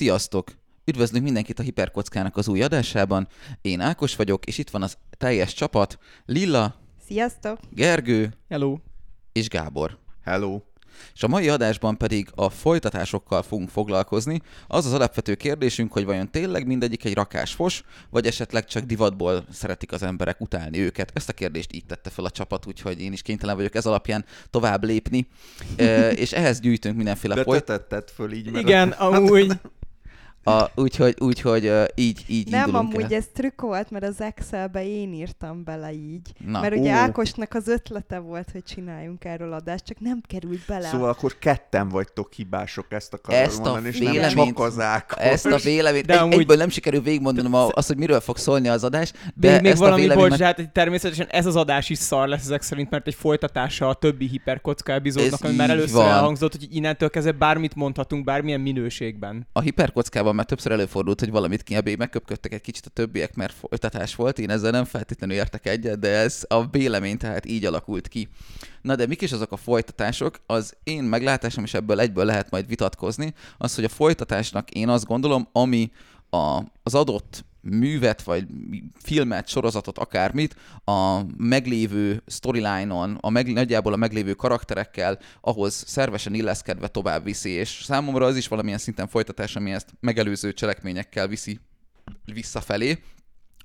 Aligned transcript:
Sziasztok! 0.00 0.50
Üdvözlünk 0.84 1.24
mindenkit 1.24 1.58
a 1.58 1.62
Hiperkockának 1.62 2.36
az 2.36 2.48
új 2.48 2.62
adásában. 2.62 3.28
Én 3.62 3.80
Ákos 3.80 4.16
vagyok, 4.16 4.46
és 4.46 4.58
itt 4.58 4.70
van 4.70 4.82
az 4.82 4.96
teljes 5.18 5.54
csapat. 5.54 5.98
Lilla, 6.26 6.74
Sziasztok! 7.06 7.58
Gergő 7.70 8.32
Hello. 8.48 8.78
és 9.32 9.48
Gábor. 9.48 9.98
Hello. 10.24 10.60
És 11.14 11.22
a 11.22 11.28
mai 11.28 11.48
adásban 11.48 11.96
pedig 11.96 12.28
a 12.34 12.50
folytatásokkal 12.50 13.42
fogunk 13.42 13.68
foglalkozni. 13.68 14.40
Az 14.66 14.86
az 14.86 14.92
alapvető 14.92 15.34
kérdésünk, 15.34 15.92
hogy 15.92 16.04
vajon 16.04 16.30
tényleg 16.30 16.66
mindegyik 16.66 17.04
egy 17.04 17.14
rakás 17.14 17.52
fos, 17.52 17.82
vagy 18.10 18.26
esetleg 18.26 18.64
csak 18.64 18.82
divatból 18.82 19.44
szeretik 19.50 19.92
az 19.92 20.02
emberek 20.02 20.40
utálni 20.40 20.78
őket. 20.78 21.10
Ezt 21.14 21.28
a 21.28 21.32
kérdést 21.32 21.72
így 21.72 21.84
tette 21.86 22.10
fel 22.10 22.24
a 22.24 22.30
csapat, 22.30 22.66
úgyhogy 22.66 23.00
én 23.00 23.12
is 23.12 23.22
kénytelen 23.22 23.56
vagyok 23.56 23.74
ez 23.74 23.86
alapján 23.86 24.24
tovább 24.50 24.84
lépni. 24.84 25.26
e, 25.76 26.10
és 26.10 26.32
ehhez 26.32 26.60
gyűjtünk 26.60 26.96
mindenféle 26.96 27.34
De 27.34 27.44
te 27.44 27.60
tetted 27.60 28.10
föl 28.10 28.32
így, 28.32 28.50
mert 28.50 28.64
Igen, 28.64 28.90
amúgy 29.14 29.52
A, 30.44 30.64
úgyhogy, 30.74 31.14
úgyhogy 31.18 31.66
uh, 31.66 31.84
így, 31.94 32.24
így 32.26 32.50
Nem, 32.50 32.74
amúgy 32.74 33.02
el. 33.12 33.18
ez 33.18 33.24
trükk 33.34 33.60
volt, 33.60 33.90
mert 33.90 34.04
az 34.04 34.20
Excelbe 34.20 34.86
én 34.86 35.12
írtam 35.12 35.64
bele 35.64 35.92
így. 35.92 36.32
Na, 36.46 36.60
mert 36.60 36.74
ugye 36.76 36.90
ó. 36.92 36.96
Ákosnak 36.96 37.54
az 37.54 37.68
ötlete 37.68 38.18
volt, 38.18 38.48
hogy 38.52 38.62
csináljunk 38.64 39.24
erről 39.24 39.52
adást, 39.52 39.84
csak 39.84 40.00
nem 40.00 40.20
került 40.26 40.60
bele. 40.66 40.86
Szóval 40.88 41.08
akkor 41.08 41.38
ketten 41.38 41.88
vagytok 41.88 42.32
hibások, 42.32 42.86
ezt 42.88 43.14
akarom 43.14 43.40
Ezt 43.40 43.58
a 43.58 43.62
mondani, 43.62 43.88
és 43.88 43.98
nem 43.98 44.12
véleményt- 44.12 44.46
csak 44.56 44.58
az 44.66 44.78
Ákos. 44.78 45.22
Ezt 45.24 45.46
a 45.46 45.56
véleményt, 45.56 46.06
De 46.06 46.12
egy, 46.12 46.18
amúgy- 46.18 46.38
egyből 46.38 46.56
nem 46.56 46.68
sikerül 46.68 47.00
végigmondanom 47.02 47.54
a- 47.54 47.68
azt, 47.72 47.88
hogy 47.88 47.96
miről 47.96 48.20
fog 48.20 48.36
szólni 48.36 48.68
az 48.68 48.84
adás, 48.84 49.12
de 49.34 49.50
még, 49.52 49.60
még 49.60 49.70
ezt 49.70 49.80
a 49.80 49.84
valami 49.84 50.00
véleményt 50.00 50.28
bocs, 50.28 50.40
hát 50.40 50.72
természetesen 50.72 51.26
ez 51.30 51.46
az 51.46 51.56
adás 51.56 51.90
is 51.90 51.98
szar 51.98 52.28
lesz 52.28 52.42
ezek 52.44 52.62
szerint, 52.62 52.90
mert 52.90 53.06
egy 53.06 53.14
folytatása 53.14 53.88
a 53.88 53.94
többi 53.94 54.26
hiperkocka 54.26 54.92
epizódnak, 54.92 55.44
ami 55.44 55.54
már 55.56 55.70
először 55.70 55.94
van. 55.96 56.08
elhangzott, 56.08 56.52
hogy 56.52 56.66
innentől 56.70 57.10
kezdve 57.10 57.32
bármit 57.32 57.74
mondhatunk, 57.74 58.24
bármilyen 58.24 58.60
minőségben. 58.60 59.46
a 59.52 59.60
hiperkockában 60.30 60.34
már 60.34 60.44
többször 60.44 60.72
előfordult, 60.72 61.20
hogy 61.20 61.30
valamit 61.30 61.62
kiabé, 61.62 61.94
megköpködtek 61.94 62.52
egy 62.52 62.60
kicsit 62.60 62.86
a 62.86 62.90
többiek, 62.90 63.34
mert 63.34 63.52
folytatás 63.52 64.14
volt, 64.14 64.38
én 64.38 64.50
ezzel 64.50 64.70
nem 64.70 64.84
feltétlenül 64.84 65.36
értek 65.36 65.66
egyet, 65.66 65.98
de 65.98 66.08
ez 66.08 66.44
a 66.48 66.66
vélemény 66.66 67.16
tehát 67.16 67.46
így 67.46 67.64
alakult 67.64 68.08
ki. 68.08 68.28
Na 68.82 68.96
de 68.96 69.06
mik 69.06 69.22
is 69.22 69.32
azok 69.32 69.52
a 69.52 69.56
folytatások? 69.56 70.40
Az 70.46 70.74
én 70.84 71.02
meglátásom, 71.02 71.64
és 71.64 71.74
ebből 71.74 72.00
egyből 72.00 72.24
lehet 72.24 72.50
majd 72.50 72.66
vitatkozni, 72.66 73.34
az, 73.58 73.74
hogy 73.74 73.84
a 73.84 73.88
folytatásnak 73.88 74.70
én 74.70 74.88
azt 74.88 75.06
gondolom, 75.06 75.48
ami 75.52 75.90
a, 76.30 76.62
az 76.82 76.94
adott 76.94 77.44
művet, 77.60 78.22
vagy 78.22 78.46
filmet, 79.02 79.48
sorozatot, 79.48 79.98
akármit 79.98 80.56
a 80.84 81.20
meglévő 81.36 82.22
storyline-on, 82.26 83.18
a 83.20 83.30
meg, 83.30 83.52
nagyjából 83.52 83.92
a 83.92 83.96
meglévő 83.96 84.32
karakterekkel 84.32 85.18
ahhoz 85.40 85.84
szervesen 85.86 86.34
illeszkedve 86.34 86.88
tovább 86.88 87.24
viszi, 87.24 87.50
és 87.50 87.82
számomra 87.84 88.26
az 88.26 88.36
is 88.36 88.48
valamilyen 88.48 88.78
szinten 88.78 89.08
folytatás, 89.08 89.56
ami 89.56 89.72
ezt 89.72 89.94
megelőző 90.00 90.52
cselekményekkel 90.52 91.28
viszi 91.28 91.60
visszafelé, 92.24 92.98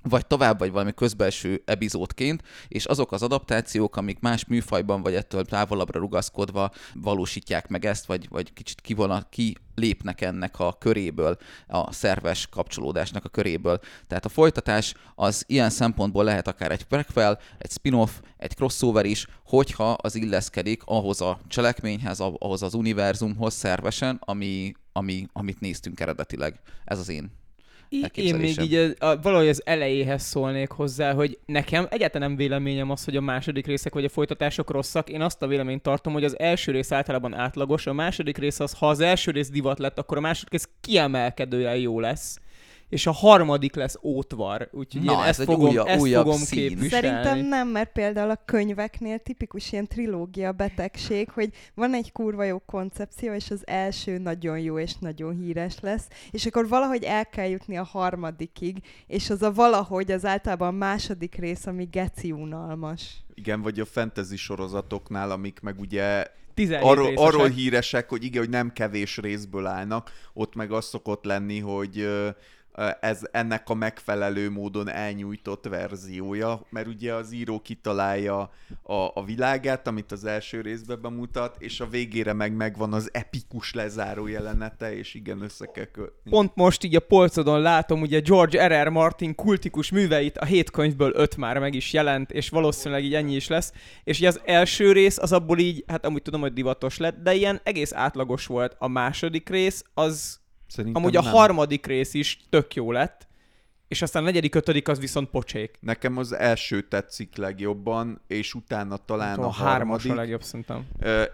vagy 0.09 0.27
tovább, 0.27 0.59
vagy 0.59 0.71
valami 0.71 0.93
közbelső 0.93 1.61
epizódként, 1.65 2.43
és 2.67 2.85
azok 2.85 3.11
az 3.11 3.23
adaptációk, 3.23 3.95
amik 3.95 4.19
más 4.19 4.45
műfajban, 4.45 5.01
vagy 5.01 5.15
ettől 5.15 5.45
távolabbra 5.45 5.99
rugaszkodva 5.99 6.71
valósítják 6.93 7.67
meg 7.67 7.85
ezt, 7.85 8.05
vagy, 8.05 8.27
vagy 8.29 8.53
kicsit 8.53 8.81
kivonat, 8.81 9.27
ki 9.29 9.57
lépnek 9.75 10.21
ennek 10.21 10.59
a 10.59 10.73
köréből, 10.79 11.37
a 11.67 11.91
szerves 11.91 12.47
kapcsolódásnak 12.47 13.25
a 13.25 13.29
köréből. 13.29 13.79
Tehát 14.07 14.25
a 14.25 14.29
folytatás 14.29 14.93
az 15.15 15.43
ilyen 15.47 15.69
szempontból 15.69 16.23
lehet 16.23 16.47
akár 16.47 16.71
egy 16.71 16.83
prequel, 16.83 17.39
egy 17.57 17.71
spin-off, 17.71 18.11
egy 18.37 18.55
crossover 18.55 19.05
is, 19.05 19.27
hogyha 19.45 19.91
az 19.91 20.15
illeszkedik 20.15 20.81
ahhoz 20.85 21.21
a 21.21 21.39
cselekményhez, 21.47 22.19
ahhoz 22.19 22.61
az 22.61 22.73
univerzumhoz 22.73 23.53
szervesen, 23.53 24.17
ami, 24.19 24.73
ami, 24.91 25.27
amit 25.33 25.59
néztünk 25.59 25.99
eredetileg. 25.99 26.59
Ez 26.85 26.99
az 26.99 27.09
én 27.09 27.43
Én 28.13 28.35
még 28.35 28.61
így 28.61 28.95
a, 28.99 29.05
a, 29.05 29.19
valahogy 29.21 29.47
az 29.47 29.61
elejéhez 29.65 30.23
szólnék 30.23 30.69
hozzá, 30.69 31.13
hogy 31.13 31.39
nekem 31.45 31.87
egyáltalán 31.89 32.27
nem 32.27 32.37
véleményem 32.37 32.89
az, 32.89 33.05
hogy 33.05 33.15
a 33.15 33.21
második 33.21 33.65
részek 33.65 33.93
vagy 33.93 34.05
a 34.05 34.09
folytatások 34.09 34.69
rosszak. 34.69 35.09
Én 35.09 35.21
azt 35.21 35.41
a 35.41 35.47
véleményt 35.47 35.81
tartom, 35.81 36.13
hogy 36.13 36.23
az 36.23 36.39
első 36.39 36.71
rész 36.71 36.91
általában 36.91 37.33
átlagos, 37.33 37.87
a 37.87 37.93
második 37.93 38.37
rész 38.37 38.59
az, 38.59 38.73
ha 38.73 38.89
az 38.89 38.99
első 38.99 39.31
rész 39.31 39.49
divat 39.49 39.79
lett, 39.79 39.99
akkor 39.99 40.17
a 40.17 40.21
második 40.21 40.51
rész 40.51 40.69
kiemelkedően 40.81 41.75
jó 41.75 41.99
lesz. 41.99 42.39
És 42.89 43.07
a 43.07 43.11
harmadik 43.11 43.75
lesz 43.75 43.95
ótvar, 44.03 44.69
úgyhogy 44.71 45.01
Na, 45.01 45.11
én 45.11 45.19
ez 45.19 45.27
ezt 45.27 45.39
egy 45.39 45.45
fogom, 45.45 45.69
újabb- 45.69 45.87
ezt 45.87 46.01
újabb 46.01 46.23
fogom 46.23 46.39
szín. 46.39 46.67
képviselni. 46.67 47.07
Szerintem 47.07 47.47
nem, 47.47 47.67
mert 47.67 47.91
például 47.91 48.29
a 48.29 48.41
könyveknél 48.45 49.19
tipikus 49.19 49.71
ilyen 49.71 49.87
trilógia 49.87 50.51
betegség, 50.51 51.29
hogy 51.29 51.49
van 51.73 51.93
egy 51.93 52.11
kurva 52.11 52.43
jó 52.43 52.59
koncepció, 52.59 53.33
és 53.33 53.51
az 53.51 53.67
első 53.67 54.17
nagyon 54.17 54.59
jó 54.59 54.79
és 54.79 54.93
nagyon 54.99 55.35
híres 55.35 55.79
lesz, 55.81 56.07
és 56.31 56.45
akkor 56.45 56.67
valahogy 56.67 57.03
el 57.03 57.25
kell 57.29 57.47
jutni 57.47 57.77
a 57.77 57.83
harmadikig, 57.83 58.77
és 59.07 59.29
az 59.29 59.41
a 59.41 59.53
valahogy 59.53 60.11
az 60.11 60.25
általában 60.25 60.67
a 60.67 60.77
második 60.77 61.35
rész, 61.35 61.65
ami 61.65 61.87
geci 61.91 62.31
unalmas. 62.31 63.23
Igen, 63.33 63.61
vagy 63.61 63.79
a 63.79 63.85
fantasy 63.85 64.35
sorozatoknál, 64.35 65.31
amik 65.31 65.59
meg 65.61 65.79
ugye 65.79 66.25
17 66.53 66.85
arról, 66.89 67.11
arról 67.15 67.47
híresek, 67.47 68.09
hogy 68.09 68.23
igen, 68.23 68.41
hogy 68.41 68.49
nem 68.51 68.73
kevés 68.73 69.17
részből 69.17 69.65
állnak, 69.65 70.11
ott 70.33 70.55
meg 70.55 70.71
az 70.71 70.85
szokott 70.85 71.23
lenni, 71.25 71.59
hogy 71.59 72.07
ez 72.99 73.21
ennek 73.31 73.69
a 73.69 73.73
megfelelő 73.73 74.49
módon 74.49 74.89
elnyújtott 74.89 75.67
verziója, 75.67 76.61
mert 76.69 76.87
ugye 76.87 77.13
az 77.13 77.31
író 77.31 77.59
kitalálja 77.59 78.49
a, 78.81 78.93
a 78.93 79.23
világát, 79.25 79.87
amit 79.87 80.11
az 80.11 80.25
első 80.25 80.61
részben 80.61 81.01
bemutat, 81.01 81.55
és 81.59 81.79
a 81.79 81.87
végére 81.87 82.33
meg 82.33 82.55
megvan 82.55 82.93
az 82.93 83.09
epikus 83.13 83.73
lezáró 83.73 84.27
jelenete, 84.27 84.95
és 84.97 85.13
igen, 85.13 85.41
össze 85.41 85.65
kell 85.65 85.85
kötni. 85.85 86.31
Pont 86.31 86.55
most 86.55 86.83
így 86.83 86.95
a 86.95 86.99
polcodon 86.99 87.61
látom 87.61 88.01
ugye 88.01 88.19
George 88.19 88.67
R.R. 88.67 88.89
Martin 88.89 89.35
kultikus 89.35 89.91
műveit, 89.91 90.37
a 90.37 90.45
hét 90.45 90.71
könyvből 90.71 91.11
öt 91.15 91.37
már 91.37 91.59
meg 91.59 91.73
is 91.73 91.93
jelent, 91.93 92.31
és 92.31 92.49
valószínűleg 92.49 93.03
így 93.03 93.13
ennyi 93.13 93.35
is 93.35 93.47
lesz. 93.47 93.71
És 94.03 94.19
így 94.19 94.25
az 94.25 94.41
első 94.45 94.91
rész 94.91 95.17
az 95.17 95.31
abból 95.31 95.59
így, 95.59 95.83
hát 95.87 96.05
amúgy 96.05 96.21
tudom, 96.21 96.41
hogy 96.41 96.53
divatos 96.53 96.97
lett, 96.97 97.21
de 97.21 97.33
ilyen 97.33 97.59
egész 97.63 97.93
átlagos 97.93 98.45
volt. 98.45 98.75
A 98.79 98.87
második 98.87 99.49
rész 99.49 99.83
az 99.93 100.43
Szerintem 100.67 101.01
amúgy 101.01 101.15
a 101.15 101.21
nem. 101.21 101.31
harmadik 101.31 101.85
rész 101.85 102.13
is 102.13 102.39
tök 102.49 102.75
jó 102.75 102.91
lett, 102.91 103.27
és 103.87 104.01
aztán 104.01 104.23
a 104.23 104.25
negyedik, 104.25 104.55
ötödik 104.55 104.87
az 104.87 104.99
viszont 104.99 105.29
pocsék. 105.29 105.77
Nekem 105.79 106.17
az 106.17 106.31
első 106.31 106.81
tetszik 106.81 107.35
legjobban, 107.35 108.21
és 108.27 108.53
utána 108.53 108.97
talán 108.97 109.39
a 109.39 109.45
a 109.45 109.51
hármas 109.51 109.77
harmadik. 109.77 110.11
a 110.11 110.15
legjobb 110.15 110.43
szerintem. 110.43 110.85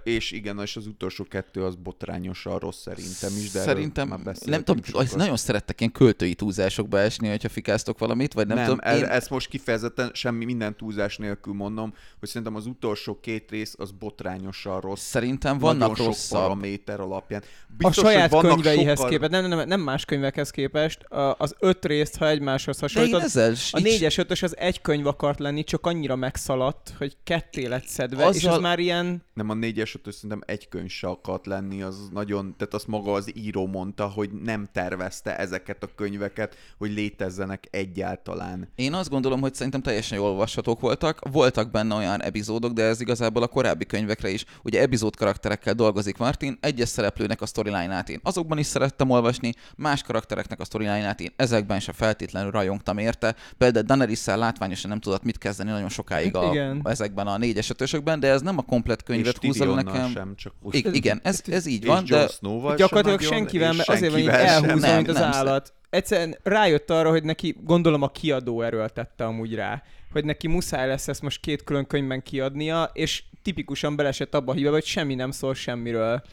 És 0.04 0.32
igen, 0.32 0.60
és 0.60 0.76
az 0.76 0.88
utolsó 0.88 1.24
kettő 1.24 1.64
az 1.64 1.76
botrányosan 1.76 2.60
rossz 2.60 2.82
szerintem 2.82 3.32
is, 3.38 3.52
de 3.52 3.60
Szerintem, 3.60 4.08
már 4.08 4.20
nem 4.46 4.64
tudom, 4.64 4.84
sokat. 4.84 5.02
az 5.02 5.12
nagyon 5.12 5.38
szerettek 5.38 5.80
ilyen 5.80 5.92
költői 5.92 6.34
túlzásokba 6.36 7.00
esni, 7.00 7.30
hogyha 7.30 7.50
fikáztok 7.50 8.00
valamit, 8.00 8.34
vagy 8.34 8.48
nem, 8.48 8.56
nem, 8.56 8.66
tudom. 8.66 8.80
ez, 8.84 8.98
Én, 8.98 9.06
ezt 9.06 9.30
most 9.30 9.50
kifejezetten 9.50 10.12
semmi 10.14 10.46
minden 10.46 10.76
túlzás 10.76 11.18
nélkül 11.18 11.54
mondom, 11.54 11.94
hogy 12.20 12.28
szerintem 12.28 12.56
az 12.56 12.66
utolsó 12.66 13.20
két 13.20 13.52
rész 13.52 13.76
az 13.78 13.92
botrányosan 13.92 14.80
rossz. 14.80 15.02
szerintem 15.02 15.58
vannak 15.58 15.80
nagyon 15.80 15.96
sok 15.96 16.06
rosszabb. 16.06 16.42
paraméter 16.42 17.00
alapján. 17.00 17.44
a 17.80 17.92
saját 17.92 18.40
könyveihez 18.40 18.96
sokkal... 18.96 19.10
képest, 19.10 19.32
nem, 19.32 19.48
nem, 19.48 19.58
nem, 19.58 19.68
nem 19.68 19.82
más 19.82 20.06
könyvekhez 20.06 20.50
képest, 20.50 21.04
az 21.38 21.56
öt 21.60 21.86
részt, 21.86 22.18
ha 22.18 22.26
egymáshoz 22.42 22.80
hasonlítod, 22.80 23.22
ezzel 23.24 23.54
A 23.72 23.78
így- 23.78 23.84
négyes, 23.84 24.18
ötös 24.18 24.42
az 24.42 24.58
egy 24.58 24.82
könyv 24.82 25.08
akart 25.08 25.40
lenni, 25.40 25.64
csak 25.64 25.86
annyira 25.86 26.16
megszaladt, 26.16 26.94
hogy 26.98 27.18
ketté 27.24 27.66
lett 27.66 27.86
szedve, 27.86 28.22
és 28.30 28.36
Azzal- 28.36 28.56
az 28.56 28.62
már 28.62 28.80
ilyen... 28.80 29.24
Nem, 29.34 29.50
a 29.50 29.54
négyes 29.54 29.96
ötös 29.96 30.14
szerintem 30.14 30.42
egy 30.46 30.68
könyv 30.68 30.90
se 30.90 31.08
akart 31.08 31.46
lenni, 31.46 31.82
az 31.82 32.10
nagyon, 32.14 32.56
tehát 32.58 32.74
azt 32.74 32.88
maga 32.88 33.14
az 33.14 33.32
író 33.38 33.68
mondta, 33.68 34.08
hogy 34.08 34.30
nem 34.32 34.70
tervezte 34.74 35.38
ezeket 35.38 35.84
a 35.84 35.90
könyveket, 35.96 36.56
hogy 36.78 36.92
létezzenek 36.92 37.68
egyáltalán. 37.72 38.70
Én 38.76 38.94
azt 38.94 39.10
gondolom, 39.10 39.42
hogy 39.42 39.54
szerintem 39.54 39.82
teljesen 39.82 40.18
jól 40.18 40.30
olvashatók 40.30 40.80
voltak. 40.80 41.20
Voltak 41.32 41.72
benne 41.72 41.96
olyan 41.96 42.24
epizódok, 42.24 42.74
de 42.74 42.84
ez 42.84 43.02
igazából 43.02 43.44
a 43.44 43.48
korábbi 43.48 43.86
könyvekre 43.86 44.30
is. 44.30 44.46
Ugye 44.64 44.82
epizód 44.82 45.16
karakterekkel 45.16 45.74
dolgozik 45.74 46.18
Martin, 46.18 46.58
egyes 46.62 46.90
szereplőnek 46.90 47.42
a 47.42 47.46
storyline-át 47.46 48.10
én 48.10 48.20
azokban 48.24 48.58
is 48.58 48.66
szerettem 48.66 49.10
olvasni, 49.10 49.54
más 49.76 50.02
karaktereknek 50.04 50.60
a 50.60 50.66
storyline-át 50.66 51.20
én 51.20 51.34
ezekben 51.36 51.80
sem 51.80 51.94
feltétlenül 51.94 52.31
rajongtam 52.32 52.98
érte. 52.98 53.36
Például 53.58 53.86
daenerys 53.86 54.26
látványosan 54.26 54.90
nem 54.90 55.00
tudott 55.00 55.24
mit 55.24 55.38
kezdeni 55.38 55.70
nagyon 55.70 55.90
sokáig 55.90 56.36
a, 56.36 56.50
Igen. 56.52 56.82
ezekben 56.84 57.28
a 57.28 57.38
négyes 57.38 57.70
ötösökben, 57.70 58.20
de 58.20 58.28
ez 58.28 58.42
nem 58.42 58.58
a 58.58 58.62
komplet 58.62 59.04
könyvet 59.04 59.38
húzza 59.38 59.74
nekem. 59.74 60.10
sem, 60.10 60.36
csak 60.36 60.54
I- 60.72 60.90
igen, 60.92 61.20
ez, 61.24 61.42
ez 61.46 61.66
így 61.66 61.82
és 61.82 61.88
van, 61.88 62.06
de 62.06 62.28
Gyakorlatilag 62.76 63.22
senkivel, 63.22 63.74
mert 63.74 63.90
azért 63.90 64.12
van 64.12 64.22
így 64.22 64.28
elhúzva, 64.28 64.96
mint 64.96 65.08
az 65.08 65.16
nem 65.16 65.32
állat. 65.32 65.74
Egyszerűen 65.90 66.38
rájött 66.44 66.90
arra, 66.90 67.10
hogy 67.10 67.24
neki, 67.24 67.58
gondolom 67.64 68.02
a 68.02 68.08
kiadó 68.12 68.62
erőltette 68.62 69.26
amúgy 69.26 69.56
rá, 69.56 69.84
hogy 70.12 70.26
neki 70.26 70.48
muszáj 70.48 70.88
lesz 70.88 71.08
ezt 71.08 71.22
most 71.22 71.40
két 71.40 71.64
külön 71.64 71.88
könyvben 71.88 72.24
kiadnia, 72.24 72.90
és 72.94 73.24
tipikusan 73.42 73.96
belesett 73.96 74.36
abba 74.36 74.52
a 74.52 74.56
hibába, 74.56 74.74
hogy 74.74 74.86
semmi 74.86 75.16
nem 75.16 75.32
szól 75.32 75.54
semmiről. 75.54 76.24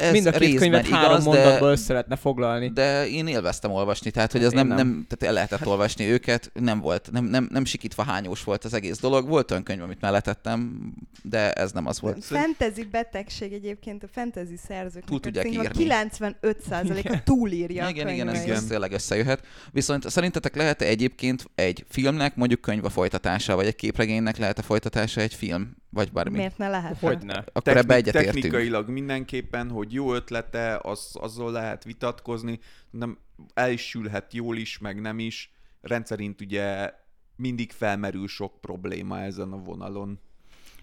Ez 0.00 0.12
Mind 0.12 0.26
a 0.26 0.30
két 0.30 0.58
könyvet 0.58 0.88
három 0.88 1.10
igaz, 1.10 1.24
mondatból 1.24 1.66
de, 1.66 1.72
össze 1.72 1.92
lehetne 1.92 2.16
foglalni. 2.16 2.68
de 2.70 3.08
én 3.08 3.26
élveztem 3.26 3.70
olvasni, 3.70 4.10
tehát 4.10 4.32
hogy 4.32 4.44
ez 4.44 4.52
Én 4.52 4.56
nem, 4.58 4.66
nem. 4.66 4.76
nem, 4.76 5.06
tehát 5.08 5.22
el 5.22 5.32
lehetett 5.32 5.66
olvasni 5.66 6.04
őket, 6.04 6.50
nem 6.54 6.80
volt, 6.80 7.08
nem, 7.12 7.24
nem, 7.24 7.48
nem 7.52 7.64
sikítva 7.64 8.02
hányós 8.02 8.44
volt 8.44 8.64
az 8.64 8.74
egész 8.74 8.98
dolog. 8.98 9.28
Volt 9.28 9.50
olyan 9.50 9.62
könyv, 9.62 9.82
amit 9.82 10.00
mellettettem, 10.00 10.92
de 11.22 11.52
ez 11.52 11.72
nem 11.72 11.86
az 11.86 12.00
volt. 12.00 12.24
Fantasy 12.24 12.84
betegség 12.90 13.52
egyébként 13.52 14.02
a 14.02 14.06
fantasy 14.12 14.56
szerzők. 14.68 15.04
Túl 15.04 15.20
tudják 15.20 15.46
írni. 15.52 15.68
95%-a 15.78 17.22
túlírja 17.24 17.88
igen, 17.88 18.06
a 18.06 18.10
igen, 18.10 18.28
ez, 18.28 18.34
könyveit. 18.38 18.56
ez 18.56 18.64
tényleg 18.64 18.92
összejöhet. 18.92 19.46
Viszont 19.72 20.10
szerintetek 20.10 20.56
lehet-e 20.56 20.84
egyébként 20.84 21.50
egy 21.54 21.84
filmnek 21.88 22.36
mondjuk 22.36 22.60
könyv 22.60 22.84
a 22.84 22.88
folytatása, 22.88 23.54
vagy 23.54 23.66
egy 23.66 23.76
képregénynek 23.76 24.36
lehet 24.36 24.58
a 24.58 24.62
folytatása 24.62 25.20
egy 25.20 25.34
film, 25.34 25.76
vagy 25.90 26.12
bármi? 26.12 26.36
Miért 26.36 26.58
ne 26.58 26.68
lehet? 26.68 26.96
Hogyne. 27.00 27.34
Akkor 27.34 27.62
Technik- 27.62 27.84
ebbe 27.84 27.94
egyetértünk. 27.94 28.34
Technikailag 28.34 28.88
mindenképpen, 28.88 29.68
hogy 29.70 29.89
jó 29.92 30.14
ötlete, 30.14 30.78
az, 30.82 31.16
azzal 31.20 31.52
lehet 31.52 31.84
vitatkozni, 31.84 32.58
nem 32.90 33.18
el 33.54 33.70
is 33.70 33.88
sülhet 33.88 34.32
jól 34.32 34.56
is, 34.56 34.78
meg 34.78 35.00
nem 35.00 35.18
is. 35.18 35.52
Rendszerint 35.80 36.40
ugye 36.40 36.92
mindig 37.36 37.72
felmerül 37.72 38.28
sok 38.28 38.60
probléma 38.60 39.20
ezen 39.20 39.52
a 39.52 39.56
vonalon. 39.56 40.20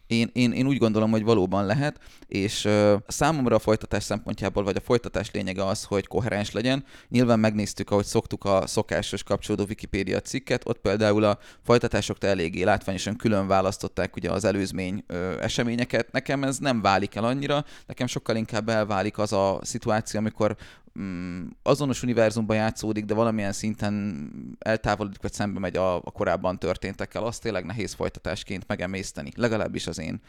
Én, 0.07 0.29
én, 0.33 0.51
én 0.51 0.67
úgy 0.67 0.77
gondolom, 0.77 1.11
hogy 1.11 1.23
valóban 1.23 1.65
lehet, 1.65 1.99
és 2.27 2.65
uh, 2.65 2.93
számomra 3.07 3.55
a 3.55 3.59
folytatás 3.59 4.03
szempontjából, 4.03 4.63
vagy 4.63 4.75
a 4.75 4.81
folytatás 4.81 5.31
lényege 5.31 5.65
az, 5.65 5.83
hogy 5.83 6.07
koherens 6.07 6.51
legyen. 6.51 6.85
Nyilván 7.09 7.39
megnéztük, 7.39 7.91
ahogy 7.91 8.05
szoktuk 8.05 8.45
a 8.45 8.67
szokásos 8.67 9.23
kapcsolódó 9.23 9.65
Wikipédia 9.67 10.19
cikket, 10.19 10.67
ott 10.67 10.79
például 10.79 11.23
a 11.23 11.37
folytatásoktól 11.63 12.29
eléggé 12.29 12.63
látványosan 12.63 13.15
külön 13.15 13.47
választották 13.47 14.15
ugye 14.15 14.31
az 14.31 14.45
előzmény 14.45 15.03
ö, 15.07 15.41
eseményeket. 15.41 16.11
Nekem 16.11 16.43
ez 16.43 16.57
nem 16.57 16.81
válik 16.81 17.15
el 17.15 17.23
annyira, 17.23 17.65
nekem 17.87 18.07
sokkal 18.07 18.35
inkább 18.35 18.69
elválik 18.69 19.17
az 19.17 19.33
a 19.33 19.59
szituáció, 19.61 20.19
amikor 20.19 20.55
mm, 20.99 21.47
azonos 21.63 22.03
univerzumban 22.03 22.55
játszódik, 22.55 23.05
de 23.05 23.13
valamilyen 23.13 23.51
szinten 23.51 24.31
eltávolodik, 24.59 25.21
vagy 25.21 25.33
szembe 25.33 25.59
megy 25.59 25.77
a, 25.77 25.95
a 25.95 26.11
korábban 26.11 26.59
történtekkel, 26.59 27.23
azt 27.23 27.41
tényleg 27.41 27.65
nehéz 27.65 27.93
folytatásként 27.93 28.67
megemészteni. 28.67 29.31
Legalábbis 29.35 29.87
az 29.87 29.99
én. 29.99 30.21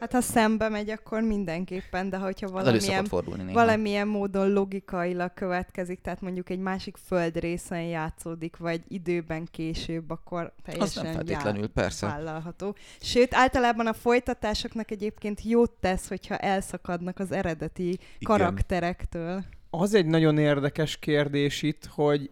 Hát 0.00 0.12
ha 0.12 0.20
szembe 0.20 0.68
megy, 0.68 0.90
akkor 0.90 1.22
mindenképpen, 1.22 2.10
de 2.10 2.16
hogyha 2.16 2.46
Az 2.46 2.52
valamilyen, 2.52 3.04
fordulni 3.04 3.52
valamilyen 3.52 4.08
módon 4.08 4.52
logikailag 4.52 5.34
következik, 5.34 6.00
tehát 6.00 6.20
mondjuk 6.20 6.50
egy 6.50 6.58
másik 6.58 6.96
földrészen 6.96 7.82
játszódik, 7.82 8.56
vagy 8.56 8.80
időben 8.88 9.48
később, 9.50 10.10
akkor 10.10 10.42
Az 10.56 10.62
teljesen 10.62 11.04
nem 11.04 11.12
feltétlenül, 11.12 11.60
já- 11.60 11.70
persze. 11.70 12.06
vállalható. 12.06 12.76
Sőt, 13.00 13.34
általában 13.34 13.86
a 13.86 13.92
folytatásoknak 13.92 14.90
egyébként 14.90 15.42
jót 15.42 15.70
tesz, 15.70 16.08
hogyha 16.08 16.36
elszakadnak 16.36 17.18
az 17.18 17.32
eredeti 17.32 17.98
karakterektől. 18.20 19.44
Az 19.70 19.94
egy 19.94 20.06
nagyon 20.06 20.38
érdekes 20.38 20.96
kérdés 20.96 21.62
itt, 21.62 21.84
hogy 21.86 22.30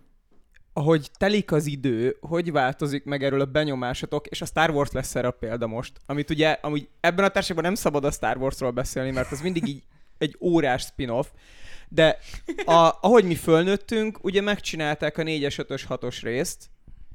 ahogy 0.72 1.10
telik 1.18 1.52
az 1.52 1.66
idő, 1.66 2.16
hogy 2.20 2.52
változik 2.52 3.04
meg 3.04 3.22
erről 3.24 3.40
a 3.40 3.44
benyomásatok, 3.44 4.26
és 4.26 4.40
a 4.40 4.46
Star 4.46 4.70
Wars 4.70 4.90
lesz 4.90 5.14
erre 5.14 5.26
a 5.26 5.30
példa 5.30 5.66
most, 5.66 5.92
amit 6.06 6.30
ugye, 6.30 6.58
amúgy 6.60 6.88
ebben 7.00 7.24
a 7.24 7.28
társaságban 7.28 7.64
nem 7.64 7.74
szabad 7.74 8.04
a 8.04 8.10
Star 8.10 8.36
Warsról 8.36 8.70
beszélni, 8.70 9.10
mert 9.10 9.32
az 9.32 9.40
mindig 9.40 9.68
így 9.68 9.82
egy 10.18 10.36
órás 10.40 10.82
spin-off, 10.82 11.26
de 11.88 12.18
a, 12.64 12.92
ahogy 13.00 13.24
mi 13.24 13.34
fölnőttünk, 13.34 14.24
ugye 14.24 14.40
megcsinálták 14.40 15.18
a 15.18 15.22
4-es, 15.22 15.64
5-ös, 15.68 15.82
6-os 15.88 16.18
részt, 16.22 16.70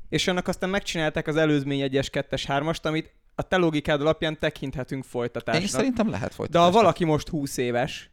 és 0.10 0.28
annak 0.28 0.48
aztán 0.48 0.70
megcsinálták 0.70 1.28
az 1.28 1.36
előzmény 1.36 1.90
1-es, 1.92 2.08
2-es, 2.12 2.44
3-ast, 2.48 2.82
amit 2.82 3.14
a 3.36 3.42
te 3.42 3.58
logikád 3.58 4.02
alapján 4.02 4.40
tekinthetünk 4.40 5.04
Én 5.04 5.10
folytatásnak. 5.10 5.68
szerintem 5.68 6.10
lehet 6.10 6.30
De 6.30 6.36
folytatás. 6.36 6.66
ha 6.66 6.72
valaki 6.72 7.04
most 7.04 7.28
20 7.28 7.58
éves, 7.58 8.12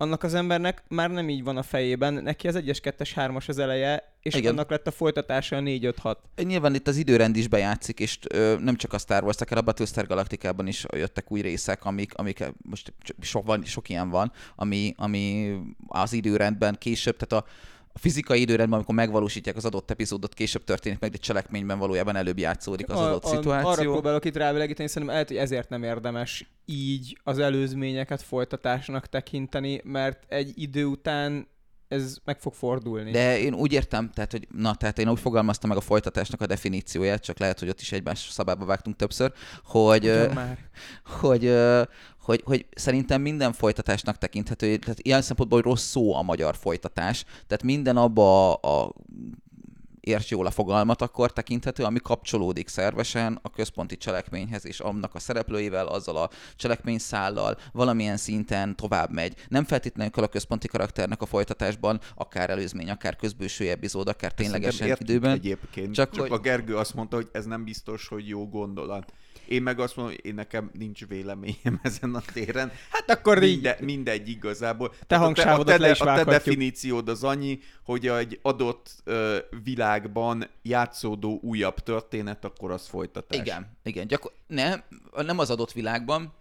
annak 0.00 0.22
az 0.22 0.34
embernek 0.34 0.82
már 0.88 1.10
nem 1.10 1.28
így 1.28 1.42
van 1.44 1.56
a 1.56 1.62
fejében, 1.62 2.14
neki 2.14 2.48
az 2.48 2.54
1-es, 2.58 2.78
2-es, 2.82 3.10
3-as 3.14 3.48
az 3.48 3.58
eleje, 3.58 4.12
és 4.22 4.34
Igen. 4.34 4.52
Annak 4.52 4.70
lett 4.70 4.86
a 4.86 4.90
folytatása 4.90 5.56
a 5.56 5.60
4-5-6. 5.60 6.16
Nyilván 6.42 6.74
itt 6.74 6.88
az 6.88 6.96
időrend 6.96 7.36
is 7.36 7.48
bejátszik, 7.48 8.00
és 8.00 8.18
ö, 8.32 8.56
nem 8.60 8.76
csak 8.76 8.92
a 8.92 8.98
Star 8.98 9.22
Wars, 9.22 9.40
akár 9.40 9.58
a 9.58 9.62
Battlestar 9.62 10.06
Galacticában 10.06 10.66
is 10.66 10.86
jöttek 10.92 11.32
új 11.32 11.40
részek, 11.40 11.84
amik, 11.84 12.14
amik 12.14 12.44
most 12.62 12.92
sok, 13.20 13.46
van, 13.46 13.64
sok 13.64 13.88
ilyen 13.88 14.10
van, 14.10 14.32
ami, 14.56 14.94
ami 14.96 15.54
az 15.86 16.12
időrendben 16.12 16.76
később, 16.78 17.16
tehát 17.16 17.44
a, 17.44 17.48
a 17.92 17.98
fizikai 17.98 18.40
időrendben, 18.40 18.78
amikor 18.78 18.94
megvalósítják 18.94 19.56
az 19.56 19.64
adott 19.64 19.90
epizódot, 19.90 20.34
később 20.34 20.64
történik 20.64 20.98
meg, 20.98 21.10
de 21.10 21.16
cselekményben 21.16 21.78
valójában 21.78 22.16
előbb 22.16 22.38
játszódik 22.38 22.90
az 22.90 22.98
adott 22.98 23.24
Arra 23.24 23.36
szituáció. 23.36 23.92
próbálok 23.92 24.24
itt 24.24 24.36
rávilegíteni, 24.36 24.88
szerintem 24.88 25.12
lehet, 25.14 25.28
hogy 25.28 25.38
ezért 25.38 25.68
nem 25.68 25.82
érdemes 25.82 26.50
így 26.64 27.18
az 27.24 27.38
előzményeket 27.38 28.22
folytatásnak 28.22 29.06
tekinteni, 29.06 29.80
mert 29.84 30.24
egy 30.28 30.52
idő 30.54 30.84
után 30.84 31.48
ez 31.88 32.16
meg 32.24 32.40
fog 32.40 32.54
fordulni. 32.54 33.10
De 33.10 33.38
én 33.38 33.54
úgy 33.54 33.72
értem, 33.72 34.10
tehát, 34.10 34.30
hogy 34.30 34.48
na, 34.56 34.74
tehát 34.74 34.98
én 34.98 35.08
úgy 35.08 35.20
fogalmaztam 35.20 35.68
meg 35.68 35.78
a 35.78 35.82
folytatásnak 35.82 36.40
a 36.40 36.46
definícióját, 36.46 37.22
csak 37.22 37.38
lehet, 37.38 37.58
hogy 37.58 37.68
ott 37.68 37.80
is 37.80 37.92
egymás 37.92 38.28
szabába 38.30 38.64
vágtunk 38.64 38.96
többször, 38.96 39.32
hogy, 39.64 40.20
hogy, 41.20 41.44
ö, 41.44 41.82
hogy, 42.30 42.42
hogy 42.44 42.66
szerintem 42.74 43.20
minden 43.20 43.52
folytatásnak 43.52 44.18
tekinthető, 44.18 44.76
tehát 44.76 45.00
ilyen 45.02 45.22
szempontból 45.22 45.60
rossz 45.60 45.84
szó 45.84 46.14
a 46.14 46.22
magyar 46.22 46.56
folytatás, 46.56 47.24
tehát 47.46 47.62
minden 47.62 47.96
abba 47.96 48.54
a, 48.54 48.82
a 48.84 48.92
érts 50.00 50.30
jól 50.30 50.46
a 50.46 50.50
fogalmat, 50.50 51.02
akkor 51.02 51.32
tekinthető, 51.32 51.84
ami 51.84 51.98
kapcsolódik 51.98 52.68
szervesen 52.68 53.38
a 53.42 53.50
központi 53.50 53.96
cselekményhez, 53.96 54.66
és 54.66 54.80
annak 54.80 55.14
a 55.14 55.18
szereplőivel, 55.18 55.86
azzal 55.86 56.16
a 56.16 56.30
cselekményszállal 56.56 57.56
valamilyen 57.72 58.16
szinten 58.16 58.76
tovább 58.76 59.10
megy. 59.10 59.34
Nem 59.48 59.64
feltétlenül 59.64 60.12
kell 60.12 60.24
a 60.24 60.28
központi 60.28 60.68
karakternek 60.68 61.22
a 61.22 61.26
folytatásban, 61.26 62.00
akár 62.14 62.50
előzmény, 62.50 62.90
akár 62.90 63.16
közbőső 63.16 63.68
epizód, 63.68 64.08
akár 64.08 64.32
ténylegesen 64.32 64.96
időben. 65.00 65.32
Egyébként. 65.32 65.94
Csak, 65.94 66.10
Csak 66.10 66.20
hogy- 66.20 66.32
a 66.32 66.38
Gergő 66.38 66.76
azt 66.76 66.94
mondta, 66.94 67.16
hogy 67.16 67.28
ez 67.32 67.44
nem 67.44 67.64
biztos, 67.64 68.08
hogy 68.08 68.28
jó 68.28 68.48
gondolat. 68.48 69.12
Én 69.50 69.62
meg 69.62 69.80
azt 69.80 69.96
mondom, 69.96 70.14
hogy 70.14 70.24
én 70.24 70.34
nekem 70.34 70.70
nincs 70.72 71.06
véleményem 71.06 71.80
ezen 71.82 72.14
a 72.14 72.20
téren. 72.32 72.72
Hát 72.90 73.10
akkor 73.10 73.42
így 73.42 73.52
Minde, 73.52 73.76
mindegy 73.80 74.28
igazából. 74.28 74.94
Te 75.06 75.16
a 75.16 75.18
hangsávodat 75.18 75.66
te, 75.66 75.74
a 75.74 75.78
le 75.78 75.86
te, 75.86 75.92
is 75.92 76.00
a 76.00 76.14
te 76.14 76.24
definíciód 76.24 77.08
az 77.08 77.24
annyi, 77.24 77.58
hogy 77.84 78.06
egy 78.06 78.38
adott 78.42 78.90
ö, 79.04 79.38
világban 79.64 80.46
játszódó 80.62 81.40
újabb 81.42 81.78
történet, 81.78 82.44
akkor 82.44 82.70
az 82.70 82.86
folytatás. 82.86 83.40
Igen, 83.40 83.76
igen. 83.82 84.06
Gyakor- 84.06 84.32
nem, 84.46 84.82
nem 85.16 85.38
az 85.38 85.50
adott 85.50 85.72
világban, 85.72 86.32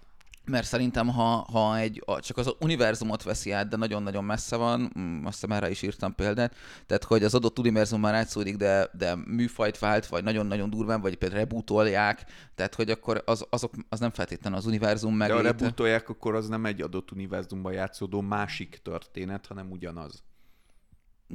mert 0.49 0.67
szerintem, 0.67 1.07
ha, 1.07 1.45
ha 1.51 1.77
egy, 1.77 2.03
csak 2.19 2.37
az 2.37 2.55
univerzumot 2.59 3.23
veszi 3.23 3.51
át, 3.51 3.67
de 3.67 3.77
nagyon-nagyon 3.77 4.23
messze 4.23 4.55
van, 4.55 4.91
mm, 4.99 5.25
azt 5.25 5.39
hiszem 5.39 5.51
erre 5.55 5.69
is 5.69 5.81
írtam 5.81 6.15
példát, 6.15 6.55
tehát 6.85 7.03
hogy 7.03 7.23
az 7.23 7.35
adott 7.35 7.59
univerzum 7.59 7.99
már 7.99 8.13
átszódik, 8.13 8.55
de, 8.55 8.89
de 8.93 9.15
műfajt 9.15 9.79
vált, 9.79 10.07
vagy 10.07 10.23
nagyon-nagyon 10.23 10.69
durván, 10.69 11.01
vagy 11.01 11.15
például 11.15 11.39
rebootolják, 11.39 12.25
tehát 12.55 12.75
hogy 12.75 12.89
akkor 12.89 13.23
az, 13.25 13.45
azok, 13.49 13.73
az 13.89 13.99
nem 13.99 14.11
feltétlenül 14.11 14.57
az 14.57 14.65
univerzum 14.65 15.17
De 15.17 15.33
ha 15.33 15.41
rebootolják, 15.41 16.09
akkor 16.09 16.35
az 16.35 16.47
nem 16.47 16.65
egy 16.65 16.81
adott 16.81 17.11
univerzumban 17.11 17.73
játszódó 17.73 18.21
másik 18.21 18.79
történet, 18.83 19.45
hanem 19.45 19.71
ugyanaz. 19.71 20.23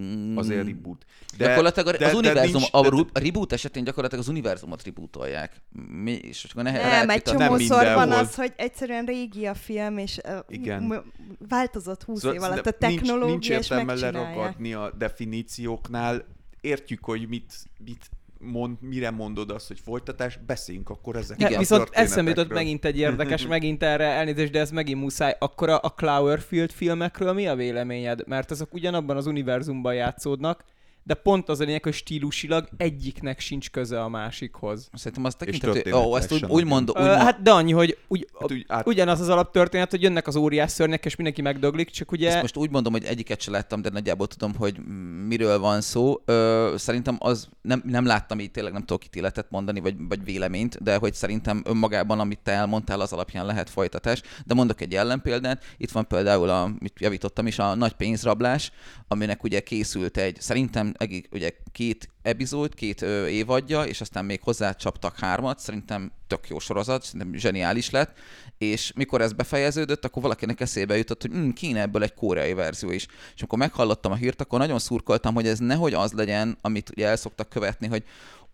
Mm, 0.01 0.37
Azért 0.37 0.67
reboot. 0.67 1.05
De, 1.37 1.47
gyakorlatilag 1.47 1.97
de, 1.97 2.07
az 2.07 2.15
univerzum, 2.15 2.61
nincs- 2.61 2.75
a, 2.75 2.81
de- 2.91 3.05
a 3.13 3.19
reboot 3.19 3.53
esetén 3.53 3.85
gyakorlatilag 3.85 4.25
az 4.25 4.31
univerzumot 4.31 4.85
rebootolják. 4.85 5.63
Mi, 6.03 6.11
és 6.13 6.45
akkor 6.51 6.63
nehe, 6.63 6.89
Nem, 6.99 7.11
egy 7.11 7.23
csomószor 7.23 7.85
van 7.95 8.11
az, 8.13 8.35
hogy 8.35 8.53
egyszerűen 8.57 9.05
régi 9.05 9.47
a 9.47 9.55
film, 9.55 9.99
és 9.99 10.19
uh, 10.29 10.39
Igen. 10.49 10.83
m- 10.83 11.03
változott 11.49 12.03
20 12.03 12.21
Szóval 12.21 12.37
év 12.37 12.43
alatt 12.43 12.59
a 12.59 12.63
szerintem 12.63 12.89
nincs- 12.89 13.01
technológia, 13.03 13.31
nincs, 13.33 13.49
és 13.49 13.55
értelme 13.57 13.85
megcsinálják. 13.85 14.35
leragadni 14.37 14.75
a 14.75 14.91
definícióknál. 14.99 16.25
Értjük, 16.61 17.05
hogy 17.05 17.29
mit, 17.29 17.53
mit 17.85 18.11
mond, 18.45 18.77
mire 18.81 19.11
mondod 19.11 19.51
azt, 19.51 19.69
hogy 19.69 19.81
folytatás, 19.81 20.39
beszéljünk 20.47 20.89
akkor 20.89 21.17
ezekről 21.17 21.49
Igen. 21.49 21.59
Viszont 21.61 21.89
eszembe 21.93 22.31
jutott 22.31 22.53
megint 22.53 22.85
egy 22.85 22.99
érdekes, 22.99 23.47
megint 23.57 23.83
erre 23.83 24.05
elnézést, 24.05 24.53
de 24.53 24.61
ez 24.61 24.71
megint 24.71 25.01
muszáj. 25.01 25.37
Akkor 25.39 25.69
a, 25.69 25.79
a 25.83 25.89
Cloverfield 25.89 26.71
filmekről 26.71 27.33
mi 27.33 27.47
a 27.47 27.55
véleményed? 27.55 28.27
Mert 28.27 28.51
azok 28.51 28.75
ugyanabban 28.75 29.17
az 29.17 29.27
univerzumban 29.27 29.95
játszódnak, 29.95 30.65
de 31.05 31.15
pont 31.15 31.49
az 31.49 31.61
a 31.61 31.65
lényeg, 31.65 31.83
hogy 31.83 31.93
stílusilag 31.93 32.69
egyiknek 32.77 33.41
sincs 33.41 33.71
köze 33.71 34.03
a 34.03 34.09
másikhoz. 34.09 34.89
Szerintem 34.93 35.25
az 35.25 35.37
És 35.39 35.59
tekinthető, 35.59 35.93
ó, 35.93 36.17
ezt 36.17 36.33
úgy, 36.33 36.45
úgy 36.49 36.59
sem 36.59 36.69
mond, 36.69 36.91
úgy 36.91 36.97
Ö, 36.99 37.05
mond, 37.05 37.17
hát 37.17 37.43
de 37.43 37.51
annyi, 37.51 37.73
hogy 37.73 37.99
úgy, 38.09 38.29
Hát 38.41 38.53
úgy 38.53 38.65
át- 38.69 38.87
ugyanaz 38.87 39.21
az 39.21 39.29
alaptörténet, 39.29 39.91
hogy 39.91 40.03
jönnek 40.03 40.27
az 40.27 40.37
óriás 40.37 40.71
szörnyek, 40.71 41.05
és 41.05 41.17
mindenki 41.17 41.43
megdöglik, 41.43 41.91
csak 41.91 42.13
ugye... 42.13 42.29
Ezt 42.31 42.41
most 42.41 42.57
úgy 42.57 42.71
mondom, 42.71 42.93
hogy 42.93 43.05
egyiket 43.05 43.41
se 43.41 43.51
láttam, 43.51 43.83
de 43.83 43.91
nagyjából 43.91 44.27
tudom, 44.27 44.55
hogy 44.55 44.79
miről 45.27 45.59
van 45.59 45.81
szó. 45.81 46.21
Ö, 46.25 46.75
szerintem 46.77 47.17
az, 47.19 47.49
nem, 47.63 47.83
nem 47.87 48.07
láttam 48.07 48.41
így, 48.41 48.51
tényleg 48.51 48.73
nem 48.73 48.85
tudok 48.85 49.05
ítéletet 49.05 49.51
mondani, 49.51 49.81
vagy, 49.81 49.95
vagy 50.09 50.25
véleményt, 50.25 50.83
de 50.83 50.97
hogy 50.97 51.15
szerintem 51.15 51.63
önmagában, 51.65 52.21
amit 52.21 52.39
te 52.43 52.53
elmondtál, 52.53 53.01
az 53.01 53.13
alapján 53.13 53.47
lehet 53.47 53.71
folytatás. 53.71 54.23
De 54.47 54.55
mondok 54.55 54.81
egy 54.81 54.95
ellenpéldát. 54.95 55.65
Itt 55.77 55.91
van 55.91 56.07
például, 56.07 56.49
a, 56.49 56.71
mit 56.79 56.93
javítottam 56.99 57.47
is, 57.47 57.59
a 57.59 57.75
nagy 57.75 57.93
pénzrablás, 57.93 58.73
aminek 59.09 59.43
ugye 59.43 59.61
készült 59.61 60.17
egy, 60.17 60.41
szerintem 60.41 60.94
egész, 60.97 61.25
ugye 61.33 61.51
két 61.75 62.09
epizód, 62.23 62.75
két 62.75 63.03
ö, 63.03 63.27
évadja, 63.27 63.83
és 63.83 64.01
aztán 64.01 64.25
még 64.25 64.41
hozzácsaptak 64.43 65.19
hármat, 65.19 65.59
szerintem 65.59 66.13
tök 66.27 66.49
jó 66.49 66.59
sorozat, 66.59 67.03
szerintem 67.03 67.35
zseniális 67.35 67.91
lett, 67.91 68.19
és 68.59 68.93
mikor 68.95 69.21
ez 69.21 69.33
befejeződött, 69.33 70.05
akkor 70.05 70.23
valakinek 70.23 70.61
eszébe 70.61 70.97
jutott, 70.97 71.23
hogy 71.23 71.31
hm, 71.31 71.49
kéne 71.49 71.81
ebből 71.81 72.03
egy 72.03 72.15
koreai 72.15 72.53
verzió 72.53 72.91
is. 72.91 73.07
És 73.35 73.41
amikor 73.41 73.59
meghallottam 73.59 74.13
a 74.13 74.15
hírt, 74.15 74.41
akkor 74.41 74.59
nagyon 74.59 74.79
szurkoltam, 74.79 75.35
hogy 75.35 75.47
ez 75.47 75.59
nehogy 75.59 75.95
az 75.95 76.13
legyen, 76.13 76.59
amit 76.61 76.91
ugye 76.91 77.07
el 77.07 77.17
szoktak 77.17 77.49
követni, 77.49 77.87
hogy 77.87 78.05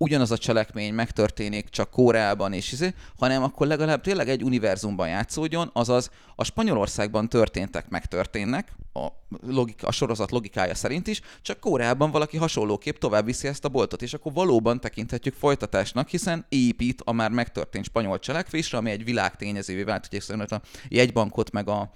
ugyanaz 0.03 0.31
a 0.31 0.39
cselekmény 0.39 0.95
megtörténik 0.95 1.69
csak 1.69 1.91
Koreában 1.91 2.53
és 2.53 2.73
izé, 2.73 2.95
hanem 3.19 3.43
akkor 3.43 3.67
legalább 3.67 4.01
tényleg 4.03 4.29
egy 4.29 4.43
univerzumban 4.43 5.09
játszódjon, 5.09 5.71
azaz 5.73 6.11
a 6.37 6.45
Spanyolországban 6.45 7.29
történtek 7.29 7.89
megtörténnek, 7.89 8.73
a, 8.93 9.07
logika, 9.47 9.87
a 9.87 9.93
sorozat 9.93 10.31
logikája 10.31 10.75
szerint 10.75 11.07
is, 11.07 11.21
csak 11.43 11.61
Koreában 11.61 12.11
valaki 12.11 12.37
hasonlóképp 12.37 12.99
tovább 13.11 13.25
viszi 13.25 13.49
ezt 13.49 13.65
a 13.65 13.69
boltot, 13.69 14.03
és 14.03 14.15
akkor 14.15 14.33
valóban 14.33 14.81
tekinthetjük 14.81 15.35
folytatásnak, 15.35 16.09
hiszen 16.09 16.45
épít 16.49 17.03
a 17.05 17.13
már 17.13 17.31
megtörtént 17.31 17.85
spanyol 17.85 18.19
cselekvésre, 18.19 18.79
ami 18.79 18.91
egy 18.91 19.05
világtényezővé 19.05 19.83
vált, 19.83 20.09
hogy 20.11 20.47
a 20.51 20.61
jegybankot 20.89 21.51
meg 21.51 21.69
a 21.69 21.93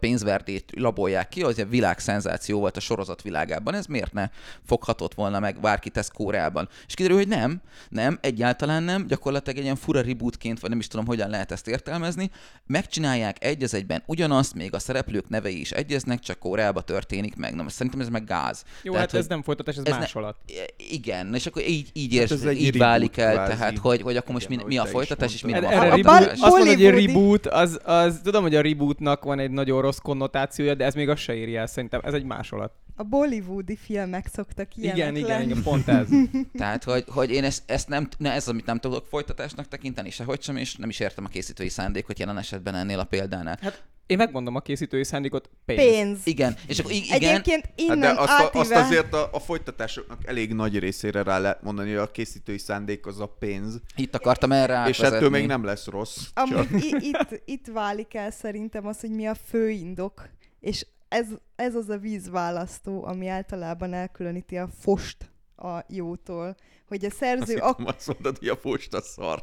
pénzverdét 0.00 0.72
labolják 0.76 1.28
ki, 1.28 1.42
az 1.42 1.58
egy 1.58 1.68
világszenzáció 1.68 2.58
volt 2.58 2.76
a 2.76 2.80
sorozat 2.80 3.22
világában, 3.22 3.74
ez 3.74 3.86
miért 3.86 4.12
ne 4.12 4.28
foghatott 4.66 5.14
volna 5.14 5.40
meg 5.40 5.60
bárki 5.60 5.90
tesz 5.90 6.08
Kóreában? 6.08 6.68
És 6.86 6.94
kiderül, 6.94 7.16
hogy 7.16 7.28
nem, 7.28 7.60
nem, 7.88 8.18
egyáltalán 8.20 8.82
nem, 8.82 9.06
gyakorlatilag 9.06 9.58
egy 9.58 9.64
ilyen 9.64 9.76
fura 9.76 10.00
rebootként, 10.00 10.60
vagy 10.60 10.70
nem 10.70 10.78
is 10.78 10.86
tudom, 10.86 11.06
hogyan 11.06 11.30
lehet 11.30 11.52
ezt 11.52 11.68
értelmezni, 11.68 12.30
megcsinálják 12.66 13.44
egy 13.44 13.62
az 13.62 13.74
egyben 13.74 14.02
ugyanazt, 14.06 14.54
még 14.54 14.74
a 14.74 14.78
szereplők 14.78 15.28
nevei 15.28 15.60
is 15.60 15.70
egyeznek, 15.70 16.18
csak 16.18 16.38
Kóreába 16.38 16.80
történik 16.80 17.36
meg. 17.36 17.54
Na, 17.54 17.68
szerintem 17.68 18.00
ez 18.00 18.08
meg 18.08 18.24
gáz. 18.24 18.64
Jó, 18.82 18.92
tehát, 18.92 19.10
hát 19.10 19.20
ez 19.20 19.26
nem 19.26 19.42
folytatás, 19.42 19.76
ez, 19.76 19.84
ez 19.84 19.96
másolat. 19.98 20.36
Ne, 20.46 20.54
igen, 20.90 21.34
és 21.34 21.46
akkor 21.46 21.62
így, 21.62 21.90
így, 21.92 22.16
hát 22.16 22.30
érz, 22.30 22.46
így 22.46 22.78
válik 22.78 23.16
el, 23.16 23.32
kvázi. 23.32 23.52
tehát 23.52 23.78
hogy, 23.78 24.02
hogy 24.02 24.16
akkor 24.16 24.32
most 24.32 24.50
igen, 24.50 24.64
mi, 24.66 24.74
mi 24.74 24.78
a 24.78 24.84
folytatás, 24.84 25.34
és 25.34 25.42
mi 25.42 25.52
a, 25.52 25.56
a, 25.56 25.80
a, 25.80 25.96
reboot, 25.96 26.30
Azt 26.30 26.40
mondod, 26.40 26.66
hogy 26.66 26.86
a 26.86 26.90
reboot, 26.90 27.46
az, 27.46 27.80
az, 27.84 28.20
tudom, 28.22 28.42
hogy 28.42 28.54
a 28.54 28.60
rebootnak 28.60 29.24
van 29.24 29.31
egy 29.38 29.50
nagyon 29.50 29.80
rossz 29.80 29.98
konnotációja, 29.98 30.74
de 30.74 30.84
ez 30.84 30.94
még 30.94 31.08
azt 31.08 31.22
se 31.22 31.34
írja 31.34 31.60
el, 31.60 31.66
szerintem 31.66 32.00
ez 32.04 32.14
egy 32.14 32.24
másolat. 32.24 32.72
A 33.02 33.04
bollywoodi 33.04 33.76
filmek 33.76 34.26
szoktak 34.32 34.76
ilyenek 34.76 34.96
Igen, 34.96 35.16
igen, 35.16 35.42
igen, 35.42 35.62
pont 35.62 35.88
ez. 35.88 36.08
Tehát, 36.58 36.84
hogy, 36.84 37.04
hogy 37.08 37.30
én 37.30 37.44
ezt, 37.44 37.62
ezt 37.66 37.88
nem, 37.88 38.08
ne, 38.18 38.32
ez, 38.32 38.48
amit 38.48 38.66
nem 38.66 38.78
tudok 38.78 39.06
folytatásnak 39.06 39.68
tekinteni, 39.68 40.10
sehogy 40.10 40.42
sem, 40.42 40.56
és 40.56 40.76
nem 40.76 40.88
is 40.88 41.00
értem 41.00 41.24
a 41.24 41.28
készítői 41.28 41.68
szándékot 41.68 42.18
jelen 42.18 42.38
esetben 42.38 42.74
ennél 42.74 42.98
a 42.98 43.04
példánál. 43.04 43.58
Hát 43.60 43.82
én 44.06 44.16
megmondom 44.16 44.54
a 44.54 44.60
készítői 44.60 45.04
szándékot, 45.04 45.50
pénz. 45.64 45.80
Pénz. 45.80 46.18
Igen. 46.24 46.56
És 46.66 46.78
akkor 46.78 46.92
igen. 46.92 47.10
Egyébként 47.10 47.68
innen 47.76 48.02
hát 48.02 48.14
de 48.14 48.20
azt, 48.20 48.30
átíve... 48.30 48.60
azt 48.60 48.72
azért 48.72 49.12
a, 49.12 49.28
a 49.32 49.38
folytatásoknak 49.38 50.18
elég 50.24 50.52
nagy 50.52 50.78
részére 50.78 51.22
rá 51.22 51.38
lehet 51.38 51.62
mondani, 51.62 51.88
hogy 51.88 51.98
a 51.98 52.10
készítői 52.10 52.58
szándék 52.58 53.06
az 53.06 53.20
a 53.20 53.26
pénz. 53.26 53.80
Itt 53.96 54.14
akartam 54.14 54.52
erre 54.52 54.84
És 54.88 54.98
ettől 54.98 55.30
még 55.30 55.46
nem 55.46 55.64
lesz 55.64 55.86
rossz. 55.86 56.18
Amúgy 56.34 56.96
itt, 57.00 57.42
itt 57.44 57.66
válik 57.66 58.14
el 58.14 58.30
szerintem 58.30 58.86
az, 58.86 59.00
hogy 59.00 59.10
mi 59.10 59.26
a 59.26 59.34
fő 59.34 59.68
indok. 59.68 60.28
És 60.60 60.86
ez, 61.12 61.28
ez 61.56 61.74
az 61.74 61.88
a 61.88 61.98
vízválasztó, 61.98 63.04
ami 63.04 63.28
általában 63.28 63.92
elkülöníti 63.92 64.56
a 64.56 64.68
fost 64.68 65.30
a 65.56 65.84
jótól 65.88 66.56
hogy 66.92 67.04
a 67.04 67.10
szerző... 67.10 67.56
Azt, 67.56 67.78
ak- 67.78 67.88
azt 67.88 68.06
mondod, 68.06 68.38
hogy 68.38 68.48
a 68.48 68.56
posta 68.56 69.00
szar. 69.00 69.42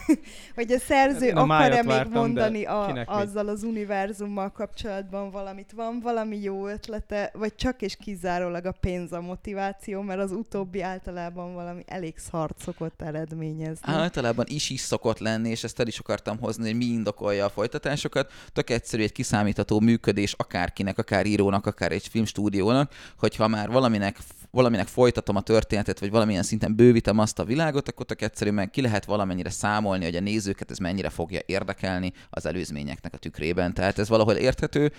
hogy 0.54 0.72
a 0.72 0.78
szerző 0.78 1.30
akar-e 1.30 1.82
még 1.82 2.06
mondani 2.12 2.64
a, 2.64 3.04
azzal 3.06 3.48
az 3.48 3.62
univerzummal 3.62 4.50
kapcsolatban 4.52 5.30
valamit. 5.30 5.72
Van 5.72 6.00
valami 6.00 6.42
jó 6.42 6.66
ötlete, 6.66 7.30
vagy 7.34 7.54
csak 7.54 7.82
és 7.82 7.96
kizárólag 7.96 8.64
a 8.64 8.72
pénz 8.72 9.12
a 9.12 9.20
motiváció, 9.20 10.02
mert 10.02 10.20
az 10.20 10.32
utóbbi 10.32 10.80
általában 10.82 11.54
valami 11.54 11.82
elég 11.86 12.18
szart 12.18 12.58
szokott 12.58 13.02
eredményezni. 13.02 13.92
Általában 13.92 14.44
is 14.48 14.70
is 14.70 14.80
szokott 14.80 15.18
lenni, 15.18 15.50
és 15.50 15.64
ezt 15.64 15.80
el 15.80 15.86
is 15.86 15.98
akartam 15.98 16.38
hozni, 16.38 16.64
hogy 16.64 16.76
mi 16.76 16.84
indokolja 16.84 17.44
a 17.44 17.50
folytatásokat. 17.50 18.32
Tök 18.52 18.70
egyszerű 18.70 19.02
egy 19.02 19.12
kiszámítható 19.12 19.80
működés 19.80 20.32
akárkinek, 20.32 20.98
akár 20.98 21.26
írónak, 21.26 21.66
akár 21.66 21.92
egy 21.92 22.08
filmstúdiónak, 22.08 22.92
hogyha 23.18 23.48
már 23.48 23.70
valaminek, 23.70 24.18
valaminek 24.50 24.86
folytatom 24.86 25.36
a 25.36 25.40
történetet, 25.40 25.98
vagy 25.98 26.10
valamilyen 26.10 26.42
szinten 26.42 26.76
bő 26.76 26.88
bővítem 26.88 27.18
azt 27.18 27.38
a 27.38 27.44
világot, 27.44 27.88
akkor 27.88 28.06
tök 28.06 28.22
egyszerűen 28.22 28.70
ki 28.70 28.80
lehet 28.80 29.04
valamennyire 29.04 29.50
számolni, 29.50 30.04
hogy 30.04 30.16
a 30.16 30.20
nézőket 30.20 30.70
ez 30.70 30.78
mennyire 30.78 31.10
fogja 31.10 31.40
érdekelni 31.46 32.12
az 32.30 32.46
előzményeknek 32.46 33.14
a 33.14 33.16
tükrében. 33.16 33.74
Tehát 33.74 33.98
ez 33.98 34.08
valahol 34.08 34.34
érthető, 34.34 34.92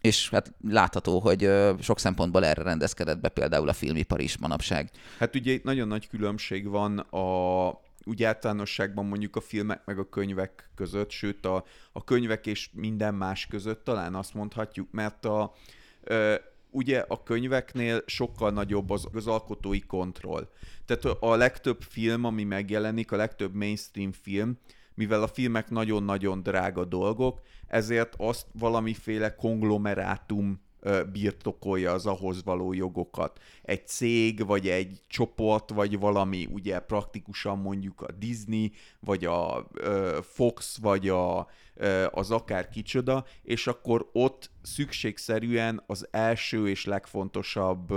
és 0.00 0.30
hát 0.30 0.52
látható, 0.68 1.20
hogy 1.20 1.50
sok 1.80 1.98
szempontból 1.98 2.44
erre 2.44 2.62
rendezkedett 2.62 3.20
be 3.20 3.28
például 3.28 3.68
a 3.68 3.72
filmipar 3.72 4.20
is 4.20 4.38
manapság. 4.38 4.90
Hát 5.18 5.34
ugye 5.34 5.52
itt 5.52 5.64
nagyon 5.64 5.88
nagy 5.88 6.08
különbség 6.08 6.68
van 6.68 6.98
a 6.98 7.82
úgy 8.06 8.22
általánosságban 8.22 9.06
mondjuk 9.06 9.36
a 9.36 9.40
filmek 9.40 9.84
meg 9.84 9.98
a 9.98 10.08
könyvek 10.08 10.70
között, 10.74 11.10
sőt 11.10 11.46
a, 11.46 11.64
a 11.92 12.04
könyvek 12.04 12.46
és 12.46 12.70
minden 12.72 13.14
más 13.14 13.46
között 13.46 13.84
talán 13.84 14.14
azt 14.14 14.34
mondhatjuk, 14.34 14.88
mert 14.90 15.24
a, 15.24 15.54
ugye 16.74 17.04
a 17.08 17.22
könyveknél 17.22 18.02
sokkal 18.06 18.50
nagyobb 18.50 18.90
az, 18.90 19.06
az 19.12 19.26
alkotói 19.26 19.80
kontroll. 19.80 20.48
Tehát 20.86 21.04
a 21.20 21.36
legtöbb 21.36 21.82
film, 21.82 22.24
ami 22.24 22.44
megjelenik, 22.44 23.12
a 23.12 23.16
legtöbb 23.16 23.54
mainstream 23.54 24.12
film, 24.12 24.58
mivel 24.94 25.22
a 25.22 25.28
filmek 25.28 25.70
nagyon-nagyon 25.70 26.42
drága 26.42 26.84
dolgok, 26.84 27.40
ezért 27.66 28.14
azt 28.16 28.46
valamiféle 28.52 29.34
konglomerátum 29.34 30.60
birtokolja 31.12 31.92
az 31.92 32.06
ahhoz 32.06 32.44
való 32.44 32.72
jogokat. 32.72 33.40
Egy 33.62 33.86
cég, 33.86 34.46
vagy 34.46 34.68
egy 34.68 35.00
csoport, 35.06 35.70
vagy 35.70 35.98
valami, 35.98 36.48
ugye 36.52 36.78
praktikusan 36.78 37.58
mondjuk 37.58 38.00
a 38.00 38.12
Disney, 38.12 38.72
vagy 39.00 39.24
a 39.24 39.66
Fox, 40.22 40.78
vagy 40.78 41.08
a, 41.08 41.48
az 42.10 42.30
akár 42.30 42.68
kicsoda, 42.68 43.24
és 43.42 43.66
akkor 43.66 44.08
ott 44.12 44.50
szükségszerűen 44.62 45.82
az 45.86 46.08
első 46.10 46.68
és 46.68 46.84
legfontosabb 46.84 47.92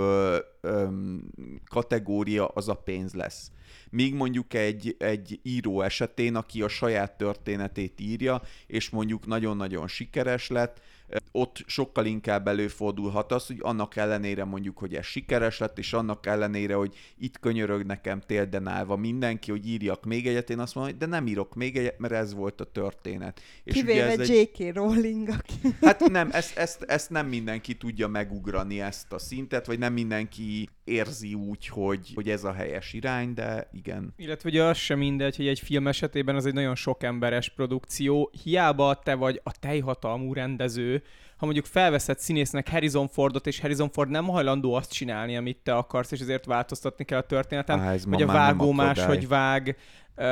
kategória 1.68 2.46
az 2.46 2.68
a 2.68 2.74
pénz 2.74 3.14
lesz. 3.14 3.50
Míg 3.90 4.14
mondjuk 4.14 4.54
egy, 4.54 4.96
egy 4.98 5.40
író 5.42 5.80
esetén, 5.80 6.34
aki 6.34 6.62
a 6.62 6.68
saját 6.68 7.16
történetét 7.16 8.00
írja, 8.00 8.42
és 8.66 8.90
mondjuk 8.90 9.26
nagyon-nagyon 9.26 9.88
sikeres 9.88 10.48
lett, 10.48 10.80
ott 11.32 11.62
sokkal 11.66 12.06
inkább 12.06 12.48
előfordulhat 12.48 13.32
az, 13.32 13.46
hogy 13.46 13.58
annak 13.60 13.96
ellenére 13.96 14.44
mondjuk, 14.44 14.78
hogy 14.78 14.94
ez 14.94 15.04
sikeres 15.04 15.58
lett, 15.58 15.78
és 15.78 15.92
annak 15.92 16.26
ellenére, 16.26 16.74
hogy 16.74 16.94
itt 17.18 17.38
könyörög 17.38 17.84
nekem 17.84 18.20
télden 18.20 18.66
állva 18.66 18.96
mindenki, 18.96 19.50
hogy 19.50 19.66
írjak 19.66 20.04
még 20.04 20.26
egyet, 20.26 20.50
én 20.50 20.58
azt 20.58 20.74
mondom, 20.74 20.92
hogy 20.92 21.02
de 21.02 21.06
nem 21.06 21.26
írok 21.26 21.54
még 21.54 21.76
egyet, 21.76 21.98
mert 21.98 22.14
ez 22.14 22.34
volt 22.34 22.60
a 22.60 22.64
történet. 22.64 23.40
És 23.64 23.74
Kivéve 23.74 24.06
ez 24.06 24.28
J.K. 24.28 24.58
Egy... 24.58 24.72
Rowling, 24.74 25.28
aki... 25.28 25.74
Hát 25.80 26.08
nem, 26.08 26.28
ezt, 26.32 26.56
ezt, 26.56 26.82
ezt 26.82 27.10
nem 27.10 27.26
mindenki 27.26 27.76
tudja 27.76 28.08
megugrani 28.08 28.80
ezt 28.80 29.12
a 29.12 29.18
szintet, 29.18 29.66
vagy 29.66 29.78
nem 29.78 29.92
mindenki 29.92 30.68
érzi 30.88 31.34
úgy, 31.34 31.66
hogy, 31.66 32.12
hogy 32.14 32.28
ez 32.28 32.44
a 32.44 32.52
helyes 32.52 32.92
irány, 32.92 33.34
de 33.34 33.68
igen. 33.72 34.12
Illetve 34.16 34.48
ugye 34.48 34.64
az 34.64 34.76
sem 34.76 34.98
mindegy, 34.98 35.36
hogy 35.36 35.46
egy 35.46 35.60
film 35.60 35.86
esetében 35.86 36.34
az 36.34 36.46
egy 36.46 36.54
nagyon 36.54 36.74
sok 36.74 37.02
emberes 37.02 37.48
produkció, 37.48 38.30
hiába 38.42 38.94
te 38.94 39.14
vagy 39.14 39.40
a 39.44 39.58
teljhatalmú 39.60 40.32
rendező, 40.32 41.02
ha 41.36 41.44
mondjuk 41.44 41.66
felveszed 41.66 42.18
színésznek 42.18 42.68
Harrison 42.68 43.08
Fordot, 43.08 43.46
és 43.46 43.60
Harrison 43.60 43.90
Ford 43.90 44.10
nem 44.10 44.28
hajlandó 44.28 44.74
azt 44.74 44.92
csinálni, 44.92 45.36
amit 45.36 45.58
te 45.62 45.74
akarsz, 45.74 46.12
és 46.12 46.20
ezért 46.20 46.44
változtatni 46.44 47.04
kell 47.04 47.18
a 47.18 47.26
történeten, 47.26 47.78
ah, 47.78 48.00
vagy 48.06 48.22
a 48.22 48.26
vágó 48.26 48.72
más, 48.72 49.04
hogy 49.04 49.28
vág, 49.28 49.76
uh, 50.16 50.24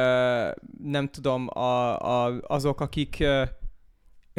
nem 0.83 1.09
tudom, 1.11 1.49
a, 1.49 1.99
a, 1.99 2.41
azok, 2.47 2.81
akik 2.81 3.25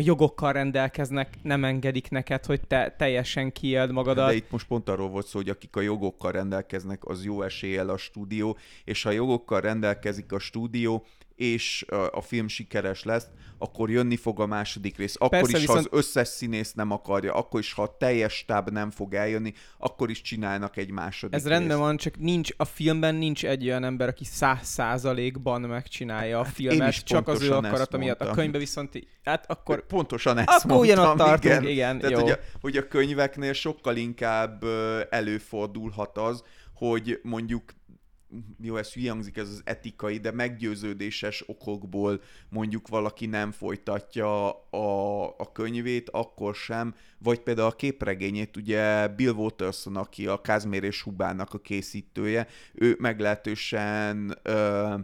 jogokkal 0.01 0.53
rendelkeznek, 0.53 1.37
nem 1.41 1.63
engedik 1.63 2.09
neked, 2.09 2.45
hogy 2.45 2.61
te 2.67 2.95
teljesen 2.97 3.51
kiéld 3.51 3.91
magadat. 3.91 4.27
De 4.27 4.35
itt 4.35 4.51
most 4.51 4.67
pont 4.67 4.89
arról 4.89 5.09
volt 5.09 5.27
szó, 5.27 5.39
hogy 5.39 5.49
akik 5.49 5.75
a 5.75 5.81
jogokkal 5.81 6.31
rendelkeznek, 6.31 7.05
az 7.05 7.25
jó 7.25 7.41
eséllyel 7.41 7.89
a 7.89 7.97
stúdió, 7.97 8.57
és 8.83 9.03
ha 9.03 9.11
jogokkal 9.11 9.61
rendelkezik 9.61 10.31
a 10.31 10.39
stúdió, 10.39 11.05
és 11.37 11.85
a 12.11 12.21
film 12.21 12.47
sikeres 12.47 13.03
lesz, 13.03 13.27
akkor 13.57 13.89
jönni 13.89 14.15
fog 14.15 14.39
a 14.39 14.45
második 14.45 14.97
rész. 14.97 15.15
Akkor 15.15 15.29
Persze, 15.29 15.51
is, 15.51 15.59
viszont... 15.59 15.79
ha 15.79 15.85
az 15.91 15.97
összes 15.97 16.27
színész 16.27 16.73
nem 16.73 16.91
akarja, 16.91 17.33
akkor 17.33 17.59
is, 17.59 17.73
ha 17.73 17.81
a 17.81 17.97
teljes 17.97 18.33
stáb 18.33 18.69
nem 18.69 18.91
fog 18.91 19.13
eljönni, 19.13 19.53
akkor 19.77 20.09
is 20.09 20.21
csinálnak 20.21 20.77
egy 20.77 20.91
második 20.91 21.35
Ez 21.35 21.43
részt. 21.43 21.57
rendben 21.57 21.79
van, 21.79 21.97
csak 21.97 22.17
nincs 22.17 22.49
a 22.57 22.65
filmben 22.65 23.15
nincs 23.15 23.45
egy 23.45 23.63
olyan 23.63 23.83
ember, 23.83 24.07
aki 24.07 24.23
száz 24.23 24.67
százalékban 24.67 25.61
megcsinálja 25.61 26.39
a 26.39 26.43
hát 26.43 26.53
filmet, 26.53 27.03
csak 27.03 27.27
az 27.27 27.41
ő 27.41 27.51
akarata 27.51 27.97
miatt. 27.97 28.21
A 28.21 28.31
könyvbe 28.31 28.57
viszont, 28.57 29.07
hát 29.23 29.51
akkor... 29.51 29.85
Pontosan 29.85 30.37
ezt 30.37 30.47
akkor 30.47 30.69
mondtam, 30.69 30.97
ugyanott 30.97 31.17
tartunk, 31.17 31.43
igen. 31.43 31.67
igen 31.67 31.99
Tehát, 31.99 32.17
jó. 32.17 32.21
Hogy, 32.21 32.31
a, 32.31 32.39
hogy 32.61 32.77
a 32.77 32.87
könyveknél 32.87 33.53
sokkal 33.53 33.95
inkább 33.95 34.63
előfordulhat 35.09 36.17
az, 36.17 36.43
hogy 36.73 37.19
mondjuk 37.23 37.63
jó, 38.61 38.77
ez 38.77 38.93
hülye 38.93 39.11
hangzik, 39.11 39.37
ez 39.37 39.49
az 39.49 39.61
etikai, 39.63 40.17
de 40.17 40.31
meggyőződéses 40.31 41.43
okokból 41.47 42.21
mondjuk 42.49 42.87
valaki 42.87 43.25
nem 43.25 43.51
folytatja 43.51 44.49
a, 44.69 45.23
a 45.27 45.51
könyvét, 45.51 46.09
akkor 46.09 46.55
sem, 46.55 46.95
vagy 47.17 47.39
például 47.39 47.67
a 47.67 47.75
képregényét, 47.75 48.57
ugye 48.57 49.07
Bill 49.07 49.31
Watterson, 49.31 49.95
aki 49.95 50.27
a 50.27 50.41
Kázmér 50.41 50.83
és 50.83 51.01
Hubának 51.01 51.53
a 51.53 51.59
készítője, 51.59 52.47
ő 52.73 52.95
meglehetősen 52.99 54.37
ö, 54.43 54.95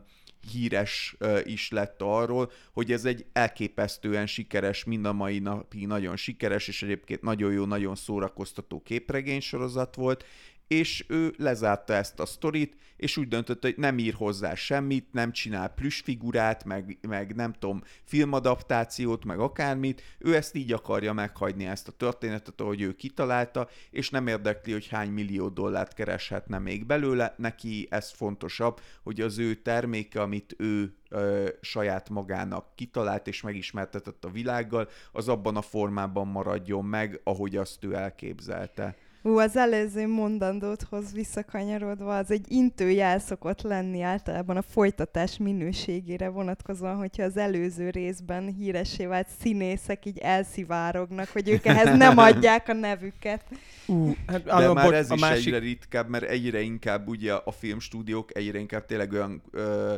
híres 0.51 1.15
ö, 1.17 1.39
is 1.43 1.69
lett 1.71 2.01
arról, 2.01 2.51
hogy 2.73 2.91
ez 2.91 3.05
egy 3.05 3.25
elképesztően 3.33 4.25
sikeres, 4.25 4.83
mind 4.83 5.05
a 5.05 5.13
mai 5.13 5.39
napig 5.39 5.87
nagyon 5.87 6.15
sikeres, 6.15 6.67
és 6.67 6.83
egyébként 6.83 7.21
nagyon 7.21 7.51
jó, 7.51 7.65
nagyon 7.65 7.95
szórakoztató 7.95 8.81
képregény 8.81 9.41
sorozat 9.41 9.95
volt, 9.95 10.25
és 10.67 11.05
ő 11.07 11.33
lezárta 11.37 11.93
ezt 11.93 12.19
a 12.19 12.25
sztorit, 12.25 12.75
és 12.97 13.17
úgy 13.17 13.27
döntött, 13.27 13.61
hogy 13.61 13.73
nem 13.77 13.97
ír 13.97 14.13
hozzá 14.13 14.55
semmit, 14.55 15.07
nem 15.11 15.31
csinál 15.31 15.69
plüsfigurát, 15.69 16.65
meg, 16.65 16.97
meg 17.07 17.35
nem 17.35 17.53
tudom, 17.53 17.81
filmadaptációt, 18.03 19.25
meg 19.25 19.39
akármit, 19.39 20.01
ő 20.17 20.35
ezt 20.35 20.55
így 20.55 20.73
akarja 20.73 21.13
meghagyni 21.13 21.65
ezt 21.65 21.87
a 21.87 21.91
történetet, 21.91 22.61
ahogy 22.61 22.81
ő 22.81 22.95
kitalálta, 22.95 23.69
és 23.91 24.09
nem 24.09 24.27
érdekli, 24.27 24.71
hogy 24.71 24.87
hány 24.87 25.09
millió 25.09 25.49
dollárt 25.49 25.93
kereshetne 25.93 26.59
még 26.59 26.85
belőle, 26.85 27.33
neki 27.37 27.87
ez 27.89 28.11
fontosabb, 28.11 28.79
hogy 29.03 29.21
az 29.21 29.37
ő 29.37 29.55
terméke, 29.55 30.21
amit 30.21 30.55
ő 30.57 30.95
ö, 31.09 31.49
saját 31.61 32.09
magának 32.09 32.75
kitalált 32.75 33.27
és 33.27 33.41
megismertetett 33.41 34.25
a 34.25 34.31
világgal, 34.31 34.89
az 35.11 35.27
abban 35.27 35.55
a 35.55 35.61
formában 35.61 36.27
maradjon 36.27 36.85
meg, 36.85 37.21
ahogy 37.23 37.55
azt 37.55 37.83
ő 37.83 37.93
elképzelte. 37.93 38.95
Ú, 39.25 39.37
az 39.37 39.57
előző 39.57 40.07
mondandóthoz 40.07 41.13
visszakanyarodva, 41.13 42.17
az 42.17 42.31
egy 42.31 42.45
intőjel 42.47 43.19
szokott 43.19 43.61
lenni 43.61 44.01
általában 44.01 44.57
a 44.57 44.61
folytatás 44.61 45.37
minőségére 45.37 46.29
vonatkozóan, 46.29 46.95
hogyha 46.95 47.23
az 47.23 47.37
előző 47.37 47.89
részben 47.89 48.55
híresé 48.59 49.05
vált 49.05 49.27
színészek 49.41 50.05
így 50.05 50.17
elszivárognak, 50.17 51.27
hogy 51.27 51.49
ők 51.49 51.65
ehhez 51.65 51.97
nem 51.97 52.17
adják 52.17 52.67
a 52.67 52.73
nevüket. 52.73 53.43
Uh, 53.87 54.15
hát, 54.27 54.43
De 54.43 54.73
már 54.73 54.85
bocs, 54.85 54.93
ez 54.93 55.11
a 55.11 55.13
is 55.13 55.21
másik... 55.21 55.45
egyre 55.45 55.59
ritkább, 55.59 56.09
mert 56.09 56.23
egyre 56.23 56.61
inkább 56.61 57.07
ugye 57.07 57.33
a 57.33 57.51
filmstúdiók 57.51 58.37
egyre 58.37 58.59
inkább 58.59 58.85
tényleg 58.85 59.11
olyan 59.11 59.41
ö, 59.51 59.95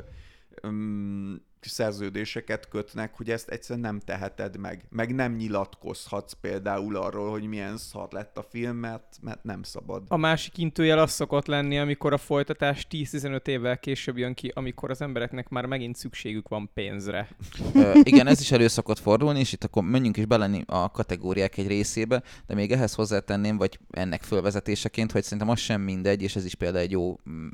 öm, 0.62 1.41
szerződéseket 1.70 2.68
kötnek, 2.68 3.14
hogy 3.16 3.30
ezt 3.30 3.50
egyszerűen 3.50 3.86
nem 3.86 4.00
teheted 4.00 4.58
meg. 4.58 4.86
Meg 4.90 5.16
nem 5.16 5.36
nyilatkozhatsz 5.36 6.34
például 6.42 6.96
arról, 6.96 7.32
hogy 7.32 7.44
milyen 7.44 7.78
szar 7.78 8.08
lett 8.12 8.38
a 8.38 8.46
film, 8.50 8.78
mert, 8.78 9.18
mert 9.22 9.44
nem 9.44 9.64
szabad. 9.64 10.04
A 10.08 10.18
másik 10.18 10.58
intőjel 10.58 11.00
az 11.00 11.12
szokott 11.12 11.46
lenni, 11.46 11.80
amikor 11.80 12.14
a 12.14 12.18
folytatás 12.18 12.88
10-15 12.92 13.48
évvel 13.48 13.80
később 13.80 14.18
jön 14.18 14.34
ki, 14.34 14.52
amikor 14.54 14.90
az 14.90 15.02
embereknek 15.02 15.50
már 15.50 15.66
megint 15.66 15.96
szükségük 15.96 16.48
van 16.48 16.70
pénzre. 16.74 17.30
Ö, 17.74 17.92
igen, 18.04 18.28
ez 18.28 18.40
is 18.40 18.52
elő 18.52 18.68
szokott 18.68 19.00
fordulni, 19.00 19.40
és 19.40 19.54
itt 19.54 19.64
akkor 19.64 19.84
menjünk 19.84 20.18
is 20.18 20.26
bele 20.26 20.64
a 20.66 20.92
kategóriák 20.92 21.58
egy 21.58 21.68
részébe, 21.68 22.24
de 22.48 22.54
még 22.54 22.72
ehhez 22.72 22.94
hozzátenném, 22.94 23.58
vagy 23.58 23.80
ennek 23.92 24.24
fölvezetéseként, 24.24 25.12
hogy 25.12 25.24
szerintem 25.24 25.50
az 25.50 25.60
sem 25.60 25.82
mindegy, 25.82 26.22
és 26.22 26.36
ez 26.36 26.46
is 26.46 26.56
például 26.56 26.84
egy 26.84 26.92
jó 26.92 27.20
mm, 27.30 27.48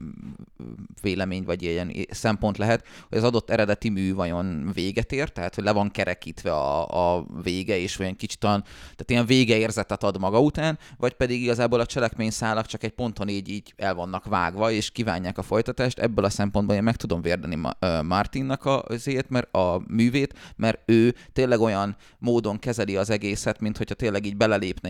vélemény, 1.02 1.44
vagy 1.44 1.62
ilyen 1.62 1.92
szempont 2.10 2.58
lehet, 2.58 2.88
hogy 3.10 3.18
az 3.18 3.24
adott 3.24 3.50
eredeti 3.50 3.90
mű 3.90 4.01
vajon 4.10 4.72
véget 4.74 5.12
ér, 5.12 5.30
tehát 5.30 5.56
hogy 5.56 5.64
le 5.64 5.72
van 5.72 5.92
kerekítve 5.92 6.54
a, 6.54 7.16
a 7.16 7.26
vége, 7.44 7.78
és 7.78 8.00
olyan 8.00 8.16
kicsit 8.16 8.44
olyan, 8.44 8.62
tehát 8.64 9.10
ilyen 9.10 9.26
végeérzetet 9.26 10.04
ad 10.04 10.20
maga 10.20 10.40
után, 10.40 10.80
vagy 10.98 11.14
pedig 11.14 11.42
igazából 11.42 11.80
a 11.80 11.86
cselekményszálak 11.86 12.66
csak 12.66 12.84
egy 12.84 12.92
ponton 12.92 13.30
így, 13.30 13.50
így 13.50 13.74
el 13.78 13.96
vannak 13.96 14.26
vágva, 14.26 14.72
és 14.72 14.92
kívánják 14.92 15.38
a 15.38 15.42
folytatást. 15.42 16.00
Ebből 16.00 16.26
a 16.26 16.30
szempontból 16.30 16.76
én 16.76 16.84
meg 16.84 16.96
tudom 16.96 17.22
vérdeni 17.22 17.60
Martinnak 18.04 18.66
a, 18.66 18.84
azért, 18.84 19.30
mert 19.30 19.54
a 19.54 19.82
művét, 19.88 20.34
mert 20.56 20.80
ő 20.86 21.16
tényleg 21.34 21.60
olyan 21.60 21.96
módon 22.18 22.60
kezeli 22.60 22.96
az 22.96 23.10
egészet, 23.10 23.60
mint 23.60 23.78
hogyha 23.78 23.96
tényleg 23.96 24.26
így 24.26 24.38
belelépne 24.38 24.90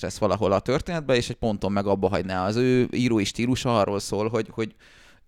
res 0.00 0.18
valahol 0.18 0.52
a 0.52 0.60
történetbe, 0.60 1.16
és 1.16 1.28
egy 1.28 1.36
ponton 1.36 1.72
meg 1.72 1.86
abba 1.86 2.08
hagyná. 2.08 2.46
Az 2.46 2.56
ő 2.56 2.88
írói 2.92 3.24
stílusa 3.24 3.80
arról 3.80 3.98
szól, 3.98 4.28
hogy, 4.28 4.48
hogy 4.50 4.74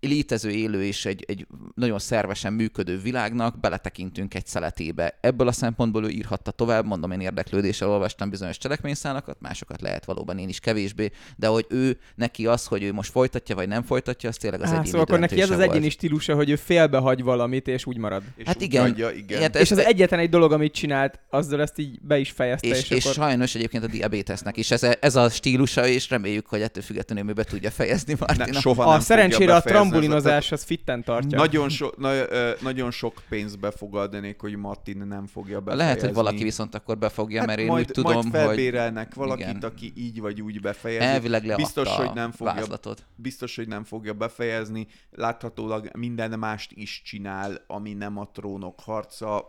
létező, 0.00 0.50
élő 0.50 0.84
és 0.84 1.04
egy, 1.04 1.24
egy 1.28 1.46
nagyon 1.74 1.98
szervesen 1.98 2.52
működő 2.52 2.98
világnak 2.98 3.60
beletekintünk 3.60 4.34
egy 4.34 4.46
szeletébe. 4.46 5.18
Ebből 5.20 5.48
a 5.48 5.52
szempontból 5.52 6.04
ő 6.04 6.08
írhatta 6.08 6.50
tovább, 6.50 6.86
mondom, 6.86 7.10
én 7.10 7.20
érdeklődéssel 7.20 7.88
olvastam 7.88 8.30
bizonyos 8.30 8.58
cselekményszálakat, 8.58 9.36
másokat 9.40 9.80
lehet 9.80 10.04
valóban 10.04 10.38
én 10.38 10.48
is 10.48 10.60
kevésbé, 10.60 11.10
de 11.36 11.46
hogy 11.46 11.66
ő 11.68 11.98
neki 12.14 12.46
az, 12.46 12.66
hogy 12.66 12.82
ő 12.82 12.92
most 12.92 13.10
folytatja 13.10 13.54
vagy 13.54 13.68
nem 13.68 13.82
folytatja, 13.82 14.28
az 14.28 14.36
tényleg 14.36 14.60
az 14.60 14.68
Á, 14.68 14.72
egyéni 14.72 14.86
szóval 14.86 15.00
akkor 15.00 15.18
neki 15.18 15.40
ez 15.40 15.50
az 15.50 15.56
volt. 15.56 15.70
egyéni 15.70 15.90
stílusa, 15.90 16.34
hogy 16.34 16.50
ő 16.50 16.56
félbehagy 16.56 17.22
valamit, 17.22 17.68
és 17.68 17.86
úgy 17.86 17.96
marad. 17.96 18.22
És 18.36 18.46
Hát 18.46 18.56
úgy 18.56 18.62
igen. 18.62 18.84
Adja, 18.84 19.10
igen. 19.10 19.38
Ilyet- 19.38 19.56
És 19.56 19.70
az 19.70 19.78
ezt- 19.78 19.86
egyetlen 19.88 20.20
egy 20.20 20.28
dolog, 20.28 20.52
amit 20.52 20.72
csinált, 20.72 21.18
azzal 21.30 21.60
ezt 21.60 21.78
így 21.78 22.00
be 22.02 22.18
is 22.18 22.30
fejezte, 22.30 22.68
és, 22.68 22.78
és, 22.78 22.90
és 22.90 23.02
akkor... 23.04 23.14
sajnos 23.14 23.54
egyébként 23.54 23.84
a 23.84 23.86
diabétesznek 23.86 24.56
is 24.56 24.70
ez, 24.70 24.86
ez 25.00 25.16
a 25.16 25.28
stílusa, 25.28 25.86
és 25.86 26.10
reméljük, 26.10 26.46
hogy 26.46 26.60
ettől 26.60 26.82
függetlenül 26.82 27.30
ő 27.30 27.32
be 27.32 27.44
tudja 27.44 27.70
fejezni 27.70 28.12
ne, 28.18 28.26
Martina. 28.26 28.60
soha 28.60 28.82
A 28.82 28.90
nem 28.90 29.00
fogja 29.00 29.04
szerencsére 29.04 29.52
a 29.52 29.54
befejezni 29.54 29.89
ezt 29.90 30.00
trambulinozás 30.00 30.52
az 30.52 30.62
fitten 30.62 31.04
tartja. 31.04 31.38
Nagyon, 31.38 31.68
so, 31.68 31.88
na, 31.96 32.12
ö, 32.12 32.52
nagyon 32.60 32.90
sok 32.90 33.22
pénzt 33.28 33.58
befogadnék, 33.58 34.40
hogy 34.40 34.56
Martin 34.56 34.96
nem 34.96 35.26
fogja 35.26 35.60
befejezni. 35.60 35.84
Lehet, 35.84 36.00
hogy 36.00 36.14
valaki 36.14 36.42
viszont 36.42 36.74
akkor 36.74 36.98
befogja, 36.98 37.38
hát 37.38 37.46
mert 37.46 37.60
én 37.60 37.66
majd, 37.66 37.86
úgy 37.88 37.92
tudom, 37.92 38.12
majd 38.12 38.24
hogy 38.24 38.32
felbérelnek 38.32 39.14
valakit, 39.14 39.48
Igen. 39.48 39.62
aki 39.62 39.92
így 39.96 40.20
vagy 40.20 40.40
úgy 40.40 40.60
befejezi. 40.60 41.04
elvileg 41.04 41.44
leadta 41.44 41.62
biztos, 41.62 41.88
hogy 41.88 42.10
nem 42.14 42.30
fogja 42.30 42.54
vázlatot. 42.54 43.06
biztos, 43.16 43.56
hogy 43.56 43.68
nem 43.68 43.84
fogja 43.84 44.12
befejezni. 44.12 44.86
Láthatólag 45.10 45.90
minden 45.96 46.38
mást 46.38 46.72
is 46.74 47.02
csinál, 47.04 47.64
ami 47.66 47.92
nem 47.92 48.18
a 48.18 48.30
trónok 48.32 48.80
harca. 48.80 49.48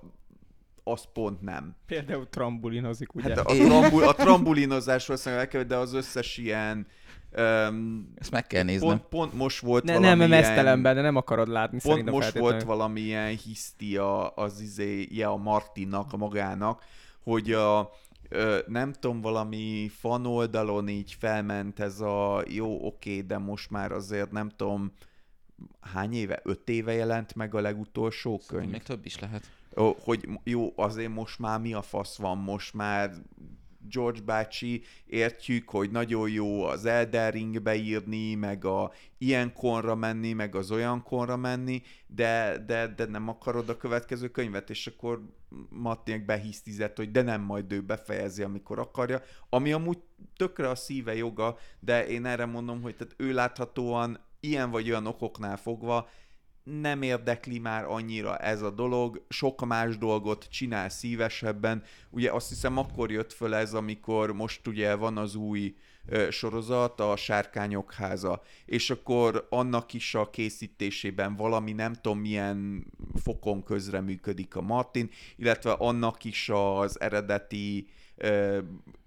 Az 0.83 1.03
pont 1.13 1.41
nem. 1.41 1.75
Például 1.85 2.29
trambulinozik, 2.29 3.15
ugye? 3.15 3.35
Hát 3.35 3.37
a, 3.37 3.53
trambul, 3.53 4.03
a 4.03 4.13
trambulinozásról 4.13 5.17
kell, 5.47 5.63
de 5.63 5.75
az 5.75 5.93
összes 5.93 6.37
ilyen 6.37 6.87
um, 7.37 8.13
Ezt 8.15 8.31
meg 8.31 8.47
kell 8.47 8.63
néznem. 8.63 8.89
pont, 8.89 9.01
pont 9.09 9.33
most 9.33 9.59
volt 9.59 9.83
ne, 9.83 9.93
valamilyen... 9.93 10.17
nem 10.17 10.29
mesztelenben, 10.29 10.95
de 10.95 11.01
nem 11.01 11.15
akarod 11.15 11.47
látni 11.47 11.79
Pont 11.81 12.03
most 12.03 12.23
feltétlenül. 12.23 12.49
volt 12.49 12.63
valamilyen 12.63 13.37
hisztia 13.37 14.27
az 14.27 14.61
izéje 14.61 15.27
a 15.27 15.37
Martinnak, 15.37 16.13
a 16.13 16.17
magának, 16.17 16.83
hogy 17.23 17.51
a, 17.51 17.91
ö, 18.29 18.59
nem 18.67 18.93
tudom, 18.93 19.21
valami 19.21 19.91
fan 19.99 20.25
oldalon 20.25 20.87
így 20.87 21.15
felment 21.19 21.79
ez 21.79 21.99
a 21.99 22.43
jó, 22.47 22.85
oké, 22.85 23.21
de 23.21 23.37
most 23.37 23.69
már 23.69 23.91
azért 23.91 24.31
nem 24.31 24.49
tudom, 24.49 24.91
hány 25.79 26.13
éve? 26.13 26.39
Öt 26.43 26.69
éve 26.69 26.93
jelent 26.93 27.35
meg 27.35 27.55
a 27.55 27.61
legutolsó 27.61 28.41
könyv? 28.47 28.69
Még 28.71 28.83
több 28.83 29.05
is 29.05 29.19
lehet. 29.19 29.51
Hogy 30.03 30.27
jó, 30.43 30.73
azért 30.75 31.13
most 31.13 31.39
már 31.39 31.59
mi 31.59 31.73
a 31.73 31.81
fasz 31.81 32.17
van, 32.17 32.37
most 32.37 32.73
már 32.73 33.11
George 33.89 34.21
bácsi, 34.21 34.83
értjük, 35.05 35.69
hogy 35.69 35.91
nagyon 35.91 36.29
jó 36.29 36.63
az 36.63 36.85
Elden 36.85 37.31
Ringbe 37.31 37.75
írni, 37.75 38.35
meg 38.35 38.65
a 38.65 38.91
ilyen 39.17 39.53
konra 39.53 39.95
menni, 39.95 40.33
meg 40.33 40.55
az 40.55 40.71
olyan 40.71 41.03
konra 41.03 41.37
menni, 41.37 41.81
de, 42.07 42.63
de, 42.65 42.87
de 42.87 43.05
nem 43.05 43.27
akarod 43.27 43.69
a 43.69 43.77
következő 43.77 44.27
könyvet, 44.27 44.69
és 44.69 44.87
akkor 44.87 45.21
Mattinek 45.69 46.25
behisztizett, 46.25 46.97
hogy 46.97 47.11
de 47.11 47.21
nem 47.21 47.41
majd 47.41 47.71
ő 47.71 47.81
befejezi, 47.81 48.43
amikor 48.43 48.79
akarja, 48.79 49.21
ami 49.49 49.71
amúgy 49.71 49.97
tökre 50.35 50.69
a 50.69 50.75
szíve 50.75 51.15
joga, 51.15 51.57
de 51.79 52.07
én 52.07 52.25
erre 52.25 52.45
mondom, 52.45 52.81
hogy 52.81 52.95
tehát 52.95 53.13
ő 53.17 53.33
láthatóan 53.33 54.19
ilyen 54.39 54.71
vagy 54.71 54.89
olyan 54.89 55.07
okoknál 55.07 55.57
fogva 55.57 56.09
nem 56.63 57.01
érdekli 57.01 57.59
már 57.59 57.85
annyira 57.85 58.37
ez 58.37 58.61
a 58.61 58.69
dolog, 58.69 59.25
sok 59.29 59.65
más 59.65 59.97
dolgot 59.97 60.47
csinál 60.49 60.89
szívesebben. 60.89 61.83
Ugye 62.09 62.31
azt 62.31 62.49
hiszem 62.49 62.77
akkor 62.77 63.11
jött 63.11 63.33
föl 63.33 63.55
ez, 63.55 63.73
amikor 63.73 64.33
most 64.33 64.67
ugye 64.67 64.95
van 64.95 65.17
az 65.17 65.35
új 65.35 65.75
ö, 66.05 66.29
sorozat, 66.29 66.99
a 66.99 67.15
Sárkányok 67.15 67.93
háza, 67.93 68.41
és 68.65 68.89
akkor 68.89 69.47
annak 69.49 69.93
is 69.93 70.15
a 70.15 70.29
készítésében 70.29 71.35
valami 71.35 71.71
nem 71.71 71.93
tudom 71.93 72.19
milyen 72.19 72.85
fokon 73.23 73.63
közreműködik 73.63 74.55
a 74.55 74.61
Martin, 74.61 75.09
illetve 75.35 75.71
annak 75.71 76.23
is 76.23 76.49
az 76.49 76.99
eredeti 76.99 77.87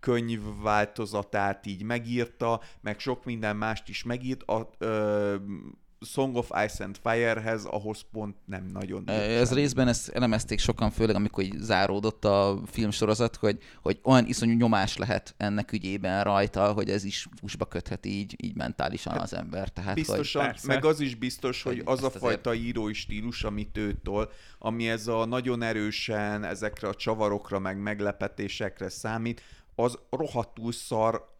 könyvváltozatát 0.01 1.67
így 1.67 1.83
megírta, 1.83 2.61
meg 2.81 2.99
sok 2.99 3.25
minden 3.25 3.57
mást 3.57 3.89
is 3.89 4.03
megírt. 4.03 4.43
A, 4.43 4.71
ö, 4.79 5.35
Song 6.05 6.37
of 6.37 6.51
Ice 6.65 6.85
and 6.85 6.97
Firehez, 7.03 7.65
ahhoz 7.65 8.01
pont 8.13 8.37
nem 8.45 8.67
nagyon. 8.73 9.09
Ez 9.09 9.49
semmi. 9.49 9.61
részben 9.61 9.89
ezt 9.89 10.09
elemezték 10.09 10.59
sokan, 10.59 10.91
főleg 10.91 11.15
amikor 11.15 11.45
így 11.45 11.57
záródott 11.59 12.25
a 12.25 12.61
filmsorozat, 12.67 13.37
hogy, 13.37 13.59
hogy 13.83 14.01
olyan 14.03 14.27
iszonyú 14.27 14.57
nyomás 14.57 14.97
lehet 14.97 15.35
ennek 15.37 15.73
ügyében 15.73 16.25
rajta, 16.25 16.73
hogy 16.73 16.91
ez 16.91 17.05
is 17.05 17.27
fusba 17.41 17.65
kötheti 17.65 18.09
így, 18.09 18.35
így 18.45 18.55
mentálisan 18.55 19.17
az 19.17 19.35
ember. 19.35 19.69
Tehát, 19.69 19.93
hogy 19.93 20.03
Biztosan, 20.07 20.45
Persze. 20.45 20.67
meg 20.67 20.85
az 20.85 21.01
is 21.01 21.15
biztos, 21.15 21.63
hogy 21.63 21.73
Hogy 21.77 21.83
az 21.87 22.03
a 22.03 22.07
ezt 22.07 22.17
azért- 22.17 22.23
fajta 22.25 22.55
írói 22.55 22.93
stílus, 22.93 23.45
amit 23.45 23.77
ő 23.79 23.99
tol, 24.03 24.31
ami 24.59 24.89
ez 24.89 25.07
a 25.07 25.25
nagyon 25.25 25.63
erősen 25.63 26.45
ezekre 26.45 26.89
a 26.89 26.95
csavarokra, 26.95 27.59
meg 27.59 27.79
meglepetésekre 27.79 28.89
számít, 28.89 29.43
az 29.75 29.99
rohadtul 30.11 30.73
szar, 30.73 31.33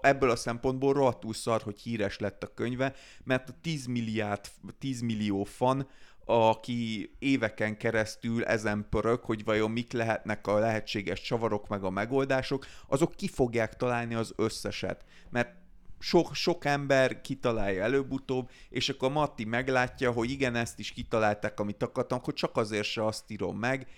ebből 0.00 0.30
a 0.30 0.36
szempontból 0.36 0.92
rohadtul 0.92 1.34
szar, 1.34 1.62
hogy 1.62 1.80
híres 1.80 2.18
lett 2.18 2.42
a 2.42 2.54
könyve, 2.54 2.94
mert 3.24 3.48
a 3.48 3.54
10 3.62 3.86
milliárd, 3.86 4.46
10 4.78 5.00
millió 5.00 5.44
fan, 5.44 5.88
aki 6.24 7.14
éveken 7.18 7.76
keresztül 7.76 8.44
ezen 8.44 8.86
pörög, 8.90 9.20
hogy 9.20 9.44
vajon 9.44 9.70
mik 9.70 9.92
lehetnek 9.92 10.46
a 10.46 10.58
lehetséges 10.58 11.20
csavarok 11.20 11.68
meg 11.68 11.84
a 11.84 11.90
megoldások, 11.90 12.66
azok 12.88 13.14
ki 13.14 13.28
fogják 13.28 13.76
találni 13.76 14.14
az 14.14 14.32
összeset. 14.36 15.04
Mert 15.30 15.54
sok, 15.98 16.34
sok 16.34 16.64
ember 16.64 17.20
kitalálja 17.20 17.82
előbb-utóbb, 17.82 18.50
és 18.68 18.88
akkor 18.88 19.10
Matti 19.10 19.44
meglátja, 19.44 20.12
hogy 20.12 20.30
igen, 20.30 20.54
ezt 20.54 20.78
is 20.78 20.92
kitalálták, 20.92 21.60
amit 21.60 21.82
akartam, 21.82 22.18
akkor 22.18 22.34
csak 22.34 22.56
azért 22.56 22.86
se 22.86 23.04
azt 23.04 23.30
írom 23.30 23.58
meg. 23.58 23.88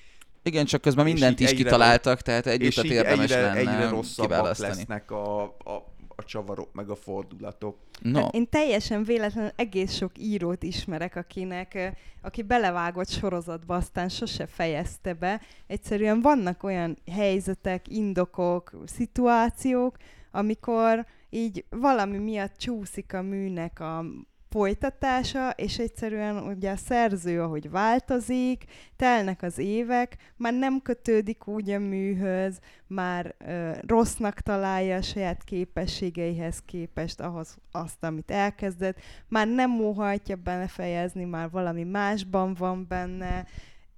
Igen, 0.42 0.64
csak 0.64 0.81
közben 0.81 1.05
mindent 1.05 1.40
is 1.40 1.52
kitaláltak, 1.52 2.20
tehát 2.20 2.46
egy 2.46 2.62
és 2.62 2.76
utat 2.76 2.85
így 2.85 2.92
érdemes 2.92 3.24
egyre, 3.24 3.40
lenne 3.40 3.59
egyre 3.59 3.88
rosszabbak 3.88 4.57
lesznek 4.59 5.11
a, 5.11 5.42
a, 5.42 5.92
a 6.09 6.24
csavarok, 6.24 6.72
meg 6.72 6.90
a 6.90 6.94
fordulatok. 6.94 7.76
No, 8.00 8.20
Hát 8.20 8.35
Én 8.35 8.48
teljesen 8.48 9.05
véletlenül 9.05 9.50
egész 9.57 9.94
sok 9.94 10.18
írót 10.18 10.62
ismerek, 10.62 11.16
akinek, 11.16 11.92
aki 12.22 12.42
belevágott 12.42 13.09
sorozatba, 13.09 13.74
aztán 13.74 14.09
sose 14.09 14.46
fejezte 14.46 15.14
be. 15.14 15.40
Egyszerűen 15.66 16.20
vannak 16.20 16.62
olyan 16.62 16.98
helyzetek, 17.12 17.88
indokok, 17.88 18.72
szituációk, 18.87 19.96
amikor 20.31 21.07
így 21.31 21.64
valami 21.70 22.18
miatt 22.18 22.57
csúszik 22.57 23.14
a 23.14 23.22
műnek 23.22 23.81
a 23.81 24.05
folytatása, 24.52 25.50
és 25.50 25.78
egyszerűen 25.78 26.36
ugye 26.36 26.70
a 26.70 26.76
szerző, 26.76 27.42
ahogy 27.42 27.70
változik, 27.70 28.64
telnek 28.96 29.42
az 29.42 29.58
évek, 29.58 30.16
már 30.36 30.54
nem 30.54 30.80
kötődik 30.82 31.46
úgy 31.46 31.70
a 31.70 31.78
műhöz, 31.78 32.58
már 32.86 33.34
ö, 33.38 33.70
rossznak 33.86 34.40
találja 34.40 34.96
a 34.96 35.02
saját 35.02 35.44
képességeihez 35.44 36.62
képest 36.66 37.20
ahhoz 37.20 37.56
azt, 37.70 38.04
amit 38.04 38.30
elkezdett, 38.30 39.00
már 39.28 39.48
nem 39.48 39.80
óhajtja 39.80 40.36
belefejezni, 40.36 41.24
már 41.24 41.50
valami 41.50 41.82
másban 41.82 42.54
van 42.54 42.86
benne, 42.88 43.46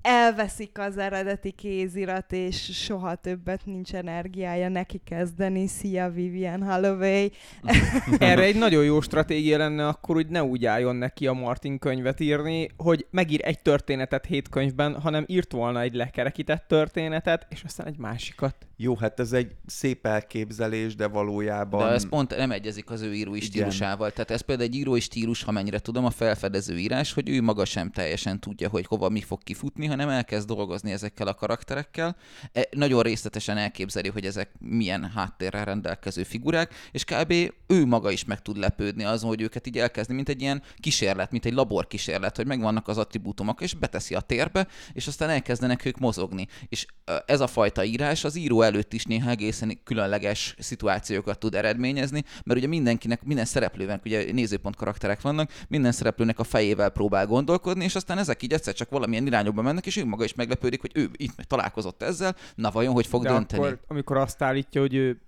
elveszik 0.05 0.79
az 0.79 0.99
eredeti 0.99 1.51
kézirat, 1.51 2.33
és 2.33 2.85
soha 2.85 3.15
többet 3.15 3.61
nincs 3.65 3.95
energiája 3.95 4.69
neki 4.69 5.01
kezdeni. 5.05 5.67
Szia, 5.67 6.11
Vivian 6.11 6.63
Holloway. 6.63 7.31
Erre 8.19 8.43
egy 8.43 8.57
nagyon 8.57 8.85
jó 8.85 9.01
stratégia 9.01 9.59
lenne 9.59 9.87
akkor, 9.87 10.15
hogy 10.15 10.27
ne 10.27 10.45
úgy 10.45 10.65
álljon 10.65 10.97
neki 10.97 11.27
a 11.27 11.33
Martin 11.33 11.79
könyvet 11.79 12.21
írni, 12.21 12.69
hogy 12.77 13.07
megír 13.11 13.41
egy 13.45 13.63
történetet 13.63 14.27
hét 14.27 14.49
könyvben, 14.49 15.01
hanem 15.01 15.25
írt 15.27 15.53
volna 15.53 15.81
egy 15.81 15.95
lekerekített 15.95 16.65
történetet, 16.69 17.47
és 17.51 17.63
aztán 17.63 17.87
egy 17.87 17.99
másikat. 17.99 18.57
Jó, 18.77 18.97
hát 18.97 19.21
ez 19.21 19.33
egy 19.33 19.53
szép 19.67 20.07
elképzelés, 20.07 20.95
de 20.95 21.07
valójában... 21.07 21.87
de 21.87 21.93
ez 21.93 22.09
pont 22.09 22.37
nem 22.37 22.51
egyezik 22.51 22.91
az 22.91 23.03
ő 23.03 23.15
írói 23.15 23.37
Igen. 23.37 23.49
stílusával. 23.49 24.11
Tehát 24.11 24.31
ez 24.31 24.41
például 24.41 24.69
egy 24.69 24.75
írói 24.75 25.01
stílus, 25.01 25.43
ha 25.43 25.51
mennyire 25.51 25.79
tudom, 25.79 26.05
a 26.05 26.11
felfedező 26.11 26.79
írás, 26.79 27.13
hogy 27.13 27.29
ő 27.29 27.43
maga 27.43 27.65
sem 27.65 27.91
teljesen 27.91 28.41
tudja, 28.41 28.69
hogy 28.69 28.87
hova 28.87 29.09
mi 29.09 29.21
fog 29.21 29.43
kifutni, 29.43 29.87
hanem 29.95 30.15
elkezd 30.15 30.47
dolgozni 30.47 30.93
ezekkel 30.93 31.27
a 31.27 31.35
karakterekkel. 31.35 32.17
E, 32.53 32.69
nagyon 32.71 33.03
részletesen 33.03 33.57
elképzeli, 33.57 34.09
hogy 34.09 34.27
ezek 34.27 34.51
milyen 34.59 35.11
háttérrel 35.15 35.65
rendelkező 35.65 36.23
figurák, 36.23 36.75
és 36.93 37.05
kb. 37.05 37.33
ő 37.67 37.87
maga 37.87 38.11
is 38.11 38.25
meg 38.25 38.43
tud 38.43 38.57
lepődni 38.57 39.05
azon, 39.05 39.29
hogy 39.29 39.41
őket 39.41 39.67
így 39.67 39.79
elkezdi, 39.79 40.15
mint 40.15 40.29
egy 40.29 40.41
ilyen 40.41 40.63
kísérlet, 40.77 41.31
mint 41.31 41.45
egy 41.45 41.53
laborkísérlet, 41.53 42.37
hogy 42.37 42.47
megvannak 42.47 42.89
az 42.89 42.99
attribútumok, 42.99 43.61
és 43.61 43.75
beteszi 43.75 44.15
a 44.15 44.21
térbe, 44.21 44.67
és 44.93 45.07
aztán 45.07 45.31
elkezdenek 45.31 45.85
ők 45.85 45.99
mozogni. 45.99 46.47
És 46.69 46.87
ez 47.27 47.41
a 47.41 47.47
fajta 47.47 47.85
írás 47.85 48.25
az 48.25 48.37
író 48.37 48.63
előtt 48.63 48.93
is 48.93 49.05
néha 49.05 49.31
egészen 49.31 49.79
különleges 49.85 50.55
szituációkat 50.59 51.39
tud 51.39 51.55
eredményezni, 51.55 52.25
mert 52.45 52.59
ugye 52.59 52.69
mindenkinek, 52.69 53.23
minden 53.23 53.45
szereplőnek, 53.45 54.05
ugye 54.05 54.33
nézőpont 54.33 54.77
karakterek 54.77 55.21
vannak, 55.21 55.51
minden 55.69 55.93
szereplőnek 55.93 56.39
a 56.39 56.45
fejével 56.45 56.89
próbál 56.89 57.27
gondolkodni, 57.27 57.85
és 57.85 57.95
aztán 57.95 58.19
ezek 58.19 58.43
így 58.43 58.53
egyszer 58.53 58.75
csak 58.75 58.91
valamilyen 58.91 59.27
irányokba 59.27 59.63
mennek, 59.63 59.84
és 59.87 59.97
ő 59.97 60.05
maga 60.05 60.25
is 60.25 60.35
meglepődik, 60.35 60.81
hogy 60.81 60.91
ő 60.95 61.11
itt 61.17 61.35
találkozott 61.37 62.03
ezzel, 62.03 62.37
na 62.55 62.71
vajon 62.71 62.93
hogy 62.93 63.07
fog 63.07 63.23
De 63.23 63.29
dönteni? 63.29 63.63
akkor, 63.63 63.81
amikor 63.89 64.17
azt 64.17 64.43
állítja, 64.43 64.81
hogy 64.81 64.95
ő 64.95 65.21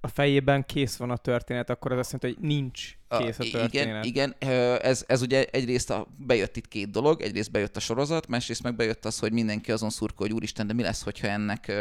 a 0.00 0.08
fejében 0.08 0.64
kész 0.66 0.96
van 0.96 1.10
a 1.10 1.16
történet, 1.16 1.70
akkor 1.70 1.92
az 1.92 1.98
azt 1.98 2.12
jelenti, 2.12 2.40
hogy 2.40 2.48
nincs 2.48 2.97
kész 3.08 3.38
a 3.38 3.44
történet. 3.50 4.04
Igen, 4.04 4.34
igen 4.38 4.52
ez, 4.80 5.04
ez 5.06 5.22
ugye 5.22 5.44
egyrészt 5.50 5.90
a, 5.90 6.06
bejött 6.16 6.56
itt 6.56 6.68
két 6.68 6.90
dolog, 6.90 7.20
egyrészt 7.20 7.50
bejött 7.50 7.76
a 7.76 7.80
sorozat, 7.80 8.28
másrészt 8.28 8.62
meg 8.62 8.76
bejött 8.76 9.04
az, 9.04 9.18
hogy 9.18 9.32
mindenki 9.32 9.72
azon 9.72 9.90
szurkol, 9.90 10.26
hogy 10.26 10.36
úristen, 10.36 10.66
de 10.66 10.72
mi 10.72 10.82
lesz, 10.82 11.02
hogyha 11.02 11.26
ennek 11.26 11.72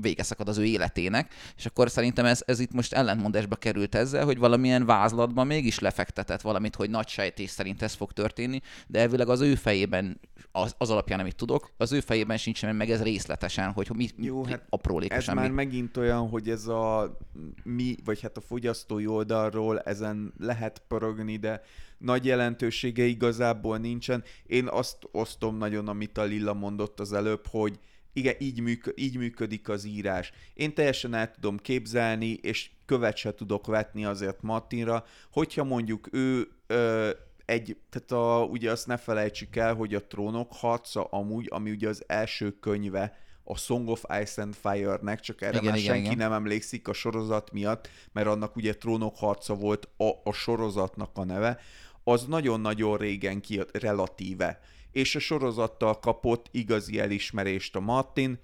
vége 0.00 0.22
szakad 0.22 0.48
az 0.48 0.58
ő 0.58 0.64
életének, 0.64 1.34
és 1.56 1.66
akkor 1.66 1.90
szerintem 1.90 2.24
ez, 2.24 2.42
ez 2.46 2.60
itt 2.60 2.72
most 2.72 2.92
ellentmondásba 2.92 3.56
került 3.56 3.94
ezzel, 3.94 4.24
hogy 4.24 4.38
valamilyen 4.38 4.86
vázlatban 4.86 5.46
mégis 5.46 5.78
lefektetett 5.78 6.40
valamit, 6.40 6.74
hogy 6.74 6.90
nagy 6.90 7.08
sejtés 7.08 7.50
szerint 7.50 7.82
ez 7.82 7.94
fog 7.94 8.12
történni, 8.12 8.60
de 8.86 9.00
elvileg 9.00 9.28
az 9.28 9.40
ő 9.40 9.54
fejében, 9.54 10.20
az, 10.52 10.74
az 10.78 10.90
alapján, 10.90 11.20
amit 11.20 11.36
tudok, 11.36 11.70
az 11.76 11.92
ő 11.92 12.00
fejében 12.00 12.36
sincs 12.36 12.66
meg 12.66 12.90
ez 12.90 13.02
részletesen, 13.02 13.72
hogy 13.72 13.90
mi, 13.94 14.08
Jó, 14.16 14.44
hát 14.44 14.52
Ez 14.52 14.60
aprólékosan 14.68 15.34
már 15.34 15.48
mi. 15.48 15.54
megint 15.54 15.96
olyan, 15.96 16.28
hogy 16.28 16.48
ez 16.48 16.66
a 16.66 17.16
mi, 17.62 17.96
vagy 18.04 18.20
hát 18.20 18.36
a 18.36 18.40
fogyasztói 18.40 19.06
oldalról 19.06 19.80
ezen 19.80 20.32
lehet 20.38 20.71
pörögni, 20.78 21.36
de 21.36 21.62
nagy 21.98 22.24
jelentősége 22.24 23.04
igazából 23.04 23.78
nincsen. 23.78 24.24
Én 24.46 24.68
azt 24.68 24.96
osztom 25.10 25.56
nagyon, 25.56 25.88
amit 25.88 26.18
a 26.18 26.22
Lilla 26.22 26.52
mondott 26.54 27.00
az 27.00 27.12
előbb, 27.12 27.46
hogy 27.46 27.78
igen, 28.12 28.34
így, 28.38 28.60
műk- 28.60 28.92
így 28.94 29.16
működik 29.16 29.68
az 29.68 29.84
írás. 29.84 30.32
Én 30.54 30.74
teljesen 30.74 31.14
el 31.14 31.30
tudom 31.30 31.56
képzelni, 31.56 32.32
és 32.32 32.70
követ 32.86 33.16
se 33.16 33.34
tudok 33.34 33.66
vetni 33.66 34.04
azért 34.04 34.42
Martinra, 34.42 35.04
hogyha 35.30 35.64
mondjuk 35.64 36.08
ő 36.12 36.48
ö, 36.66 37.10
egy, 37.44 37.76
tehát 37.90 38.12
a, 38.24 38.44
ugye 38.44 38.70
azt 38.70 38.86
ne 38.86 38.96
felejtsük 38.96 39.56
el, 39.56 39.74
hogy 39.74 39.94
a 39.94 40.06
Trónok 40.06 40.52
harca 40.52 41.04
amúgy, 41.04 41.46
ami 41.50 41.70
ugye 41.70 41.88
az 41.88 42.04
első 42.06 42.50
könyve 42.50 43.18
a 43.52 43.56
Song 43.56 43.88
of 43.88 44.02
Ice 44.22 44.42
and 44.42 44.54
Fire-nek, 44.54 45.20
csak 45.20 45.42
erre 45.42 45.58
Igen, 45.58 45.64
már 45.64 45.76
igen, 45.76 45.92
senki 45.92 46.06
igen. 46.06 46.18
nem 46.18 46.32
emlékszik 46.32 46.88
a 46.88 46.92
sorozat 46.92 47.52
miatt, 47.52 47.88
mert 48.12 48.26
annak 48.26 48.56
ugye 48.56 48.74
Trónok 48.74 49.16
harca 49.16 49.54
volt 49.54 49.88
a, 49.96 50.10
a 50.24 50.32
sorozatnak 50.32 51.10
a 51.14 51.24
neve, 51.24 51.58
az 52.04 52.24
nagyon-nagyon 52.24 52.96
régen 52.96 53.40
kijött 53.40 53.78
relatíve. 53.78 54.60
És 54.92 55.14
a 55.14 55.18
sorozattal 55.18 55.98
kapott 55.98 56.48
igazi 56.50 57.00
elismerést 57.00 57.76
a 57.76 57.80
Martin, 57.80 58.38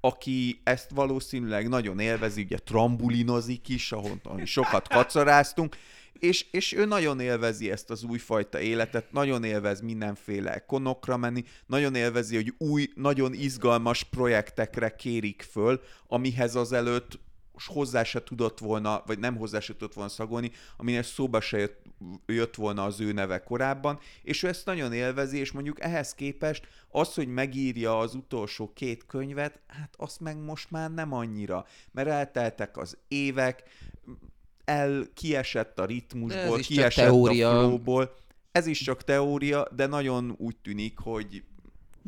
aki 0.00 0.60
ezt 0.64 0.90
valószínűleg 0.90 1.68
nagyon 1.68 1.98
élvezi, 1.98 2.42
ugye 2.42 2.58
trambulinozik 2.58 3.68
is, 3.68 3.92
ahonnan 3.92 4.44
sokat 4.44 4.88
kacaráztunk, 4.94 5.76
és, 6.18 6.46
és 6.50 6.72
ő 6.72 6.84
nagyon 6.84 7.20
élvezi 7.20 7.70
ezt 7.70 7.90
az 7.90 8.02
újfajta 8.02 8.60
életet, 8.60 9.12
nagyon 9.12 9.44
élvez 9.44 9.80
mindenféle 9.80 10.64
konokra 10.66 11.16
menni, 11.16 11.44
nagyon 11.66 11.94
élvezi, 11.94 12.34
hogy 12.34 12.54
új, 12.58 12.88
nagyon 12.94 13.32
izgalmas 13.32 14.04
projektekre 14.04 14.94
kérik 14.94 15.46
föl, 15.50 15.80
amihez 16.06 16.54
azelőtt 16.56 17.18
hozzá 17.66 18.02
se 18.04 18.22
tudott 18.22 18.58
volna, 18.58 19.02
vagy 19.06 19.18
nem 19.18 19.36
hozzá 19.36 19.60
se 19.60 19.72
tudott 19.72 19.94
volna 19.94 20.10
szagolni, 20.10 20.50
aminek 20.76 21.04
szóba 21.04 21.40
se 21.40 21.58
jött, 21.58 21.82
jött 22.26 22.54
volna 22.54 22.84
az 22.84 23.00
ő 23.00 23.12
neve 23.12 23.42
korábban, 23.42 23.98
és 24.22 24.42
ő 24.42 24.48
ezt 24.48 24.66
nagyon 24.66 24.92
élvezi, 24.92 25.38
és 25.38 25.52
mondjuk 25.52 25.80
ehhez 25.80 26.14
képest 26.14 26.66
az, 26.88 27.14
hogy 27.14 27.28
megírja 27.28 27.98
az 27.98 28.14
utolsó 28.14 28.72
két 28.74 29.06
könyvet, 29.06 29.60
hát 29.66 29.94
azt 29.96 30.20
meg 30.20 30.36
most 30.36 30.70
már 30.70 30.90
nem 30.90 31.12
annyira, 31.12 31.66
mert 31.90 32.08
elteltek 32.08 32.76
az 32.76 32.96
évek, 33.08 33.62
el 34.64 35.06
kiesett 35.14 35.78
a 35.78 35.84
ritmusból, 35.84 36.58
ez 36.58 36.66
kiesett 36.66 37.04
teória. 37.04 37.58
a 37.58 37.66
flowból. 37.66 38.14
Ez 38.52 38.66
is 38.66 38.80
csak 38.80 39.04
teória, 39.04 39.66
de 39.76 39.86
nagyon 39.86 40.34
úgy 40.38 40.56
tűnik, 40.62 40.98
hogy 40.98 41.42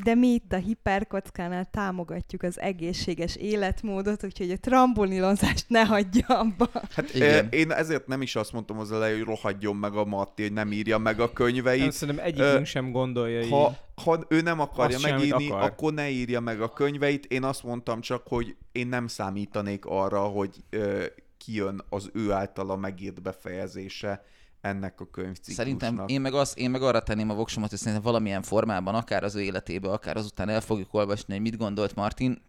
De 0.04 0.14
mi 0.14 0.26
itt 0.28 0.52
a 0.52 0.56
hiperkockánál 0.56 1.64
támogatjuk 1.70 2.42
az 2.42 2.60
egészséges 2.60 3.36
életmódot, 3.36 4.24
úgyhogy 4.24 4.50
a 4.50 4.58
trambolilozást 4.58 5.64
ne 5.68 5.84
hagyja 5.84 6.26
abba. 6.26 6.68
Hát 6.90 7.14
Igen. 7.14 7.28
Igen. 7.28 7.48
én 7.50 7.70
ezért 7.70 8.06
nem 8.06 8.22
is 8.22 8.36
azt 8.36 8.52
mondtam 8.52 8.78
az 8.78 8.92
elején, 8.92 9.16
hogy 9.16 9.26
rohadjon 9.26 9.76
meg 9.76 9.94
a 9.96 10.04
Matti, 10.04 10.42
hogy 10.42 10.52
nem 10.52 10.72
írja 10.72 10.98
meg 10.98 11.20
a 11.20 11.24
Nem, 11.24 11.32
könyveit. 11.32 11.92
szerintem 11.92 12.24
egyikünk 12.24 12.60
Ö, 12.60 12.64
sem 12.64 12.90
gondolja 12.90 13.40
így. 13.40 13.50
Ha, 13.50 13.76
ha 14.04 14.18
ő 14.28 14.40
nem 14.40 14.60
akarja 14.60 14.96
Azt 14.96 15.10
megírni, 15.10 15.48
akar. 15.50 15.62
akkor 15.62 15.92
ne 15.94 16.08
írja 16.10 16.40
meg 16.40 16.60
a 16.60 16.68
könyveit. 16.72 17.26
Én 17.26 17.42
azt 17.44 17.62
mondtam 17.62 18.00
csak, 18.00 18.22
hogy 18.28 18.56
én 18.72 18.86
nem 18.86 19.06
számítanék 19.06 19.84
arra, 19.84 20.20
hogy 20.20 20.50
ö, 20.70 21.04
kijön 21.44 21.82
az 21.88 22.10
ő 22.12 22.32
általa 22.32 22.76
megírt 22.76 23.22
befejezése 23.22 24.24
ennek 24.60 25.00
a 25.00 25.10
könyvciklusnak. 25.10 25.66
Szerintem 25.66 26.04
én 26.06 26.20
meg, 26.20 26.34
az, 26.34 26.52
én 26.56 26.70
meg 26.70 26.82
arra 26.82 27.02
tenném 27.02 27.30
a 27.30 27.34
voksomat, 27.34 27.70
hogy 27.70 27.78
szerintem 27.78 28.02
valamilyen 28.02 28.42
formában, 28.42 28.94
akár 28.94 29.24
az 29.24 29.34
ő 29.34 29.42
életébe, 29.42 29.90
akár 29.90 30.16
azután 30.16 30.48
el 30.48 30.60
fogjuk 30.60 30.94
olvasni, 30.94 31.32
hogy 31.32 31.42
mit 31.42 31.56
gondolt 31.56 31.94
Martin, 31.94 32.42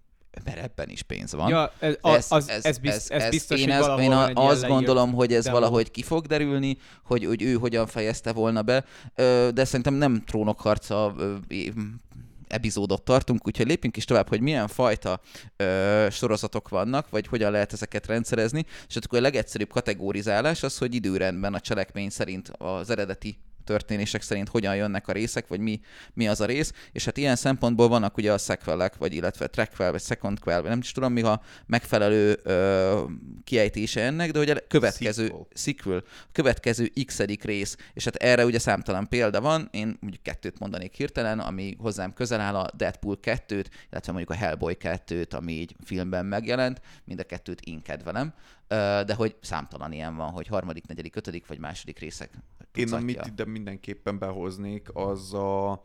mert 0.43 0.57
ebben 0.57 0.89
is 0.89 1.01
pénz 1.01 1.33
van. 1.33 1.49
Ja, 1.49 1.71
ez, 1.79 1.97
a, 2.01 2.09
az, 2.09 2.49
ez, 2.49 2.65
ez, 2.65 2.77
biz, 2.77 3.11
ez, 3.11 3.29
biztos, 3.29 3.59
én, 3.59 3.71
ez, 3.71 3.79
valahol 3.79 4.03
én 4.29 4.37
azt 4.37 4.67
gondolom, 4.67 5.13
hogy 5.13 5.33
ez 5.33 5.43
demo. 5.43 5.59
valahogy 5.59 5.91
ki 5.91 6.03
fog 6.03 6.25
derülni, 6.25 6.77
hogy, 7.03 7.25
hogy 7.25 7.41
ő 7.41 7.53
hogyan 7.53 7.87
fejezte 7.87 8.33
volna 8.33 8.61
be, 8.61 8.85
de 9.51 9.65
szerintem 9.65 9.93
nem 9.93 10.23
trónokharca 10.25 11.15
epizódot 12.47 13.03
tartunk, 13.03 13.47
úgyhogy 13.47 13.67
lépjünk 13.67 13.97
is 13.97 14.05
tovább, 14.05 14.29
hogy 14.29 14.41
milyen 14.41 14.67
fajta 14.67 15.21
ö, 15.55 16.07
sorozatok 16.11 16.69
vannak, 16.69 17.09
vagy 17.09 17.27
hogyan 17.27 17.51
lehet 17.51 17.73
ezeket 17.73 18.07
rendszerezni, 18.07 18.65
és 18.87 18.95
akkor 18.95 19.19
a 19.19 19.21
legegyszerűbb 19.21 19.69
kategorizálás 19.69 20.63
az, 20.63 20.77
hogy 20.77 20.95
időrendben 20.95 21.53
a 21.53 21.59
cselekmény 21.59 22.09
szerint 22.09 22.49
az 22.57 22.89
eredeti 22.89 23.37
történések 23.65 24.21
szerint 24.21 24.49
hogyan 24.49 24.75
jönnek 24.75 25.07
a 25.07 25.11
részek, 25.11 25.47
vagy 25.47 25.59
mi, 25.59 25.79
mi 26.13 26.27
az 26.27 26.41
a 26.41 26.45
rész, 26.45 26.73
és 26.91 27.05
hát 27.05 27.17
ilyen 27.17 27.35
szempontból 27.35 27.87
vannak 27.87 28.17
ugye 28.17 28.33
a 28.33 28.37
sequelek, 28.37 28.97
vagy 28.97 29.13
illetve 29.13 29.47
trackvel, 29.47 29.91
vagy 29.91 30.01
secondquel, 30.01 30.61
vagy 30.61 30.69
nem 30.69 30.79
is 30.79 30.91
tudom 30.91 31.13
mi 31.13 31.21
a 31.21 31.41
megfelelő 31.65 32.39
ö, 32.43 33.03
kiejtése 33.43 34.01
ennek, 34.01 34.31
de 34.31 34.39
hogy 34.39 34.49
a 34.49 34.55
következő 34.67 35.25
Sequel. 35.25 35.47
sequel, 35.53 36.03
a 36.07 36.29
következő 36.31 36.91
x 37.05 37.19
rész, 37.41 37.77
és 37.93 38.03
hát 38.03 38.15
erre 38.15 38.45
ugye 38.45 38.59
számtalan 38.59 39.07
példa 39.07 39.41
van, 39.41 39.67
én 39.71 39.97
mondjuk 39.99 40.23
kettőt 40.23 40.59
mondanék 40.59 40.93
hirtelen, 40.93 41.39
ami 41.39 41.75
hozzám 41.79 42.13
közel 42.13 42.39
áll 42.39 42.55
a 42.55 42.69
Deadpool 42.77 43.19
2-t, 43.21 43.65
illetve 43.91 44.11
mondjuk 44.11 44.29
a 44.29 44.33
Hellboy 44.33 44.77
2-t, 44.79 45.33
ami 45.33 45.51
így 45.51 45.75
filmben 45.83 46.25
megjelent, 46.25 46.81
mind 47.03 47.19
a 47.19 47.23
kettőt 47.23 47.61
én 47.61 47.81
kedvelem, 47.81 48.33
de 49.05 49.13
hogy 49.13 49.35
számtalan 49.41 49.91
ilyen 49.91 50.15
van, 50.15 50.29
hogy 50.29 50.47
harmadik, 50.47 50.87
negyedik, 50.87 51.15
ötödik 51.15 51.47
vagy 51.47 51.59
második 51.59 51.99
részek. 51.99 52.29
Én 52.75 52.93
amit 52.93 53.25
ide 53.25 53.45
mindenképpen 53.45 54.19
behoznék, 54.19 54.89
az 54.93 55.33
a, 55.33 55.83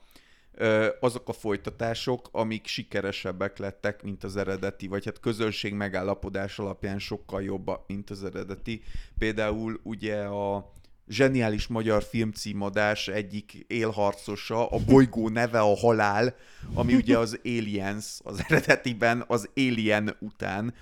azok 1.01 1.29
a 1.29 1.33
folytatások, 1.33 2.29
amik 2.33 2.67
sikeresebbek 2.67 3.59
lettek, 3.59 4.03
mint 4.03 4.25
az 4.25 4.37
eredeti, 4.37 4.87
vagy 4.87 5.05
hát 5.05 5.21
közönség 5.21 5.75
megállapodás 5.75 6.59
alapján 6.59 6.99
sokkal 6.99 7.43
jobbak, 7.43 7.85
mint 7.87 8.11
az 8.11 8.25
eredeti. 8.25 8.83
Például 9.19 9.81
ugye 9.83 10.17
a 10.23 10.73
zseniális 11.09 11.67
magyar 11.67 12.03
filmcímadás 12.03 13.09
egyik 13.09 13.65
élharcosa, 13.67 14.67
a 14.67 14.79
bolygó 14.79 15.29
neve 15.41 15.61
a 15.61 15.77
halál, 15.77 16.35
ami 16.75 16.95
ugye 16.95 17.19
az 17.19 17.41
Aliens, 17.45 18.21
az 18.23 18.45
eredetiben 18.49 19.25
az 19.27 19.49
Alien 19.57 20.17
után, 20.21 20.75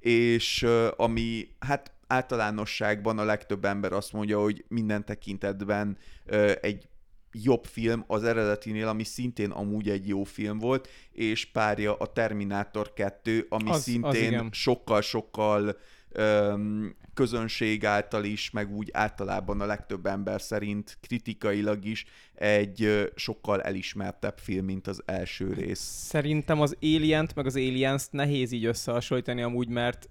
és 0.00 0.66
ami 0.96 1.48
hát 1.58 1.92
általánosságban 2.08 3.18
a 3.18 3.24
legtöbb 3.24 3.64
ember 3.64 3.92
azt 3.92 4.12
mondja, 4.12 4.40
hogy 4.40 4.64
minden 4.68 5.04
tekintetben 5.04 5.96
egy 6.60 6.88
jobb 7.32 7.64
film 7.64 8.04
az 8.06 8.24
eredetinél, 8.24 8.88
ami 8.88 9.04
szintén 9.04 9.50
amúgy 9.50 9.88
egy 9.88 10.08
jó 10.08 10.24
film 10.24 10.58
volt, 10.58 10.88
és 11.12 11.44
párja 11.44 11.96
a 11.96 12.12
Terminátor 12.12 12.92
2, 12.92 13.46
ami 13.48 13.70
Az- 13.70 13.82
szintén 13.82 14.48
sokkal-sokkal 14.52 15.76
közönség 17.14 17.84
által 17.84 18.24
is, 18.24 18.50
meg 18.50 18.72
úgy 18.72 18.90
általában 18.92 19.60
a 19.60 19.66
legtöbb 19.66 20.06
ember 20.06 20.40
szerint 20.40 20.98
kritikailag 21.00 21.84
is 21.84 22.06
egy 22.34 23.10
sokkal 23.14 23.62
elismertebb 23.62 24.38
film, 24.38 24.64
mint 24.64 24.86
az 24.86 25.02
első 25.04 25.52
rész. 25.52 25.80
Szerintem 25.80 26.60
az 26.60 26.76
Alien-t 26.80 27.34
meg 27.34 27.46
az 27.46 27.56
Aliens-t 27.56 28.12
nehéz 28.12 28.52
így 28.52 28.64
összehasonlítani 28.64 29.42
amúgy, 29.42 29.68
mert 29.68 30.08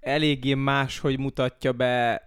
eléggé 0.00 0.54
más, 0.54 0.98
hogy 0.98 1.18
mutatja 1.18 1.72
be 1.72 2.22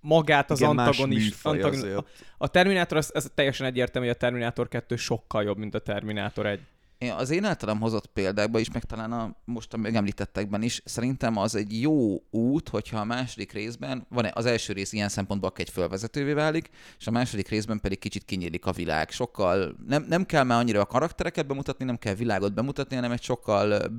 magát 0.00 0.50
az 0.50 0.60
Igen, 0.60 0.78
antagonist. 0.78 1.46
antagon- 1.46 1.74
azért. 1.74 1.96
a, 1.96 2.04
a 2.38 2.48
Terminátor, 2.48 2.96
az, 2.96 3.14
ez 3.14 3.30
teljesen 3.34 3.66
egyértelmű, 3.66 4.06
hogy 4.06 4.16
a 4.16 4.18
Terminátor 4.18 4.68
2 4.68 4.96
sokkal 4.96 5.42
jobb, 5.42 5.58
mint 5.58 5.74
a 5.74 5.78
Terminátor 5.78 6.46
1. 6.46 6.60
Én 6.98 7.12
az 7.12 7.30
én 7.30 7.44
általam 7.44 7.80
hozott 7.80 8.06
példákban 8.06 8.60
is, 8.60 8.70
meg 8.70 8.84
talán 8.84 9.12
a 9.12 9.36
most 9.44 9.72
a 9.72 9.76
megemlítettekben 9.76 10.62
is, 10.62 10.82
szerintem 10.84 11.36
az 11.36 11.54
egy 11.54 11.80
jó 11.80 12.22
út, 12.30 12.68
hogyha 12.68 12.98
a 12.98 13.04
második 13.04 13.52
részben, 13.52 14.06
van 14.08 14.30
az 14.32 14.46
első 14.46 14.72
rész 14.72 14.92
ilyen 14.92 15.08
szempontból 15.08 15.52
egy 15.56 15.70
fölvezetővé 15.70 16.32
válik, 16.32 16.70
és 16.98 17.06
a 17.06 17.10
második 17.10 17.48
részben 17.48 17.80
pedig 17.80 17.98
kicsit 17.98 18.24
kinyílik 18.24 18.66
a 18.66 18.72
világ. 18.72 19.10
Sokkal, 19.10 19.76
nem, 19.86 20.04
nem 20.08 20.26
kell 20.26 20.44
már 20.44 20.58
annyira 20.58 20.80
a 20.80 20.86
karaktereket 20.86 21.46
bemutatni, 21.46 21.84
nem 21.84 21.98
kell 21.98 22.14
világot 22.14 22.54
bemutatni, 22.54 22.94
hanem 22.94 23.12
egy 23.12 23.22
sokkal 23.22 23.90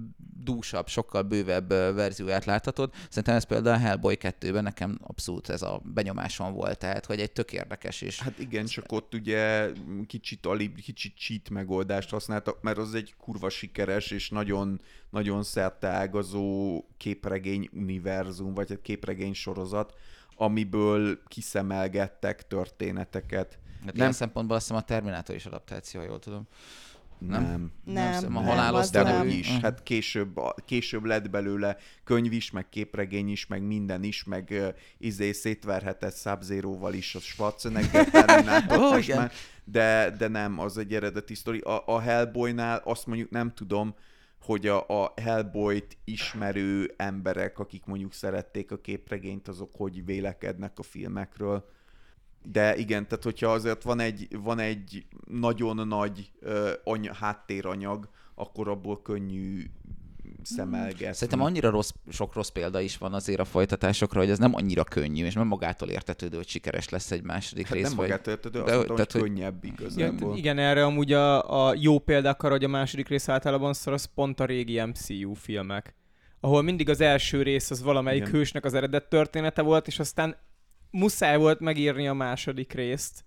dúsabb, 0.43 0.88
sokkal 0.88 1.21
bővebb 1.21 1.69
verzióját 1.69 2.45
láthatod. 2.45 2.93
Szerintem 3.10 3.36
ez 3.36 3.43
például 3.43 3.76
a 3.76 3.80
Hellboy 3.80 4.17
2-ben 4.19 4.63
nekem 4.63 4.98
abszolút 5.02 5.50
ez 5.50 5.62
a 5.62 5.82
benyomásom 5.84 6.54
volt, 6.54 6.78
tehát 6.78 7.06
hogy 7.06 7.19
egy 7.19 7.32
tök 7.32 7.54
érdekes 7.54 8.02
és 8.02 8.21
Hát 8.21 8.39
igen, 8.39 8.65
csak 8.65 8.91
ott 8.91 9.13
ugye 9.13 9.71
kicsit, 10.08 10.45
alib, 10.45 10.82
kicsit 10.82 11.17
cheat 11.17 11.50
megoldást 11.50 12.10
használtak, 12.10 12.62
mert 12.62 12.78
az 12.78 12.93
egy 12.93 13.13
kurva 13.17 13.50
sikeres 13.50 14.12
és 14.12 14.30
nagyon, 14.30 14.82
nagyon 15.10 15.43
szerteágazó 15.43 16.82
képregény 16.98 17.69
univerzum, 17.74 18.54
vagy 18.54 18.71
egy 18.71 18.82
képregény 18.82 19.34
sorozat, 19.34 19.93
amiből 20.36 21.24
kiszemelgettek 21.28 22.48
történeteket. 22.48 23.60
Hát 23.76 23.86
Nem. 23.86 23.95
ilyen 23.95 24.12
szempontból 24.12 24.56
azt 24.56 24.67
hiszem 24.67 24.82
a 24.82 24.86
Terminátor 24.86 25.36
is 25.36 25.45
adaptáció, 25.45 26.02
jól 26.02 26.19
tudom. 26.19 26.48
Nem? 27.17 27.41
Nem. 27.43 27.71
Nem, 27.84 28.36
a 28.36 28.39
nem, 28.39 28.47
halálos 28.47 28.80
az 28.80 28.89
De 28.89 29.04
nem. 29.04 29.28
is, 29.28 29.58
hát 29.58 29.84
később, 29.84 30.38
a- 30.38 30.56
később 30.65 31.04
lett 31.04 31.30
belőle 31.30 31.78
könyv 32.04 32.32
is, 32.32 32.51
meg 32.51 32.69
képregény 32.69 33.30
is, 33.30 33.47
meg 33.47 33.62
minden 33.62 34.04
is, 34.04 34.23
meg 34.23 34.47
uh, 34.51 34.67
izé 34.97 35.32
szétverhetett 35.32 36.15
sub 36.15 36.43
is 36.93 37.15
a 37.15 37.19
Schwarzenegger 37.19 38.10
Terminátor 38.10 38.78
most 38.78 39.15
már, 39.15 39.32
de, 39.63 40.15
de 40.17 40.28
nem, 40.28 40.60
az 40.60 40.78
egy 40.78 40.93
eredeti 40.93 41.36
sztori. 41.36 41.60
A, 41.60 41.84
a 41.86 41.99
Hellboynál 41.99 42.82
azt 42.84 43.06
mondjuk 43.08 43.30
nem 43.30 43.54
tudom, 43.54 43.95
hogy 44.41 44.67
a, 44.67 45.04
a 45.04 45.13
Hellboyt 45.21 45.97
ismerő 46.04 46.93
emberek, 46.97 47.60
akik 47.60 47.86
mondjuk 47.86 48.13
szerették 48.13 48.71
a 48.71 48.78
képregényt, 48.78 49.47
azok 49.47 49.71
hogy 49.75 50.06
vélekednek 50.06 50.80
a 50.80 50.84
filmekről. 50.84 51.69
De 52.51 52.75
igen, 52.75 53.08
tehát 53.08 53.23
hogyha 53.23 53.51
azért 53.51 53.84
van 53.84 53.99
egy, 53.99 54.27
van 54.43 54.60
egy 54.60 55.05
nagyon 55.29 55.88
nagy 55.88 56.31
uh, 56.41 56.69
any- 56.84 57.13
háttéranyag, 57.13 58.10
akkor 58.36 58.69
abból 58.69 59.01
könnyű 59.01 59.65
szemelgetni. 60.43 61.13
Szerintem 61.13 61.41
annyira 61.41 61.69
rossz, 61.69 61.91
sok 62.10 62.34
rossz 62.34 62.49
példa 62.49 62.79
is 62.79 62.97
van 62.97 63.13
azért 63.13 63.39
a 63.39 63.45
folytatásokra, 63.45 64.19
hogy 64.19 64.29
ez 64.29 64.38
nem 64.38 64.55
annyira 64.55 64.84
könnyű, 64.84 65.25
és 65.25 65.34
nem 65.34 65.47
magától 65.47 65.89
értetődő, 65.89 66.36
hogy 66.38 66.47
sikeres 66.47 66.89
lesz 66.89 67.12
egy 67.12 67.23
második 67.23 67.67
hát 67.67 67.73
rész. 67.73 67.88
nem 67.88 67.95
vagy... 67.95 68.08
magát 68.08 68.27
értető, 68.27 68.60
azt 68.60 68.67
de- 68.69 68.75
mondtam, 68.75 68.95
hogy 68.95 69.08
tehát, 69.08 69.12
hogy- 69.12 69.21
könnyebb 69.21 69.63
igazából. 69.63 70.38
igen, 70.38 70.58
erre 70.58 70.86
amúgy 70.86 71.12
a, 71.13 71.67
a 71.67 71.75
jó 71.79 71.99
példák 71.99 72.43
arra, 72.43 72.53
hogy 72.53 72.63
a 72.63 72.67
második 72.67 73.08
rész 73.08 73.29
általában 73.29 73.73
szar, 73.73 73.93
az 73.93 74.10
pont 74.15 74.39
a 74.39 74.45
régi 74.45 74.81
MCU 74.81 75.34
filmek. 75.34 75.95
Ahol 76.39 76.62
mindig 76.62 76.89
az 76.89 77.01
első 77.01 77.41
rész 77.41 77.71
az 77.71 77.81
valamelyik 77.81 78.21
Igen. 78.21 78.34
hősnek 78.34 78.65
az 78.65 78.73
eredet 78.73 79.10
története 79.10 79.62
volt, 79.62 79.88
és 79.88 79.99
aztán 79.99 80.36
muszáj 80.95 81.38
volt 81.38 81.60
megírni 81.60 82.08
a 82.08 82.13
második 82.13 82.73
részt. 82.73 83.23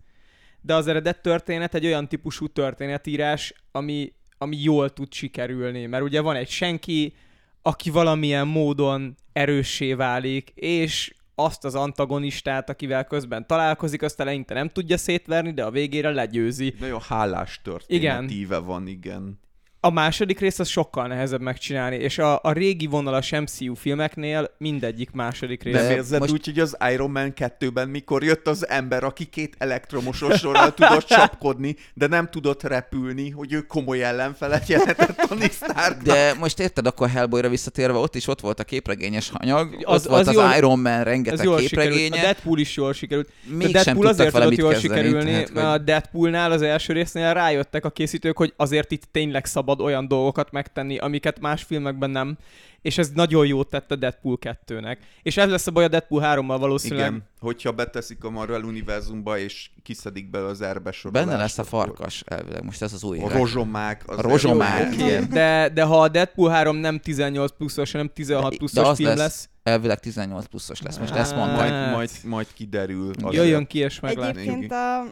De 0.61 0.75
az 0.75 0.87
eredet 0.87 1.23
történet 1.23 1.75
egy 1.75 1.87
olyan 1.87 2.09
típusú 2.09 2.47
történetírás, 2.47 3.55
ami, 3.73 4.13
ami 4.39 4.57
jól 4.63 4.93
tud 4.93 5.13
sikerülni. 5.13 5.87
Mert 5.87 6.03
ugye 6.03 6.21
van 6.21 6.37
egy 6.37 6.49
senki, 6.49 7.15
aki 7.63 7.91
valamilyen 7.91 8.47
módon 8.47 9.17
erőssé 9.33 9.93
válik, 9.93 10.51
és 10.55 11.15
azt 11.35 11.65
az 11.65 11.75
antagonistát, 11.75 12.71
akivel 12.71 13.05
közben 13.05 13.47
találkozik, 13.47 14.03
azt 14.03 14.21
eleinte 14.21 14.55
nem 14.55 14.69
tudja 14.69 14.97
szétverni, 14.97 15.53
de 15.53 15.65
a 15.65 15.71
végére 15.71 16.11
legyőzi. 16.11 16.75
Nagyon 16.81 17.01
hálás 17.01 17.61
történetíve 17.63 18.59
van, 18.59 18.87
igen. 18.87 19.39
A 19.81 19.91
második 19.91 20.41
rész 20.41 20.59
az 20.59 20.69
sokkal 20.69 21.07
nehezebb 21.07 21.41
megcsinálni, 21.41 21.97
és 21.97 22.19
a, 22.19 22.39
a 22.43 22.53
régi 22.53 22.87
vonalas 22.87 23.31
MCU 23.31 23.75
filmeknél 23.75 24.51
mindegyik 24.59 25.11
második 25.11 25.63
rész. 25.63 25.75
Nem 25.75 25.87
De 25.89 25.95
érzed 25.95 26.21
most- 26.21 26.33
úgy, 26.33 26.45
hogy 26.45 26.59
az 26.59 26.77
Iron 26.93 27.11
Man 27.11 27.33
2-ben 27.37 27.89
mikor 27.89 28.25
jött 28.25 28.47
az 28.49 28.69
ember, 28.69 29.05
aki 29.05 29.25
két 29.25 29.55
elektromos 29.59 30.23
ostorral 30.23 30.75
tudott 30.75 31.07
csapkodni, 31.17 31.77
de 31.95 32.07
nem 32.07 32.29
tudott 32.31 32.63
repülni, 32.63 33.31
hogy 33.31 33.53
ő 33.53 33.61
komoly 33.61 34.05
ellenfelet 34.05 34.69
jelentett 34.69 35.17
Tony 35.17 35.49
Starknak. 35.51 36.03
De 36.03 36.35
most 36.39 36.59
érted, 36.61 36.87
akkor 36.87 37.09
Hellboyra 37.09 37.49
visszatérve, 37.49 37.99
ott 37.99 38.15
is 38.15 38.27
ott 38.27 38.41
volt 38.41 38.61
a 38.61 38.65
képregényes 38.65 39.31
anyag, 39.35 39.75
Az- 39.85 40.03
ott 40.05 40.11
volt 40.11 40.21
az 40.21 40.29
az, 40.29 40.35
jól- 40.35 40.55
Iron 40.57 40.79
Man 40.79 41.05
rengeteg 41.05 41.45
jól 41.45 41.59
sikerült. 41.61 41.89
A 41.89 41.91
képregénye, 41.93 42.23
Deadpool 42.23 42.59
is 42.59 42.77
jól 42.77 42.93
sikerült. 42.93 43.29
A 43.29 43.55
mégsem 43.57 43.73
Deadpool 43.83 44.07
azért 44.07 44.33
tudott 44.33 44.57
jól 44.57 44.71
kezdeni. 44.73 44.95
sikerülni, 44.97 45.31
tehát, 45.31 45.53
mert 45.53 45.67
a 45.67 45.79
Deadpoolnál 45.79 46.53
az 46.53 46.63
első 46.63 46.93
résznél 46.93 47.35
rájöttek 47.35 47.85
a 47.85 47.91
készítők, 47.91 48.37
hogy 48.37 48.53
azért 48.57 48.91
itt 48.91 49.03
tényleg 49.13 49.45
szabad 49.69 49.87
olyan 49.87 50.09
dolgokat 50.09 50.51
megtenni, 50.53 50.99
amiket 50.99 51.41
más 51.41 51.63
filmekben 51.63 52.11
nem. 52.11 52.37
És 52.83 52.99
ez 52.99 53.11
nagyon 53.11 53.47
jót 53.47 53.69
tett 53.71 53.91
a 53.91 53.97
Deadpool 53.97 54.39
2-nek. 54.41 54.97
És 55.23 55.37
ez 55.37 55.51
lesz 55.51 55.67
a 55.67 55.71
baj 55.71 55.85
a 55.85 55.89
Deadpool 55.89 56.23
3-mal 56.25 56.57
valószínűleg. 56.61 57.07
Igen, 57.07 57.23
hogyha 57.41 57.73
beteszik 57.73 58.25
a 58.25 58.31
Marvel 58.31 58.63
univerzumba, 58.63 59.39
és 59.39 59.71
kiszedik 59.83 60.31
belőle 60.31 60.51
az 60.51 60.61
erbe 60.61 60.93
sorolást, 60.93 61.27
Benne 61.27 61.39
lesz 61.39 61.59
a 61.59 61.65
farkas 61.65 62.23
elvileg, 62.27 62.65
most 62.65 62.83
ez 62.83 62.93
az 62.93 63.03
új 63.05 63.19
A 63.19 63.29
rozsomák. 63.29 64.03
Az 64.07 64.19
A 64.19 64.23
rozsomák, 64.23 64.95
Jó, 64.99 65.07
igen. 65.07 65.29
De, 65.31 65.69
de 65.75 65.83
ha 65.83 66.01
a 66.01 66.09
Deadpool 66.09 66.51
3 66.51 66.77
nem 66.77 66.99
18 66.99 67.51
pluszos, 67.57 67.93
hanem 67.93 68.11
16 68.15 68.51
De 68.51 68.57
pluszos 68.57 68.87
az 68.87 68.97
film 68.97 69.09
lesz. 69.09 69.19
lesz, 69.19 69.49
Elvileg 69.63 69.99
18 70.01 70.47
pluszos 70.47 70.83
lesz, 70.83 70.99
most 70.99 71.15
ezt 71.15 71.33
Hát. 71.33 71.39
mondták. 71.47 71.71
Majd, 71.71 71.93
majd, 71.93 72.11
majd 72.25 72.47
kiderül. 72.55 73.11
azért. 73.23 73.35
jöjjön 73.35 73.67
ki 73.67 73.79
és 73.79 74.01
meglátjuk. 74.01 74.39
Egyébként 74.47 74.73
a, 74.73 75.03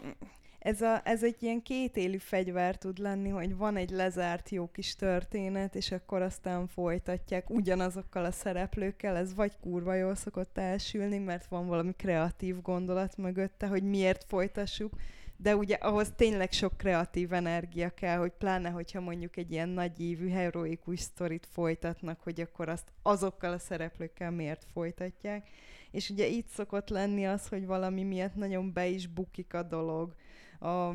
ez, 0.66 0.80
a, 0.80 1.00
ez 1.04 1.22
egy 1.22 1.42
ilyen 1.42 1.62
kétélű 1.62 2.16
fegyver 2.16 2.76
tud 2.76 2.98
lenni, 2.98 3.28
hogy 3.28 3.56
van 3.56 3.76
egy 3.76 3.90
lezárt 3.90 4.48
jó 4.48 4.70
kis 4.70 4.94
történet, 4.94 5.74
és 5.74 5.92
akkor 5.92 6.22
aztán 6.22 6.66
folytatják 6.66 7.50
ugyanazokkal 7.50 8.24
a 8.24 8.30
szereplőkkel, 8.30 9.16
ez 9.16 9.34
vagy 9.34 9.52
kurva 9.60 9.94
jól 9.94 10.14
szokott 10.14 10.58
elsülni, 10.58 11.18
mert 11.18 11.46
van 11.46 11.66
valami 11.66 11.92
kreatív 11.92 12.62
gondolat 12.62 13.16
mögötte, 13.16 13.66
hogy 13.66 13.82
miért 13.82 14.24
folytassuk, 14.24 14.92
de 15.36 15.56
ugye 15.56 15.74
ahhoz 15.74 16.12
tényleg 16.16 16.52
sok 16.52 16.76
kreatív 16.76 17.32
energia 17.32 17.90
kell, 17.90 18.16
hogy 18.18 18.32
pláne, 18.38 18.68
hogyha 18.68 19.00
mondjuk 19.00 19.36
egy 19.36 19.52
ilyen 19.52 19.68
nagy 19.68 20.00
ívű, 20.00 20.28
heroikus 20.28 21.00
sztorit 21.00 21.46
folytatnak, 21.52 22.20
hogy 22.20 22.40
akkor 22.40 22.68
azt 22.68 22.92
azokkal 23.02 23.52
a 23.52 23.58
szereplőkkel 23.58 24.30
miért 24.30 24.66
folytatják. 24.72 25.48
És 25.90 26.10
ugye 26.10 26.26
itt 26.26 26.48
szokott 26.48 26.88
lenni 26.88 27.26
az, 27.26 27.48
hogy 27.48 27.66
valami 27.66 28.02
miatt 28.02 28.34
nagyon 28.34 28.72
be 28.72 28.86
is 28.86 29.06
bukik 29.06 29.54
a 29.54 29.62
dolog. 29.62 30.14
A 30.60 30.90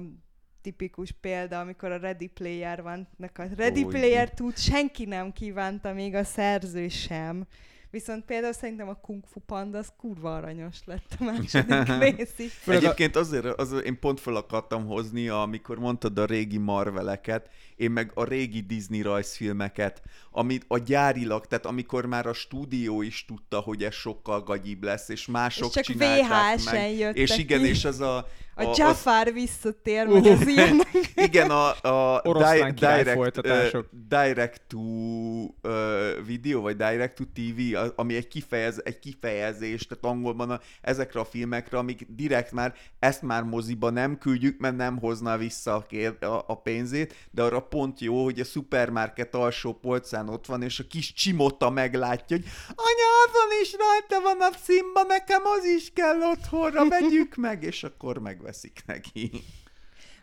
tipikus 0.62 1.12
példa, 1.21 1.60
amikor 1.60 1.91
a 1.91 1.97
Ready 1.97 2.28
Player 2.28 2.82
van, 2.82 3.08
a 3.19 3.41
Ready 3.56 3.84
Ó, 3.84 3.88
Player 3.88 4.30
tud, 4.30 4.58
senki 4.58 5.06
nem 5.06 5.32
kívánta, 5.32 5.93
még 5.93 6.15
a 6.15 6.24
szerző 6.24 6.88
sem. 6.88 7.47
Viszont 7.91 8.26
például 8.26 8.54
szerintem 8.54 8.89
a 8.89 8.93
Kung 8.93 9.24
Fu 9.32 9.39
Panda 9.39 9.78
az 9.78 9.91
kurva 9.97 10.36
aranyos 10.36 10.78
lett 10.86 11.15
a 11.19 11.24
második 11.24 11.97
rész 12.15 12.39
is. 12.39 12.67
Egyébként 12.67 13.15
azért, 13.15 13.45
azért 13.45 13.86
én 13.86 14.00
pont 14.00 14.19
fel 14.19 14.36
akartam 14.36 14.86
hozni, 14.86 15.28
amikor 15.28 15.80
mondtad 15.80 16.17
a 16.17 16.26
régi 16.26 16.58
Marveleket, 16.58 17.50
én 17.76 17.91
meg 17.91 18.12
a 18.13 18.24
régi 18.24 18.60
Disney 18.60 19.02
rajzfilmeket, 19.02 20.02
amit 20.32 20.65
a 20.67 20.78
gyárilag, 20.78 21.45
tehát 21.45 21.65
amikor 21.65 22.06
már 22.06 22.26
a 22.26 22.34
stúdió 22.34 23.02
is 23.02 23.26
tudta, 23.26 23.60
hogy 23.60 23.84
ez 23.84 23.93
sokkal 23.93 24.43
gagyibb 24.43 24.84
lesz, 24.84 25.10
és 25.10 25.26
mások 25.26 25.67
És 25.67 25.74
csak 25.74 25.84
csinálták 25.84 26.58
VHS-en 26.58 26.74
meg. 26.74 26.97
jöttek 26.97 27.17
És 27.17 27.38
igen, 27.38 27.62
ki. 27.62 27.67
és 27.67 27.86
az 27.86 28.00
a... 28.00 28.28
A 28.56 28.64
az- 28.64 28.78
Jafar 28.78 29.34
visszatér, 29.34 30.08
meg 30.08 30.24
Uh. 30.24 30.32
az 30.32 30.48
ilyenek. 30.54 30.88
Igen, 31.16 31.50
a, 31.52 31.68
a 32.14 32.22
király 32.22 32.72
direct, 32.72 33.38
uh, 33.38 33.84
direct 34.08 34.62
to 34.68 34.78
uh, 34.78 36.26
video, 36.26 36.62
vagy 36.62 36.76
direct 36.76 37.16
to 37.16 37.24
TV, 37.34 37.76
a- 37.76 37.94
ami 37.96 38.16
egy, 38.16 38.28
kifejez, 38.28 38.82
egy 38.84 39.00
kifejezés, 39.00 39.88
tehát 39.88 40.04
angolban 40.06 40.50
a, 40.50 40.60
ezekre 40.82 41.20
a 41.20 41.26
filmekre, 41.26 41.78
amik 41.78 42.06
direkt 42.10 42.52
már, 42.52 42.74
ezt 43.00 43.22
már 43.22 43.44
moziba 43.44 43.90
nem 43.90 44.18
küldjük, 44.18 44.60
mert 44.60 44.76
nem 44.76 45.00
hozna 45.00 45.38
vissza 45.38 45.76
a, 45.76 45.86
kér, 45.90 46.16
a, 46.24 46.44
a 46.48 46.62
pénzét, 46.64 47.16
de 47.32 47.42
arra 47.42 47.60
pont 47.62 48.00
jó, 48.00 48.24
hogy 48.24 48.40
a 48.40 48.44
szupermarket 48.46 49.36
alsó 49.36 49.74
polcán 49.74 50.30
ott 50.30 50.46
van, 50.46 50.62
és 50.64 50.80
a 50.80 50.84
kis 50.90 51.14
csimota 51.14 51.70
meglátja, 51.70 52.38
hogy 52.38 52.46
anya, 52.68 53.10
azon 53.28 53.62
is 53.62 53.76
rajta 53.78 54.22
van 54.22 54.42
a 54.52 54.56
színba, 54.64 55.04
nekem 55.04 55.42
az 55.46 55.66
is 55.66 55.92
kell 55.94 56.22
otthonra, 56.22 56.88
vegyük 56.88 57.36
meg, 57.36 57.64
és 57.64 57.84
akkor 57.84 58.18
megveszik 58.52 58.82
neki. 58.86 59.32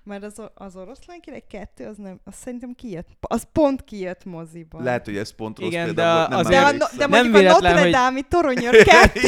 Mert 0.04 0.22
az, 0.24 0.42
az 0.54 0.76
oroszlán 0.76 1.20
király 1.20 1.42
kettő, 1.50 1.86
az 1.86 1.96
nem, 1.96 2.20
az 2.24 2.34
szerintem 2.34 2.74
kijött, 2.74 3.08
az 3.20 3.46
pont 3.52 3.84
kijött 3.84 4.24
moziban. 4.24 4.82
Lehet, 4.82 5.04
hogy 5.04 5.16
ez 5.16 5.30
pont 5.34 5.58
rossz 5.58 5.68
Igen, 5.68 5.84
példa 5.84 6.02
de 6.02 6.14
volt, 6.14 6.28
nem 6.28 6.38
azért- 6.38 6.76
de, 6.78 6.84
a, 6.84 6.88
de 6.96 7.06
Nem 7.06 7.10
mondjuk 7.10 7.34
a 7.34 7.38
véletlen, 7.38 7.72
Notre 7.72 7.82
hogy- 7.82 7.92
Dame-i 7.92 8.22
toronyor 8.28 8.74
kettő, 8.84 9.20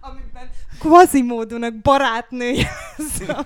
amiben 0.00 0.48
Quasimodo-nak 0.78 1.74
barátnője, 1.74 2.68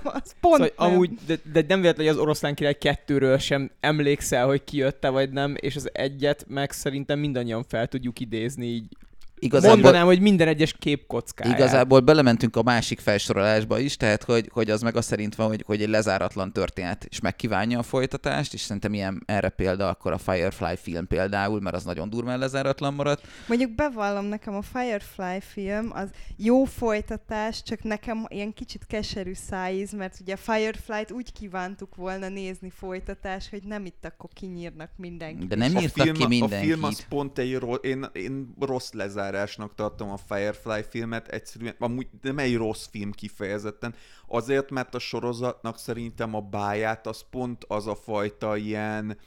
az 0.03 0.35
pont 0.41 0.55
Szóval 0.57 0.71
nem. 0.77 0.91
amúgy, 0.93 1.11
de, 1.27 1.37
de 1.53 1.65
nem 1.69 1.81
véletlen, 1.81 2.07
hogy 2.07 2.15
az 2.17 2.21
oroszlán 2.23 2.55
király 2.55 2.75
kettőről 2.79 3.39
sem 3.39 3.71
emlékszel, 3.81 4.47
hogy 4.47 4.65
kijött-e 4.65 5.09
vagy 5.09 5.31
nem, 5.31 5.55
és 5.61 5.77
az 5.77 5.91
egyet 5.93 6.45
meg 6.49 6.71
szerintem 6.73 7.19
mindannyian 7.19 7.65
fel 7.69 7.87
tudjuk 7.87 8.21
idézni 8.21 8.67
így. 8.67 8.97
Igazából, 9.43 9.77
Mondanám, 9.77 10.07
hogy 10.07 10.21
minden 10.21 10.49
egyes 10.49 10.75
képkockáját. 10.79 11.59
Igazából 11.59 12.01
belementünk 12.01 12.57
a 12.57 12.63
másik 12.63 13.01
felsorolásba 13.01 13.79
is, 13.79 13.97
tehát 13.97 14.23
hogy, 14.23 14.49
hogy 14.53 14.71
az 14.71 14.83
meg 14.83 14.97
azt 14.97 15.09
szerint 15.09 15.35
van, 15.35 15.47
hogy, 15.49 15.63
hogy 15.67 15.83
egy 15.83 15.89
lezáratlan 15.89 16.53
történet, 16.53 17.05
és 17.05 17.21
megkívánja 17.21 17.79
a 17.79 17.83
folytatást, 17.83 18.55
és 18.55 18.61
szerintem 18.61 18.95
ilyen 18.95 19.23
erre 19.27 19.49
példa 19.49 19.89
akkor 19.89 20.13
a 20.13 20.19
Firefly 20.19 20.75
film 20.77 21.07
például, 21.07 21.61
mert 21.61 21.77
az 21.77 21.85
nagyon 21.85 22.11
durván 22.11 22.39
lezáratlan 22.39 22.95
maradt. 22.95 23.23
Mondjuk 23.47 23.75
bevallom 23.75 24.25
nekem 24.25 24.55
a 24.55 24.63
Firefly 24.63 25.47
film, 25.53 25.91
az 25.95 26.09
jó 26.37 26.65
folytatás, 26.65 27.63
csak 27.63 27.83
nekem 27.83 28.25
ilyen 28.29 28.53
kicsit 28.53 28.87
keserű 28.87 29.33
szájíz, 29.35 29.93
mert 29.93 30.17
ugye 30.21 30.35
a 30.35 30.37
Firefly-t 30.37 31.13
úgy 31.13 31.33
kívántuk 31.33 31.95
volna 31.95 32.29
nézni 32.29 32.71
folytatás, 32.71 33.49
hogy 33.51 33.63
nem 33.63 33.85
itt 33.87 34.05
akkor 34.05 34.31
kinyírnak 34.35 34.91
mindenkit. 34.97 35.49
De 35.49 35.57
nem 35.57 35.77
a 35.77 35.81
írtak 35.81 36.05
film, 36.05 36.17
ki 36.17 36.23
A 36.23 36.29
mindenkit. 36.29 36.69
film 36.69 36.85
az 36.85 37.07
pont 37.09 37.39
egy 37.39 37.59
rossz, 37.59 37.79
én, 37.83 38.07
én 38.13 38.55
rossz 38.61 38.91
lezárásnak 39.33 39.75
tartom 39.75 40.11
a 40.11 40.16
Firefly 40.16 40.81
filmet, 40.88 41.29
egyszerűen, 41.29 41.75
amúgy 41.79 42.09
nem 42.23 42.38
egy 42.38 42.57
rossz 42.57 42.87
film 42.87 43.12
kifejezetten, 43.12 43.95
azért, 44.27 44.71
mert 44.71 44.95
a 44.95 44.99
sorozatnak 44.99 45.79
szerintem 45.79 46.35
a 46.35 46.40
báját 46.40 47.07
az 47.07 47.25
pont 47.31 47.64
az 47.68 47.87
a 47.87 47.95
fajta 47.95 48.57
ilyen, 48.57 49.18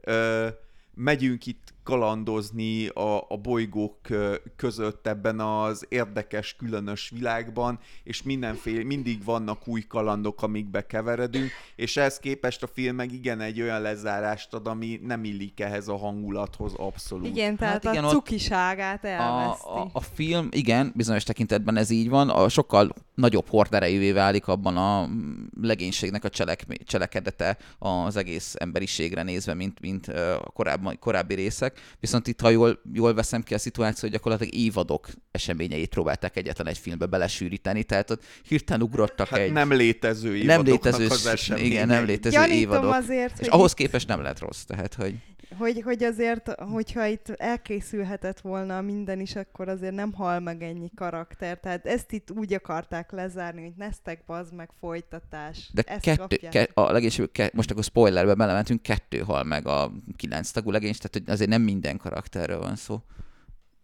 ö, 0.00 0.48
megyünk 0.94 1.46
itt 1.46 1.71
kalandozni 1.82 2.86
a, 2.86 3.16
a 3.28 3.36
bolygók 3.42 3.98
között 4.56 5.06
ebben 5.06 5.40
az 5.40 5.86
érdekes, 5.88 6.56
különös 6.56 7.10
világban, 7.14 7.78
és 8.04 8.22
mindenféle, 8.22 8.84
mindig 8.84 9.24
vannak 9.24 9.68
új 9.68 9.80
kalandok, 9.80 10.42
amikbe 10.42 10.86
keveredünk, 10.86 11.50
és 11.76 11.96
ehhez 11.96 12.18
képest 12.18 12.62
a 12.62 12.66
film 12.66 12.96
meg 12.96 13.12
igen 13.12 13.40
egy 13.40 13.60
olyan 13.60 13.80
lezárást 13.80 14.54
ad, 14.54 14.66
ami 14.66 15.00
nem 15.02 15.24
illik 15.24 15.60
ehhez 15.60 15.88
a 15.88 15.96
hangulathoz 15.96 16.74
abszolút. 16.76 17.26
Igen, 17.26 17.56
tehát 17.56 17.72
Hát 17.72 17.84
hát 17.84 17.94
igen, 17.94 18.04
a 18.04 18.08
cukiságát 18.08 19.04
a, 19.04 19.08
elveszti. 19.08 19.66
a, 19.68 19.88
a 19.92 20.00
film, 20.00 20.48
igen, 20.50 20.92
bizonyos 20.94 21.24
tekintetben 21.24 21.76
ez 21.76 21.90
így 21.90 22.08
van, 22.08 22.30
a 22.30 22.48
sokkal 22.48 22.92
nagyobb 23.14 23.48
horderejűvé 23.48 24.12
válik 24.12 24.48
abban 24.48 24.76
a 24.76 25.06
mm, 25.06 25.44
legénységnek 25.60 26.24
a 26.24 26.28
cselek, 26.28 26.66
cselekedete 26.84 27.56
az 27.78 28.16
egész 28.16 28.54
emberiségre 28.58 29.22
nézve, 29.22 29.54
mint, 29.54 29.80
mint 29.80 30.08
a 30.08 30.50
korábbi, 30.54 30.96
korábbi 30.98 31.34
részek. 31.34 31.71
Viszont 32.00 32.26
itt, 32.26 32.40
ha 32.40 32.50
jól, 32.50 32.80
jól 32.92 33.14
veszem 33.14 33.42
ki 33.42 33.54
a 33.54 33.58
szituáció, 33.58 34.00
hogy 34.00 34.10
gyakorlatilag 34.10 34.54
évadok 34.54 35.08
eseményeit 35.30 35.88
próbálták 35.88 36.36
egyetlen 36.36 36.66
egy 36.66 36.78
filmbe 36.78 37.06
belesűríteni, 37.06 37.82
tehát 37.84 38.10
ott 38.10 38.24
hirtelen 38.48 38.82
ugrottak 38.82 39.28
Hát 39.28 39.38
egy... 39.38 39.52
nem 39.52 39.72
létező 39.72 40.28
nem 40.28 40.38
évadoknak 40.40 40.66
létező, 40.66 41.06
az 41.06 41.26
eseményei. 41.26 41.70
igen, 41.70 41.86
nem 41.86 42.04
létező 42.04 42.36
Gyanítom 42.36 42.60
évadok. 42.60 42.92
azért, 42.92 43.40
És 43.40 43.46
ahhoz 43.46 43.74
képest 43.74 44.08
nem 44.08 44.22
lett 44.22 44.38
rossz, 44.38 44.62
tehát 44.62 44.94
hogy... 44.94 45.14
hogy, 45.58 45.80
hogy 45.84 46.02
azért, 46.04 46.54
hogyha 46.60 47.06
itt 47.06 47.28
elkészülhetett 47.28 48.40
volna 48.40 48.80
minden 48.80 49.20
is, 49.20 49.36
akkor 49.36 49.68
azért 49.68 49.94
nem 49.94 50.12
hal 50.12 50.40
meg 50.40 50.62
ennyi 50.62 50.90
karakter. 50.94 51.60
Tehát 51.60 51.86
ezt 51.86 52.12
itt 52.12 52.30
úgy 52.30 52.54
akarták 52.54 53.10
lezárni, 53.12 53.60
hogy 53.62 53.72
neztek 53.76 54.22
bazd 54.26 54.54
meg 54.54 54.68
folytatás. 54.80 55.70
De 55.72 55.82
ezt 55.82 56.00
kettő, 56.02 56.20
kapják. 56.20 56.52
ke, 56.52 56.68
a 56.74 56.92
legénység, 56.92 57.32
ke, 57.32 57.50
most 57.54 57.70
akkor 57.70 57.84
spoilerbe 57.84 58.34
belementünk, 58.34 58.82
kettő 58.82 59.18
hal 59.18 59.42
meg 59.44 59.66
a 59.66 59.92
kilenc 60.16 60.50
tagú 60.50 60.70
legény, 60.70 60.92
tehát 60.92 61.12
hogy 61.12 61.22
azért 61.26 61.50
nem 61.50 61.61
minden 61.62 61.96
karakterről 61.96 62.58
van 62.58 62.76
szó. 62.76 63.00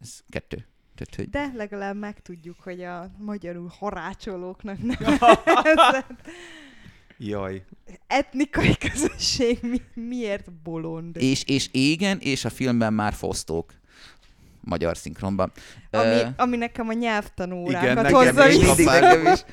Ez 0.00 0.20
kettő. 0.28 0.66
Tehát, 0.94 1.14
hogy 1.16 1.28
De 1.30 1.52
legalább 1.56 1.96
megtudjuk, 1.96 2.60
hogy 2.60 2.82
a 2.82 3.10
magyarul 3.18 3.70
harácsolóknak 3.78 4.78
nevezett 4.82 6.10
Jaj. 7.18 7.64
etnikai 8.06 8.76
közösség 8.76 9.58
mi, 9.62 9.80
miért 9.94 10.52
bolond. 10.52 11.16
és, 11.16 11.42
és 11.46 11.68
égen, 11.72 12.18
és 12.18 12.44
a 12.44 12.50
filmben 12.50 12.92
már 12.92 13.12
fosztók 13.12 13.72
magyar 14.60 14.96
szinkronban. 14.96 15.52
Ami, 15.90 16.04
Ö, 16.06 16.26
ami 16.36 16.56
nekem 16.56 16.88
a 16.88 16.92
Igen, 16.92 17.02
nyelvtanórákat 17.02 18.10
hozza 18.10 18.48
is 18.48 18.56
vissza. 18.56 18.66
mindig 18.66 18.84
kapál. 18.86 19.00
nekem 19.16 19.32
is. 19.32 19.44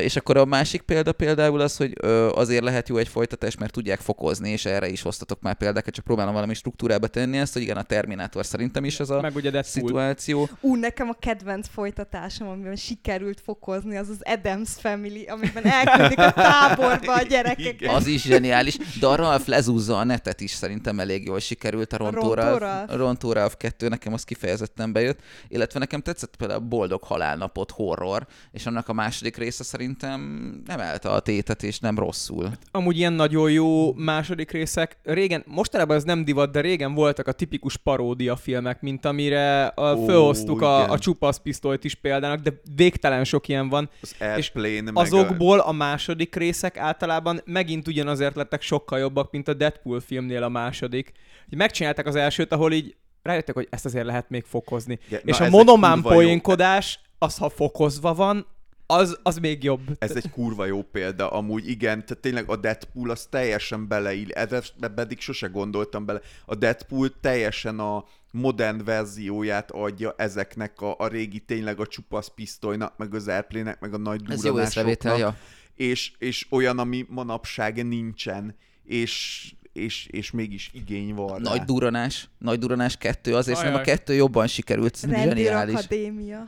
És 0.00 0.16
akkor 0.16 0.36
a 0.36 0.44
másik 0.44 0.82
példa 0.82 1.12
például 1.12 1.60
az, 1.60 1.76
hogy 1.76 1.92
azért 2.34 2.62
lehet 2.62 2.88
jó 2.88 2.96
egy 2.96 3.08
folytatás, 3.08 3.56
mert 3.56 3.72
tudják 3.72 4.00
fokozni, 4.00 4.50
és 4.50 4.64
erre 4.64 4.88
is 4.88 5.02
hoztatok 5.02 5.40
már 5.40 5.54
példákat, 5.54 5.94
csak 5.94 6.04
próbálom 6.04 6.32
valami 6.32 6.54
struktúrába 6.54 7.06
tenni 7.06 7.38
ezt, 7.38 7.52
hogy 7.52 7.62
igen, 7.62 7.76
a 7.76 7.82
Terminátor 7.82 8.46
szerintem 8.46 8.84
is 8.84 9.00
az 9.00 9.10
a 9.10 9.20
Meg 9.20 9.34
ugye 9.34 9.50
Deadpool. 9.50 9.86
szituáció. 9.86 10.48
Ú, 10.60 10.74
nekem 10.74 11.08
a 11.08 11.16
kedvenc 11.18 11.68
folytatásom, 11.68 12.48
amiben 12.48 12.76
sikerült 12.76 13.40
fokozni, 13.40 13.96
az 13.96 14.08
az 14.08 14.18
Adams 14.20 14.70
Family, 14.78 15.24
amiben 15.24 15.64
elküldik 15.64 16.18
a 16.18 16.32
táborba 16.32 17.14
a 17.14 17.22
gyerekeket. 17.22 17.80
Igen. 17.80 17.94
Az 17.94 18.06
is 18.06 18.22
zseniális, 18.22 18.76
de 19.00 19.06
a 19.06 19.14
Ralph 19.14 19.48
lezúzza 19.48 19.98
a 19.98 20.04
netet 20.04 20.40
is 20.40 20.50
szerintem 20.50 21.00
elég 21.00 21.26
jól 21.26 21.38
sikerült. 21.40 21.92
A 21.92 21.96
Rontó 21.96 22.20
Rontó 22.20 22.34
Ralph, 22.34 22.60
Ralph. 22.60 22.92
a 22.92 22.96
Rontó 22.96 23.32
Ralph 23.32 23.54
2, 23.56 23.88
nekem 23.88 24.12
az 24.12 24.24
kifejezetten 24.24 24.92
bejött, 24.92 25.20
illetve 25.48 25.78
nekem 25.78 26.00
tetszett 26.00 26.36
például 26.36 26.60
a 26.60 26.64
Boldog 26.64 27.02
Halálnapot 27.02 27.70
horror, 27.70 28.26
és 28.52 28.66
annak 28.66 28.88
a 28.88 28.92
második 28.92 29.36
része 29.36 29.63
szerintem 29.64 30.52
emelte 30.66 31.08
a 31.08 31.20
tétet, 31.20 31.62
és 31.62 31.78
nem 31.78 31.98
rosszul. 31.98 32.50
Amúgy 32.70 32.96
ilyen 32.96 33.12
nagyon 33.12 33.50
jó 33.50 33.92
második 33.92 34.50
részek. 34.50 34.96
Régen, 35.02 35.44
mostanában 35.46 35.96
ez 35.96 36.04
nem 36.04 36.24
divat, 36.24 36.52
de 36.52 36.60
régen 36.60 36.94
voltak 36.94 37.26
a 37.26 37.32
tipikus 37.32 37.76
paródia 37.76 38.36
filmek, 38.36 38.80
mint 38.80 39.04
amire 39.04 39.66
a, 39.66 39.94
Ó, 39.94 40.04
felhoztuk 40.04 40.62
a, 40.62 40.78
igen. 40.78 40.90
a 40.90 40.98
csupasz 40.98 41.38
pisztolyt 41.38 41.84
is 41.84 41.94
példának, 41.94 42.40
de 42.40 42.60
végtelen 42.76 43.24
sok 43.24 43.48
ilyen 43.48 43.68
van. 43.68 43.90
Az 44.02 44.14
meg 44.18 44.92
Azokból 44.94 45.58
a 45.58 45.72
második 45.72 46.34
részek 46.36 46.76
általában 46.76 47.40
megint 47.44 47.88
ugyanazért 47.88 48.36
lettek 48.36 48.62
sokkal 48.62 48.98
jobbak, 48.98 49.30
mint 49.30 49.48
a 49.48 49.54
Deadpool 49.54 50.00
filmnél 50.00 50.42
a 50.42 50.48
második. 50.48 51.12
Hogy 51.48 51.58
megcsinálták 51.58 52.06
az 52.06 52.16
elsőt, 52.16 52.52
ahol 52.52 52.72
így 52.72 52.96
rájöttek, 53.22 53.54
hogy 53.54 53.66
ezt 53.70 53.84
azért 53.84 54.04
lehet 54.04 54.30
még 54.30 54.44
fokozni. 54.44 54.98
Igen, 55.06 55.20
És 55.24 55.40
a 55.40 55.48
monomán 55.48 56.02
poénkodás, 56.02 57.00
az 57.18 57.38
ha 57.38 57.48
fokozva 57.48 58.14
van, 58.14 58.46
az, 58.94 59.18
az 59.22 59.38
még 59.38 59.62
jobb. 59.62 59.80
Ez 59.98 60.16
egy 60.16 60.30
kurva 60.30 60.64
jó 60.64 60.82
példa, 60.82 61.30
amúgy 61.30 61.68
igen, 61.68 62.06
tehát 62.06 62.22
tényleg 62.22 62.50
a 62.50 62.56
Deadpool 62.56 63.10
az 63.10 63.26
teljesen 63.30 63.88
beleír, 63.88 64.30
ebbe 64.34 65.02
eddig 65.02 65.20
sose 65.20 65.46
gondoltam 65.46 66.04
bele, 66.04 66.20
a 66.46 66.54
Deadpool 66.54 67.20
teljesen 67.20 67.78
a, 67.78 68.04
modern 68.34 68.84
verzióját 68.84 69.70
adja 69.70 70.14
ezeknek 70.16 70.80
a, 70.80 70.94
a 70.98 71.06
régi 71.06 71.38
tényleg 71.38 71.80
a 71.80 71.86
csupasz 71.86 72.28
pisztolynak, 72.28 72.96
meg 72.96 73.14
az 73.14 73.28
airplane 73.28 73.76
meg 73.80 73.94
a 73.94 73.96
nagy 73.96 74.22
Ez 74.28 74.44
jó 74.44 74.58
ja. 75.02 75.36
és, 75.74 76.12
és 76.18 76.46
olyan, 76.50 76.78
ami 76.78 77.06
manapság 77.08 77.86
nincsen, 77.86 78.56
és, 78.84 79.54
és, 79.74 80.06
és 80.10 80.30
mégis 80.30 80.70
igény 80.72 81.14
van 81.14 81.28
rá. 81.28 81.50
Nagy 81.50 81.62
duranás, 81.62 82.28
nagy 82.38 82.58
duranás 82.58 82.96
kettő, 82.96 83.34
azért 83.36 83.56
Ajaj. 83.58 83.68
szerintem 83.70 83.94
a 83.94 83.96
kettő 83.96 84.14
jobban 84.14 84.46
sikerült, 84.46 85.00
zseniális. 85.00 85.46
Rendőrakadémia. 85.48 86.46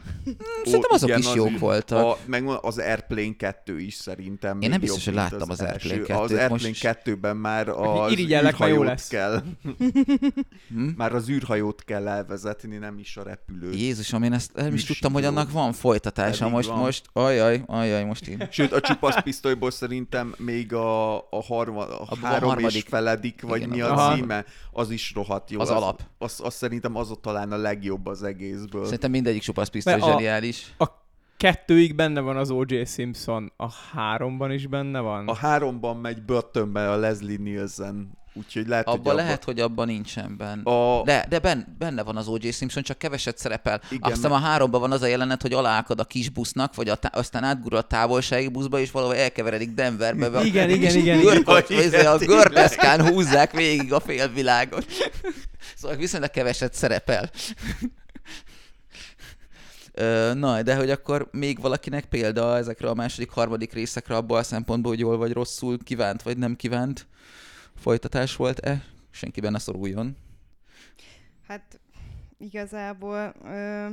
Szerintem 0.65 0.91
azok 0.91 1.09
igen, 1.09 1.21
is 1.21 1.27
az 1.27 1.35
jók 1.35 1.59
voltak. 1.59 2.05
A, 2.05 2.19
meg 2.25 2.45
az 2.63 2.79
Airplane 2.79 3.37
2 3.37 3.79
is 3.81 3.95
szerintem. 3.95 4.61
Én 4.61 4.69
nem 4.69 4.81
biztos, 4.81 5.07
jobb, 5.07 5.15
hogy 5.15 5.25
láttam 5.31 5.51
az 5.51 5.61
első. 5.63 5.89
Airplane 5.91 6.21
Az 6.21 6.31
2-t, 6.31 6.39
Airplane 6.39 6.69
most- 6.69 7.01
2-ben 7.05 7.37
már 7.37 7.69
az 7.69 7.77
mert 8.15 8.19
jó 8.29 8.39
űrhajót 8.39 8.85
lesz. 8.87 9.09
kell. 9.09 9.43
Hm? 10.69 10.89
Már 10.97 11.15
az 11.15 11.29
űrhajót 11.29 11.85
kell 11.85 12.09
elvezetni, 12.09 12.77
nem 12.77 12.99
is 12.99 13.17
a 13.17 13.23
repülőt. 13.23 13.75
Jézusom, 13.81 14.23
én 14.23 14.33
ezt 14.33 14.51
nem 14.55 14.75
is 14.75 14.85
tudtam, 14.85 15.13
hogy 15.13 15.25
annak 15.25 15.51
van 15.53 15.73
folytatása. 15.73 16.49
Most, 16.49 16.69
van. 16.69 16.79
most, 16.79 17.05
ajaj, 17.13 17.63
ajaj, 17.67 18.05
most 18.05 18.27
én. 18.27 18.49
Sőt, 18.51 18.73
a 18.73 18.81
csupasz 18.81 19.23
pisztolyból 19.23 19.71
szerintem 19.71 20.35
még 20.39 20.73
a, 20.73 21.17
a, 21.17 21.43
harma, 21.47 21.81
a 21.99 22.07
a 22.09 22.17
három 22.27 22.49
harmadik- 22.49 22.77
és 22.77 22.83
feledik, 23.17 23.43
vagy 23.43 23.57
Igen, 23.57 23.69
mi 23.69 23.81
az- 23.81 23.91
a 23.91 23.93
Aha. 23.95 24.15
címe, 24.15 24.45
az 24.73 24.91
is 24.91 25.13
rohadt 25.15 25.51
jó. 25.51 25.61
Az 25.61 25.71
alap. 25.71 26.03
Az, 26.19 26.41
az 26.45 26.55
szerintem 26.55 26.97
az 26.97 27.11
ott 27.11 27.23
talán 27.23 27.53
a 27.53 27.57
legjobb 27.57 28.07
az 28.07 28.23
egészből. 28.23 28.85
Szerintem 28.85 29.11
mindegyik 29.11 29.43
csupasz 29.43 29.69
pisztoly 29.69 29.93
Mert 29.93 30.05
a- 30.07 30.11
zseniális. 30.11 30.75
Kettőig 31.37 31.95
benne 31.95 32.21
van 32.21 32.37
az 32.37 32.51
O.J. 32.51 32.85
Simpson, 32.85 33.53
a 33.57 33.73
háromban 33.93 34.53
is 34.53 34.67
benne 34.67 35.01
van. 35.01 35.29
A 35.29 35.35
háromban 35.35 35.97
megy 35.97 36.23
börtönbe 36.23 36.91
a 36.91 36.97
Leslie 36.97 37.37
Nielsen, 37.39 38.19
úgyhogy 38.37 38.67
lehet, 38.69 38.85
hogy 38.89 38.99
Abban 38.99 39.15
lehet, 39.15 39.45
hogy 39.45 39.61
abban 39.61 39.87
nincsen 39.87 40.37
benne. 40.37 40.71
A, 40.71 41.03
De, 41.05 41.27
de 41.29 41.39
ben, 41.39 41.77
benne 41.79 42.03
van 42.03 42.17
az 42.17 42.29
O.J. 42.29 42.51
Simpson, 42.51 42.83
csak 42.83 42.99
keveset 42.99 43.39
szerepel. 43.39 43.81
Igen, 43.85 43.99
Igen, 43.99 44.13
Aztán 44.13 44.33
a 44.33 44.39
háromban 44.39 44.81
van 44.81 44.93
az 44.93 45.03
a 45.03 45.07
jelenet, 45.07 45.43
hogy 45.43 45.53
aláakad 45.53 46.01
a 46.01 46.05
kis 46.05 46.29
busznak, 46.29 46.75
vagy 46.75 46.89
a 46.89 46.95
tá- 46.95 47.17
aztán 47.17 47.45
átgurul 47.45 47.79
a 47.79 47.83
távolsági 47.83 48.49
buszba, 48.49 48.79
és 48.79 48.91
valahol 48.91 49.17
elkeveredik 49.17 49.71
Denverbe. 49.75 50.29
be- 50.31 50.45
Igen, 50.45 50.71
igen, 50.71 50.97
igen, 50.97 51.21
Görkot, 51.21 51.71
igen. 51.71 51.83
izé, 51.83 52.05
a 52.05 52.15
Igen, 52.15 52.27
gördeszkán 52.27 53.07
húzzák 53.09 53.53
végig 53.53 53.93
a 53.93 54.01
félvilágot. 54.01 54.87
Szóval 55.77 55.97
viszonylag 55.97 56.31
keveset 56.31 56.75
szerepel. 56.75 57.31
Na, 60.35 60.63
de 60.63 60.77
hogy 60.77 60.91
akkor 60.91 61.29
még 61.33 61.61
valakinek 61.61 62.05
példa 62.05 62.57
ezekre 62.57 62.89
a 62.89 62.95
második, 62.95 63.31
harmadik 63.31 63.73
részekre 63.73 64.17
abból 64.17 64.39
a 64.39 64.43
szempontból, 64.43 64.91
hogy 64.91 65.01
jól 65.01 65.17
vagy 65.17 65.33
rosszul 65.33 65.79
kívánt, 65.85 66.23
vagy 66.23 66.37
nem 66.39 66.57
kívánt 66.57 67.07
folytatás 67.77 68.37
volt-e? 68.37 68.85
Senki 69.11 69.41
benne 69.41 69.59
szoruljon. 69.59 70.17
Hát 71.47 71.81
igazából 72.39 73.35
ö, 73.45 73.89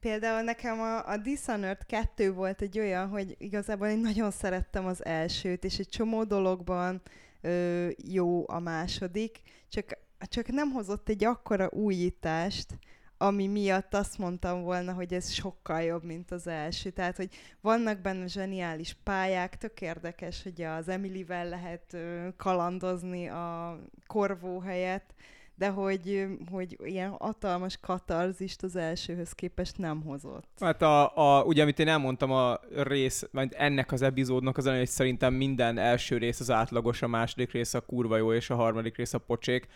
például 0.00 0.42
nekem 0.42 0.80
a, 0.80 1.08
a 1.08 1.16
Dishonored 1.16 1.86
2 1.86 2.32
volt 2.32 2.62
egy 2.62 2.78
olyan, 2.78 3.08
hogy 3.08 3.34
igazából 3.38 3.86
én 3.86 3.98
nagyon 3.98 4.30
szerettem 4.30 4.86
az 4.86 5.04
elsőt, 5.04 5.64
és 5.64 5.78
egy 5.78 5.88
csomó 5.88 6.24
dologban 6.24 7.02
ö, 7.40 7.88
jó 7.96 8.48
a 8.48 8.58
második, 8.58 9.40
csak, 9.68 9.98
csak 10.18 10.46
nem 10.46 10.70
hozott 10.70 11.08
egy 11.08 11.24
akkora 11.24 11.68
újítást, 11.72 12.78
ami 13.18 13.46
miatt 13.46 13.94
azt 13.94 14.18
mondtam 14.18 14.62
volna, 14.62 14.92
hogy 14.92 15.14
ez 15.14 15.30
sokkal 15.30 15.82
jobb, 15.82 16.04
mint 16.04 16.30
az 16.30 16.46
első. 16.46 16.90
Tehát, 16.90 17.16
hogy 17.16 17.28
vannak 17.60 18.00
benne 18.00 18.26
zseniális 18.26 18.96
pályák, 19.02 19.58
tök 19.58 19.80
érdekes, 19.80 20.42
hogy 20.42 20.62
az 20.62 20.88
Emilyvel 20.88 21.48
lehet 21.48 21.96
kalandozni 22.36 23.28
a 23.28 23.78
korvó 24.06 24.58
helyett, 24.58 25.14
de 25.56 25.68
hogy, 25.68 26.26
hogy 26.50 26.76
ilyen 26.84 27.10
hatalmas 27.10 27.78
katarzist 27.80 28.62
az 28.62 28.76
elsőhöz 28.76 29.32
képest 29.32 29.78
nem 29.78 30.02
hozott. 30.02 30.48
Hát 30.60 30.82
a, 30.82 31.16
a, 31.16 31.44
ugye, 31.44 31.62
amit 31.62 31.78
én 31.78 31.88
elmondtam 31.88 32.30
a 32.30 32.60
rész, 32.76 33.28
vagy 33.32 33.52
ennek 33.56 33.92
az 33.92 34.02
epizódnak 34.02 34.56
az 34.56 34.66
hogy 34.66 34.86
szerintem 34.86 35.34
minden 35.34 35.78
első 35.78 36.16
rész 36.18 36.40
az 36.40 36.50
átlagos, 36.50 37.02
a 37.02 37.06
második 37.06 37.52
rész 37.52 37.74
a 37.74 37.80
kurva 37.80 38.16
jó, 38.16 38.32
és 38.32 38.50
a 38.50 38.54
harmadik 38.54 38.96
rész 38.96 39.14
a 39.14 39.18
pocsék. 39.18 39.68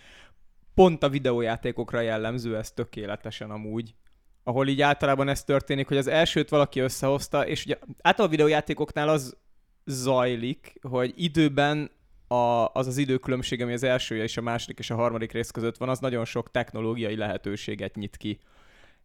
Pont 0.78 1.02
a 1.02 1.08
videójátékokra 1.08 2.00
jellemző 2.00 2.56
ez 2.56 2.70
tökéletesen 2.70 3.50
amúgy. 3.50 3.94
Ahol 4.42 4.68
így 4.68 4.80
általában 4.80 5.28
ez 5.28 5.44
történik, 5.44 5.88
hogy 5.88 5.96
az 5.96 6.06
elsőt 6.06 6.48
valaki 6.48 6.80
összehozta, 6.80 7.46
és 7.46 7.64
ugye 7.64 7.78
általában 8.02 8.26
a 8.26 8.36
videójátékoknál 8.36 9.08
az 9.08 9.36
zajlik, 9.84 10.78
hogy 10.82 11.12
időben 11.16 11.90
a, 12.26 12.34
az 12.72 12.86
az 12.86 12.96
időkülönbség, 12.96 13.62
ami 13.62 13.72
az 13.72 13.82
első 13.82 14.22
és 14.22 14.36
a 14.36 14.40
második 14.40 14.78
és 14.78 14.90
a 14.90 14.94
harmadik 14.94 15.32
rész 15.32 15.50
között 15.50 15.76
van, 15.76 15.88
az 15.88 15.98
nagyon 15.98 16.24
sok 16.24 16.50
technológiai 16.50 17.16
lehetőséget 17.16 17.94
nyit 17.94 18.16
ki. 18.16 18.38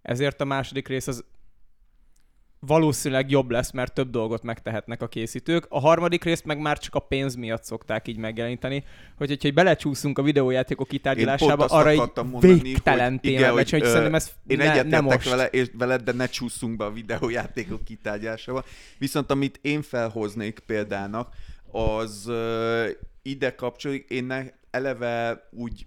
Ezért 0.01 0.41
a 0.41 0.45
második 0.45 0.87
rész 0.87 1.07
az 1.07 1.25
valószínűleg 2.65 3.29
jobb 3.29 3.51
lesz, 3.51 3.71
mert 3.71 3.93
több 3.93 4.09
dolgot 4.09 4.43
megtehetnek 4.43 5.01
a 5.01 5.07
készítők. 5.07 5.65
A 5.69 5.79
harmadik 5.79 6.23
részt 6.23 6.45
meg 6.45 6.59
már 6.59 6.77
csak 6.77 6.95
a 6.95 6.99
pénz 6.99 7.35
miatt 7.35 7.63
szokták 7.63 8.07
így 8.07 8.17
megjeleníteni, 8.17 8.83
hogy 9.17 9.27
hogyha 9.27 9.51
belecsúszunk 9.51 10.17
a 10.17 10.21
videójátékok 10.21 10.87
kitárgyalásába, 10.87 11.65
arra 11.65 11.93
így 11.93 12.01
mondani, 12.15 12.59
végtelen 12.59 13.11
hogy 13.11 13.19
téma 13.19 13.51
hogy, 13.51 13.69
hogy 13.69 13.81
ö, 13.81 13.85
szerintem 13.85 14.15
ez 14.15 14.31
Én 14.47 14.57
ne, 14.57 14.71
egyetértek 14.71 15.01
most. 15.01 15.29
vele, 15.29 15.45
és 15.45 15.67
veled, 15.77 16.01
de 16.01 16.11
ne 16.11 16.25
csúszunk 16.25 16.77
be 16.77 16.85
a 16.85 16.91
videójátékok 16.91 17.83
kitárgyásába. 17.83 18.63
Viszont 18.97 19.31
amit 19.31 19.59
én 19.61 19.81
felhoznék 19.81 20.59
példának, 20.59 21.33
az 21.71 22.31
ide 23.21 23.55
kapcsolódik, 23.55 24.09
én 24.09 24.23
ne, 24.23 24.43
eleve 24.71 25.47
úgy 25.51 25.85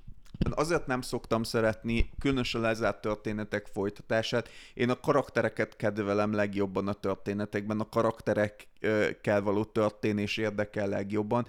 azért 0.50 0.86
nem 0.86 1.00
szoktam 1.00 1.42
szeretni 1.42 2.10
különösen 2.18 2.60
lezárt 2.60 3.00
történetek 3.00 3.66
folytatását. 3.66 4.48
Én 4.74 4.90
a 4.90 5.00
karaktereket 5.00 5.76
kedvelem 5.76 6.32
legjobban 6.32 6.88
a 6.88 6.92
történetekben, 6.92 7.80
a 7.80 7.88
karakterekkel 7.88 9.42
való 9.42 9.64
történés 9.64 10.36
érdekel 10.36 10.88
legjobban, 10.88 11.46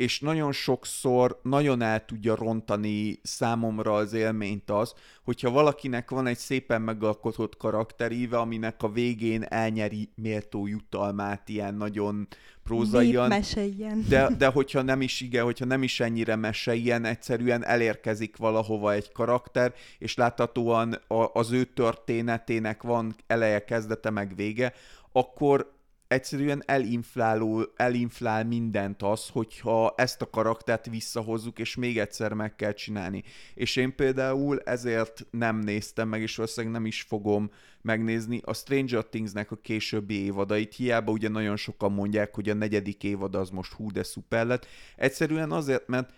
és 0.00 0.20
nagyon 0.20 0.52
sokszor 0.52 1.40
nagyon 1.42 1.82
el 1.82 2.04
tudja 2.04 2.34
rontani 2.34 3.18
számomra 3.22 3.94
az 3.94 4.12
élményt 4.12 4.70
az, 4.70 4.94
hogyha 5.24 5.50
valakinek 5.50 6.10
van 6.10 6.26
egy 6.26 6.38
szépen 6.38 6.82
megalkotott 6.82 7.56
karakteríve, 7.56 8.38
aminek 8.38 8.82
a 8.82 8.88
végén 8.88 9.42
elnyeri 9.42 10.08
méltó 10.14 10.66
jutalmát 10.66 11.48
ilyen 11.48 11.74
nagyon 11.74 12.28
prózaian, 12.64 13.28
Népmese 13.28 13.64
ilyen. 13.64 14.04
de, 14.08 14.28
de 14.38 14.46
hogyha 14.46 14.82
nem 14.82 15.00
is 15.00 15.20
igen, 15.20 15.44
hogyha 15.44 15.64
nem 15.64 15.82
is 15.82 16.00
ennyire 16.00 16.36
mese, 16.36 16.74
ilyen 16.74 17.04
egyszerűen 17.04 17.64
elérkezik 17.64 18.36
valahova 18.36 18.92
egy 18.92 19.12
karakter, 19.12 19.74
és 19.98 20.14
láthatóan 20.14 20.92
a, 20.92 21.30
az 21.32 21.50
ő 21.50 21.64
történetének 21.64 22.82
van 22.82 23.14
eleje, 23.26 23.64
kezdete, 23.64 24.10
meg 24.10 24.36
vége, 24.36 24.72
akkor 25.12 25.78
egyszerűen 26.10 26.62
elinfláló, 26.66 27.66
elinflál 27.76 28.44
mindent 28.44 29.02
az, 29.02 29.28
hogyha 29.28 29.94
ezt 29.96 30.22
a 30.22 30.30
karaktert 30.30 30.86
visszahozzuk, 30.86 31.58
és 31.58 31.74
még 31.74 31.98
egyszer 31.98 32.32
meg 32.32 32.56
kell 32.56 32.72
csinálni. 32.72 33.22
És 33.54 33.76
én 33.76 33.94
például 33.94 34.60
ezért 34.60 35.26
nem 35.30 35.58
néztem 35.58 36.08
meg, 36.08 36.20
és 36.20 36.36
valószínűleg 36.36 36.76
nem 36.76 36.86
is 36.86 37.02
fogom 37.02 37.50
megnézni 37.82 38.40
a 38.44 38.54
Stranger 38.54 39.04
Things-nek 39.04 39.50
a 39.50 39.56
későbbi 39.56 40.24
évadait. 40.24 40.74
Hiába 40.74 41.12
ugye 41.12 41.28
nagyon 41.28 41.56
sokan 41.56 41.92
mondják, 41.92 42.34
hogy 42.34 42.48
a 42.48 42.54
negyedik 42.54 43.04
évad 43.04 43.34
az 43.34 43.50
most 43.50 43.72
hú, 43.72 43.90
de 43.90 44.02
szuper 44.02 44.46
lett. 44.46 44.66
Egyszerűen 44.96 45.52
azért, 45.52 45.88
mert 45.88 46.12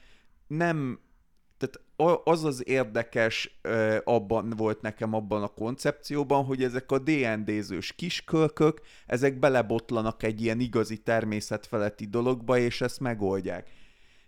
nem 0.47 0.99
az 2.25 2.45
az 2.45 2.69
érdekes 2.69 3.61
abban 4.05 4.51
volt 4.57 4.81
nekem 4.81 5.15
abban 5.15 5.43
a 5.43 5.49
koncepcióban, 5.49 6.45
hogy 6.45 6.63
ezek 6.63 6.91
a 6.91 6.99
D&D-zős 6.99 7.93
kiskölkök, 7.93 8.81
ezek 9.07 9.39
belebotlanak 9.39 10.23
egy 10.23 10.43
ilyen 10.43 10.61
igazi 10.61 10.97
természetfeletti 10.97 12.07
dologba, 12.07 12.59
és 12.59 12.81
ezt 12.81 13.01
megoldják. 13.01 13.71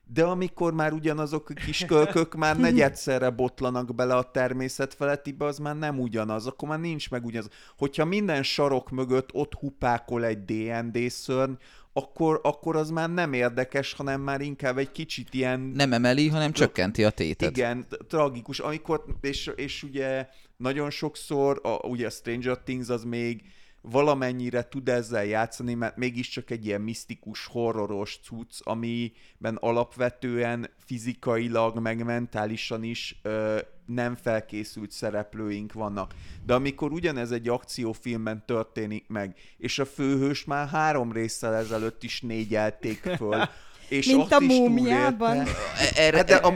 De 0.07 0.25
amikor 0.25 0.73
már 0.73 0.93
ugyanazok 0.93 1.51
a 1.51 1.55
kiskölkök 1.55 2.35
már 2.45 2.59
negyedszerre 2.59 3.31
botlanak 3.31 3.95
bele 3.95 4.15
a 4.15 4.31
természet 4.31 4.95
felettibe, 4.95 5.45
az 5.45 5.59
már 5.59 5.79
nem 5.79 6.01
ugyanaz, 6.01 6.47
akkor 6.47 6.69
már 6.69 6.81
nincs 6.81 7.11
meg 7.11 7.25
ugyanaz. 7.25 7.49
Hogyha 7.79 8.05
minden 8.05 8.43
sarok 8.43 8.91
mögött 8.91 9.29
ott 9.33 9.55
hupákol 9.55 10.25
egy 10.25 10.45
D&D 10.45 11.11
szörny, 11.11 11.53
akkor, 11.97 12.41
akkor 12.43 12.77
az 12.77 12.91
már 12.91 13.11
nem 13.11 13.33
érdekes, 13.33 13.93
hanem 13.93 14.21
már 14.21 14.41
inkább 14.41 14.79
egy 14.79 14.93
kicsit 14.93 15.35
ilyen... 15.35 15.61
Nem 15.61 15.93
emeli, 15.93 16.29
hanem 16.29 16.53
csökkenti 16.53 17.05
a 17.05 17.11
tétet. 17.11 17.51
Igen, 17.51 17.87
tragikus. 18.09 18.59
Amikor, 18.59 19.05
és, 19.21 19.51
és 19.57 19.83
ugye 19.83 20.29
nagyon 20.57 20.91
sokszor, 20.91 21.61
a, 21.63 21.87
ugye 21.87 22.07
a 22.07 22.11
Stranger 22.11 22.59
Things 22.59 22.89
az 22.89 23.05
még 23.05 23.43
valamennyire 23.81 24.69
tud 24.69 24.89
ezzel 24.89 25.25
játszani, 25.25 25.75
mert 25.75 25.97
mégiscsak 25.97 26.51
egy 26.51 26.67
ilyen 26.67 26.81
misztikus, 26.81 27.47
horroros 27.47 28.19
cucc, 28.23 28.61
amiben 28.63 29.57
alapvetően 29.61 30.71
fizikailag, 30.85 31.79
meg 31.79 32.05
mentálisan 32.05 32.83
is 32.83 33.21
ö, 33.23 33.59
nem 33.87 34.17
felkészült 34.23 34.91
szereplőink 34.91 35.73
vannak. 35.73 36.15
De 36.47 36.55
amikor 36.55 36.93
ugyanez 36.93 37.31
egy 37.31 37.49
akciófilmben 37.49 38.43
történik 38.47 39.05
meg, 39.09 39.35
és 39.59 39.79
a 39.79 39.85
főhős 39.85 40.45
már 40.45 40.69
három 40.69 41.13
résszel 41.13 41.55
ezelőtt 41.55 42.03
is 42.03 42.21
négyelték 42.21 43.01
föl, 43.17 43.43
És 43.89 44.07
Mint 44.07 44.33
a 44.33 44.37
is 44.41 44.47
múmiában. 44.59 45.31
túlélte. 45.31 45.53
Erre, 45.97 46.17
Hát 46.17 46.27
de 46.27 46.35
a 46.35 46.53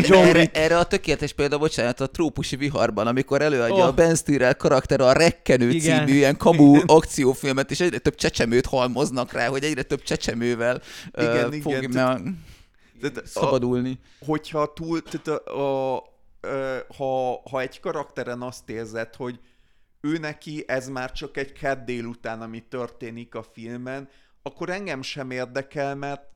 John 0.00 0.12
erre, 0.26 0.50
erre 0.52 0.78
a 0.78 0.84
tökéletes 0.84 1.32
példa, 1.32 1.58
bocsánat, 1.58 2.00
a 2.00 2.06
trópusi 2.10 2.56
viharban, 2.56 3.06
amikor 3.06 3.42
előadja 3.42 3.74
Oh. 3.74 3.84
a 3.86 3.92
Ben 3.92 4.14
Stiller 4.14 4.56
karakter 4.56 5.00
a 5.00 5.12
Rekkenő 5.12 5.70
Igen. 5.70 6.06
című 6.06 6.16
ilyen 6.18 6.36
kamu 6.36 6.78
akciófilmet, 6.86 7.70
és 7.70 7.80
egyre 7.80 7.98
több 7.98 8.14
csecsemőt 8.14 8.66
halmoznak 8.66 9.32
rá, 9.32 9.46
hogy 9.48 9.64
egyre 9.64 9.82
több 9.82 10.02
csecsemővel 10.02 10.80
Igen, 11.18 11.52
igen, 11.52 11.60
fog 11.60 11.72
me- 11.94 12.22
Tehát 13.00 13.16
a- 13.16 13.26
szabadulni. 13.26 13.98
hogyha 14.26 14.72
túl, 14.72 15.02
tehát 15.02 15.40
a, 15.48 15.94
a, 15.96 16.02
ha, 16.96 17.42
ha 17.50 17.60
egy 17.60 17.80
karakteren 17.80 18.42
azt 18.42 18.68
érzed, 18.68 19.14
hogy 19.14 19.40
ő 20.00 20.18
neki 20.18 20.64
ez 20.66 20.88
már 20.88 21.12
csak 21.12 21.36
egy 21.36 21.52
kedd 21.52 21.84
délután, 21.84 22.40
ami 22.40 22.60
történik 22.60 23.34
a 23.34 23.42
filmen, 23.42 24.08
akkor 24.42 24.70
engem 24.70 25.02
sem 25.02 25.30
érdekel, 25.30 25.94
mert 25.94 26.28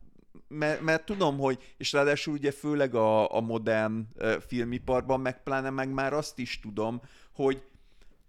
mert, 0.49 0.81
mert 0.81 1.05
tudom, 1.05 1.39
hogy, 1.39 1.75
és 1.77 1.93
ráadásul 1.93 2.35
ugye 2.35 2.51
főleg 2.51 2.95
a, 2.95 3.37
a 3.37 3.41
modern 3.41 4.07
filmiparban, 4.47 5.21
meg 5.21 5.43
pláne 5.43 5.71
meg 5.71 5.89
már 5.89 6.13
azt 6.13 6.39
is 6.39 6.61
tudom, 6.61 7.01
hogy 7.35 7.63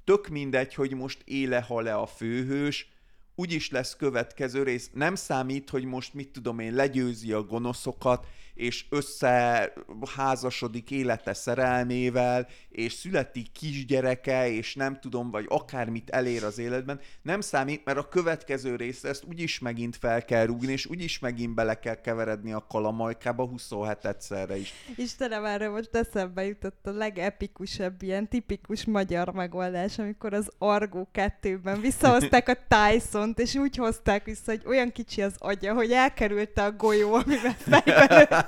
tök 0.04 0.28
mindegy, 0.28 0.74
hogy 0.74 0.96
most 0.96 1.22
éle-hal-e 1.26 1.98
a 1.98 2.06
főhős, 2.06 2.90
úgyis 3.36 3.70
lesz 3.70 3.96
következő 3.96 4.64
rész. 4.64 4.90
Nem 4.94 5.16
számít, 5.16 5.70
hogy 5.70 5.84
most 5.84 6.14
mit 6.14 6.32
tudom 6.32 6.60
én, 6.60 6.74
legyőzi 6.74 7.32
a 7.32 7.44
gonoszokat, 7.44 8.28
és 8.56 8.86
összeházasodik 8.90 10.92
élete 10.92 11.34
szerelmével, 11.34 12.48
és 12.70 12.94
születik 12.94 13.52
kisgyereke, 13.52 14.50
és 14.50 14.76
nem 14.76 15.00
tudom, 15.00 15.32
vagy 15.32 15.46
akármit 15.48 16.10
elér 16.10 16.44
az 16.44 16.58
életben. 16.58 17.00
Nem 17.22 17.42
számít, 17.42 17.86
mert 17.86 17.98
a 17.98 18.08
következő 18.08 18.76
részre 18.76 19.10
ezt 19.10 19.24
úgyis 19.24 19.60
megint 19.60 19.96
fel 19.96 20.26
kell 20.26 20.46
rúgni, 20.46 20.72
és 20.72 20.86
úgyis 20.86 21.20
megint 21.20 21.56
bele 21.56 21.80
kell 21.80 22.02
keveredni 22.02 22.54
a 22.54 22.66
kalamajkába 22.70 23.46
27 23.46 24.06
egyszerre 24.06 24.58
is. 24.58 24.74
Istenem, 24.96 25.46
erre 25.46 25.70
most 25.70 25.96
eszembe 25.96 26.46
jutott 26.46 26.88
a 26.88 26.92
legepikusabb, 26.92 28.02
ilyen 28.02 28.28
tipikus 28.28 28.86
magyar 28.86 29.34
megoldás, 29.34 30.00
amikor 30.00 30.34
az 30.34 30.50
Argo 30.58 31.06
2-ben 31.14 31.82
visszahozták 31.82 32.50
a 32.50 32.58
Tyson-t, 32.68 33.40
és 33.40 33.56
úgy 33.56 33.76
hozták 33.76 34.26
vissza, 34.26 34.52
hogy 34.52 34.62
olyan 34.66 34.92
kicsi 34.92 35.22
az 35.22 35.36
agya, 35.38 35.74
hogy 35.74 35.92
elkerülte 35.92 36.64
a 36.64 36.72
golyó, 36.72 37.14
amivel 37.14 37.56
fejbe. 37.58 38.45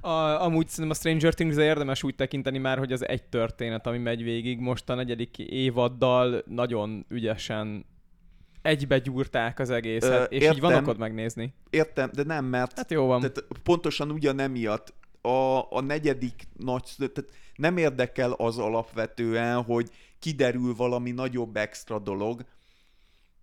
A, 0.00 0.42
amúgy 0.42 0.68
szerintem 0.68 0.90
a 0.90 0.94
Stranger 0.94 1.34
things 1.34 1.56
érdemes 1.56 2.02
úgy 2.02 2.14
tekinteni 2.14 2.58
már, 2.58 2.78
hogy 2.78 2.92
az 2.92 3.08
egy 3.08 3.22
történet, 3.22 3.86
ami 3.86 3.98
megy 3.98 4.22
végig. 4.22 4.58
Most 4.58 4.88
a 4.90 4.94
negyedik 4.94 5.38
évaddal 5.38 6.42
nagyon 6.46 7.06
ügyesen 7.08 7.86
egybegyúrták 8.62 9.58
az 9.58 9.70
egészet, 9.70 10.32
Ö, 10.32 10.34
és 10.34 10.42
így 10.42 10.60
van 10.60 10.70
értem. 10.70 10.84
okod 10.84 10.98
megnézni. 10.98 11.54
Értem, 11.70 12.10
de 12.12 12.22
nem, 12.22 12.44
mert 12.44 12.76
Hát 12.76 12.90
jó 12.90 13.06
van. 13.06 13.20
Tehát 13.20 13.44
pontosan 13.62 14.10
ugyanemiatt 14.10 14.94
a, 15.20 15.66
a 15.70 15.80
negyedik 15.80 16.42
nagy, 16.56 16.94
tehát 16.96 17.24
nem 17.54 17.76
érdekel 17.76 18.32
az 18.32 18.58
alapvetően, 18.58 19.62
hogy 19.62 19.90
kiderül 20.18 20.74
valami 20.74 21.10
nagyobb 21.10 21.56
extra 21.56 21.98
dolog, 21.98 22.44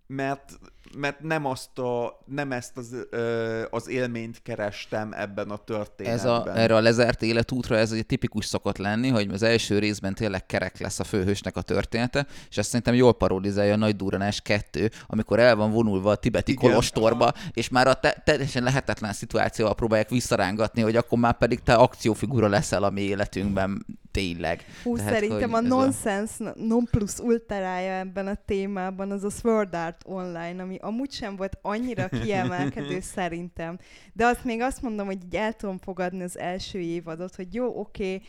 mert, 0.06 0.58
mert 0.98 1.20
nem, 1.20 1.44
azt 1.44 1.78
a, 1.78 2.22
nem 2.24 2.52
ezt 2.52 2.76
az, 2.76 2.94
ö, 3.10 3.62
az 3.70 3.88
élményt 3.88 4.42
kerestem 4.42 5.12
ebben 5.12 5.50
a 5.50 5.56
történetben. 5.56 6.18
Ez 6.18 6.24
a, 6.24 6.58
erre 6.58 6.76
a 6.76 6.80
lezárt 6.80 7.22
életútra 7.22 7.76
ez 7.76 7.92
egy 7.92 8.06
tipikus 8.06 8.44
szokott 8.46 8.76
lenni, 8.78 9.08
hogy 9.08 9.28
az 9.32 9.42
első 9.42 9.78
részben 9.78 10.14
tényleg 10.14 10.46
kerek 10.46 10.78
lesz 10.80 11.00
a 11.00 11.04
főhősnek 11.04 11.56
a 11.56 11.62
története, 11.62 12.26
és 12.50 12.56
ezt 12.56 12.68
szerintem 12.68 12.94
jól 12.94 13.14
parodizálja 13.14 13.72
a 13.72 13.76
Nagy 13.76 13.96
Duranás 13.96 14.40
2, 14.40 14.90
amikor 15.06 15.38
el 15.38 15.56
van 15.56 15.70
vonulva 15.70 16.10
a 16.10 16.16
tibeti 16.16 16.52
Igen. 16.52 16.70
kolostorba, 16.70 17.32
és 17.52 17.68
már 17.68 17.86
a 17.86 17.94
te- 17.94 18.22
teljesen 18.24 18.62
lehetetlen 18.62 19.12
szituációval 19.12 19.74
próbálják 19.74 20.08
visszarángatni, 20.08 20.82
hogy 20.82 20.96
akkor 20.96 21.18
már 21.18 21.38
pedig 21.38 21.62
te 21.62 21.74
akciófigura 21.74 22.48
leszel 22.48 22.82
a 22.82 22.90
mi 22.90 23.00
életünkben 23.00 23.86
tényleg. 24.10 24.64
Hú, 24.82 24.96
Tehát, 24.96 25.12
szerintem 25.12 25.52
a 25.54 25.58
ez 25.58 25.64
a- 25.64 25.66
nonsense 25.68 26.52
non 26.56 26.88
plus 26.90 27.18
ultrája 27.18 27.92
ebben 27.92 28.26
a 28.26 28.34
témában 28.44 29.10
az 29.10 29.24
a 29.24 29.30
Sword 29.30 29.74
Art 29.74 30.02
Online, 30.04 30.62
ami 30.62 30.75
amúgy 30.80 31.12
sem 31.12 31.36
volt 31.36 31.58
annyira 31.62 32.08
kiemelkedő 32.08 33.00
szerintem. 33.16 33.78
De 34.12 34.26
azt 34.26 34.44
még 34.44 34.60
azt 34.60 34.82
mondom, 34.82 35.06
hogy 35.06 35.24
így 35.24 35.34
el 35.34 35.52
tudom 35.52 35.78
fogadni 35.78 36.22
az 36.22 36.38
első 36.38 36.78
évadot, 36.78 37.34
hogy 37.34 37.54
jó, 37.54 37.80
oké, 37.80 38.20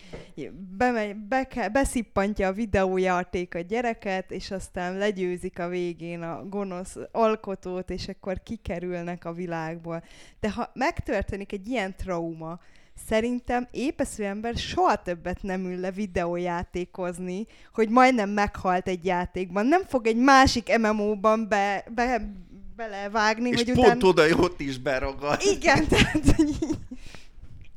bemegy, 0.78 1.16
be 1.16 1.43
kell, 1.43 1.70
beszippantja 1.70 2.48
a 2.48 2.54
videójáték 2.54 3.56
a 3.56 3.60
gyereket, 3.60 4.32
és 4.32 4.52
aztán 4.52 4.98
legyőzik 4.98 5.60
a 5.60 5.68
végén 5.68 6.22
a 6.22 6.45
gonosz 6.45 6.95
alkotót, 7.12 7.89
és 7.89 8.08
akkor 8.08 8.43
kikerülnek 8.43 9.26
a 9.26 9.34
világból. 9.34 10.04
De 10.39 10.52
ha 10.52 10.72
megtörténik 10.74 11.52
egy 11.52 11.68
ilyen 11.68 11.95
trauma, 11.95 12.60
Szerintem 13.06 13.68
épesző 13.72 14.24
ember 14.24 14.56
soha 14.56 14.95
többet 14.95 15.43
nem 15.43 15.66
ül 15.66 15.80
le 15.80 15.91
videójátékozni, 15.91 17.45
hogy 17.74 17.89
majdnem 17.89 18.30
meghalt 18.30 18.88
egy 18.88 19.06
játékban. 19.06 19.66
Nem 19.66 19.82
fog 19.88 20.08
egy 20.08 20.18
másik 20.18 20.78
MMO-ban 20.78 21.48
be, 21.48 21.86
be, 21.95 22.34
belevágni, 22.76 23.50
és 23.50 23.56
hogy 23.56 23.72
pont 23.74 24.04
utána... 24.04 24.08
oda 24.08 24.43
ott 24.43 24.60
is 24.60 24.78
beragad. 24.78 25.41
Igen, 25.41 25.88
tehát 25.89 26.36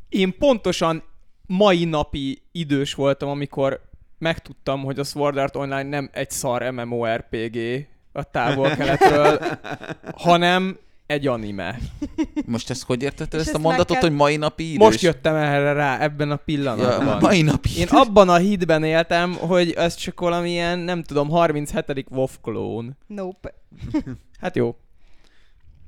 Én 0.09 0.39
pontosan 0.39 1.03
mai 1.47 1.85
napi 1.85 2.43
idős 2.53 2.95
voltam, 2.95 3.29
amikor 3.29 3.81
megtudtam, 4.19 4.83
hogy 4.83 4.99
a 4.99 5.05
Sword 5.05 5.37
Art 5.37 5.57
Online 5.57 5.83
nem 5.83 6.11
egy 6.13 6.31
szar 6.31 6.71
MMORPG 6.71 7.87
a 8.13 8.23
távol-keletről, 8.23 9.41
hanem 10.27 10.79
egy 11.11 11.27
anime. 11.27 11.79
Most 12.47 12.71
ezt 12.71 12.83
hogy 12.83 13.03
értetted 13.03 13.41
ezt 13.41 13.49
a 13.49 13.53
ezt 13.53 13.53
meg 13.53 13.63
mondatot, 13.63 13.97
kell- 13.97 14.09
hogy 14.09 14.19
mai 14.19 14.37
napi 14.37 14.73
idős? 14.73 14.87
Most 14.87 15.01
jöttem 15.01 15.35
erre 15.35 15.73
rá, 15.73 15.99
ebben 16.01 16.31
a 16.31 16.33
ja, 16.33 16.41
pillanatban. 16.45 17.19
mai 17.21 17.43
napi 17.43 17.79
Én 17.79 17.87
abban 17.91 18.29
a 18.29 18.37
hitben 18.37 18.85
éltem, 18.85 19.33
hogy 19.33 19.71
ez 19.71 19.95
csak 19.95 20.21
valamilyen, 20.21 20.79
nem 20.79 21.03
tudom, 21.03 21.29
37. 21.29 22.07
WoW 22.11 22.27
klón. 22.43 22.97
nope. 23.07 23.55
Hát 24.41 24.57
jó. 24.57 24.77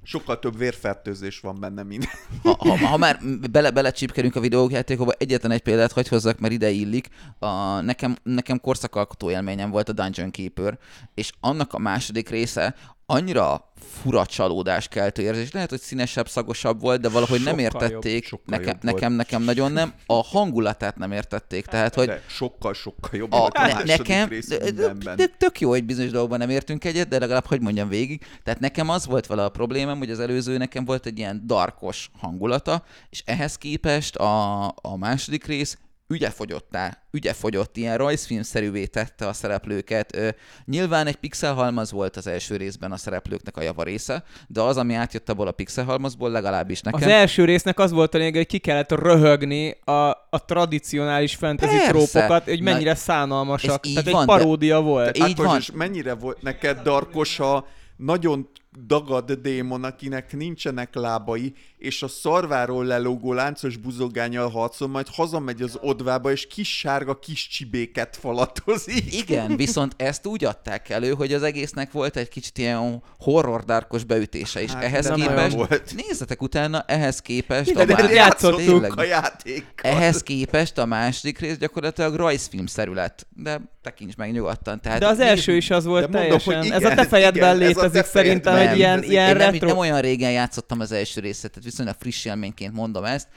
Sokkal 0.05 0.39
több 0.39 0.59
vérfertőzés 0.59 1.41
van 1.41 1.61
benne, 1.61 1.83
mint... 1.83 2.07
ha, 2.43 2.57
ha, 2.59 2.77
ha 2.77 2.97
már 2.97 3.19
bele, 3.51 3.71
belecsípkedünk 3.71 4.37
a 4.37 4.41
videójátékokba, 4.41 5.13
egyetlen 5.19 5.51
egy 5.51 5.63
példát 5.63 5.93
hagy 5.93 6.09
hozzak, 6.09 6.39
mert 6.39 6.53
ide 6.53 6.71
illik. 6.71 7.09
A, 7.39 7.81
nekem, 7.81 8.17
nekem 8.23 8.61
korszakalkotó 8.61 9.31
élményem 9.31 9.71
volt 9.71 9.89
a 9.89 9.93
Dungeon 9.93 10.31
Keeper, 10.31 10.79
és 11.15 11.33
annak 11.41 11.75
a 11.75 11.79
második 11.79 12.29
része 12.29 12.75
annyira 13.13 13.73
fura 14.03 14.27
csalódás 14.27 14.89
keltő 14.89 15.23
érzés. 15.23 15.53
Lehet, 15.53 15.71
hogy 15.71 15.81
színesebb, 15.81 16.29
szagosabb 16.29 16.81
volt, 16.81 17.01
de 17.01 17.09
valahogy 17.09 17.43
nem 17.43 17.59
Sokkal 17.59 17.83
értették. 17.83 18.29
jobb, 18.29 18.41
nekem, 18.47 18.67
jobb 18.67 18.83
volt. 18.83 18.95
nekem, 18.95 19.13
nekem 19.13 19.43
nagyon 19.43 19.73
nem. 19.73 19.93
A 20.07 20.23
hangulatát 20.23 20.97
nem 20.97 21.13
értették. 21.13 21.67
Tehát, 21.67 21.95
hogy 21.95 22.07
De 22.07 22.23
sokkal, 22.29 22.75
sokkal 22.75 23.11
jobb 23.19 23.33
a, 23.33 23.45
a 23.45 23.51
ne, 23.53 23.83
nekem 23.83 24.29
de, 24.77 25.15
de, 25.15 25.27
tök 25.39 25.61
jó, 25.61 25.69
hogy 25.69 25.85
bizonyos 25.85 26.11
dolgokban 26.11 26.39
nem 26.39 26.51
értünk 26.51 26.85
egyet, 26.85 27.09
de 27.09 27.19
legalább 27.19 27.47
hogy 27.47 27.61
mondjam 27.61 27.89
végig. 27.89 28.25
Tehát 28.43 28.61
nekem 28.61 28.89
az 28.89 29.07
volt 29.07 29.27
vele 29.27 29.45
a 29.45 29.49
problémám, 29.49 29.99
hogy 29.99 30.11
az 30.11 30.21
előző 30.21 30.57
nekem 30.57 30.85
volt 30.85 31.07
egy 31.07 31.19
ilyen 31.19 31.43
darkos 31.47 32.11
hangulata, 32.19 32.85
és 33.11 33.23
ehhez 33.27 33.57
képest 33.57 34.17
a, 34.17 34.65
a 34.67 34.97
második 34.97 35.47
rész 35.47 35.79
ügyefogyottá, 36.13 36.99
ügyefogyott, 37.11 37.77
ilyen 37.77 37.97
rajzfilmszerűvé 37.97 38.87
tette 38.87 39.27
a 39.27 39.33
szereplőket. 39.33 40.17
Ö, 40.17 40.29
nyilván 40.65 41.07
egy 41.07 41.17
pixelhalmaz 41.17 41.93
volt 41.93 42.17
az 42.17 42.27
első 42.27 42.57
részben 42.57 42.93
a 42.93 42.97
szereplőknek 42.97 43.57
a 43.57 43.63
java 43.63 43.83
része, 43.83 44.25
de 44.49 44.61
az, 44.61 44.77
ami 44.77 44.95
átjött 44.95 45.29
abból 45.29 45.47
a 45.47 45.51
pixelhalmazból, 45.53 46.31
legalábbis 46.31 46.81
nekem. 46.81 47.01
Az 47.01 47.07
első 47.07 47.45
résznek 47.45 47.79
az 47.79 47.91
volt 47.91 48.15
a 48.15 48.19
lényeg, 48.19 48.35
hogy 48.35 48.47
ki 48.47 48.59
kellett 48.59 48.91
röhögni 48.93 49.71
a, 49.85 49.93
a 50.31 50.45
tradicionális 50.47 51.35
fantasy 51.35 51.77
Persze. 51.77 51.89
trópokat, 51.91 52.45
hogy 52.45 52.63
Na, 52.63 52.73
mennyire 52.73 52.95
szánalmasak. 52.95 53.71
ez 53.85 53.91
így 53.91 53.95
Tehát 53.95 54.11
van, 54.11 54.21
egy 54.23 54.27
de- 54.29 54.35
paródia 54.37 54.81
volt. 54.81 55.19
de- 55.19 55.27
így 55.27 55.33
Ákos, 55.33 55.47
van. 55.47 55.59
és 55.59 55.71
mennyire 55.75 56.15
volt 56.15 56.43
neked 56.43 56.79
darkos 56.83 57.41
a 57.41 57.67
nagyon 57.97 58.49
dagad 58.87 59.33
démon, 59.33 59.85
akinek 59.85 60.33
nincsenek 60.37 60.95
lábai, 60.95 61.55
és 61.79 62.03
a 62.03 62.09
szarváról 62.09 62.85
lelógó 62.85 63.33
láncos 63.33 63.77
buzogányal 63.77 64.49
harcol, 64.51 64.89
majd 64.89 65.07
hazamegy 65.09 65.63
az 65.63 65.79
odvába, 65.81 66.31
és 66.31 66.47
kis 66.47 66.79
sárga 66.79 67.19
kis 67.19 67.49
csibéket 67.49 68.17
falatozik. 68.21 69.15
Igen, 69.21 69.57
viszont 69.65 69.95
ezt 69.97 70.27
úgy 70.27 70.45
adták 70.45 70.89
elő, 70.89 71.13
hogy 71.13 71.33
az 71.33 71.43
egésznek 71.43 71.93
volt 71.93 72.17
egy 72.17 72.29
kicsit 72.29 72.59
ilyen 72.59 73.03
horror 73.19 73.65
darkos 73.65 74.05
beütése, 74.05 74.63
és 74.63 74.71
Hát, 74.71 74.83
ehhez 74.85 75.09
képest, 75.15 75.55
volt. 75.55 75.93
nézzetek 76.07 76.43
utána, 76.43 76.85
ehhez 76.87 77.21
képest, 77.21 77.73
De 77.73 77.81
a 77.81 77.85
de 77.85 77.93
má- 78.03 78.13
játszottuk 78.13 78.59
tényleg, 78.61 78.99
a 78.99 79.03
játékkal. 79.03 79.91
ehhez 79.93 80.23
képest 80.23 80.79
a 80.79 80.87
második 80.87 81.39
rész 81.39 81.57
gyakorlatilag 81.57 82.15
rajzfilmszerű 82.15 82.93
lett, 82.93 83.27
de 83.37 83.61
tekints 83.83 84.17
meg 84.17 84.33
nyugodtan. 84.33 84.81
Tehát 84.81 84.99
De 85.01 85.07
az 85.07 85.17
nézd- 85.17 85.31
első 85.31 85.57
is 85.57 85.71
az 85.71 85.85
volt 85.85 86.11
De 86.11 86.19
mondom, 86.19 86.39
teljesen. 86.39 86.57
hogy 86.73 86.83
ez 86.83 86.85
a 86.85 86.87
te 86.89 86.93
igen, 86.93 87.09
fejedben 87.09 87.57
igen, 87.57 87.69
ez 87.71 87.77
a 87.77 87.81
te 87.81 87.87
létezik 87.87 88.11
szerintem, 88.13 88.55
Nem, 88.65 88.77
ilyen, 88.77 88.99
ez 88.99 89.11
ilyen 89.11 89.29
Én 89.29 89.37
nem, 89.37 89.51
retro... 89.51 89.69
nem 89.69 89.79
olyan 89.79 90.01
régen 90.01 90.31
játszottam 90.31 90.81
az 90.81 90.93
első 90.93 91.21
részet, 91.21 91.51
tehát 91.51 91.65
viszonylag 91.65 91.95
friss 91.99 92.25
élményként 92.25 92.75
mondom 92.75 93.05
ezt, 93.05 93.29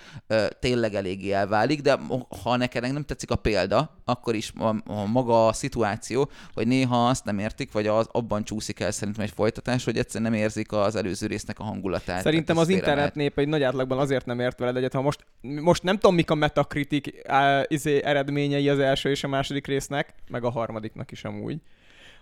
tényleg 0.59 0.93
eléggé 0.93 1.31
elválik, 1.31 1.81
de 1.81 1.99
ha 2.43 2.55
neked 2.55 2.91
nem 2.91 3.03
tetszik 3.03 3.31
a 3.31 3.35
példa, 3.35 4.01
akkor 4.05 4.35
is 4.35 4.51
a, 4.57 4.75
a 4.85 5.05
maga 5.05 5.47
a 5.47 5.53
szituáció, 5.53 6.29
hogy 6.53 6.67
néha 6.67 7.07
azt 7.07 7.25
nem 7.25 7.39
értik, 7.39 7.71
vagy 7.71 7.87
az, 7.87 8.07
abban 8.11 8.43
csúszik 8.43 8.79
el 8.79 8.91
szerintem 8.91 9.23
egy 9.23 9.31
folytatás, 9.35 9.83
hogy 9.83 9.97
egyszerűen 9.97 10.31
nem 10.31 10.39
érzik 10.39 10.71
az 10.71 10.95
előző 10.95 11.27
résznek 11.27 11.59
a 11.59 11.63
hangulatát. 11.63 12.21
Szerintem 12.21 12.57
az 12.57 12.69
internet 12.69 13.15
nép 13.15 13.37
egy 13.37 13.47
nagy 13.47 13.63
átlagban 13.63 13.99
azért 13.99 14.25
nem 14.25 14.39
ért 14.39 14.59
veled 14.59 14.75
egyet, 14.75 14.93
ha 14.93 15.01
most, 15.01 15.25
most 15.41 15.83
nem 15.83 15.95
tudom, 15.95 16.15
mik 16.15 16.29
a 16.29 16.35
Metacritic 16.35 17.07
á, 17.27 17.63
izé, 17.67 18.03
eredményei 18.03 18.69
az 18.69 18.79
első 18.79 19.09
és 19.09 19.23
a 19.23 19.27
második 19.27 19.67
résznek, 19.67 20.13
meg 20.29 20.43
a 20.43 20.49
harmadiknak 20.49 21.11
is 21.11 21.23
amúgy. 21.23 21.57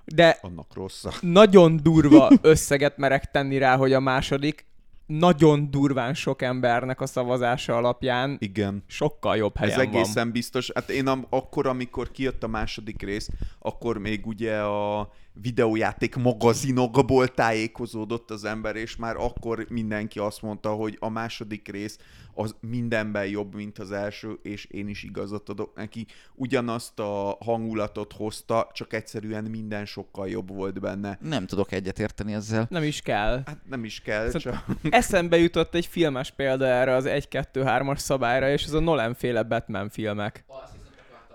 De 0.06 0.38
Annak 0.41 0.74
rossz. 0.74 1.06
nagyon 1.22 1.80
durva 1.84 2.30
összeget 2.41 2.97
merek 2.97 3.32
tenni 3.32 3.58
rá, 3.58 3.76
hogy 3.78 3.93
a 3.93 3.99
második 3.99 4.66
nagyon 5.06 5.72
durván 5.72 6.14
sok 6.14 6.41
embernek 6.41 7.01
a 7.01 7.06
szavazása 7.06 7.76
alapján 7.76 8.36
Igen. 8.39 8.84
sokkal 8.88 9.38
jobb 9.38 9.58
helyen 9.58 9.80
Ez 9.80 9.86
van. 9.86 9.93
egészen 9.95 10.32
biztos. 10.32 10.72
Hát 10.76 10.89
én 10.89 11.08
am- 11.08 11.26
akkor, 11.30 11.68
amikor 11.68 12.12
kijött 12.12 12.43
a 12.43 12.47
második 12.47 13.01
rész, 13.01 13.30
akkor 13.60 13.97
még 13.97 14.28
ugye 14.28 14.58
a 14.58 15.10
videójáték 15.34 16.16
magazinokból 16.16 17.28
tájékozódott 17.28 18.32
az 18.32 18.44
ember, 18.44 18.76
és 18.76 18.96
már 18.96 19.16
akkor 19.16 19.66
mindenki 19.70 20.20
azt 20.20 20.42
mondta, 20.42 20.70
hogy 20.70 20.98
a 21.00 21.10
második 21.10 21.68
rész 21.68 21.98
az 22.34 22.56
mindenben 22.60 23.26
jobb, 23.26 23.56
mint 23.56 23.80
az 23.80 23.92
első, 23.92 24.40
és 24.42 24.66
én 24.66 24.88
is 24.88 25.04
igazat 25.04 25.50
adok 25.50 25.76
neki. 25.76 26.06
Ugyanazt 26.36 27.00
a 27.00 27.38
hangulatot 27.40 28.14
hozta, 28.14 28.70
csak 28.74 28.94
egyszerűen 28.94 29.44
minden 29.44 29.86
sokkal 29.86 30.30
jobb 30.30 30.50
volt 30.50 30.80
benne. 30.80 31.18
Nem 31.22 31.46
tudok 31.46 31.72
egyetérteni 31.72 32.34
ezzel. 32.34 32.68
Nem 32.70 32.84
is 32.84 33.02
kell. 33.02 33.42
Hát 33.46 33.62
nem 33.70 33.84
is 33.84 34.02
kell, 34.02 34.30
Szerintem- 34.30 34.66
csak... 34.82 34.94
Eszembe 34.94 35.38
jutott 35.38 35.76
egy 35.76 35.86
filmes 35.86 36.32
példa 36.32 36.66
erre 36.66 36.96
az 36.96 37.06
1-2-3-as 37.08 37.98
szabályra, 37.98 38.50
és 38.50 38.64
ez 38.64 38.74
a 38.74 38.80
Nolan 38.80 39.14
féle 39.14 39.44
Batman 39.44 39.90
filmek. 39.90 40.46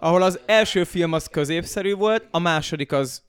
Ahol 0.01 0.23
az 0.23 0.41
első 0.47 0.85
film 0.85 1.13
az 1.13 1.27
középszerű 1.27 1.95
volt, 1.95 2.29
a 2.31 2.39
második 2.39 2.93
az 2.93 3.23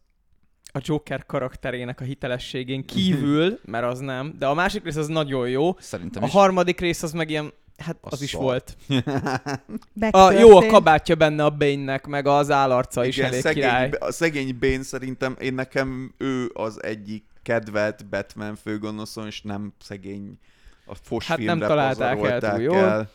a 0.72 0.80
Joker 0.84 1.26
karakterének 1.26 2.02
a 2.02 2.04
hitelességén 2.04 2.86
kívül, 2.86 3.60
mert 3.66 3.86
az 3.86 4.00
nem, 4.00 4.34
de 4.40 4.46
a 4.46 4.54
másik 4.54 4.84
rész 4.84 4.96
az 4.96 5.08
nagyon 5.08 5.50
jó. 5.50 5.76
Szerintem 5.80 6.24
A 6.24 6.26
is. 6.26 6.32
harmadik 6.32 6.80
rész 6.80 7.04
az 7.04 7.12
meg 7.12 7.30
ilyen, 7.30 7.52
hát 7.78 7.98
A 8.02 8.08
az 8.12 8.22
is 8.22 8.30
szar. 8.30 8.42
volt. 8.42 8.78
A, 8.88 9.60
Megtörtént. 9.94 10.40
jó 10.40 10.58
a 10.58 10.66
kabátja 10.66 11.16
benne 11.16 11.44
a 11.46 11.50
Bane-nek, 11.50 12.08
meg 12.08 12.28
az 12.28 12.52
állarca 12.52 13.06
is 13.06 13.18
Igen, 13.18 13.30
elég 13.30 13.42
szegény, 13.42 13.64
király. 13.64 13.90
a 14.00 14.12
szegény 14.12 14.58
Bane 14.60 14.84
szerintem, 14.84 15.36
én 15.40 15.54
nekem 15.54 16.14
ő 16.18 16.50
az 16.54 16.84
egyik 16.84 17.24
kedvelt 17.44 18.06
Batman 18.10 18.56
főgonoszon, 18.56 19.26
és 19.26 19.42
nem 19.42 19.74
szegény 19.82 20.40
a 20.86 20.96
fos 20.96 21.28
Hát 21.28 21.38
nem 21.38 21.48
filmre 21.48 21.68
találták 21.68 22.10
el 22.10 22.16
pazarolták 22.18 22.54
túl 22.54 22.62
jól. 22.64 22.76
el. 22.78 23.10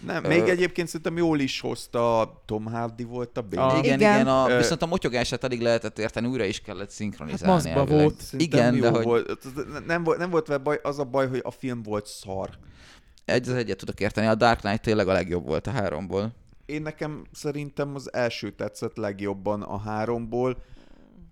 Nem, 0.00 0.24
Ö- 0.24 0.28
még 0.28 0.48
egyébként 0.48 0.86
szerintem 0.88 1.16
jól 1.16 1.40
is 1.40 1.60
hozta 1.60 2.32
Tom 2.46 2.64
Hardy 2.64 3.04
volt 3.04 3.38
a. 3.38 3.44
A- 3.56 3.78
Igen, 3.78 3.84
Igen. 3.84 3.98
igen, 3.98 4.26
a, 4.28 4.48
Ö- 4.50 4.56
viszont 4.58 4.82
a 4.82 4.86
motyogását 4.86 5.44
alig 5.44 5.60
lehetett 5.60 5.98
érteni, 5.98 6.26
újra 6.26 6.44
is 6.44 6.60
kellett 6.60 6.80
Hát 6.80 6.90
szinkronizálni. 6.90 7.70
elvileg. 7.70 8.00
volt. 8.02 8.22
Igen, 8.32 8.74
jó 8.74 8.80
de 8.80 8.88
hogy 8.90 9.04
volt. 9.04 9.38
Nem, 9.86 10.04
volt, 10.04 10.18
nem 10.18 10.30
volt 10.30 10.46
vele 10.46 10.62
baj, 10.62 10.78
az 10.82 10.98
a 10.98 11.04
baj, 11.04 11.28
hogy 11.28 11.40
a 11.42 11.50
film 11.50 11.82
volt 11.82 12.06
szar. 12.06 12.50
egy 13.24 13.48
az 13.48 13.54
egyet 13.54 13.76
tudok 13.78 14.00
érteni. 14.00 14.26
A 14.26 14.34
Dark 14.34 14.60
Knight 14.60 14.82
tényleg 14.82 15.08
a 15.08 15.12
legjobb 15.12 15.46
volt 15.46 15.66
a 15.66 15.70
háromból. 15.70 16.34
Én 16.66 16.82
nekem 16.82 17.24
szerintem 17.32 17.94
az 17.94 18.12
első 18.14 18.50
tetszett 18.50 18.96
legjobban 18.96 19.62
a 19.62 19.78
háromból. 19.78 20.56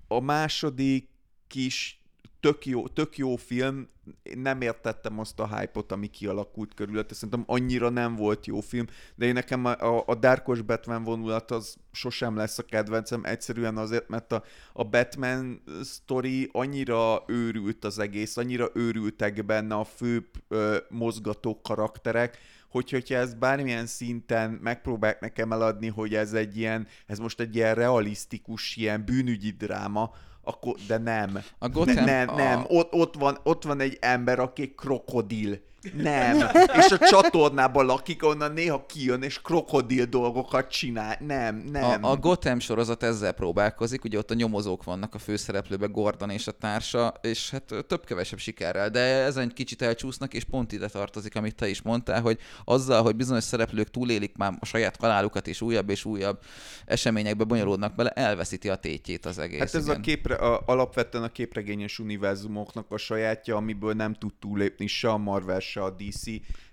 A 0.09 0.21
második 0.21 1.09
is 1.55 2.02
tök 2.43 2.66
jó, 2.66 2.88
tök 2.88 3.16
jó 3.16 3.36
film. 3.36 3.88
Én 4.22 4.38
nem 4.38 4.61
értettem 4.61 5.18
azt 5.18 5.40
a 5.40 5.57
hype-ot, 5.57 5.93
ami 5.93 6.07
kialakult 6.07 6.74
körülötte. 6.74 7.14
Szerintem 7.14 7.45
annyira 7.47 7.88
nem 7.88 8.16
volt 8.16 8.47
jó 8.47 8.61
film, 8.61 8.86
de 9.14 9.26
én 9.26 9.32
nekem 9.32 9.64
a, 9.64 10.03
a, 10.07 10.14
Darkos 10.14 10.62
Batman 10.62 11.05
vonulat 11.05 11.51
az 11.51 11.76
sosem 11.93 12.36
lesz 12.36 12.59
a 12.59 12.62
kedvencem, 12.62 13.24
egyszerűen 13.24 13.76
azért, 13.76 14.09
mert 14.09 14.32
a, 14.32 14.45
a 14.72 14.84
Batman 14.84 15.62
sztori 15.82 16.49
annyira 16.53 17.22
őrült 17.26 17.84
az 17.84 17.99
egész, 17.99 18.36
annyira 18.36 18.70
őrültek 18.74 19.45
benne 19.45 19.74
a 19.74 19.84
fő 19.84 20.30
ö, 20.49 20.76
mozgató 20.88 21.61
karakterek, 21.61 22.38
hogy, 22.68 22.90
hogyha 22.90 23.14
ezt 23.14 23.38
bármilyen 23.38 23.86
szinten 23.86 24.51
megpróbálják 24.51 25.20
nekem 25.20 25.53
eladni, 25.53 25.88
hogy 25.88 26.14
ez 26.14 26.32
egy 26.32 26.57
ilyen, 26.57 26.86
ez 27.07 27.18
most 27.18 27.40
egy 27.40 27.55
ilyen 27.55 27.74
realisztikus, 27.74 28.76
ilyen 28.76 29.05
bűnügyi 29.05 29.51
dráma, 29.51 30.12
akkor, 30.45 30.76
de 30.86 30.99
nem. 30.99 31.43
A 31.59 31.68
Gotham... 31.68 32.05
nem, 32.05 32.28
a... 32.28 32.34
nem. 32.34 32.64
Ott, 32.68 32.93
ott, 32.93 33.14
van, 33.14 33.38
ott 33.43 33.64
van 33.64 33.80
egy 33.80 33.97
ember, 34.01 34.38
aki 34.38 34.74
krokodil. 34.76 35.59
Nem. 35.95 36.37
És 36.78 36.91
a 36.91 36.99
csatornában 36.99 37.87
lakik, 37.87 38.24
onnan 38.24 38.53
néha 38.53 38.87
kijön, 38.87 39.22
és 39.22 39.41
krokodil 39.41 40.05
dolgokat 40.05 40.70
csinál. 40.70 41.16
Nem, 41.20 41.57
nem. 41.57 42.05
A, 42.05 42.11
a 42.11 42.16
Gotham 42.16 42.59
sorozat 42.59 43.03
ezzel 43.03 43.33
próbálkozik, 43.33 44.05
ugye 44.05 44.18
ott 44.18 44.30
a 44.30 44.35
nyomozók 44.35 44.85
vannak 44.85 45.14
a 45.14 45.18
főszereplőben, 45.18 45.93
Gordon 45.93 46.30
és 46.30 46.47
a 46.47 46.53
társa, 46.53 47.14
és 47.20 47.51
hát 47.51 47.74
több-kevesebb 47.87 48.39
sikerrel, 48.39 48.91
de 48.91 49.01
ezen 49.01 49.49
kicsit 49.49 49.83
elcsúsznak, 49.83 50.35
és 50.35 50.45
pont 50.45 50.72
ide 50.72 50.89
tartozik, 50.89 51.37
amit 51.37 51.55
te 51.55 51.68
is 51.68 51.83
mondtál, 51.83 52.20
hogy 52.20 52.39
azzal, 52.64 53.03
hogy 53.03 53.16
bizonyos 53.16 53.45
szereplők 53.45 53.91
túlélik 53.91 54.37
már 54.37 54.53
a 54.61 54.64
saját 54.64 54.97
halálukat, 54.97 55.47
és 55.47 55.61
újabb 55.61 55.91
és 55.91 56.05
újabb 56.05 56.39
eseményekbe 56.87 57.45
bonyolódnak 57.45 57.95
bele, 57.95 58.11
elveszíti 58.11 58.68
a 58.68 58.76
tétjét 58.76 59.26
az 59.26 59.39
egész. 59.39 59.59
Hát 59.59 59.74
ez 59.74 59.85
igen. 59.85 59.97
a 59.97 60.01
képre, 60.01 60.35
a, 60.35 60.62
alapvetően 60.66 61.24
a 61.24 61.28
képregényes 61.28 61.99
univerzumoknak 61.99 62.91
a 62.91 62.97
sajátja, 62.97 63.57
amiből 63.57 63.93
nem 63.93 64.14
tud 64.14 64.33
túlépni 64.41 64.87
se 64.87 65.11
a 65.11 65.16
Marvel, 65.16 65.61
se 65.73 65.83
a 65.83 65.91
DC. 65.91 66.23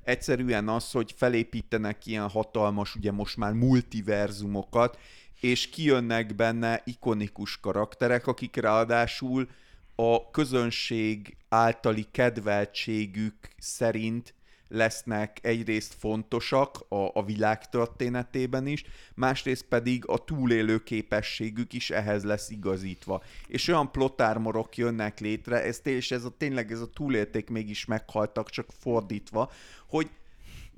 Egyszerűen 0.03 0.69
az, 0.69 0.91
hogy 0.91 1.13
felépítenek 1.17 2.05
ilyen 2.05 2.29
hatalmas, 2.29 2.95
ugye 2.95 3.11
most 3.11 3.37
már 3.37 3.53
multiverzumokat, 3.53 4.97
és 5.39 5.69
kijönnek 5.69 6.35
benne 6.35 6.81
ikonikus 6.85 7.59
karakterek, 7.59 8.27
akik 8.27 8.55
ráadásul 8.55 9.49
a 9.95 10.29
közönség 10.31 11.37
általi 11.49 12.05
kedveltségük 12.11 13.35
szerint 13.57 14.33
lesznek 14.69 15.39
egyrészt 15.41 15.95
fontosak 15.99 16.85
a, 16.89 17.09
a 17.13 17.23
világ 17.23 17.69
történetében 17.69 18.67
is, 18.67 18.83
másrészt 19.15 19.65
pedig 19.65 20.07
a 20.07 20.17
túlélő 20.17 20.83
képességük 20.83 21.73
is 21.73 21.89
ehhez 21.89 22.23
lesz 22.23 22.49
igazítva. 22.49 23.23
És 23.47 23.67
olyan 23.67 23.91
plotármorok 23.91 24.77
jönnek 24.77 25.19
létre, 25.19 25.63
ez, 25.63 25.79
és 25.83 26.11
ez 26.11 26.23
a, 26.23 26.33
tényleg 26.37 26.71
ez 26.71 26.81
a 26.81 26.89
túlélték 26.89 27.49
mégis 27.49 27.85
meghaltak, 27.85 28.49
csak 28.49 28.67
fordítva, 28.79 29.51
hogy 29.87 30.09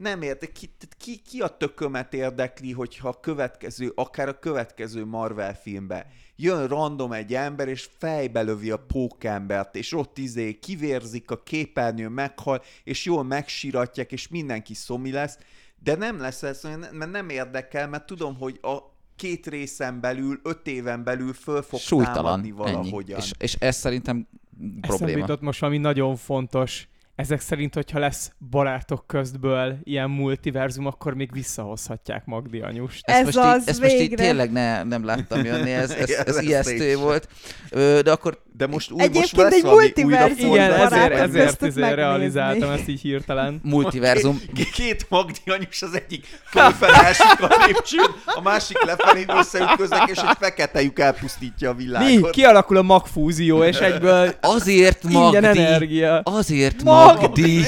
nem 0.02 0.22
értek, 0.22 0.52
ki, 0.52 0.70
ki, 0.98 1.22
ki 1.30 1.40
a 1.40 1.48
tökömet 1.48 2.14
érdekli, 2.14 2.72
hogyha 2.72 3.08
a 3.08 3.20
következő, 3.20 3.92
akár 3.96 4.28
a 4.28 4.40
következő 4.40 5.06
Marvel 5.06 5.56
filmbe 5.56 6.08
jön 6.36 6.68
random 6.68 7.12
egy 7.12 7.34
ember, 7.34 7.68
és 7.68 7.90
fejbe 7.98 8.42
lövi 8.42 8.72
a 8.72 8.78
pókembert, 8.78 9.76
és 9.76 9.94
ott 9.94 10.18
izé 10.18 10.60
kivérzik 10.60 11.32
a 11.32 11.44
képernyő, 11.44 12.08
meghal, 12.08 12.62
és 12.84 13.06
jól 13.06 13.24
megsiratják, 13.24 14.12
és 14.12 14.28
mindenki 14.28 14.74
szomi 14.74 15.12
lesz, 15.12 15.38
de 15.84 15.96
nem 15.96 16.20
lesz 16.20 16.44
ez, 16.44 16.62
mert 16.92 17.12
nem 17.12 17.30
érdekel, 17.30 17.88
mert 17.88 18.06
tudom, 18.06 18.36
hogy 18.36 18.60
a 18.62 18.78
két 19.16 19.48
részen 19.48 20.00
belül, 20.00 20.40
öt 20.44 20.68
éven 20.68 21.04
belül 21.04 21.34
föl 21.34 21.62
fog 21.62 21.80
támadni 21.80 22.06
Súlytalan, 22.06 22.40
ennyi. 22.40 22.52
valahogyan. 22.52 23.20
És, 23.20 23.32
és 23.38 23.56
ez 23.60 23.76
szerintem 23.76 24.28
Eszembe 24.58 24.88
probléma. 24.88 25.20
jutott 25.20 25.42
most 25.42 25.60
valami 25.60 25.78
nagyon 25.78 26.16
fontos. 26.16 26.88
Ezek 27.22 27.40
szerint, 27.40 27.74
hogyha 27.74 28.00
lesz 28.00 28.32
barátok 28.50 29.08
köztből 29.08 29.78
ilyen 29.84 30.10
multiverzum, 30.10 30.86
akkor 30.86 31.14
még 31.14 31.30
visszahozhatják 31.34 32.26
Magdi 32.26 32.60
anyust. 32.60 33.02
Ezt 33.06 33.20
Ez 33.20 33.26
most 33.26 33.38
az 33.38 33.62
így, 33.62 33.68
ezt 33.70 33.82
most 33.82 33.94
így 33.94 34.00
végre. 34.00 34.24
tényleg 34.24 34.52
ne, 34.52 34.84
nem 34.84 35.06
láttam 35.06 35.44
jönni, 35.46 35.72
ez, 35.72 35.92
ez, 35.92 36.10
ez 36.26 36.36
ezt 36.36 36.42
ijesztő 36.42 36.96
volt. 36.96 37.28
Ö, 37.70 38.00
De 38.04 38.12
akkor 38.12 38.42
De 38.58 38.68
most 38.68 38.92
úgy, 38.92 39.00
Egyébként 39.00 39.22
most 39.22 39.36
lesz 39.36 39.54
egy 39.54 39.64
multiverzum 39.64 40.52
Igen, 40.52 40.72
ezért, 40.72 41.12
ezért 41.14 41.62
megnézni. 41.62 41.94
realizáltam 41.94 42.70
ezt 42.70 42.88
így 42.88 43.02
hirtelen. 43.02 43.60
multiverzum, 43.64 44.42
Két, 44.74 45.06
Magdi 45.10 45.40
anyus 45.46 45.82
az 45.82 45.96
egyik 46.06 46.26
fölfele 46.46 47.08
esik 47.08 47.42
a 47.42 47.64
lépcsőn, 47.66 48.06
a 48.26 48.42
másik 48.42 48.84
lefelé 48.84 49.26
összeütköznek, 49.28 50.10
és 50.10 50.18
egy 50.18 50.38
fekete 50.40 50.82
lyuk 50.82 51.00
elpusztítja 51.00 51.70
a 51.70 51.74
Mi? 51.74 51.84
világot. 51.84 52.30
Kialakul 52.30 52.78
a 52.78 52.82
magfúzió, 52.82 53.64
és 53.64 53.78
egyből 53.78 54.34
azért 54.42 55.04
Magdi, 55.04 55.38
energia. 55.38 56.20
azért 56.20 56.84
Mag- 56.84 57.11
Magdi. 57.14 57.62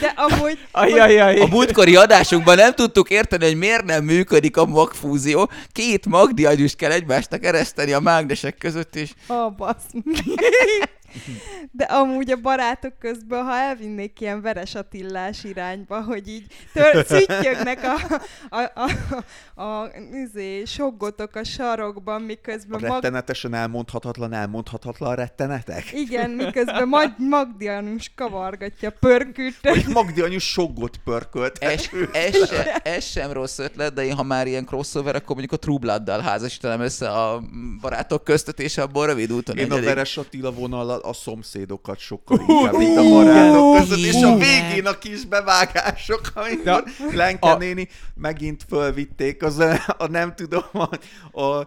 De 0.00 0.12
amúgy 0.16 0.58
Ajajaj. 0.72 1.38
A 1.38 1.46
múltkori 1.46 1.96
adásunkban 1.96 2.56
nem 2.56 2.72
tudtuk 2.72 3.10
érteni, 3.10 3.44
hogy 3.44 3.56
miért 3.56 3.84
nem 3.84 4.04
működik 4.04 4.56
a 4.56 4.64
magfúzió. 4.64 5.50
Két 5.72 6.06
magdi 6.06 6.44
agyust 6.44 6.76
kell 6.76 6.90
egymásnak 6.90 7.44
ereszteni 7.44 7.92
a 7.92 8.00
mágnesek 8.00 8.58
között, 8.58 8.96
és 8.96 9.10
Oh, 9.26 9.52
basz. 9.56 9.84
De 11.70 11.84
amúgy 11.84 12.30
a 12.30 12.36
barátok 12.36 12.98
közben, 12.98 13.44
ha 13.44 13.56
elvinnék 13.56 14.20
ilyen 14.20 14.40
veres 14.42 14.74
Attillás 14.74 15.44
irányba, 15.44 16.02
hogy 16.02 16.28
így 16.28 16.46
tör, 16.72 17.06
szüttyögnek 17.06 17.78
a, 17.82 18.20
a, 18.56 18.70
a, 18.74 18.90
a, 19.54 19.62
a 19.62 19.90
izé, 20.12 20.64
soggotok 20.64 21.34
a 21.34 21.44
sarokban, 21.44 22.22
miközben 22.22 22.84
A 22.84 22.92
rettenetesen 22.92 23.54
elmondhatatlan, 23.54 24.32
elmondhatatlan 24.32 25.14
rettenetek? 25.14 25.92
Igen, 25.92 26.30
miközben 26.30 26.88
Mag- 26.88 27.18
Magdi 27.18 27.68
Anus 27.68 28.12
kavargatja 28.14 28.90
pörkült. 28.90 29.56
Vagy 29.62 29.86
Magdi 29.88 30.20
anyu 30.20 30.38
soggot 30.38 30.96
pörkölt. 31.04 31.58
Ez, 31.58 31.88
ez, 32.12 32.48
se, 32.48 32.74
ez 32.74 33.04
sem 33.04 33.32
rossz 33.32 33.58
ötlet, 33.58 33.94
de 33.94 34.04
én 34.04 34.14
ha 34.14 34.22
már 34.22 34.46
ilyen 34.46 34.64
crossover, 34.64 35.14
akkor 35.14 35.36
mondjuk 35.36 35.52
a 35.52 35.56
True 35.56 35.78
Blood-dal 35.78 36.20
házasítanám 36.20 36.80
össze 36.80 37.10
a 37.10 37.42
barátok 37.80 38.24
köztet, 38.24 38.60
és 38.60 38.78
abból 38.78 39.06
rövid 39.06 39.32
úton 39.32 39.56
Én 39.56 39.72
a. 39.72 39.80
Veres 39.80 40.16
Attila 40.16 40.52
vonallal 40.52 40.95
a 41.02 41.12
szomszédokat 41.12 41.98
sokkal 41.98 42.38
inkább, 42.48 42.76
mint 42.76 42.96
a 42.96 43.02
barátok 43.02 43.76
között, 43.78 43.98
és 44.04 44.22
a 44.22 44.36
végén 44.36 44.86
a 44.86 44.98
kis 44.98 45.24
bevágások, 45.24 46.20
amikor 46.34 46.84
Lenke 47.14 47.50
a- 47.50 47.56
néni 47.56 47.88
megint 48.14 48.64
fölvitték 48.68 49.42
az, 49.42 49.58
a 49.98 50.06
nem 50.10 50.34
tudom, 50.34 50.62
a, 50.72 50.88
a, 51.40 51.42
a 51.56 51.66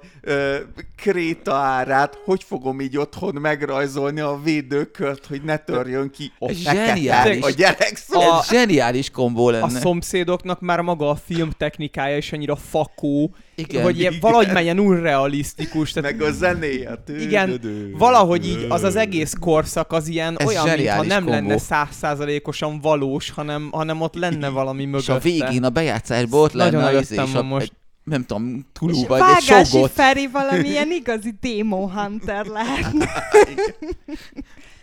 kréta 0.98 1.54
árát, 1.54 2.18
hogy 2.26 2.44
fogom 2.44 2.82
így 2.82 2.98
otthon 2.98 3.36
megrajzolni 3.36 4.20
a 4.20 4.40
védőkört, 4.44 5.26
hogy 5.26 5.42
ne 5.44 5.58
törjön 5.58 6.10
ki 6.12 6.32
a 6.40 6.52
zseniális. 6.52 7.44
a 7.44 7.50
gyerek 7.50 7.98
szó. 8.10 8.22
Ez 8.22 8.48
zseniális 8.50 9.10
kombó 9.10 9.48
A 9.48 9.52
lenne. 9.52 9.80
szomszédoknak 9.80 10.60
már 10.62 10.82
maga 10.82 11.10
a 11.10 11.16
film 11.26 11.50
technikája 11.58 12.18
is 12.18 12.32
annyira 12.32 12.56
fakó, 12.56 13.36
Igen. 13.56 13.84
hogy 13.84 14.00
ilyen, 14.00 14.16
valahogy 14.22 14.52
menjen 14.54 14.80
unrealisztikus. 14.80 15.92
Tehát 15.92 16.12
Meg 16.12 16.22
a 16.22 16.32
zenéje. 16.32 17.04
Igen, 17.20 17.62
valahogy 17.98 18.48
így 18.48 18.66
az 18.70 18.84
az 18.84 18.96
egész 18.96 19.18
korszak 19.39 19.91
az 19.91 20.07
ilyen 20.07 20.38
Ez 20.38 20.47
olyan, 20.47 20.70
mintha 20.70 21.03
nem 21.03 21.24
kombó. 21.24 21.32
lenne 21.32 21.57
százszázalékosan 21.57 22.80
valós, 22.82 23.30
hanem, 23.30 23.70
hanem 23.72 24.01
ott 24.01 24.15
lenne 24.15 24.49
valami 24.49 24.86
mögötte. 24.86 25.01
És 25.01 25.09
a 25.09 25.20
végén 25.20 25.63
a 25.63 25.70
bejátszásból 25.70 26.41
ott 26.41 26.51
lenne 26.53 26.86
az 26.86 27.01
izé, 27.01 27.22
és 27.24 27.34
a, 27.34 27.43
most. 27.43 27.72
nem 28.03 28.26
tudom, 28.26 28.55
És 28.55 28.63
Tulu 28.74 29.05
vagy 29.07 29.20
egy 29.20 29.45
Vágási. 29.47 29.86
Feri 29.93 30.28
valamilyen 30.28 30.91
igazi 31.01 31.34
Demon 31.41 31.91
Hunter 31.91 32.45
lehetne. 32.45 33.09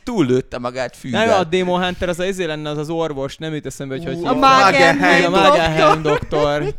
Túllőtte 0.07 0.59
magát 0.59 0.97
Nem, 1.03 1.23
a 1.23 1.25
fűvel. 1.25 1.45
Demon 1.45 1.83
Hunter 1.85 2.09
az 2.09 2.19
az 2.19 2.27
izé 2.27 2.45
lenne, 2.45 2.71
az 2.71 2.79
az 2.79 2.91
orvos, 2.91 3.37
nem 3.37 3.55
jut 3.55 3.67
eszembe, 3.67 3.95
hogy 3.95 4.05
hogy 4.05 4.25
A. 4.25 4.35
Magenheim 4.35 5.33
a 5.33 5.39
doktor. 5.39 5.51
Magenheim 5.51 6.03
doktor. 6.03 6.75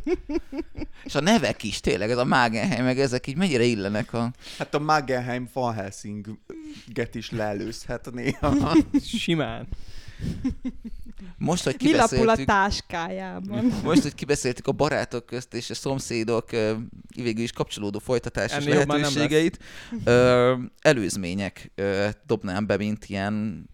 És 1.03 1.15
a 1.15 1.21
nevek 1.21 1.63
is 1.63 1.79
tényleg, 1.79 2.11
ez 2.11 2.17
a 2.17 2.25
Magenheim, 2.25 2.83
meg 2.83 2.99
ezek 2.99 3.27
így 3.27 3.35
mennyire 3.35 3.63
illenek 3.63 4.13
a... 4.13 4.31
Hát 4.57 4.73
a 4.73 4.79
Magenheim 4.79 5.49
Van 5.53 5.73
Helsing-get 5.73 7.15
is 7.15 7.31
leelőzhet 7.31 8.09
néha. 8.13 8.75
Simán. 9.17 9.67
Most, 11.37 11.63
hogy 11.63 11.75
Mi 11.83 11.95
lapul 11.95 12.17
a 12.17 12.19
kibeszéltük, 12.19 12.45
táskájában? 12.45 13.65
most, 13.83 14.01
hogy 14.01 14.15
kibeszéltük 14.15 14.67
a 14.67 14.71
barátok 14.71 15.25
közt 15.25 15.53
és 15.53 15.69
a 15.69 15.73
szomszédok 15.73 16.49
végül 17.15 17.43
is 17.43 17.51
kapcsolódó 17.51 17.99
folytatásos 17.99 18.65
Ennél 18.65 18.85
lehetőségeit, 18.85 19.59
előzmények 20.81 21.71
dobnám 22.25 22.65
be, 22.65 22.77
mint 22.77 23.05
ilyen 23.05 23.65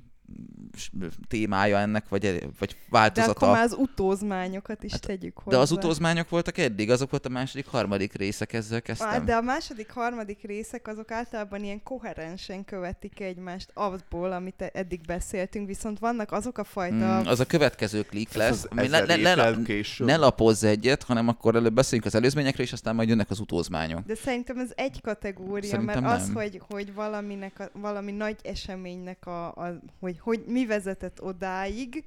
témája 1.27 1.77
ennek, 1.77 2.09
vagy, 2.09 2.21
vagy 2.21 2.51
De 2.59 2.65
akkor 2.65 2.75
változata. 2.89 3.51
már 3.51 3.63
az 3.63 3.75
utózmányokat 3.77 4.83
is 4.83 4.91
hát, 4.91 5.01
tegyük 5.01 5.37
hozzá. 5.37 5.57
De 5.57 5.63
az 5.63 5.71
utózmányok 5.71 6.29
voltak 6.29 6.57
eddig, 6.57 6.89
azok 6.91 7.09
volt 7.09 7.25
a 7.25 7.29
második, 7.29 7.67
harmadik 7.67 8.13
részek, 8.13 8.53
ezzel 8.53 8.81
kezdtem. 8.81 9.09
Hát, 9.09 9.23
de 9.23 9.35
a 9.35 9.41
második, 9.41 9.91
harmadik 9.91 10.41
részek 10.41 10.87
azok 10.87 11.11
általában 11.11 11.63
ilyen 11.63 11.83
koherensen 11.83 12.65
követik 12.65 13.19
egymást 13.19 13.71
abból, 13.73 14.31
amit 14.31 14.61
e- 14.61 14.69
eddig 14.73 15.01
beszéltünk, 15.05 15.67
viszont 15.67 15.99
vannak 15.99 16.31
azok 16.31 16.57
a 16.57 16.63
fajta... 16.63 17.21
Mm, 17.21 17.25
az 17.25 17.39
a 17.39 17.45
következő 17.45 18.01
klik 18.01 18.33
lesz. 18.33 18.51
Az 18.51 18.67
ami 18.71 18.85
ezer 18.85 19.07
ne, 19.07 19.35
ne, 19.35 19.53
ne, 19.97 20.15
lapozz 20.15 20.63
egyet, 20.63 21.03
hanem 21.03 21.27
akkor 21.27 21.55
előbb 21.55 21.73
beszéljünk 21.73 22.07
az 22.07 22.15
előzményekről, 22.15 22.65
és 22.65 22.73
aztán 22.73 22.95
majd 22.95 23.09
jönnek 23.09 23.29
az 23.29 23.39
utózmányok. 23.39 24.05
De 24.05 24.15
szerintem 24.15 24.57
ez 24.57 24.71
egy 24.75 25.01
kategória, 25.01 25.69
Szerintem 25.69 26.03
mert 26.03 26.15
az, 26.15 26.25
nem. 26.25 26.35
hogy, 26.35 26.61
hogy 26.69 26.93
valaminek 26.93 27.59
a, 27.59 27.69
valami 27.79 28.11
nagy 28.11 28.35
eseménynek, 28.43 29.25
a, 29.25 29.47
a, 29.47 29.79
hogy, 29.99 30.19
hogy 30.23 30.43
mi 30.47 30.65
vezetett 30.65 31.21
odáig, 31.21 32.03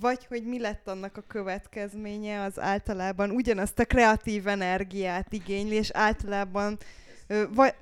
vagy 0.00 0.26
hogy 0.26 0.44
mi 0.44 0.60
lett 0.60 0.88
annak 0.88 1.16
a 1.16 1.24
következménye, 1.26 2.42
az 2.42 2.60
általában 2.60 3.30
ugyanazt 3.30 3.78
a 3.78 3.84
kreatív 3.84 4.46
energiát 4.46 5.32
igényli, 5.32 5.74
és 5.74 5.90
általában 5.90 6.78
vagy, 7.54 7.74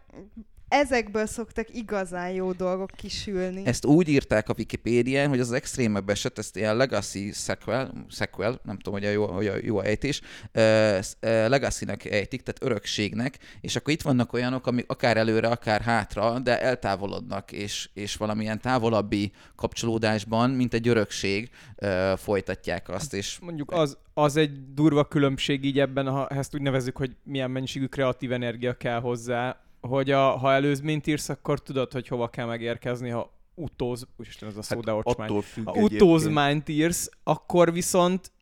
ezekből 0.73 1.27
szoktak 1.27 1.75
igazán 1.75 2.31
jó 2.31 2.53
dolgok 2.53 2.91
kisülni. 2.97 3.67
Ezt 3.67 3.85
úgy 3.85 4.09
írták 4.09 4.49
a 4.49 4.55
Wikipédián, 4.59 5.29
hogy 5.29 5.41
az 5.41 5.53
extrémebb 5.53 6.09
eset, 6.09 6.39
ezt 6.39 6.57
ilyen 6.57 6.77
legacy 6.77 7.33
sequel, 7.33 8.07
sequel 8.09 8.61
nem 8.65 8.79
tudom, 8.79 9.01
hogy 9.01 9.09
a 9.09 9.11
jó, 9.11 9.27
hogy 9.27 9.47
a 9.47 9.55
jó 9.63 9.81
ejtés, 9.81 10.21
uh, 10.21 10.99
legacy-nek 11.21 12.05
ejtik, 12.05 12.43
tehát 12.43 12.63
örökségnek, 12.63 13.39
és 13.61 13.77
akkor 13.77 13.93
itt 13.93 14.03
vannak 14.03 14.33
olyanok, 14.33 14.67
amik 14.67 14.85
akár 14.89 15.17
előre, 15.17 15.49
akár 15.49 15.81
hátra, 15.81 16.39
de 16.39 16.61
eltávolodnak, 16.61 17.53
és, 17.53 17.89
és 17.95 18.17
valamilyen 18.17 18.61
távolabbi 18.61 19.33
kapcsolódásban, 19.57 20.51
mint 20.51 20.75
egy 20.75 20.89
örökség 20.89 21.51
uh, 21.77 22.17
folytatják 22.17 22.89
azt, 22.89 23.15
és 23.15 23.39
Mondjuk 23.39 23.71
az, 23.71 23.99
az 24.15 24.37
egy 24.37 24.75
durva 24.75 25.05
különbség 25.05 25.65
így 25.65 25.79
ebben, 25.79 26.09
ha 26.09 26.29
ezt 26.29 26.55
úgy 26.55 26.63
nevezzük, 26.63 26.97
hogy 26.97 27.17
milyen 27.25 27.51
mennyiségű 27.51 27.87
kreatív 27.87 28.33
energia 28.33 28.75
kell 28.75 29.01
hozzá, 29.01 29.63
hogy 29.89 30.11
a, 30.11 30.31
ha 30.37 30.53
előzményt 30.53 31.07
írsz, 31.07 31.29
akkor 31.29 31.63
tudod, 31.63 31.93
hogy 31.93 32.09
hova 32.09 32.29
kell 32.29 32.47
megérkezni, 32.47 33.09
ha 33.09 33.33
utóz, 33.55 34.07
úristen, 34.17 34.49
ez 34.49 34.57
a 34.57 34.63
szó, 34.63 34.75
Hát 34.77 34.85
de 34.85 34.93
ocsmány. 34.93 35.29
attól 35.29 35.43
Ha 35.65 35.73
utózmányt 35.73 36.69
írsz, 36.69 37.11
akkor 37.23 37.73
viszont 37.73 38.33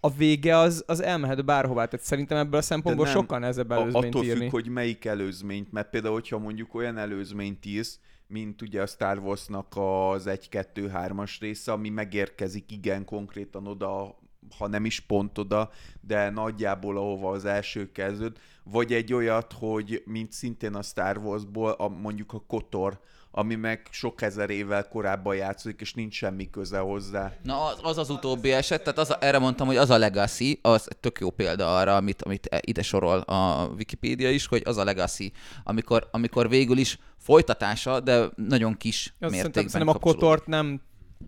a 0.00 0.10
vége 0.10 0.56
az, 0.56 0.84
az 0.86 1.02
elmehet 1.02 1.44
bárhová. 1.44 1.84
Tehát 1.84 2.06
szerintem 2.06 2.38
ebből 2.38 2.58
a 2.58 2.62
szempontból 2.62 3.04
nem. 3.04 3.14
sokkal 3.14 3.38
nehezebb 3.38 3.72
előzményt 3.72 4.14
attól 4.14 4.24
írni. 4.24 4.40
függ, 4.40 4.50
hogy 4.50 4.68
melyik 4.68 5.04
előzményt, 5.04 5.72
mert 5.72 5.90
például, 5.90 6.14
hogyha 6.14 6.38
mondjuk 6.38 6.74
olyan 6.74 6.98
előzményt 6.98 7.66
írsz, 7.66 8.00
mint 8.26 8.62
ugye 8.62 8.82
a 8.82 8.86
Star 8.86 9.18
Wars-nak 9.18 9.76
az 9.76 10.24
1-2-3-as 10.26 11.36
része, 11.40 11.72
ami 11.72 11.88
megérkezik 11.88 12.72
igen 12.72 13.04
konkrétan 13.04 13.66
oda, 13.66 14.18
ha 14.58 14.66
nem 14.66 14.84
is 14.84 15.00
pont 15.00 15.38
oda, 15.38 15.70
de 16.00 16.30
nagyjából 16.30 16.96
ahova 16.96 17.30
az 17.30 17.44
első 17.44 17.92
kezdőd, 17.92 18.36
vagy 18.64 18.92
egy 18.92 19.12
olyat, 19.12 19.52
hogy 19.58 20.02
mint 20.06 20.32
szintén 20.32 20.74
a 20.74 20.82
Star 20.82 21.18
Wars-ból, 21.18 21.70
a, 21.70 21.88
mondjuk 21.88 22.32
a 22.32 22.42
Kotor, 22.46 23.00
ami 23.38 23.54
meg 23.54 23.86
sok 23.90 24.22
ezer 24.22 24.50
évvel 24.50 24.88
korábban 24.88 25.36
játszik, 25.36 25.80
és 25.80 25.94
nincs 25.94 26.14
semmi 26.14 26.50
köze 26.50 26.78
hozzá. 26.78 27.32
Na, 27.42 27.64
az 27.64 27.78
az, 27.82 27.98
az 27.98 28.10
utóbbi 28.10 28.52
eset, 28.52 28.82
tehát 28.82 28.98
az 28.98 29.10
a, 29.10 29.16
erre 29.20 29.38
mondtam, 29.38 29.66
hogy 29.66 29.76
az 29.76 29.90
a 29.90 29.98
legacy, 29.98 30.58
az 30.62 30.88
tök 31.00 31.18
jó 31.20 31.30
példa 31.30 31.76
arra, 31.76 31.96
amit, 31.96 32.22
amit 32.22 32.46
e- 32.46 32.60
ide 32.60 32.82
sorol 32.82 33.18
a 33.18 33.70
Wikipédia 33.76 34.30
is, 34.30 34.46
hogy 34.46 34.62
az 34.64 34.76
a 34.76 34.84
legacy, 34.84 35.32
amikor, 35.64 36.08
amikor 36.10 36.48
végül 36.48 36.78
is 36.78 36.98
folytatása, 37.16 38.00
de 38.00 38.28
nagyon 38.36 38.76
kis 38.76 39.02
szerintem, 39.02 39.30
mértékben 39.30 39.68
szerintem 39.68 39.88
a 39.88 39.92
kapcsolódik. 39.92 40.20
Kotort 40.20 40.46
nem 40.46 40.80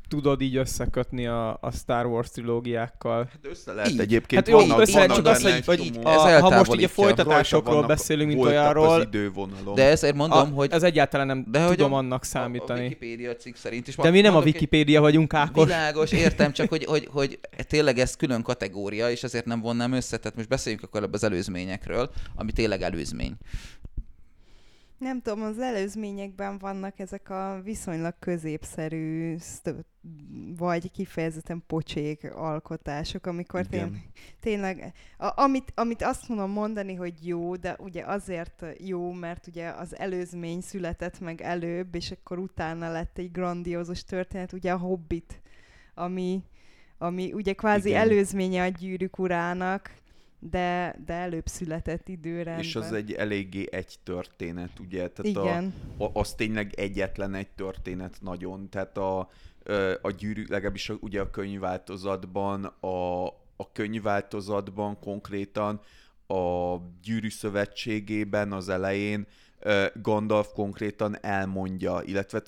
tudod 0.09 0.41
így 0.41 0.57
összekötni 0.57 1.27
a, 1.27 1.59
a 1.61 1.71
Star 1.73 2.07
Wars 2.07 2.31
trilógiákkal. 2.31 3.25
Hát 3.25 3.39
össze 3.51 3.73
lehet 3.73 3.91
Így. 3.91 4.01
egyébként. 4.01 4.41
Hát 4.49 4.51
jó, 4.55 4.59
vannak- 4.59 4.81
össze 4.81 4.99
vannak 4.99 5.17
csak 5.17 5.27
az, 5.27 5.43
hogy, 5.43 5.51
egy 5.53 5.65
hogy 5.67 5.99
a, 6.03 6.09
Ez 6.11 6.41
ha 6.41 6.51
most 6.51 6.75
így 6.75 6.83
a 6.85 6.89
folytatásokról 6.89 7.73
vannak- 7.75 7.89
beszélünk, 7.89 8.29
mint 8.29 8.41
olyanról, 8.41 8.87
az 8.89 9.03
idővonalon. 9.03 9.75
De 9.75 9.85
ezért 9.89 10.15
mondom, 10.15 10.39
a, 10.39 10.55
hogy 10.55 10.73
ez 10.73 10.83
egyáltalán 10.83 11.27
nem 11.27 11.45
De 11.51 11.67
hogy 11.67 11.77
tudom 11.77 11.93
a- 11.93 11.97
annak 11.97 12.19
a, 12.23 12.25
a 12.25 12.29
számítani. 12.29 12.81
Wikipédia 12.81 13.37
cikk 13.37 13.55
szerint 13.57 13.89
is. 13.89 13.97
De 13.97 14.11
mi 14.11 14.21
nem 14.21 14.37
a 14.37 14.41
Wikipédia 14.41 15.01
vagyunk, 15.01 15.35
Ákos. 15.35 15.65
Világos, 15.65 16.13
értem, 16.13 16.53
csak 16.53 16.69
hogy, 16.69 16.85
hogy, 16.85 17.09
hogy 17.13 17.39
tényleg 17.69 17.99
ez 17.99 18.17
külön 18.17 18.43
kategória, 18.43 19.11
és 19.11 19.23
ezért 19.23 19.45
nem 19.45 19.61
vonnám 19.61 19.93
össze, 19.93 20.17
tehát 20.17 20.37
most 20.37 20.49
beszéljünk 20.49 20.85
akkor 20.85 21.09
az 21.13 21.25
előzményekről, 21.25 22.11
ami 22.35 22.53
tényleg 22.53 22.83
előzmény. 22.83 23.33
Nem 24.99 25.21
tudom, 25.21 25.43
az 25.43 25.59
előzményekben 25.59 26.59
vannak 26.59 26.99
ezek 26.99 27.31
a 27.31 27.61
viszonylag 27.65 28.15
középszerű, 28.19 29.37
vagy 30.57 30.91
kifejezetten 30.91 31.63
pocsék 31.67 32.35
alkotások, 32.35 33.27
amikor 33.27 33.67
tény, 33.67 34.03
tényleg, 34.41 34.93
a, 35.19 35.43
amit, 35.43 35.73
amit 35.75 36.03
azt 36.03 36.27
tudom 36.27 36.51
mondani, 36.51 36.95
hogy 36.95 37.27
jó, 37.27 37.57
de 37.57 37.77
ugye 37.79 38.05
azért 38.05 38.65
jó, 38.79 39.13
mert 39.13 39.47
ugye 39.47 39.69
az 39.69 39.99
előzmény 39.99 40.61
született 40.61 41.21
meg 41.21 41.41
előbb, 41.41 41.95
és 41.95 42.11
akkor 42.11 42.39
utána 42.39 42.93
lett 42.93 43.19
egy 43.19 43.33
grandiózus 43.33 44.05
történet, 44.05 44.53
ugye 44.53 44.73
a 44.73 44.79
Hobbit, 44.79 45.41
ami, 45.95 46.43
ami 46.99 47.33
ugye 47.33 47.53
kvázi 47.53 47.89
Igen. 47.89 48.01
előzménye 48.01 48.63
a 48.63 48.69
gyűrűk 48.69 49.19
urának, 49.19 49.91
de, 50.39 50.97
de 51.05 51.13
előbb 51.13 51.47
született 51.47 52.09
időrendben. 52.09 52.65
És 52.65 52.77
az 52.77 52.93
egy 52.93 53.13
eléggé 53.13 53.69
egy 53.71 53.95
történet, 54.03 54.79
ugye? 54.79 55.09
Tehát 55.09 55.25
Igen. 55.25 55.75
A, 55.97 56.05
a, 56.05 56.11
az 56.13 56.35
tényleg 56.35 56.73
egyetlen 56.75 57.35
egy 57.35 57.51
történet 57.51 58.17
nagyon. 58.21 58.69
Tehát 58.69 58.99
a, 58.99 59.19
a 60.03 60.11
gyűrű, 60.11 60.45
legalábbis 60.49 60.89
a, 60.89 60.97
ugye 61.01 61.21
a 61.21 61.31
könyvváltozatban, 61.31 62.65
a, 62.65 63.27
a 63.57 63.73
könyvváltozatban 63.73 64.99
konkrétan 65.01 65.81
a 66.27 66.77
gyűrű 67.03 67.31
szövetségében 67.31 68.53
az 68.53 68.69
elején 68.69 69.27
Gandalf 70.03 70.49
konkrétan 70.53 71.17
elmondja, 71.25 72.01
illetve 72.05 72.43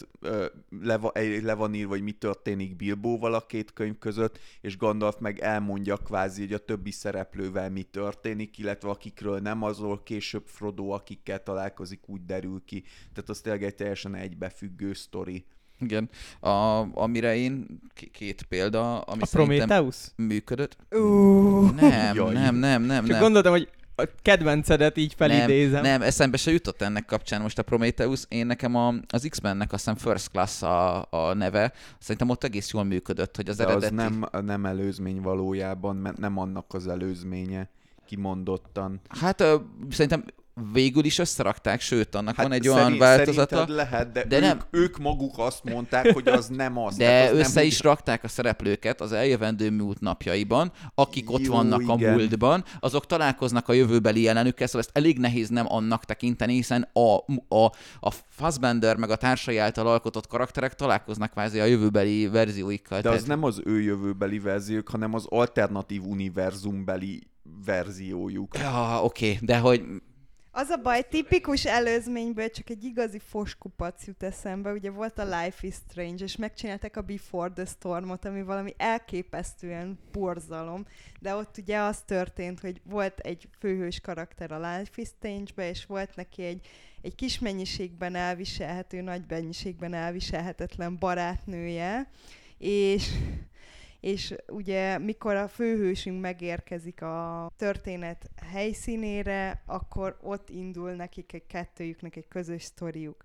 le, 1.43 1.55
van 1.55 1.75
írva, 1.75 1.91
hogy 1.93 2.03
mi 2.03 2.13
történik 2.13 2.77
Bilbóval 2.77 3.35
a 3.35 3.47
két 3.47 3.73
könyv 3.73 3.99
között, 3.99 4.39
és 4.61 4.77
Gandalf 4.77 5.17
meg 5.19 5.39
elmondja 5.39 5.97
kvázi, 5.97 6.41
hogy 6.41 6.53
a 6.53 6.59
többi 6.65 6.91
szereplővel 6.91 7.71
mi 7.71 7.83
történik, 7.83 8.59
illetve 8.59 8.89
akikről 8.89 9.39
nem, 9.39 9.63
azról 9.63 10.03
később 10.03 10.43
Frodo, 10.47 10.89
akikkel 10.89 11.43
találkozik, 11.43 12.01
úgy 12.07 12.25
derül 12.25 12.63
ki. 12.65 12.81
Tehát 13.15 13.31
az 13.31 13.41
tényleg 13.41 13.65
egy 13.65 13.75
teljesen 13.75 14.15
egybefüggő 14.15 14.93
sztori. 14.93 15.45
Igen. 15.79 16.09
A, 16.41 16.49
amire 16.95 17.37
én 17.37 17.67
k- 17.95 18.11
két 18.11 18.43
példa, 18.43 19.01
ami 19.01 19.23
A 19.23 19.27
szerintem 19.27 19.57
Prometheus? 19.57 19.97
működött. 20.17 20.77
Ú, 20.91 21.01
Nem, 21.71 22.15
Jaj. 22.17 22.33
nem, 22.33 22.55
nem, 22.55 22.83
nem, 22.83 23.03
Csak 23.03 23.11
nem. 23.13 23.21
gondoltam, 23.21 23.53
hogy 23.53 23.69
a 24.01 24.09
kedvencedet 24.23 24.97
így 24.97 25.15
felidézem. 25.15 25.83
Nem, 25.83 25.91
nem, 25.91 26.03
eszembe 26.03 26.37
se 26.37 26.51
jutott 26.51 26.83
ennek 26.83 27.05
kapcsán 27.05 27.41
most 27.41 27.59
a 27.59 27.63
Prometheus. 27.63 28.25
Én 28.29 28.47
nekem 28.47 28.75
a, 28.75 28.95
az 29.09 29.27
X-Mennek 29.31 29.73
azt 29.73 29.85
hiszem 29.85 30.13
First 30.13 30.31
Class 30.31 30.63
a, 30.63 31.07
a 31.11 31.35
neve. 31.35 31.73
Szerintem 31.99 32.29
ott 32.29 32.45
egész 32.45 32.73
jól 32.73 32.85
működött, 32.85 33.37
hogy 33.37 33.49
az 33.49 33.57
De 33.57 33.65
eredeti... 33.65 33.85
az 33.85 33.91
nem, 33.91 34.27
nem 34.45 34.67
előzmény 34.67 35.21
valójában, 35.21 35.97
mert 35.97 36.19
nem 36.19 36.39
annak 36.39 36.75
az 36.75 36.89
előzménye 36.89 37.69
kimondottan. 38.07 39.01
Hát 39.09 39.41
ö, 39.41 39.57
szerintem 39.91 40.25
végül 40.73 41.05
is 41.05 41.19
összerakták, 41.19 41.81
sőt, 41.81 42.15
annak 42.15 42.35
Hát 42.35 42.47
van 42.47 42.55
egy 42.55 42.69
olyan 42.69 42.81
szerint- 42.83 42.99
változata. 43.01 43.49
Szerinted 43.57 43.77
lehet, 43.77 44.13
de, 44.13 44.25
De 44.25 44.37
ők, 44.37 44.43
nem. 44.43 44.61
ők 44.71 44.99
maguk 44.99 45.39
azt 45.39 45.65
mondták, 45.65 46.13
hogy 46.13 46.29
az 46.29 46.49
nem 46.49 46.79
az. 46.79 46.97
De 46.97 47.05
Tehát 47.05 47.31
az 47.31 47.39
össze 47.39 47.59
nem 47.59 47.67
is 47.67 47.81
rakták 47.81 48.25
a 48.25 48.29
szereplőket 48.29 49.01
az 49.01 49.13
eljövendő 49.13 49.71
múlt 49.71 50.01
napjaiban, 50.01 50.73
akik 50.95 51.31
ott 51.31 51.41
Jó, 51.45 51.53
vannak 51.53 51.89
a 51.89 51.95
igen. 51.95 52.13
múltban, 52.13 52.65
azok 52.81 53.07
találkoznak 53.07 53.69
a 53.69 53.73
jövőbeli 53.73 54.21
jelenükkel, 54.23 54.67
szóval 54.67 54.81
ezt 54.89 54.97
elég 54.97 55.19
nehéz 55.19 55.49
nem 55.49 55.73
annak 55.73 56.05
tekinteni, 56.05 56.53
hiszen 56.55 56.89
a, 56.93 57.15
a, 57.57 57.65
a 58.01 58.11
Fassbender 58.29 58.97
meg 58.97 59.11
a 59.11 59.17
társai 59.17 59.57
által 59.57 59.87
alkotott 59.87 60.27
karakterek 60.27 60.75
találkoznak 60.75 61.31
kvázi 61.31 61.61
a 61.61 61.65
jövőbeli 61.65 62.27
verzióikkal. 62.29 63.01
De 63.01 63.09
az 63.09 63.15
tehát- 63.15 63.29
nem 63.29 63.45
az 63.45 63.61
ő 63.65 63.81
jövőbeli 63.81 64.39
verziók, 64.39 64.89
hanem 64.89 65.15
az 65.15 65.27
alternatív 65.29 66.03
univerzumbeli 66.05 67.23
verziójuk. 67.65 68.59
Ja, 68.59 69.01
oké, 69.03 69.39
de 69.41 69.59
hogy 69.59 69.83
Az 70.53 70.69
a 70.69 70.77
baj, 70.77 71.09
tipikus 71.09 71.67
előzményből 71.67 72.51
csak 72.51 72.71
egy 72.71 72.85
igazi 72.85 73.19
foskupac 73.19 74.07
jut 74.07 74.23
eszembe. 74.23 74.73
Ugye 74.73 74.91
volt 74.91 75.19
a 75.19 75.25
Life 75.25 75.67
is 75.67 75.75
Strange, 75.75 76.25
és 76.25 76.37
megcsinálták 76.37 76.97
a 76.97 77.03
Before 77.03 77.53
the 77.53 77.65
Stormot, 77.65 78.25
ami 78.25 78.43
valami 78.43 78.75
elképesztően 78.77 79.99
borzalom. 80.13 80.87
De 81.21 81.35
ott 81.35 81.59
ugye 81.59 81.79
az 81.79 82.03
történt, 82.03 82.61
hogy 82.61 82.81
volt 82.85 83.19
egy 83.19 83.49
főhős 83.59 84.01
karakter 84.01 84.53
a 84.53 84.57
Life 84.57 84.93
is 84.95 85.09
Strange-be, 85.09 85.69
és 85.69 85.87
volt 85.87 86.17
neki 86.17 86.43
egy, 86.43 86.67
egy 87.03 87.15
kis 87.15 87.39
mennyiségben 87.39 88.15
elviselhető, 88.15 89.01
nagy 89.01 89.23
mennyiségben 89.29 89.95
elviselhetetlen 89.95 90.99
barátnője, 90.99 92.11
és 92.59 93.11
és 94.01 94.35
ugye 94.49 94.99
mikor 94.99 95.35
a 95.35 95.49
főhősünk 95.49 96.21
megérkezik 96.21 97.03
a 97.03 97.51
történet 97.57 98.31
helyszínére, 98.53 99.63
akkor 99.67 100.19
ott 100.23 100.51
indul 100.51 100.91
nekik 100.91 101.33
egy 101.33 101.47
kettőjüknek 101.47 102.17
egy 102.17 102.29
közös 102.29 102.63
sztoriuk. 102.63 103.25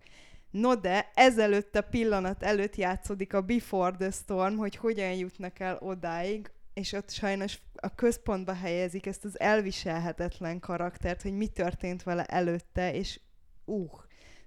No 0.52 0.76
de 0.76 1.12
ezelőtt 1.14 1.76
a 1.76 1.82
pillanat 1.82 2.44
előtt 2.44 2.76
játszódik 2.76 3.34
a 3.34 3.42
Before 3.42 3.96
the 3.96 4.12
Storm, 4.12 4.56
hogy 4.56 4.76
hogyan 4.76 5.14
jutnak 5.14 5.60
el 5.60 5.78
odáig, 5.82 6.52
és 6.74 6.94
ott 6.94 7.10
sajnos 7.10 7.60
a 7.76 7.96
központba 7.96 8.54
helyezik 8.54 9.06
ezt 9.06 9.26
az 9.26 9.40
elviselhetetlen 9.40 10.60
karaktert, 10.60 11.22
hogy 11.22 11.34
mi 11.34 11.48
történt 11.48 12.04
vele 12.04 12.24
előtte, 12.24 12.94
és 12.94 13.20
uh, 13.66 13.92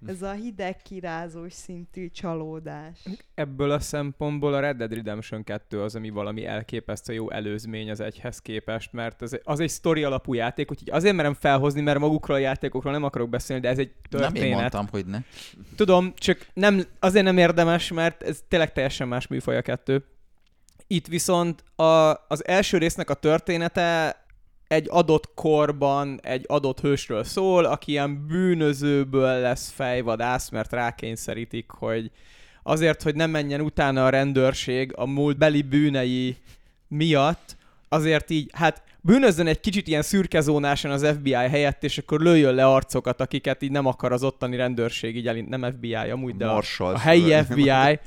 ez 0.05 0.21
a 0.21 0.31
hideg 0.31 0.81
kirázós 0.81 1.53
szintű 1.53 2.09
csalódás. 2.09 2.99
Ebből 3.33 3.71
a 3.71 3.79
szempontból 3.79 4.53
a 4.53 4.59
Red 4.59 4.77
Dead 4.77 4.93
Redemption 4.93 5.43
2 5.43 5.81
az, 5.81 5.95
ami 5.95 6.09
valami 6.09 6.45
elképesztő 6.45 7.13
jó 7.13 7.31
előzmény 7.31 7.89
az 7.89 7.99
egyhez 7.99 8.39
képest, 8.39 8.93
mert 8.93 9.21
az, 9.21 9.39
az 9.43 9.59
egy 9.59 9.69
sztori 9.69 10.03
alapú 10.03 10.33
játék, 10.33 10.71
úgyhogy 10.71 10.89
azért 10.89 11.15
merem 11.15 11.33
felhozni, 11.33 11.81
mert 11.81 11.99
magukról 11.99 12.37
a 12.37 12.39
játékokról 12.39 12.93
nem 12.93 13.03
akarok 13.03 13.29
beszélni, 13.29 13.61
de 13.61 13.69
ez 13.69 13.77
egy 13.77 13.91
nem 14.09 14.21
én 14.21 14.31
történet. 14.31 14.59
mondtam, 14.59 14.87
hogy 14.91 15.05
ne. 15.05 15.19
Tudom, 15.75 16.13
csak 16.15 16.47
nem, 16.53 16.83
azért 16.99 17.25
nem 17.25 17.37
érdemes, 17.37 17.91
mert 17.91 18.23
ez 18.23 18.43
tényleg 18.47 18.73
teljesen 18.73 19.07
más 19.07 19.27
műfaj 19.27 19.57
a 19.57 19.61
kettő. 19.61 20.03
Itt 20.87 21.07
viszont 21.07 21.63
a, 21.75 22.09
az 22.27 22.47
első 22.47 22.77
résznek 22.77 23.09
a 23.09 23.13
története 23.13 24.17
egy 24.69 24.87
adott 24.89 25.33
korban 25.35 26.19
egy 26.23 26.45
adott 26.47 26.79
hősről 26.79 27.23
szól, 27.23 27.65
aki 27.65 27.91
ilyen 27.91 28.27
bűnözőből 28.27 29.39
lesz 29.39 29.69
fejvadász, 29.69 30.49
mert 30.49 30.71
rákényszerítik, 30.71 31.69
hogy 31.69 32.11
azért, 32.63 33.03
hogy 33.03 33.15
nem 33.15 33.29
menjen 33.29 33.61
utána 33.61 34.05
a 34.05 34.09
rendőrség 34.09 34.93
a 34.95 35.05
múltbeli 35.05 35.61
bűnei 35.61 36.37
miatt, 36.87 37.57
azért 37.87 38.29
így, 38.29 38.49
hát 38.53 38.83
bűnözzön 39.01 39.47
egy 39.47 39.59
kicsit 39.59 39.87
ilyen 39.87 40.01
szürkezónásan 40.01 40.91
az 40.91 41.07
FBI 41.07 41.33
helyett, 41.33 41.83
és 41.83 41.97
akkor 41.97 42.21
lőjön 42.21 42.53
le 42.55 42.65
arcokat, 42.65 43.21
akiket 43.21 43.61
így 43.61 43.71
nem 43.71 43.85
akar 43.85 44.11
az 44.11 44.23
ottani 44.23 44.55
rendőrség, 44.55 45.15
így 45.15 45.27
elint, 45.27 45.49
nem 45.49 45.71
FBI 45.71 45.93
amúgy, 45.93 46.35
de 46.35 46.47
a, 46.47 46.53
Marshall 46.53 46.93
a 46.93 46.97
helyi. 46.97 47.43
FBI. 47.43 47.63
De 47.63 47.99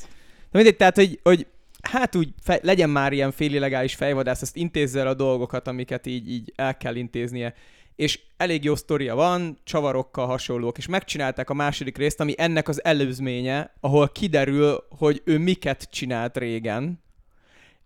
mindegy, 0.58 0.76
tehát, 0.76 0.96
hogy, 0.96 1.20
hogy 1.22 1.46
hát 1.82 2.14
úgy 2.14 2.28
fej, 2.42 2.60
legyen 2.62 2.90
már 2.90 3.12
ilyen 3.12 3.30
félillegális 3.30 3.94
fejvadász, 3.94 4.42
ezt 4.42 4.56
intézze 4.56 5.00
el 5.00 5.06
a 5.06 5.14
dolgokat, 5.14 5.68
amiket 5.68 6.06
így, 6.06 6.30
így 6.30 6.52
el 6.56 6.76
kell 6.76 6.94
intéznie. 6.94 7.54
És 7.96 8.20
elég 8.36 8.64
jó 8.64 8.74
sztoria 8.74 9.14
van, 9.14 9.58
csavarokkal 9.64 10.26
hasonlók, 10.26 10.78
és 10.78 10.86
megcsinálták 10.86 11.50
a 11.50 11.54
második 11.54 11.96
részt, 11.96 12.20
ami 12.20 12.34
ennek 12.36 12.68
az 12.68 12.84
előzménye, 12.84 13.74
ahol 13.80 14.08
kiderül, 14.08 14.86
hogy 14.98 15.22
ő 15.24 15.38
miket 15.38 15.88
csinált 15.90 16.36
régen, 16.36 17.02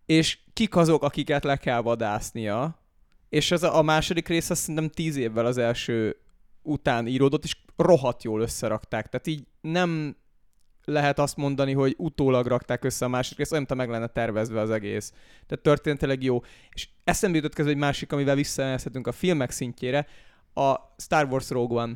és 0.07 0.38
kik 0.53 0.76
azok, 0.76 1.03
akiket 1.03 1.44
le 1.44 1.57
kell 1.57 1.80
vadásznia. 1.80 2.78
És 3.28 3.51
az 3.51 3.62
a, 3.62 3.76
a 3.78 3.82
második 3.82 4.28
rész 4.28 4.51
azt 4.51 4.61
szerintem 4.61 4.88
tíz 4.88 5.16
évvel 5.16 5.47
az 5.47 5.59
első 5.59 6.16
után 6.62 7.07
íródott, 7.07 7.44
és 7.44 7.57
rohadt 7.76 8.22
jól 8.22 8.40
összerakták. 8.40 9.09
Tehát 9.09 9.26
így 9.26 9.47
nem 9.61 10.16
lehet 10.89 11.18
azt 11.18 11.37
mondani, 11.37 11.72
hogy 11.72 11.95
utólag 11.99 12.47
rakták 12.47 12.84
össze 12.84 13.05
a 13.05 13.09
másik 13.09 13.39
részt, 13.39 13.53
olyan, 13.53 13.66
meg 13.76 13.89
lenne 13.89 14.07
tervezve 14.07 14.61
az 14.61 14.70
egész. 14.70 15.12
Tehát 15.47 15.64
történetileg 15.64 16.22
jó. 16.22 16.43
És 16.70 16.89
eszembe 17.05 17.37
jutott 17.37 17.55
közben 17.55 17.74
egy 17.74 17.80
másik, 17.80 18.12
amivel 18.12 18.34
visszajelezhetünk 18.34 19.07
a 19.07 19.12
filmek 19.12 19.51
szintjére, 19.51 20.07
a 20.55 20.74
Star 20.97 21.26
Wars 21.30 21.51
Rogue 21.51 21.82
One. 21.82 21.93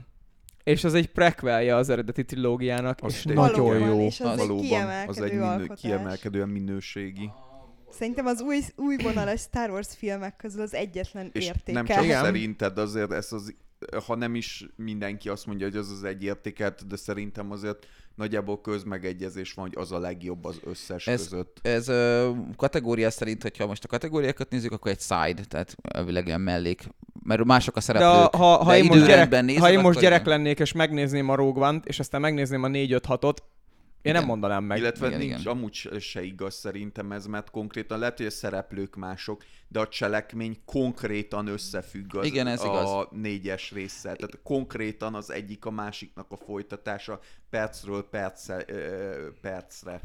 És 0.64 0.84
az 0.84 0.94
egy 0.94 1.06
prequelje 1.12 1.76
az 1.76 1.88
eredeti 1.88 2.24
trilógiának, 2.24 2.98
Az 3.02 3.12
és 3.12 3.24
nagyon 3.24 3.78
jó. 3.78 4.00
és 4.00 4.20
az 4.20 4.36
Valóban, 4.36 4.64
kiemelkedő 4.64 5.08
az 5.10 5.20
egy 5.20 5.38
minő, 5.38 5.74
kiemelkedően 5.74 6.48
minőségi. 6.48 7.30
Szerintem 7.90 8.26
az 8.26 8.40
új, 8.40 8.60
új 8.76 8.96
vonalas 9.02 9.40
Star 9.40 9.70
Wars 9.70 9.88
filmek 9.96 10.36
közül 10.36 10.62
az 10.62 10.74
egyetlen 10.74 11.30
És 11.32 11.46
értéke. 11.46 11.72
nem 11.72 11.86
csak 11.86 12.04
Igen. 12.04 12.24
szerinted 12.24 12.78
azért 12.78 13.12
ez 13.12 13.32
az, 13.32 13.54
ha 14.06 14.14
nem 14.14 14.34
is 14.34 14.66
mindenki 14.76 15.28
azt 15.28 15.46
mondja, 15.46 15.66
hogy 15.66 15.76
az 15.76 15.90
az 15.90 16.04
egy 16.04 16.22
értéket, 16.24 16.86
de 16.86 16.96
szerintem 16.96 17.50
azért 17.50 17.86
nagyjából 18.20 18.60
közmegegyezés 18.60 19.52
van, 19.52 19.64
hogy 19.64 19.74
az 19.82 19.92
a 19.92 19.98
legjobb 19.98 20.44
az 20.44 20.60
összes 20.64 21.06
Ez- 21.06 21.28
között. 21.28 21.58
Ez 21.62 21.88
ö, 21.88 22.30
kategória 22.56 23.10
szerint, 23.10 23.42
hogyha 23.42 23.66
most 23.66 23.84
a 23.84 23.88
kategóriákat 23.88 24.50
nézzük, 24.50 24.72
akkor 24.72 24.90
egy 24.90 25.00
side, 25.00 25.44
tehát 25.48 25.76
elvileg 25.82 26.26
ilyen 26.26 26.40
mellék, 26.40 26.82
mert 27.22 27.44
mások 27.44 27.76
a 27.76 27.78
De 27.78 27.84
szereplők. 27.84 28.32
a, 28.34 28.36
ha, 28.36 28.56
ha, 28.64 28.70
de 28.70 28.78
én 28.78 28.84
most 28.84 29.06
gyerek, 29.06 29.42
nézed, 29.42 29.62
ha 29.62 29.70
én 29.70 29.80
most 29.80 30.00
gyerek 30.00 30.20
igen. 30.20 30.32
lennék, 30.32 30.58
és 30.58 30.72
megnézném 30.72 31.28
a 31.28 31.34
Rogue 31.34 31.68
One-t, 31.68 31.86
és 31.86 31.98
aztán 31.98 32.20
megnézném 32.20 32.62
a 32.62 32.68
4-5-6-ot, 32.68 33.36
én 34.02 34.12
nem 34.12 34.22
Igen. 34.22 34.24
mondanám 34.26 34.64
meg. 34.64 34.78
Illetve 34.78 35.06
Igen, 35.06 35.18
nincs, 35.18 35.40
igen. 35.40 35.52
amúgy 35.52 35.88
se 35.98 36.22
igaz 36.22 36.54
szerintem 36.54 37.12
ez, 37.12 37.26
mert 37.26 37.50
konkrétan 37.50 37.98
lehet, 37.98 38.16
hogy 38.16 38.26
a 38.26 38.30
szereplők 38.30 38.96
mások, 38.96 39.42
de 39.72 39.80
a 39.80 39.88
cselekmény 39.88 40.56
konkrétan 40.64 41.46
összefügg 41.46 42.16
az, 42.16 42.26
Igen, 42.26 42.46
ez 42.46 42.60
a 42.62 42.66
igaz. 42.66 43.06
négyes 43.22 43.72
résszel. 43.72 44.16
Tehát 44.16 44.38
konkrétan 44.42 45.14
az 45.14 45.30
egyik 45.32 45.64
a 45.64 45.70
másiknak 45.70 46.26
a 46.28 46.36
folytatása 46.36 47.20
percről 47.50 48.08
perce, 48.10 48.64
ö, 48.66 48.76
percre. 49.40 49.90
De 49.90 50.00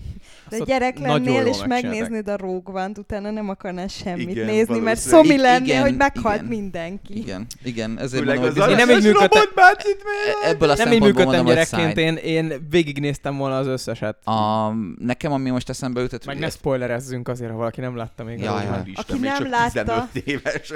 Azt 0.51 0.59
ott 0.61 0.68
gyerek 0.68 0.99
lennél, 0.99 1.45
és 1.45 1.63
megnéznéd 1.68 2.28
a 2.28 2.38
One-t, 2.63 2.97
utána 2.97 3.32
nem 3.32 3.49
akarnál 3.49 3.88
semmit 3.88 4.30
Igen, 4.30 4.45
nézni, 4.45 4.80
mert 4.80 4.99
szomi 4.99 5.38
lennél, 5.38 5.82
hogy 5.82 5.95
meghalt 5.95 6.36
igen. 6.36 6.47
mindenki. 6.47 7.18
Igen, 7.18 7.45
igen, 7.63 7.99
ezért 7.99 8.24
Főleg 8.24 8.39
mondom, 8.39 8.53
hogy 8.53 8.61
az 8.63 8.70
Én 8.70 8.76
bizony, 8.76 8.88
nem 8.88 8.97
így 8.97 9.05
működtem, 9.05 9.41
robotbácsit 9.41 10.03
e- 10.43 10.49
ebből 10.49 10.70
a 10.70 10.76
nem 10.76 10.91
így 10.91 11.01
működtem 11.01 11.45
hogy 11.45 11.53
gyerekként, 11.53 11.97
én, 11.97 12.16
én 12.16 12.68
végignéztem 12.70 13.38
volna 13.38 13.57
az 13.57 13.68
összeset. 13.68 14.28
A, 14.28 14.70
nekem, 14.99 15.32
ami 15.32 15.49
most 15.49 15.70
eszembe 15.70 16.01
jutott, 16.01 16.26
Meg 16.26 16.36
hogy 16.36 16.43
ne 16.43 16.49
spoilerezzünk 16.49 17.28
azért, 17.28 17.51
ha 17.51 17.57
valaki 17.57 17.82
nem 17.82 17.95
látta 17.95 18.24
még. 18.24 18.39
Jaj, 18.39 18.63
jaj. 18.66 18.84
Aki 18.95 19.18
nem 19.20 19.49
látta- 19.57 20.09
15 20.11 20.15
éves. 20.15 20.73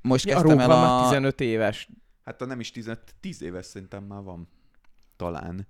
most 0.00 0.24
Ja, 0.26 0.36
a 0.38 0.42
kezdtem 0.42 0.60
el 0.60 0.70
a... 0.70 1.08
15 1.10 1.40
éves. 1.40 1.88
Hát 2.24 2.38
ha 2.40 2.46
nem 2.46 2.60
is 2.60 2.70
10, 2.70 2.90
10 3.20 3.42
éves 3.42 3.66
szerintem 3.66 4.04
már 4.04 4.22
van. 4.22 4.48
Talán. 5.16 5.66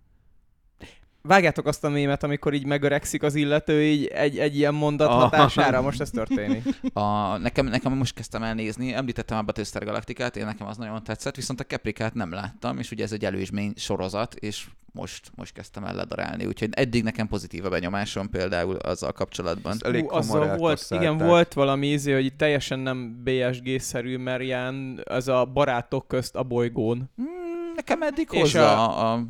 Vágjátok 1.23 1.67
azt 1.67 1.85
a 1.85 1.89
mémet, 1.89 2.23
amikor 2.23 2.55
így 2.55 2.67
megöregszik 2.67 3.23
az 3.23 3.35
illető 3.35 3.83
így 3.83 4.07
egy, 4.07 4.39
egy 4.39 4.57
ilyen 4.57 4.75
mondat 4.75 5.09
hatására, 5.09 5.83
most 5.83 6.01
ez 6.01 6.11
történik. 6.11 6.65
A, 6.93 7.37
nekem, 7.37 7.67
nekem 7.67 7.93
most 7.93 8.15
kezdtem 8.15 8.43
el 8.43 8.55
nézni, 8.55 8.93
említettem 8.93 9.39
a 9.39 9.43
Battlestar 9.43 9.85
Galacticát, 9.85 10.37
én 10.37 10.45
nekem 10.45 10.67
az 10.67 10.77
nagyon 10.77 11.05
tetszett, 11.05 11.35
viszont 11.35 11.61
a 11.61 11.65
Capricát 11.65 12.15
nem 12.15 12.33
láttam, 12.33 12.79
és 12.79 12.91
ugye 12.91 13.05
ez 13.05 13.13
egy 13.13 13.25
előzmény 13.25 13.73
sorozat, 13.77 14.35
és 14.35 14.67
most, 14.93 15.31
most 15.35 15.53
kezdtem 15.53 15.85
el 15.85 15.95
ledarálni, 15.95 16.47
úgyhogy 16.47 16.69
eddig 16.73 17.03
nekem 17.03 17.29
pozitív 17.29 17.65
a 17.65 17.69
benyomásom 17.69 18.31
például 18.31 18.77
azzal 18.77 19.13
kapcsolatban. 19.13 19.73
Ez 19.73 19.83
elég 19.83 20.09
Hú, 20.09 20.17
azzal 20.17 20.57
volt, 20.57 20.87
igen, 20.89 21.17
volt 21.17 21.53
valami 21.53 21.87
ízé, 21.87 22.13
hogy 22.13 22.33
teljesen 22.37 22.79
nem 22.79 23.23
BSG-szerű, 23.25 24.17
mert 24.17 24.43
ilyen 24.43 25.03
ez 25.05 25.29
a 25.29 25.45
barátok 25.45 26.09
közt 26.09 26.37
a 26.37 26.43
bolygón. 26.43 27.11
Hmm, 27.17 27.27
nekem 27.75 28.03
eddig 28.03 28.29
És 28.31 28.41
hozza 28.41 28.89
a... 28.89 29.13
a... 29.13 29.25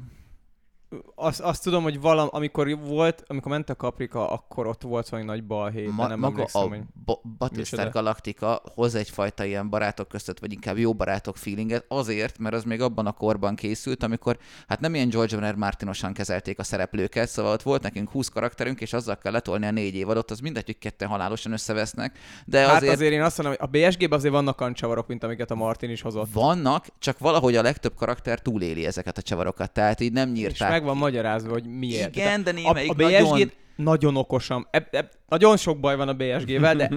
Azt, 1.15 1.41
azt 1.41 1.63
tudom, 1.63 1.83
hogy 1.83 2.01
valam, 2.01 2.29
amikor 2.31 2.79
volt, 2.79 3.25
amikor 3.27 3.53
ment 3.53 3.71
a 3.71 3.75
Kaprika, 3.75 4.31
akkor 4.31 4.67
ott 4.67 4.83
volt 4.83 5.09
valami 5.09 5.29
nagy 5.29 5.45
balhé, 5.45 5.85
de 5.85 5.91
Ma, 5.91 6.07
nem 6.07 6.19
maga 6.19 6.47
a 6.53 6.59
hogy... 6.59 6.81
Bo- 7.05 7.21
Battlestar. 7.39 7.91
Galactica 7.91 8.63
hoz 8.75 8.95
egyfajta 8.95 9.45
ilyen 9.45 9.71
barátok 9.71 10.09
között, 10.09 10.39
vagy 10.39 10.53
inkább 10.53 10.79
jó 10.79 10.95
barátok 10.95 11.37
feelinget, 11.37 11.85
azért, 11.89 12.39
mert 12.39 12.55
az 12.55 12.65
még 12.65 12.81
abban 12.81 13.07
a 13.07 13.13
korban 13.13 13.55
készült, 13.55 14.03
amikor 14.03 14.39
hát 14.69 14.81
nem 14.81 14.95
ilyen 14.95 15.09
George 15.09 15.37
R. 15.37 15.51
R. 15.51 15.55
Martinosan 15.55 16.13
kezelték 16.13 16.59
a 16.59 16.63
szereplőket, 16.63 17.29
szóval 17.29 17.53
ott 17.53 17.63
volt 17.63 17.83
nekünk 17.83 18.11
20 18.11 18.29
karakterünk, 18.29 18.81
és 18.81 18.93
azzal 18.93 19.17
kell 19.17 19.33
letolni 19.33 19.67
a 19.67 19.71
négy 19.71 19.95
évadot, 19.95 20.31
az 20.31 20.41
mindegy, 20.41 20.65
hogy 20.65 20.79
ketten 20.79 21.09
halálosan 21.09 21.53
összevesznek, 21.53 22.19
de 22.45 22.67
Hát 22.67 22.77
azért, 22.77 22.93
azért... 22.93 23.13
én 23.13 23.23
azt 23.23 23.39
mondom, 23.39 23.57
hogy 23.59 23.69
a 23.69 23.89
BSG-ben 23.89 24.19
azért 24.19 24.35
vannak 24.35 24.61
olyan 24.61 24.75
csavarok, 24.75 25.07
mint 25.07 25.25
amiket 25.25 25.51
a 25.51 25.55
Martin 25.55 25.91
is 25.91 26.01
hozott. 26.01 26.33
vannak, 26.33 26.87
csak 26.99 27.19
valahogy 27.19 27.57
a 27.57 27.63
legtöbb 27.63 27.95
karakter 27.95 28.41
túléli 28.41 28.87
ezeket 28.87 29.19
a 29.19 29.23
csavarokat, 29.23 29.73
tehát 29.73 30.01
így 30.01 30.13
nem 30.13 30.31
nyírták. 30.31 30.77
Meg 30.79 30.87
van 30.87 30.97
magyarázva, 30.97 31.53
hogy 31.53 31.67
miért. 31.67 32.17
Igen, 32.17 32.43
de 32.43 32.51
a, 32.51 32.53
némelyik 32.53 32.91
a 32.91 32.95
BSG 32.95 33.29
nagyon... 33.29 33.51
nagyon 33.77 34.17
okosan, 34.17 34.67
eb, 34.71 34.87
eb, 34.91 35.07
nagyon 35.29 35.57
sok 35.57 35.81
baj 35.81 35.97
van 35.97 36.09
a 36.09 36.15
BSG-vel, 36.15 36.77
de 36.77 36.91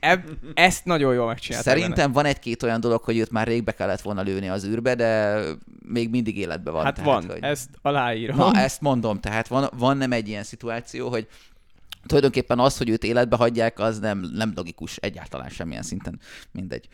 eb, 0.00 0.30
ezt 0.54 0.84
nagyon 0.84 1.14
jól 1.14 1.26
megcsinálták. 1.26 1.76
Szerintem 1.76 2.12
van 2.12 2.24
egy-két 2.24 2.62
olyan 2.62 2.80
dolog, 2.80 3.02
hogy 3.02 3.18
őt 3.18 3.30
már 3.30 3.46
rég 3.46 3.64
be 3.64 3.72
kellett 3.72 4.00
volna 4.00 4.22
lőni 4.22 4.48
az 4.48 4.66
űrbe, 4.66 4.94
de 4.94 5.40
még 5.88 6.10
mindig 6.10 6.38
életben 6.38 6.72
van. 6.72 6.84
Hát 6.84 6.94
tehát, 6.94 7.10
van, 7.10 7.30
hogy... 7.30 7.42
ezt 7.42 7.68
aláírom. 7.82 8.36
Na, 8.36 8.52
ezt 8.52 8.80
mondom, 8.80 9.20
tehát 9.20 9.48
van, 9.48 9.70
van 9.78 9.96
nem 9.96 10.12
egy 10.12 10.28
ilyen 10.28 10.42
szituáció, 10.42 11.08
hogy 11.08 11.28
tulajdonképpen 12.06 12.58
az, 12.58 12.76
hogy 12.76 12.88
őt 12.88 13.04
életbe 13.04 13.36
hagyják, 13.36 13.78
az 13.78 13.98
nem, 13.98 14.30
nem 14.34 14.52
logikus 14.56 14.96
egyáltalán 14.96 15.48
semmilyen 15.48 15.82
szinten. 15.82 16.20
Mindegy. 16.52 16.88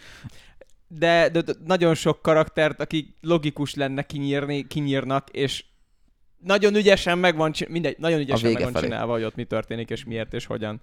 De, 0.99 1.29
de, 1.29 1.41
de 1.41 1.53
nagyon 1.67 1.95
sok 1.95 2.23
karaktert, 2.23 2.81
akik 2.81 3.15
logikus 3.21 3.75
lenne 3.75 4.03
kinyírni, 4.03 4.67
kinyírnak, 4.67 5.29
és 5.31 5.65
nagyon 6.45 6.75
ügyesen 6.75 7.19
meg 7.19 7.37
van, 7.37 7.53
csin- 7.53 7.69
mindegy, 7.69 7.99
nagyon 7.99 8.19
ügyesen 8.19 8.49
vége 8.49 8.55
meg 8.55 8.63
van 8.65 8.73
felé. 8.73 8.87
csinálva, 8.87 9.13
hogy 9.13 9.25
ott 9.25 9.35
mi 9.35 9.45
történik, 9.45 9.91
és 9.91 10.05
miért, 10.05 10.35
és 10.35 10.47
hogyan. 10.47 10.81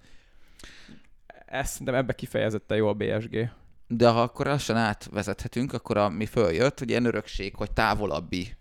Ezt 1.46 1.70
szerintem 1.70 1.94
ebbe 1.94 2.12
kifejezetten 2.12 2.76
jó 2.76 2.88
a 2.88 2.92
BSG. 2.92 3.50
De 3.86 4.08
ha 4.08 4.22
akkor 4.22 4.46
lassan 4.46 4.76
átvezethetünk, 4.76 5.72
akkor 5.72 5.96
ami 5.96 6.26
följött, 6.26 6.78
hogy 6.78 6.88
ilyen 6.88 7.04
örökség, 7.04 7.54
hogy 7.54 7.70
távolabbi 7.70 8.56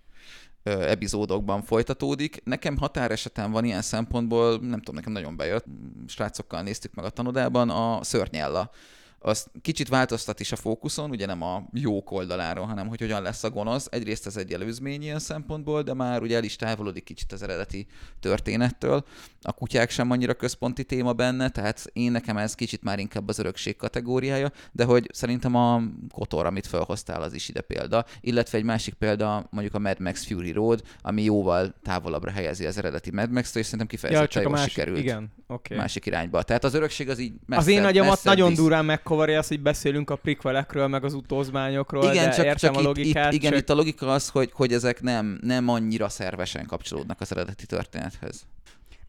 ö, 0.64 0.82
epizódokban 0.82 1.62
folytatódik. 1.62 2.42
Nekem 2.44 2.78
határesetem 2.78 3.52
van 3.52 3.66
ilyen 3.66 3.82
szempontból, 3.82 4.60
nem 4.60 4.80
tudom, 4.80 4.96
nekem 4.96 5.12
nagyon 5.12 5.36
bejött. 5.38 5.66
Srácokkal 6.08 6.62
néztük 6.62 6.94
meg 6.94 7.06
a 7.06 7.10
tanodában 7.10 7.70
a 7.70 8.04
szörnyella. 8.04 8.72
Az 9.20 9.48
kicsit 9.62 9.88
változtat 9.88 10.40
is 10.40 10.52
a 10.52 10.56
fókuszon, 10.56 11.10
ugye 11.10 11.26
nem 11.26 11.42
a 11.42 11.64
jók 11.74 12.12
oldaláról, 12.12 12.66
hanem 12.66 12.88
hogy 12.88 13.00
hogyan 13.00 13.22
lesz 13.22 13.44
a 13.44 13.50
gonosz. 13.50 13.88
Egyrészt 13.92 14.26
ez 14.26 14.38
egy 14.38 14.54
előzmény 14.54 15.02
ilyen 15.02 15.20
szempontból, 15.20 15.82
de 15.82 15.94
már 15.94 16.22
ugye 16.22 16.36
el 16.36 16.44
is 16.44 16.56
távolodik 16.56 17.04
kicsit 17.04 17.32
az 17.32 17.42
eredeti 17.44 17.88
történettől. 18.20 19.06
A 19.42 19.52
kutyák 19.52 19.90
sem 19.90 20.12
annyira 20.12 20.34
központi 20.34 20.84
téma 20.84 21.14
benne, 21.14 21.50
tehát 21.50 21.90
én 21.94 22.12
nekem 22.12 22.38
ez 22.38 22.56
kicsit 22.56 22.84
már 22.84 23.00
inkább 23.00 23.28
az 23.28 23.40
örökség 23.40 23.76
kategóriája, 23.76 24.52
de 24.72 24.84
hogy 24.84 25.10
szerintem 25.14 25.56
a 25.56 25.82
Kotor, 26.12 26.46
amit 26.46 26.68
felhoztál, 26.68 27.22
az 27.22 27.34
is 27.34 27.50
ide 27.50 27.62
példa, 27.62 28.06
illetve 28.22 28.58
egy 28.58 28.64
másik 28.64 28.94
példa 28.94 29.48
mondjuk 29.50 29.76
a 29.76 29.80
Mad 29.80 30.00
Max 30.00 30.26
Fury 30.26 30.52
Road, 30.52 30.82
ami 31.02 31.24
jóval 31.24 31.76
távolabbra 31.84 32.32
helyezi 32.32 32.66
az 32.66 32.78
eredeti 32.78 33.12
Mad 33.12 33.32
Max-től, 33.32 33.62
és 33.62 33.68
szerintem 33.68 33.88
kifejezetten 33.88 34.42
jól 34.42 34.52
másik, 34.52 34.70
sikerült 34.70 34.98
igen, 35.00 35.34
oké. 35.48 35.76
másik 35.76 36.06
irányba. 36.06 36.44
Tehát 36.44 36.64
az 36.64 36.74
örökség 36.74 37.10
az 37.10 37.20
így 37.20 37.34
messze, 37.46 37.62
Az 37.62 37.68
én 37.68 37.84
agyamat 37.84 38.24
nagyon 38.24 38.50
visz. 38.50 38.58
durán 38.58 38.86
megkavarja 39.10 39.40
az, 39.40 39.48
hogy 39.48 39.62
beszélünk 39.62 40.10
a 40.10 40.16
prikvelekről, 40.16 40.88
meg 40.88 41.04
az 41.04 41.14
utózmányokról, 41.14 42.04
Igen, 42.12 42.30
de 42.30 42.36
csak, 42.36 42.46
értem 42.46 42.72
csak 42.72 42.76
a 42.78 42.88
logikát. 42.88 43.26
itt, 43.28 43.34
itt, 43.34 43.40
igen, 43.40 43.52
csak... 43.52 43.60
itt 43.62 43.70
a 43.70 43.74
logika 43.74 44.14
az, 44.14 44.30
hogy, 44.30 44.52
hogy 44.54 44.74
ezek 44.74 45.02
nem, 45.02 45.40
nem 45.42 45.68
annyira 45.68 46.10
szervesen 46.10 46.66
kapcsolódnak 46.66 47.22
az 47.22 47.32
eredeti 47.32 47.66
történethez. 47.66 48.46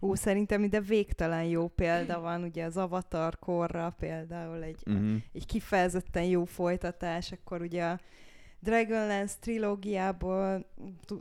Ú, 0.01 0.15
szerintem 0.15 0.63
ide 0.63 0.81
végtelen 0.81 1.45
jó 1.45 1.69
példa 1.69 2.21
van, 2.21 2.43
ugye 2.43 2.65
az 2.65 2.77
Avatar 2.77 3.39
korra 3.39 3.95
például 3.99 4.63
egy, 4.63 4.79
Mhm. 4.85 5.15
egy 5.35 5.47
kifejezetten 5.47 6.23
jó 6.25 6.45
folytatás, 6.45 7.33
akkor 7.33 7.61
ugye 7.61 7.85
a 7.85 7.99
Dragonlance 8.61 9.35
trilógiából 9.41 10.67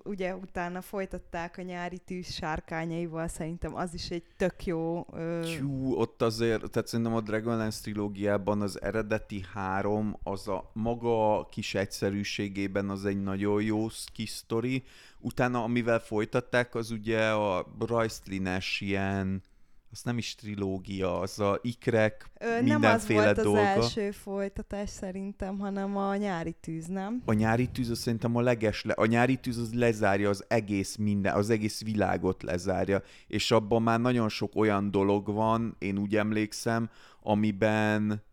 ugye 0.03 0.35
utána 0.35 0.81
folytatták 0.81 1.57
a 1.57 1.61
nyári 1.61 1.97
tűz 1.97 2.31
sárkányaival, 2.31 3.27
szerintem 3.27 3.75
az 3.75 3.93
is 3.93 4.09
egy 4.09 4.23
tök 4.37 4.65
jó... 4.65 5.05
Ö, 5.13 5.45
ott 5.91 6.21
azért, 6.21 6.71
tehát 6.71 6.87
szerintem 6.87 7.15
a 7.15 7.21
Dragonlance 7.21 7.81
trilógiában 7.81 8.61
az 8.61 8.81
eredeti 8.81 9.45
három, 9.53 10.17
az 10.23 10.47
a 10.47 10.71
maga 10.73 11.45
kis 11.45 11.75
egyszerűségében 11.75 12.89
az 12.89 13.05
egy 13.05 13.21
nagyon 13.21 13.61
jó 13.61 13.87
kis 14.13 14.29
sztori. 14.29 14.83
Utána, 15.19 15.63
amivel 15.63 15.99
folytatták, 15.99 16.75
az 16.75 16.91
ugye 16.91 17.29
a 17.29 17.67
rajzlines 17.79 18.81
ilyen, 18.81 19.43
az 19.91 20.01
nem 20.03 20.17
is 20.17 20.35
trilógia, 20.35 21.19
az 21.19 21.39
a 21.39 21.59
ikrek, 21.61 22.29
ö, 22.39 22.45
nem 22.45 22.59
az 22.59 22.63
mindenféle 22.63 23.23
volt 23.23 23.37
az 23.37 23.43
dolga. 23.43 23.59
első 23.59 24.11
folytatás 24.11 24.89
szerintem, 24.89 25.59
hanem 25.59 25.97
a 25.97 26.15
nyári 26.15 26.55
tűz, 26.61 26.85
nem? 26.85 27.21
A 27.25 27.33
nyári 27.33 27.69
tűz 27.69 27.89
az 27.89 27.99
szerintem 27.99 28.35
a 28.35 28.41
leges, 28.41 28.83
le... 28.83 28.93
a 28.93 29.05
nyári 29.05 29.35
tűz 29.35 29.57
az 29.57 29.73
lezárja 29.73 30.29
az 30.29 30.45
egész 30.47 30.95
minden, 30.95 31.35
az 31.35 31.49
egész 31.49 31.83
világot 31.83 32.43
lezárja, 32.43 33.01
és 33.27 33.51
abban 33.51 33.81
már 33.81 33.99
nagyon 33.99 34.29
sok 34.29 34.55
olyan 34.55 34.91
dolog 34.91 35.27
van, 35.33 35.75
én 35.79 35.97
úgy 35.97 36.15
emlékszem, 36.15 36.89
amiben 37.21 38.23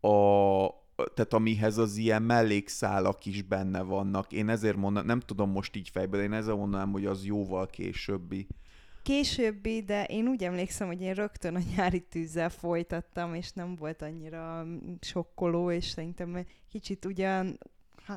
a, 0.00 0.08
tehát 1.14 1.32
amihez 1.32 1.78
az 1.78 1.96
ilyen 1.96 2.22
mellékszálak 2.22 3.26
is 3.26 3.42
benne 3.42 3.82
vannak. 3.82 4.32
Én 4.32 4.48
ezért 4.48 4.76
mondom, 4.76 5.06
nem 5.06 5.20
tudom 5.20 5.50
most 5.50 5.76
így 5.76 5.88
fejből, 5.88 6.22
én 6.22 6.32
ezzel 6.32 6.54
mondanám, 6.54 6.90
hogy 6.90 7.06
az 7.06 7.24
jóval 7.24 7.66
későbbi. 7.66 8.46
Későbbi, 9.02 9.82
de 9.82 10.04
én 10.04 10.28
úgy 10.28 10.44
emlékszem, 10.44 10.86
hogy 10.86 11.00
én 11.00 11.14
rögtön 11.14 11.54
a 11.54 11.60
nyári 11.76 12.00
tűzzel 12.00 12.50
folytattam, 12.50 13.34
és 13.34 13.52
nem 13.52 13.76
volt 13.76 14.02
annyira 14.02 14.64
mm, 14.64 14.92
sokkoló, 15.00 15.70
és 15.70 15.84
szerintem 15.84 16.46
kicsit 16.68 17.04
ugyan 17.04 17.58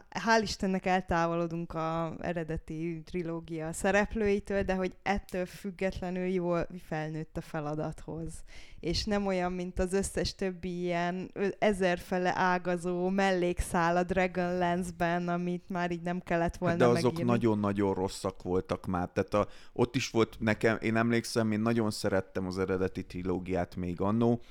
hál' 0.09 0.41
Istennek 0.41 0.85
eltávolodunk 0.85 1.73
a 1.73 2.15
eredeti 2.19 3.01
trilógia 3.05 3.73
szereplőitől, 3.73 4.63
de 4.63 4.73
hogy 4.75 4.95
ettől 5.03 5.45
függetlenül 5.45 6.25
jól 6.25 6.67
felnőtt 6.87 7.37
a 7.37 7.41
feladathoz. 7.41 8.33
És 8.79 9.03
nem 9.03 9.25
olyan, 9.25 9.51
mint 9.51 9.79
az 9.79 9.93
összes 9.93 10.35
többi 10.35 10.81
ilyen 10.81 11.31
ezerfele 11.59 12.33
ágazó 12.35 13.09
mellékszál 13.09 13.97
a 13.97 14.03
Dragonlance-ben, 14.03 15.27
amit 15.27 15.69
már 15.69 15.91
így 15.91 16.01
nem 16.01 16.19
kellett 16.19 16.57
volna 16.57 16.77
De 16.77 16.85
azok 16.85 17.11
megírni. 17.11 17.31
nagyon-nagyon 17.31 17.93
rosszak 17.93 18.43
voltak 18.43 18.85
már. 18.85 19.09
Tehát 19.09 19.33
a, 19.33 19.47
ott 19.73 19.95
is 19.95 20.09
volt 20.09 20.35
nekem, 20.39 20.77
én 20.81 20.95
emlékszem, 20.95 21.51
én 21.51 21.59
nagyon 21.59 21.91
szerettem 21.91 22.45
az 22.45 22.59
eredeti 22.59 23.05
trilógiát 23.05 23.75
még 23.75 24.01
annó. 24.01 24.41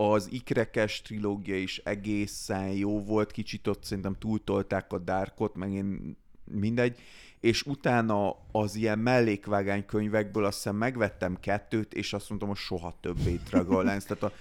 Az 0.00 0.28
ikrekes 0.30 1.02
trilógia 1.02 1.56
is 1.56 1.78
egészen 1.78 2.68
jó 2.68 3.04
volt, 3.04 3.30
kicsit 3.30 3.66
ott 3.66 3.84
szerintem 3.84 4.16
túltolták 4.18 4.92
a 4.92 4.98
Darkot, 4.98 5.54
meg 5.54 5.72
én 5.72 6.16
mindegy, 6.44 6.98
és 7.40 7.62
utána 7.62 8.36
az 8.52 8.74
ilyen 8.74 8.98
mellékvágány 8.98 9.86
könyvekből 9.86 10.44
azt 10.44 10.56
hiszem 10.56 10.76
megvettem 10.76 11.40
kettőt, 11.40 11.94
és 11.94 12.12
azt 12.12 12.28
mondtam, 12.28 12.48
hogy 12.48 12.58
soha 12.58 12.98
többé 13.00 13.40
Dragonlance. 13.48 14.06
Tehát 14.14 14.22
a, 14.22 14.32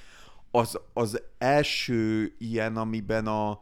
az, 0.57 0.79
az 0.93 1.21
első 1.37 2.35
ilyen, 2.37 2.77
amiben 2.77 3.27
a 3.27 3.59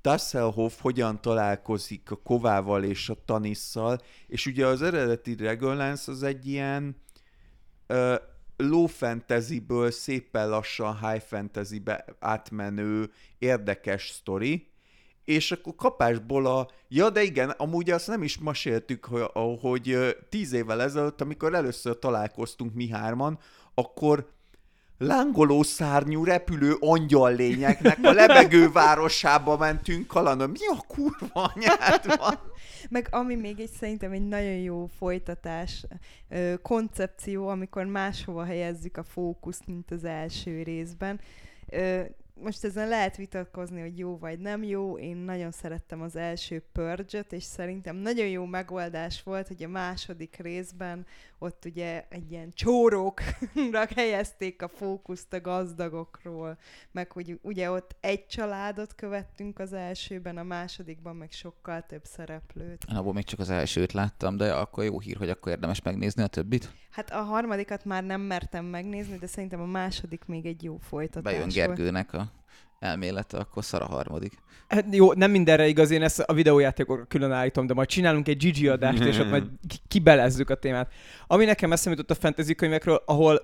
Tasselhoff 0.00 0.80
hogyan 0.80 1.20
találkozik 1.20 2.10
a 2.10 2.16
Kovával 2.16 2.84
és 2.84 3.08
a 3.08 3.16
Tanisszal, 3.24 4.00
és 4.26 4.46
ugye 4.46 4.66
az 4.66 4.82
eredeti 4.82 5.34
Dragonlance 5.34 6.12
az 6.12 6.22
egy 6.22 6.46
ilyen 6.46 6.96
ö, 7.86 8.14
low 8.60 8.86
fantasy-ből 8.86 9.90
szépen 9.90 10.48
lassan 10.48 10.98
high 10.98 11.22
fantasy-be 11.22 12.04
átmenő 12.18 13.10
érdekes 13.38 14.10
sztori, 14.10 14.68
és 15.24 15.52
akkor 15.52 15.74
kapásból 15.74 16.46
a... 16.46 16.68
Ja, 16.88 17.10
de 17.10 17.22
igen, 17.22 17.50
amúgy 17.50 17.90
azt 17.90 18.06
nem 18.06 18.22
is 18.22 18.38
meséltük, 18.38 19.04
hogy, 19.60 20.16
tíz 20.28 20.52
évvel 20.52 20.82
ezelőtt, 20.82 21.20
amikor 21.20 21.54
először 21.54 21.98
találkoztunk 21.98 22.74
mi 22.74 22.88
hárman, 22.88 23.38
akkor 23.74 24.28
lángoló 25.02 25.62
szárnyú 25.62 26.24
repülő 26.24 26.76
angyal 26.80 27.34
lényeknek 27.34 27.98
a 28.02 28.12
lebegő 28.12 28.70
városába 28.70 29.56
mentünk 29.56 30.06
kalanon. 30.06 30.50
Mi 30.50 30.66
a 30.70 30.84
kurva 30.86 31.52
anyád 31.54 32.16
van? 32.18 32.38
Meg 32.88 33.08
ami 33.10 33.34
még 33.34 33.60
egy 33.60 33.70
szerintem 33.70 34.12
egy 34.12 34.28
nagyon 34.28 34.56
jó 34.56 34.86
folytatás, 34.98 35.86
ö, 36.28 36.54
koncepció, 36.62 37.48
amikor 37.48 37.84
máshova 37.84 38.44
helyezzük 38.44 38.96
a 38.96 39.02
fókuszt, 39.02 39.66
mint 39.66 39.90
az 39.90 40.04
első 40.04 40.62
részben. 40.62 41.20
Ö, 41.68 42.00
most 42.42 42.64
ezen 42.64 42.88
lehet 42.88 43.16
vitatkozni, 43.16 43.80
hogy 43.80 43.98
jó 43.98 44.18
vagy 44.18 44.38
nem 44.38 44.62
jó. 44.62 44.98
Én 44.98 45.16
nagyon 45.16 45.50
szerettem 45.50 46.02
az 46.02 46.16
első 46.16 46.62
purge 46.72 47.20
és 47.30 47.42
szerintem 47.42 47.96
nagyon 47.96 48.26
jó 48.26 48.44
megoldás 48.44 49.22
volt, 49.22 49.48
hogy 49.48 49.62
a 49.62 49.68
második 49.68 50.36
részben 50.36 51.06
ott 51.38 51.64
ugye 51.64 52.06
egy 52.08 52.30
ilyen 52.30 52.50
csórókra 52.52 53.86
helyezték 53.96 54.62
a 54.62 54.68
fókuszt 54.68 55.32
a 55.32 55.40
gazdagokról, 55.40 56.58
meg 56.90 57.12
hogy 57.12 57.38
ugye 57.42 57.70
ott 57.70 57.96
egy 58.00 58.26
családot 58.26 58.94
követtünk 58.94 59.58
az 59.58 59.72
elsőben, 59.72 60.36
a 60.36 60.42
másodikban 60.42 61.16
meg 61.16 61.32
sokkal 61.32 61.84
több 61.88 62.04
szereplőt. 62.04 62.84
Abból 62.94 63.12
még 63.12 63.24
csak 63.24 63.38
az 63.38 63.50
elsőt 63.50 63.92
láttam, 63.92 64.36
de 64.36 64.54
akkor 64.54 64.84
jó 64.84 65.00
hír, 65.00 65.16
hogy 65.16 65.30
akkor 65.30 65.52
érdemes 65.52 65.82
megnézni 65.82 66.22
a 66.22 66.26
többit. 66.26 66.72
Hát 66.90 67.10
a 67.10 67.22
harmadikat 67.22 67.84
már 67.84 68.04
nem 68.04 68.20
mertem 68.20 68.64
megnézni, 68.64 69.16
de 69.18 69.26
szerintem 69.26 69.60
a 69.60 69.66
második 69.66 70.24
még 70.26 70.46
egy 70.46 70.62
jó 70.62 70.76
folytatás 70.76 71.32
Bejön. 71.32 71.48
Gergőnek 71.48 72.12
a 72.12 72.32
elmélete, 72.78 73.38
akkor 73.38 73.64
szar 73.64 73.82
a 73.82 73.86
harmadik. 73.86 74.32
Hát 74.68 74.84
jó, 74.90 75.12
nem 75.12 75.30
mindenre 75.30 75.66
igaz, 75.66 75.90
én 75.90 76.02
ezt 76.02 76.20
a 76.20 76.32
videójátékokra 76.32 77.04
külön 77.04 77.32
állítom, 77.32 77.66
de 77.66 77.74
majd 77.74 77.88
csinálunk 77.88 78.28
egy 78.28 78.36
Gigi 78.36 78.68
adást, 78.68 79.04
és 79.04 79.18
ott 79.18 79.30
majd 79.30 79.44
ki- 79.68 79.80
kibelezzük 79.88 80.50
a 80.50 80.54
témát. 80.54 80.92
Ami 81.26 81.44
nekem 81.44 81.72
eszembe 81.72 81.98
jutott 81.98 82.16
a 82.16 82.20
fantasy 82.20 82.54
könyvekről, 82.54 83.02
ahol 83.06 83.40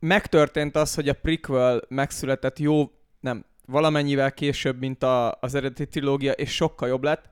megtörtént 0.00 0.76
az, 0.76 0.94
hogy 0.94 1.08
a 1.08 1.12
prequel 1.12 1.82
megszületett 1.88 2.58
jó, 2.58 2.90
nem, 3.20 3.44
valamennyivel 3.66 4.32
később, 4.32 4.78
mint 4.78 5.02
a, 5.02 5.38
az 5.40 5.54
eredeti 5.54 5.86
trilógia, 5.88 6.32
és 6.32 6.54
sokkal 6.54 6.88
jobb 6.88 7.02
lett. 7.02 7.30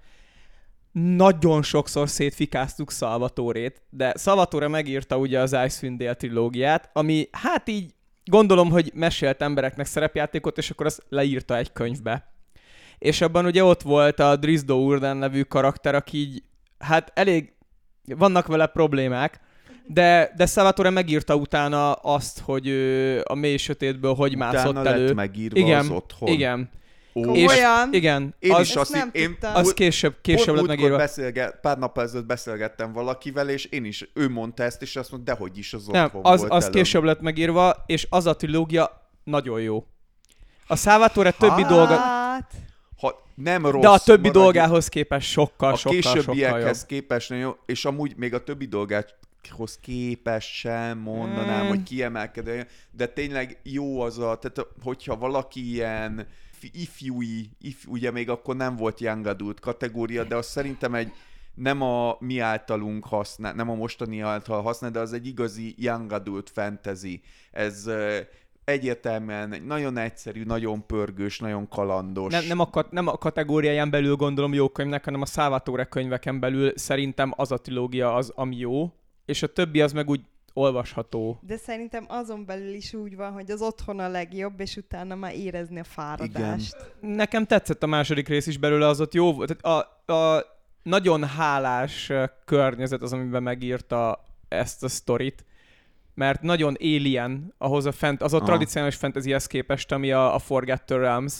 Nagyon 1.02 1.62
sokszor 1.62 2.08
szétfikáztuk 2.08 2.90
Salvatore-t, 2.90 3.82
de 3.90 4.14
Salvatore 4.18 4.68
megírta 4.68 5.16
ugye 5.16 5.40
az 5.40 5.56
Icewind 5.66 5.98
Dale 5.98 6.14
trilógiát, 6.14 6.90
ami 6.92 7.28
hát 7.32 7.68
így 7.68 7.94
gondolom, 8.24 8.70
hogy 8.70 8.90
mesélt 8.94 9.42
embereknek 9.42 9.86
szerepjátékot, 9.86 10.58
és 10.58 10.70
akkor 10.70 10.86
azt 10.86 11.02
leírta 11.08 11.56
egy 11.56 11.72
könyvbe. 11.72 12.32
És 12.98 13.20
abban 13.20 13.44
ugye 13.44 13.64
ott 13.64 13.82
volt 13.82 14.20
a 14.20 14.36
Drizdo 14.36 14.74
Urden 14.74 15.16
nevű 15.16 15.42
karakter, 15.42 15.94
aki 15.94 16.18
így, 16.18 16.42
hát 16.78 17.12
elég, 17.14 17.52
vannak 18.04 18.46
vele 18.46 18.66
problémák, 18.66 19.40
de, 19.86 20.32
de 20.36 20.46
Salvatore 20.46 20.90
megírta 20.90 21.36
utána 21.36 21.92
azt, 21.92 22.38
hogy 22.40 22.66
ő 22.66 23.20
a 23.24 23.34
mély 23.34 23.56
sötétből 23.56 24.14
hogy 24.14 24.36
mászott 24.36 24.70
Utána 24.70 24.88
elő. 24.88 25.04
lett 25.04 25.14
megírva 25.14 25.58
Igen, 25.58 25.78
az 25.78 25.90
otthon. 25.90 26.28
Igen, 26.28 26.70
Ó, 27.16 27.20
Komolyan? 27.22 27.88
igen. 27.92 28.34
Én 28.38 28.52
az, 28.52 28.60
is 28.60 28.74
azt 28.76 28.92
nem 28.92 29.10
én 29.12 29.26
tudtam. 29.30 29.54
az 29.54 29.72
később, 29.74 30.14
később 30.20 30.46
lett 30.46 30.46
Pont 30.46 30.56
múltkor 30.66 30.76
megírva. 30.76 30.96
Beszélge, 30.96 31.50
pár 31.50 31.78
nap 31.78 31.98
ezelőtt 31.98 32.26
beszélgettem 32.26 32.92
valakivel, 32.92 33.48
és 33.48 33.64
én 33.64 33.84
is, 33.84 34.10
ő 34.14 34.28
mondta 34.28 34.62
ezt, 34.62 34.82
és 34.82 34.96
azt 34.96 35.10
mondta, 35.10 35.32
dehogy 35.32 35.58
is 35.58 35.72
az 35.74 35.86
Nem, 35.86 36.10
az, 36.22 36.40
volt 36.40 36.52
az 36.52 36.62
előbb. 36.62 36.74
később 36.76 37.02
lett 37.02 37.20
megírva, 37.20 37.82
és 37.86 38.06
az 38.10 38.26
a 38.26 38.36
trilógia 38.36 39.08
nagyon 39.24 39.60
jó. 39.60 39.84
A 40.66 40.76
Salvatore 40.76 41.30
többi 41.30 41.62
dolga, 41.62 41.96
Hát, 41.96 42.52
Ha 43.00 43.22
nem 43.34 43.66
rossz, 43.66 43.82
de 43.82 43.88
a 43.88 43.98
többi 43.98 44.26
maradj- 44.28 44.38
dolgához 44.42 44.88
képest 44.88 45.30
sokkal, 45.30 45.72
a 45.72 45.76
sokkal, 45.76 46.00
sokkal 46.00 46.14
későbbiekhez 46.14 46.86
képest 46.86 47.28
nagyon 47.28 47.44
jó, 47.44 47.52
és 47.66 47.84
amúgy 47.84 48.12
még 48.16 48.34
a 48.34 48.42
többi 48.44 48.64
dolgához 48.66 49.78
képest 49.80 50.48
sem 50.52 50.98
mondanám, 50.98 51.64
Mm. 51.64 51.68
hogy 51.68 51.82
kiemelkedő, 51.82 52.66
de 52.90 53.06
tényleg 53.06 53.60
jó 53.62 54.00
az 54.00 54.18
a, 54.18 54.38
tehát 54.38 54.68
hogyha 54.82 55.16
valaki 55.16 55.70
ilyen 55.72 56.26
fi- 56.64 56.82
ifjúi, 56.82 57.50
if, 57.60 57.86
ugye 57.86 58.10
még 58.10 58.30
akkor 58.30 58.56
nem 58.56 58.76
volt 58.76 59.00
young 59.00 59.26
adult 59.26 59.60
kategória, 59.60 60.24
de 60.24 60.36
az 60.36 60.46
szerintem 60.46 60.94
egy 60.94 61.12
nem 61.54 61.82
a 61.82 62.16
mi 62.20 62.38
általunk 62.38 63.06
használ, 63.06 63.52
nem 63.52 63.70
a 63.70 63.74
mostani 63.74 64.20
által 64.20 64.62
használ, 64.62 64.90
de 64.90 64.98
az 64.98 65.12
egy 65.12 65.26
igazi 65.26 65.74
young 65.78 66.12
adult 66.12 66.50
fantasy. 66.50 67.22
Ez 67.50 67.90
egyértelműen 68.64 69.52
egy 69.52 69.64
nagyon 69.64 69.96
egyszerű, 69.96 70.44
nagyon 70.44 70.86
pörgős, 70.86 71.38
nagyon 71.38 71.68
kalandos. 71.68 72.32
Nem, 72.32 72.46
nem, 72.46 72.60
a, 72.60 72.68
nem 72.90 73.06
a 73.06 73.16
kategóriáján 73.16 73.90
belül 73.90 74.16
gondolom 74.16 74.54
jó 74.54 74.68
könyvnek, 74.68 75.04
hanem 75.04 75.20
a 75.20 75.26
Salvatore 75.26 75.84
könyveken 75.84 76.40
belül 76.40 76.72
szerintem 76.74 77.32
az 77.36 77.52
a 77.52 77.60
trilógia 77.60 78.14
az, 78.14 78.32
ami 78.34 78.56
jó, 78.56 78.92
és 79.24 79.42
a 79.42 79.46
többi 79.46 79.80
az 79.80 79.92
meg 79.92 80.08
úgy 80.08 80.20
olvasható. 80.54 81.38
de 81.42 81.56
szerintem 81.56 82.04
azon 82.08 82.44
belül 82.44 82.74
is 82.74 82.94
úgy 82.94 83.16
van, 83.16 83.32
hogy 83.32 83.50
az 83.50 83.62
otthon 83.62 83.98
a 83.98 84.08
legjobb, 84.08 84.60
és 84.60 84.76
utána 84.76 85.14
már 85.14 85.34
érezni 85.34 85.80
a 85.80 85.84
fáradást. 85.84 86.76
Nekem 87.00 87.46
tetszett 87.46 87.82
a 87.82 87.86
második 87.86 88.28
rész 88.28 88.46
is 88.46 88.58
belőle, 88.58 88.86
az 88.86 89.00
ott 89.00 89.14
jó 89.14 89.32
volt. 89.32 89.62
A, 89.62 89.78
a 90.12 90.44
nagyon 90.82 91.24
hálás 91.24 92.12
környezet 92.44 93.02
az, 93.02 93.12
amiben 93.12 93.42
megírta 93.42 94.24
ezt 94.48 94.82
a 94.82 94.88
sztorit, 94.88 95.44
mert 96.14 96.42
nagyon 96.42 96.76
alien 96.80 97.54
ahhoz 97.58 97.86
a 97.86 97.92
fent, 97.92 98.22
az 98.22 98.32
a 98.32 98.36
Aha. 98.36 98.46
tradicionális 98.46 98.96
fantasyhez 98.96 99.46
képest, 99.46 99.92
ami 99.92 100.12
a, 100.12 100.34
a 100.34 100.38
Forgotten 100.38 100.98
Realms, 100.98 101.34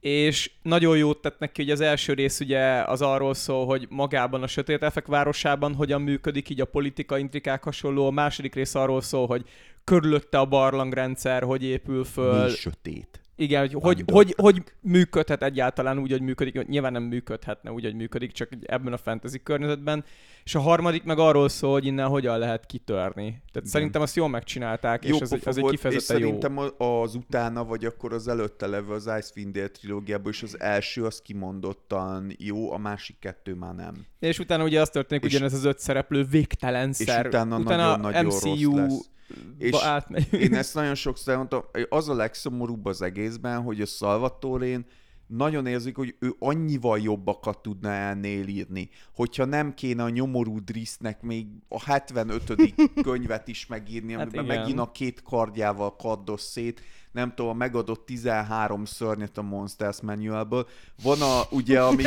és 0.00 0.50
nagyon 0.62 0.96
jót 0.96 1.20
tett 1.20 1.38
neki, 1.38 1.62
hogy 1.62 1.70
az 1.70 1.80
első 1.80 2.12
rész 2.12 2.40
ugye 2.40 2.82
az 2.82 3.02
arról 3.02 3.34
szól, 3.34 3.66
hogy 3.66 3.86
magában 3.90 4.42
a 4.42 4.46
sötét 4.46 4.82
elfek 4.82 5.06
városában 5.06 5.74
hogyan 5.74 6.02
működik 6.02 6.48
így 6.48 6.60
a 6.60 6.64
politika, 6.64 7.18
intrikák 7.18 7.64
hasonló, 7.64 8.06
a 8.06 8.10
második 8.10 8.54
rész 8.54 8.74
arról 8.74 9.00
szól, 9.00 9.26
hogy 9.26 9.44
körülötte 9.84 10.38
a 10.38 10.46
barlangrendszer, 10.46 11.42
hogy 11.42 11.62
épül 11.62 12.04
föl, 12.04 12.44
Mély 12.44 12.54
sötét. 12.54 13.20
Igen, 13.40 13.60
hogy, 13.60 13.76
hogy, 13.80 14.02
hogy, 14.06 14.34
hogy 14.36 14.62
működhet 14.80 15.42
egyáltalán 15.42 15.98
úgy, 15.98 16.10
hogy 16.10 16.20
működik. 16.22 16.66
Nyilván 16.66 16.92
nem 16.92 17.02
működhetne 17.02 17.72
úgy, 17.72 17.84
hogy 17.84 17.94
működik, 17.94 18.32
csak 18.32 18.48
ebben 18.62 18.92
a 18.92 18.96
fantasy 18.96 19.42
környezetben. 19.42 20.04
És 20.44 20.54
a 20.54 20.60
harmadik 20.60 21.04
meg 21.04 21.18
arról 21.18 21.48
szól, 21.48 21.72
hogy 21.72 21.86
innen 21.86 22.08
hogyan 22.08 22.38
lehet 22.38 22.66
kitörni. 22.66 23.22
Tehát 23.24 23.52
Igen. 23.52 23.66
szerintem 23.66 24.02
azt 24.02 24.16
jól 24.16 24.28
megcsinálták, 24.28 25.04
Jó 25.06 25.14
és 25.14 25.20
pofa 25.28 25.50
az 25.50 25.56
egy 25.56 25.64
és 25.64 25.70
kifejezetten 25.70 26.18
jó. 26.18 26.26
szerintem 26.26 26.58
az 26.78 27.14
utána, 27.14 27.64
vagy 27.64 27.84
akkor 27.84 28.12
az 28.12 28.28
előtte 28.28 28.66
levő 28.66 28.92
az 28.92 29.10
Icewind 29.18 29.54
Dale 29.54 29.68
trilógiából, 29.68 30.32
és 30.32 30.42
az 30.42 30.60
első 30.60 31.04
az 31.04 31.20
kimondottan 31.22 32.34
jó, 32.38 32.72
a 32.72 32.78
másik 32.78 33.18
kettő 33.18 33.54
már 33.54 33.74
nem. 33.74 33.94
És 34.18 34.38
utána 34.38 34.64
ugye 34.64 34.80
az 34.80 34.90
történik, 34.90 35.24
És- 35.24 35.34
ugyanez 35.34 35.52
az 35.52 35.64
öt 35.64 35.78
szereplő 35.78 36.24
végtelenszer. 36.24 37.20
És 37.20 37.26
utána 37.28 37.58
utána 37.58 37.96
nagyon-nagyon 37.96 38.22
rossz 38.22 38.44
MCU 38.44 38.76
lesz. 38.76 39.10
És 39.58 39.70
ba 39.70 39.84
átmegy. 39.84 40.32
Én 40.32 40.54
ezt 40.54 40.74
nagyon 40.74 40.94
sokszor 40.94 41.36
mondtam, 41.36 41.64
az 41.88 42.08
a 42.08 42.14
legszomorúbb 42.14 42.86
az 42.86 43.02
egészben, 43.02 43.62
hogy 43.62 43.80
a 43.80 43.86
Salvatore 43.86 44.84
nagyon 45.26 45.66
érzik, 45.66 45.96
hogy 45.96 46.14
ő 46.18 46.34
annyival 46.38 46.98
jobbakat 46.98 47.58
tudna 47.58 47.90
ennél 47.90 48.46
írni, 48.46 48.88
hogyha 49.14 49.44
nem 49.44 49.74
kéne 49.74 50.02
a 50.02 50.08
nyomorú 50.08 50.58
Drisznek 50.64 51.22
még 51.22 51.46
a 51.68 51.84
75. 51.84 52.74
könyvet 53.02 53.48
is 53.48 53.66
megírni, 53.66 54.12
Hát 54.12 54.22
amiben 54.22 54.44
igen. 54.44 54.58
megint 54.58 54.78
a 54.78 54.90
két 54.90 55.22
kardjával 55.22 55.96
kaddos 55.96 56.40
szét, 56.40 56.80
nem 57.12 57.32
tudom, 57.34 57.50
a 57.50 57.54
megadott 57.54 58.06
13 58.06 58.84
szörnyet 58.84 59.38
a 59.38 59.42
Monsters 59.42 60.00
Manualből. 60.00 60.66
Van 61.02 61.22
a, 61.22 61.40
ugye, 61.50 61.80
ami... 61.82 62.02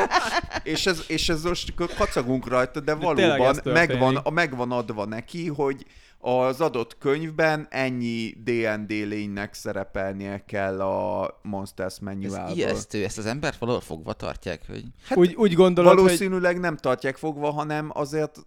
és, 0.62 0.86
ez, 0.86 1.04
és 1.06 1.28
ez 1.28 1.42
most 1.42 1.74
kacagunk 1.96 2.48
rajta, 2.48 2.80
de, 2.80 2.94
De 2.94 3.04
valóban 3.04 3.40
ez 3.48 3.54
történik. 3.54 3.88
megvan, 3.88 4.16
a, 4.16 4.30
megvan 4.30 4.72
adva 4.72 5.04
neki, 5.04 5.48
hogy 5.48 5.86
az 6.20 6.60
adott 6.60 6.98
könyvben 6.98 7.66
ennyi 7.70 8.30
D&D 8.44 8.88
lénynek 8.90 9.54
szerepelnie 9.54 10.44
kell 10.44 10.80
a 10.80 11.38
Monsters 11.42 11.92
Ez 11.92 11.98
Manualból. 11.98 12.56
ijesztő, 12.56 13.04
ezt 13.04 13.18
az 13.18 13.26
embert 13.26 13.58
valahol 13.58 13.80
fogva 13.80 14.12
tartják, 14.12 14.62
hogy 14.66 14.84
Hát 15.04 15.18
úgy, 15.18 15.34
úgy 15.34 15.52
gondolod, 15.52 15.92
hogy 15.92 16.02
Valószínűleg 16.02 16.60
nem 16.60 16.76
tartják 16.76 17.16
fogva, 17.16 17.50
hanem 17.50 17.90
azért 17.94 18.38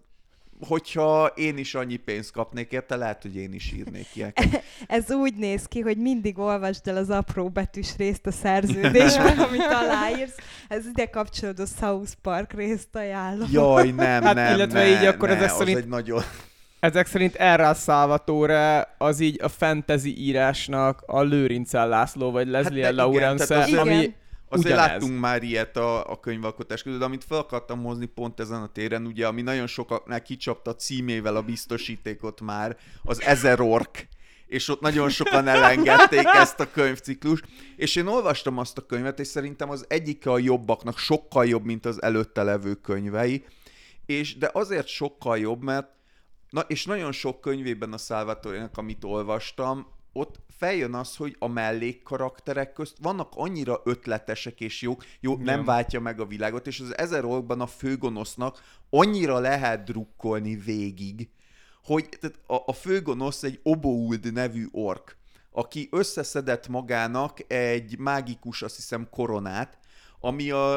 hogyha 0.66 1.26
én 1.34 1.58
is 1.58 1.74
annyi 1.74 1.96
pénzt 1.96 2.30
kapnék 2.32 2.72
érte, 2.72 2.96
lehet, 2.96 3.22
hogy 3.22 3.36
én 3.36 3.52
is 3.52 3.72
írnék 3.72 4.06
ilyeneket. 4.14 4.62
Ez 4.86 5.10
úgy 5.12 5.34
néz 5.34 5.64
ki, 5.64 5.80
hogy 5.80 5.96
mindig 5.96 6.38
olvasd 6.38 6.88
el 6.88 6.96
az 6.96 7.10
apró 7.10 7.48
betűs 7.48 7.96
részt 7.96 8.26
a 8.26 8.30
szerződésben, 8.32 9.38
amit 9.48 9.60
aláírsz. 9.70 10.36
Ez 10.68 10.86
ide 10.86 11.06
kapcsolódó 11.06 11.64
South 11.80 12.12
Park 12.22 12.52
részt 12.52 12.96
ajánlom. 12.96 13.48
Jaj, 13.52 13.90
nem, 13.90 14.22
Hát 14.22 14.34
nem, 14.34 14.54
illetve 14.54 14.78
ne, 14.82 14.88
így 15.00 15.06
akkor 15.06 15.28
ne, 15.28 15.34
ezek 15.36 15.50
az 15.50 15.56
szerint- 15.56 15.78
egy 15.78 15.88
nagyon... 15.88 16.22
ezek 16.80 17.06
szerint 17.06 17.34
erre 17.34 17.68
a 17.68 17.74
Salvatore 17.74 18.94
az 18.98 19.20
így 19.20 19.38
a 19.42 19.48
fantasy 19.48 20.16
írásnak 20.18 21.02
a 21.06 21.22
Lőrincel 21.22 21.88
László, 21.88 22.30
vagy 22.30 22.48
Leslie 22.48 22.84
Hát 22.84 22.94
Lawrence, 22.94 23.46
tehát 23.46 23.68
az- 23.68 23.74
ami 23.74 23.94
Igen. 23.94 24.14
Azért 24.52 24.74
ugyanez. 24.74 24.90
láttunk 24.90 25.20
már 25.20 25.42
ilyet 25.42 25.76
a, 25.76 26.10
a 26.10 26.20
könyvalkotás 26.20 26.82
között, 26.82 26.98
de 26.98 27.04
amit 27.04 27.24
fel 27.24 27.38
akartam 27.38 27.82
hozni 27.82 28.06
pont 28.06 28.40
ezen 28.40 28.62
a 28.62 28.72
téren, 28.72 29.06
ugye, 29.06 29.26
ami 29.26 29.42
nagyon 29.42 29.66
sokaknál 29.66 30.22
kicsapta 30.22 30.74
címével 30.74 31.36
a 31.36 31.42
biztosítékot 31.42 32.40
már, 32.40 32.76
az 33.02 33.22
Ezer 33.22 33.60
Ork, 33.60 34.08
és 34.46 34.68
ott 34.68 34.80
nagyon 34.80 35.08
sokan 35.08 35.48
elengedték 35.48 36.26
ezt 36.44 36.60
a 36.60 36.70
könyvciklust, 36.70 37.44
és 37.76 37.96
én 37.96 38.06
olvastam 38.06 38.58
azt 38.58 38.78
a 38.78 38.86
könyvet, 38.86 39.20
és 39.20 39.26
szerintem 39.26 39.70
az 39.70 39.84
egyike 39.88 40.30
a 40.30 40.38
jobbaknak, 40.38 40.98
sokkal 40.98 41.46
jobb, 41.46 41.64
mint 41.64 41.86
az 41.86 42.02
előtte 42.02 42.42
levő 42.42 42.74
könyvei, 42.74 43.44
és 44.06 44.38
de 44.38 44.50
azért 44.52 44.86
sokkal 44.86 45.38
jobb, 45.38 45.62
mert 45.62 46.00
Na, 46.52 46.60
és 46.60 46.84
nagyon 46.84 47.12
sok 47.12 47.40
könyvében 47.40 47.92
a 47.92 47.96
salvatore 47.96 48.70
amit 48.74 49.04
olvastam, 49.04 49.86
ott 50.12 50.40
feljön 50.62 50.94
az, 50.94 51.16
hogy 51.16 51.36
a 51.38 51.48
mellékkarakterek 51.48 52.72
közt 52.72 52.96
vannak 53.00 53.32
annyira 53.34 53.80
ötletesek 53.84 54.60
és 54.60 54.82
jók, 54.82 55.04
jó, 55.20 55.32
Igen. 55.32 55.44
nem 55.44 55.64
váltja 55.64 56.00
meg 56.00 56.20
a 56.20 56.26
világot, 56.26 56.66
és 56.66 56.80
az 56.80 56.98
ezer 56.98 57.24
orkban 57.24 57.60
a 57.60 57.66
főgonosznak 57.66 58.62
annyira 58.90 59.38
lehet 59.38 59.84
drukkolni 59.84 60.56
végig, 60.56 61.28
hogy 61.84 62.08
tehát 62.20 62.38
a, 62.46 62.56
a 62.66 62.72
főgonosz 62.72 63.42
egy 63.42 63.60
Obould 63.62 64.32
nevű 64.32 64.68
ork, 64.72 65.16
aki 65.50 65.88
összeszedett 65.90 66.68
magának 66.68 67.52
egy 67.52 67.98
mágikus, 67.98 68.62
azt 68.62 68.76
hiszem, 68.76 69.08
koronát, 69.10 69.78
ami 70.20 70.50
a, 70.50 70.74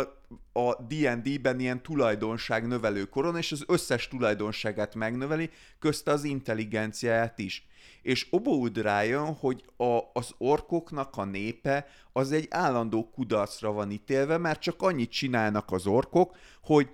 a 0.54 0.84
D&D-ben 0.88 1.60
ilyen 1.60 1.82
tulajdonság 1.82 2.68
növelő 2.68 3.04
korona, 3.04 3.38
és 3.38 3.52
az 3.52 3.64
összes 3.68 4.08
tulajdonságát 4.08 4.96
megnöveli, 4.96 5.50
közte 5.80 6.12
az 6.12 6.24
intelligenciáját 6.24 7.40
is. 7.40 7.68
És 8.06 8.28
Oboud 8.30 8.78
rájön, 8.78 9.34
hogy 9.34 9.64
a, 9.78 10.00
az 10.14 10.34
orkoknak 10.38 11.18
a 11.18 11.24
népe 11.24 11.88
az 12.14 12.32
egy 12.32 12.48
állandó 12.50 13.10
kudarcra 13.10 13.72
van 13.72 13.92
ítélve, 13.92 14.38
mert 14.38 14.62
csak 14.62 14.82
annyit 14.82 15.12
csinálnak 15.12 15.72
az 15.72 15.88
orkok, 15.88 16.36
hogy 16.64 16.90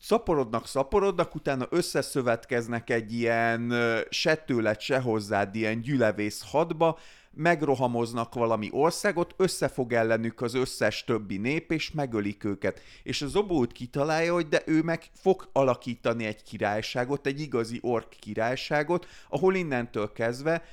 szaporodnak, 0.00 0.66
szaporodnak, 0.66 1.34
utána 1.34 1.66
összeszövetkeznek 1.70 2.90
egy 2.90 3.12
ilyen 3.12 3.74
se 4.10 4.36
tőled, 4.36 4.80
se 4.80 5.00
hozzád 5.00 5.54
ilyen 5.54 5.80
gyülevész 5.80 6.42
hadba, 6.50 6.98
megrohamoznak 7.34 8.34
valami 8.34 8.68
országot, 8.72 9.34
összefog 9.36 9.92
ellenük 9.92 10.40
az 10.40 10.54
összes 10.54 11.04
többi 11.04 11.36
nép, 11.36 11.72
és 11.72 11.90
megölik 11.90 12.44
őket. 12.44 12.80
És 13.02 13.22
az 13.22 13.36
obót 13.36 13.72
kitalálja, 13.72 14.32
hogy 14.32 14.48
de 14.48 14.62
ő 14.66 14.82
meg 14.82 15.02
fog 15.14 15.48
alakítani 15.52 16.24
egy 16.24 16.42
királyságot, 16.42 17.26
egy 17.26 17.40
igazi 17.40 17.78
ork 17.82 18.08
királyságot, 18.08 19.06
ahol 19.28 19.54
innentől 19.54 20.12
kezdve 20.12 20.64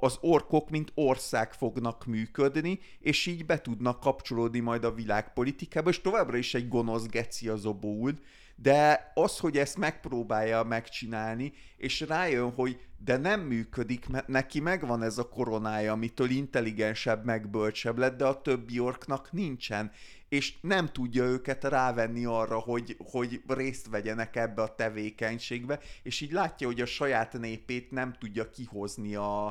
az 0.00 0.18
orkok, 0.20 0.70
mint 0.70 0.92
ország 0.94 1.52
fognak 1.52 2.06
működni, 2.06 2.78
és 3.00 3.26
így 3.26 3.46
be 3.46 3.60
tudnak 3.60 4.00
kapcsolódni 4.00 4.60
majd 4.60 4.84
a 4.84 4.94
világpolitikába, 4.94 5.90
és 5.90 6.00
továbbra 6.00 6.36
is 6.36 6.54
egy 6.54 6.68
gonosz 6.68 7.06
geci 7.06 7.48
az 7.48 7.64
obód, 7.64 8.20
de 8.56 9.10
az, 9.14 9.38
hogy 9.38 9.56
ezt 9.58 9.78
megpróbálja 9.78 10.62
megcsinálni, 10.62 11.52
és 11.76 12.00
rájön, 12.00 12.52
hogy 12.52 12.80
de 12.98 13.16
nem 13.16 13.40
működik, 13.40 14.08
mert 14.08 14.28
neki 14.28 14.60
megvan 14.60 15.02
ez 15.02 15.18
a 15.18 15.28
koronája, 15.28 15.92
amitől 15.92 16.30
intelligensebb, 16.30 17.24
meg 17.24 17.50
bölcsebb 17.50 17.98
lett, 17.98 18.16
de 18.16 18.24
a 18.24 18.40
többi 18.42 18.78
orknak 18.80 19.32
nincsen, 19.32 19.92
és 20.28 20.54
nem 20.60 20.88
tudja 20.88 21.24
őket 21.24 21.64
rávenni 21.64 22.24
arra, 22.24 22.58
hogy, 22.58 22.96
hogy 22.98 23.42
részt 23.46 23.88
vegyenek 23.88 24.36
ebbe 24.36 24.62
a 24.62 24.74
tevékenységbe, 24.74 25.80
és 26.02 26.20
így 26.20 26.32
látja, 26.32 26.66
hogy 26.66 26.80
a 26.80 26.86
saját 26.86 27.38
népét 27.38 27.90
nem 27.90 28.12
tudja 28.12 28.50
kihozni 28.50 29.14
a, 29.14 29.46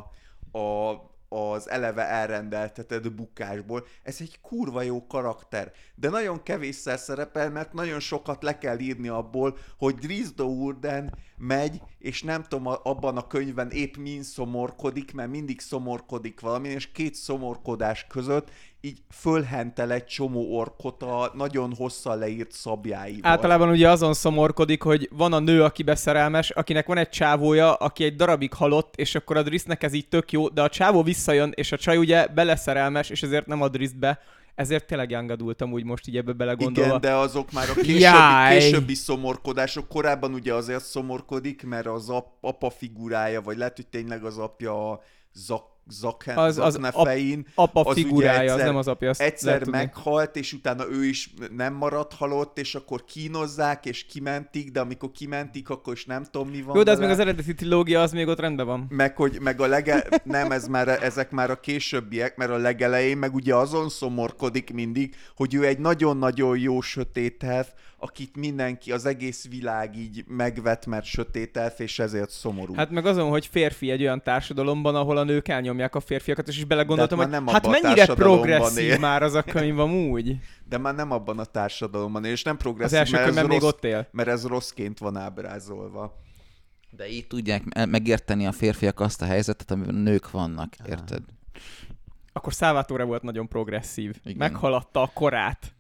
a, 0.51 0.91
az 1.35 1.69
eleve 1.69 2.07
elrendeltetett 2.07 3.13
bukásból. 3.13 3.85
Ez 4.03 4.17
egy 4.19 4.39
kurva 4.41 4.81
jó 4.81 5.07
karakter, 5.07 5.71
de 5.95 6.09
nagyon 6.09 6.43
kevésszer 6.43 6.99
szerepel, 6.99 7.49
mert 7.49 7.73
nagyon 7.73 7.99
sokat 7.99 8.43
le 8.43 8.57
kell 8.57 8.79
írni 8.79 9.07
abból, 9.07 9.57
hogy 9.77 9.95
Drizdo 9.95 10.45
Urden 10.45 11.13
megy, 11.37 11.81
és 11.99 12.23
nem 12.23 12.43
tudom, 12.43 12.67
abban 12.67 13.17
a 13.17 13.27
könyvben 13.27 13.69
épp 13.71 13.95
min 13.95 14.23
szomorkodik, 14.23 15.13
mert 15.13 15.29
mindig 15.29 15.59
szomorkodik 15.59 16.39
valami, 16.39 16.67
és 16.67 16.91
két 16.91 17.15
szomorkodás 17.15 18.07
között 18.07 18.49
így 18.85 18.97
fölhentel 19.09 19.91
egy 19.91 20.05
csomó 20.05 20.57
orkot 20.57 21.03
a 21.03 21.31
nagyon 21.33 21.73
hosszan 21.75 22.17
leírt 22.17 22.51
szabjáival. 22.51 23.31
Általában 23.31 23.69
ugye 23.69 23.89
azon 23.89 24.13
szomorkodik, 24.13 24.81
hogy 24.81 25.09
van 25.11 25.33
a 25.33 25.39
nő, 25.39 25.63
aki 25.63 25.83
beszerelmes, 25.83 26.49
akinek 26.49 26.87
van 26.87 26.97
egy 26.97 27.09
csávója, 27.09 27.73
aki 27.73 28.03
egy 28.03 28.15
darabig 28.15 28.53
halott, 28.53 28.93
és 28.95 29.15
akkor 29.15 29.37
a 29.37 29.43
Drisznek 29.43 29.83
ez 29.83 29.93
így 29.93 30.07
tök 30.07 30.31
jó, 30.31 30.49
de 30.49 30.61
a 30.61 30.69
csávó 30.69 31.03
visszajön, 31.03 31.51
és 31.55 31.71
a 31.71 31.77
csaj 31.77 31.97
ugye 31.97 32.27
beleszerelmes, 32.27 33.09
és 33.09 33.23
ezért 33.23 33.45
nem 33.45 33.61
a 33.61 33.67
Driszt 33.67 33.99
be, 33.99 34.19
ezért 34.55 34.87
tényleg 34.87 35.09
yangadultam 35.09 35.71
úgy 35.71 35.83
most 35.83 36.07
így 36.07 36.17
ebbe 36.17 36.33
belegondolva. 36.33 36.89
Igen, 36.89 37.01
de 37.01 37.13
azok 37.13 37.51
már 37.51 37.69
a 37.69 37.73
későbbi, 37.73 38.59
későbbi 38.59 38.93
szomorkodások. 38.93 39.87
Korábban 39.87 40.33
ugye 40.33 40.53
azért 40.53 40.83
szomorkodik, 40.83 41.63
mert 41.63 41.87
az 41.87 42.09
ap, 42.09 42.27
apa 42.41 42.69
figurája, 42.69 43.41
vagy 43.41 43.57
lehet, 43.57 43.75
hogy 43.75 43.87
tényleg 43.87 44.23
az 44.23 44.37
apja 44.37 44.91
a 44.91 45.01
Zak, 45.33 45.63
Zaken, 45.89 46.37
Az- 46.37 46.57
az 46.57 46.73
Zaknefein, 46.73 47.45
Apa 47.55 47.81
az 47.81 47.95
figurája, 47.95 48.39
az 48.39 48.49
egyszer- 48.51 48.65
nem 48.65 48.75
az 48.75 48.87
apja. 48.87 49.09
azt 49.09 49.21
egyszer 49.21 49.45
lehet 49.47 49.63
tudni. 49.63 49.77
meghalt, 49.79 50.35
és 50.35 50.53
utána 50.53 50.85
ő 50.91 51.05
is 51.05 51.33
nem 51.55 51.73
maradt 51.73 52.13
halott, 52.13 52.59
és 52.59 52.75
akkor 52.75 53.05
kínozzák, 53.05 53.85
és 53.85 54.05
kimentik, 54.05 54.71
de 54.71 54.79
amikor 54.79 55.11
kimentik, 55.11 55.69
akkor 55.69 55.93
is 55.93 56.05
nem 56.05 56.23
tudom, 56.23 56.49
mi 56.49 56.61
van 56.61 56.75
Jó, 56.75 56.83
de 56.83 56.91
az 56.91 56.97
vele. 56.97 57.09
még 57.09 57.19
az 57.19 57.25
eredeti 57.27 57.53
trilógia, 57.53 58.01
az 58.01 58.11
még 58.11 58.27
ott 58.27 58.39
rendben 58.39 58.65
van. 58.65 58.85
Meg, 58.89 59.15
hogy, 59.15 59.37
meg 59.41 59.61
a 59.61 59.67
lege... 59.67 60.03
Nem, 60.23 60.51
ez 60.51 60.67
már, 60.67 60.87
ezek 61.03 61.31
már 61.31 61.49
a 61.51 61.59
későbbiek, 61.59 62.35
mert 62.37 62.51
a 62.51 62.57
legelején 62.57 63.17
meg 63.17 63.33
ugye 63.35 63.55
azon 63.55 63.89
szomorkodik 63.89 64.73
mindig, 64.73 65.15
hogy 65.35 65.53
ő 65.53 65.65
egy 65.65 65.79
nagyon-nagyon 65.79 66.57
jó 66.57 66.81
sötét 66.81 67.43
elf, 67.43 67.67
akit 67.97 68.35
mindenki, 68.35 68.91
az 68.91 69.05
egész 69.05 69.47
világ 69.49 69.97
így 69.97 70.23
megvet, 70.27 70.85
mert 70.85 71.05
sötét 71.05 71.57
elf, 71.57 71.79
és 71.79 71.99
ezért 71.99 72.29
szomorú. 72.29 72.73
Hát 72.73 72.89
meg 72.89 73.05
azon, 73.05 73.29
hogy 73.29 73.45
férfi 73.45 73.89
egy 73.91 74.01
olyan 74.01 74.21
társadalomban, 74.23 74.95
ahol 74.95 75.17
a 75.17 75.23
nők 75.23 75.47
elnyomják 75.75 75.95
a 75.95 75.99
férfiakat, 75.99 76.47
és 76.47 76.57
is 76.57 76.63
belegondoltam, 76.63 77.17
hogy 77.17 77.27
hát 77.31 77.41
már 77.41 77.43
nem 77.43 77.53
hát 77.53 77.81
mennyire 77.81 78.05
progresszív 78.05 78.89
él. 78.89 78.99
már 78.99 79.23
az 79.23 79.33
a 79.33 79.43
könyv 79.43 79.79
amúgy. 79.79 80.37
De 80.69 80.77
már 80.77 80.95
nem 80.95 81.11
abban 81.11 81.39
a 81.39 81.45
társadalomban, 81.45 82.25
és 82.25 82.43
nem 82.43 82.55
Az 82.55 82.61
progresszív, 82.61 82.97
első 82.97 83.11
mert, 83.11 83.23
ez 83.23 83.29
könyvben 83.33 83.51
még 83.51 83.61
rossz, 83.61 83.71
ott 83.71 83.83
él. 83.83 84.07
mert 84.11 84.29
ez 84.29 84.45
rosszként 84.45 84.99
van 84.99 85.17
ábrázolva. 85.17 86.23
De 86.89 87.09
így 87.09 87.27
tudják 87.27 87.63
me- 87.63 87.85
megérteni 87.85 88.45
a 88.47 88.51
férfiak 88.51 88.99
azt 88.99 89.21
a 89.21 89.25
helyzetet, 89.25 89.71
amiben 89.71 89.95
nők 89.95 90.31
vannak, 90.31 90.73
érted? 90.87 91.23
Akkor 92.33 92.53
Salvatore 92.53 93.03
volt 93.03 93.21
nagyon 93.21 93.47
progresszív. 93.47 94.15
Igen. 94.23 94.37
Meghaladta 94.37 95.01
a 95.01 95.11
korát. 95.13 95.74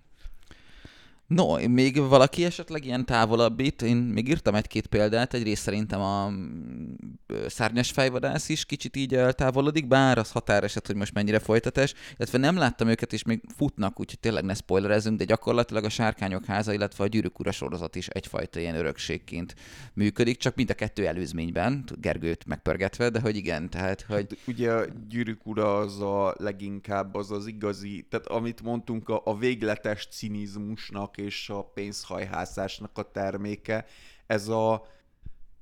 No, 1.27 1.67
még 1.67 1.99
valaki 2.07 2.43
esetleg 2.43 2.85
ilyen 2.85 3.05
távolabbit, 3.05 3.81
én 3.81 3.97
még 3.97 4.27
írtam 4.27 4.55
egy-két 4.55 4.87
példát, 4.87 5.33
egyrészt 5.33 5.61
szerintem 5.61 6.01
a 6.01 6.29
mm, 6.29 6.93
szárnyas 7.47 7.91
fejvadász 7.91 8.49
is 8.49 8.65
kicsit 8.65 8.95
így 8.95 9.15
eltávolodik, 9.15 9.87
bár 9.87 10.17
az 10.17 10.31
határeset, 10.31 10.87
hogy 10.87 10.95
most 10.95 11.13
mennyire 11.13 11.39
folytatás, 11.39 11.93
illetve 12.17 12.37
nem 12.37 12.57
láttam 12.57 12.87
őket, 12.87 13.13
és 13.13 13.23
még 13.23 13.41
futnak, 13.55 13.99
úgyhogy 13.99 14.19
tényleg 14.19 14.43
ne 14.43 14.53
spoilerezünk, 14.53 15.17
de 15.17 15.23
gyakorlatilag 15.23 15.83
a 15.83 15.89
Sárkányok 15.89 16.45
háza, 16.45 16.73
illetve 16.73 17.03
a 17.03 17.07
Gyűrűk 17.07 17.39
ura 17.39 17.51
sorozat 17.51 17.95
is 17.95 18.07
egyfajta 18.07 18.59
ilyen 18.59 18.75
örökségként 18.75 19.55
működik, 19.93 20.37
csak 20.37 20.55
mind 20.55 20.69
a 20.69 20.73
kettő 20.73 21.07
előzményben, 21.07 21.83
Gergőt 22.01 22.45
megpörgetve, 22.45 23.09
de 23.09 23.19
hogy 23.19 23.35
igen, 23.35 23.69
tehát, 23.69 24.01
hogy 24.01 24.15
Hát 24.15 24.37
ugye 24.47 24.71
a 24.71 24.85
gyűrűk 25.09 25.45
ura 25.45 25.77
az 25.77 26.01
a 26.01 26.35
leginkább 26.37 27.15
az 27.15 27.31
az 27.31 27.47
igazi, 27.47 28.05
tehát 28.09 28.27
amit 28.27 28.61
mondtunk, 28.61 29.09
a, 29.09 29.21
a 29.25 29.37
végletes 29.37 30.07
cinizmusnak 30.11 31.14
és 31.17 31.49
a 31.49 31.63
pénzhajhászásnak 31.63 32.97
a 32.97 33.11
terméke, 33.11 33.85
ez 34.25 34.47
a 34.47 34.85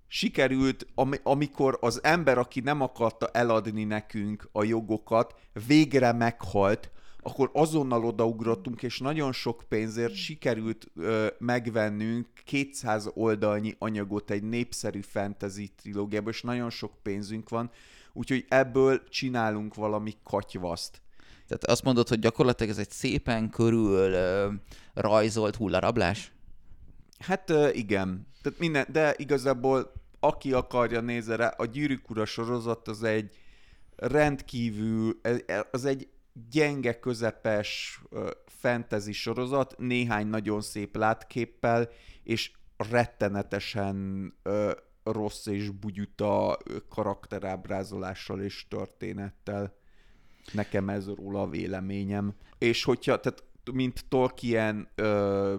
sikerült, 0.08 0.88
ami, 0.96 1.18
amikor 1.24 1.78
az 1.82 2.04
ember, 2.04 2.38
aki 2.38 2.60
nem 2.60 2.82
akarta 2.82 3.28
eladni 3.28 3.84
nekünk 3.84 4.50
a 4.52 4.64
jogokat, 4.64 5.36
végre 5.68 6.12
meghalt, 6.12 6.92
akkor 7.24 7.50
azonnal 7.54 8.06
odaugrottunk, 8.06 8.84
és 8.84 9.00
nagyon 9.00 9.32
sok 9.32 9.64
pénzért 9.70 10.14
sikerült 10.14 10.88
ö, 10.96 11.28
megvennünk 11.38 12.28
200 12.46 13.10
oldalnyi 13.14 13.76
anyagot 13.80 14.32
egy 14.32 14.44
népszerű 14.44 15.02
fantasy 15.02 15.72
trilógiából, 15.82 16.32
és 16.32 16.42
nagyon 16.42 16.70
sok 16.70 16.92
pénzünk 17.02 17.50
van, 17.50 17.72
úgyhogy 18.14 18.46
ebből 18.50 19.04
csinálunk 19.10 19.76
valami 19.76 20.14
katyvaszt. 20.24 21.02
Tehát 21.48 21.64
azt 21.64 21.84
mondod, 21.84 22.08
hogy 22.08 22.20
gyakorlatilag 22.20 22.72
ez 22.72 22.78
egy 22.78 22.90
szépen 22.92 23.50
körül 23.50 24.16
rajzolt 24.94 25.56
hullarablás? 25.56 26.32
Hát 27.20 27.54
igen, 27.74 28.28
Tehát 28.42 28.60
minden, 28.60 28.86
de 28.92 29.14
igazából 29.18 29.92
aki 30.20 30.54
akarja 30.54 31.02
nézze 31.02 31.36
rá, 31.36 31.48
a 31.48 31.66
Gyűrűk 31.66 32.10
Ura 32.10 32.26
sorozat 32.26 32.88
az 32.88 33.04
egy 33.04 33.38
rendkívül, 33.96 35.20
az 35.72 35.86
egy 35.86 36.08
gyenge, 36.50 37.00
közepes 37.00 38.02
fantasy 38.46 39.12
sorozat, 39.12 39.76
néhány 39.78 40.28
nagyon 40.28 40.62
szép 40.62 40.96
látképpel, 40.96 41.90
és 42.24 42.52
rettenetesen 42.90 44.34
ö, 44.44 44.72
rossz 45.04 45.46
és 45.46 45.70
bugyuta 45.70 46.58
karakterábrázolással 46.90 48.42
és 48.42 48.68
történettel. 48.68 49.76
Nekem 50.52 50.90
ez 50.90 51.08
róla 51.08 51.42
a 51.42 51.50
véleményem. 51.50 52.34
És 52.58 52.84
hogyha, 52.84 53.20
tehát 53.20 53.44
mint 53.72 54.06
Tolkien 54.10 54.88
ö, 54.96 55.56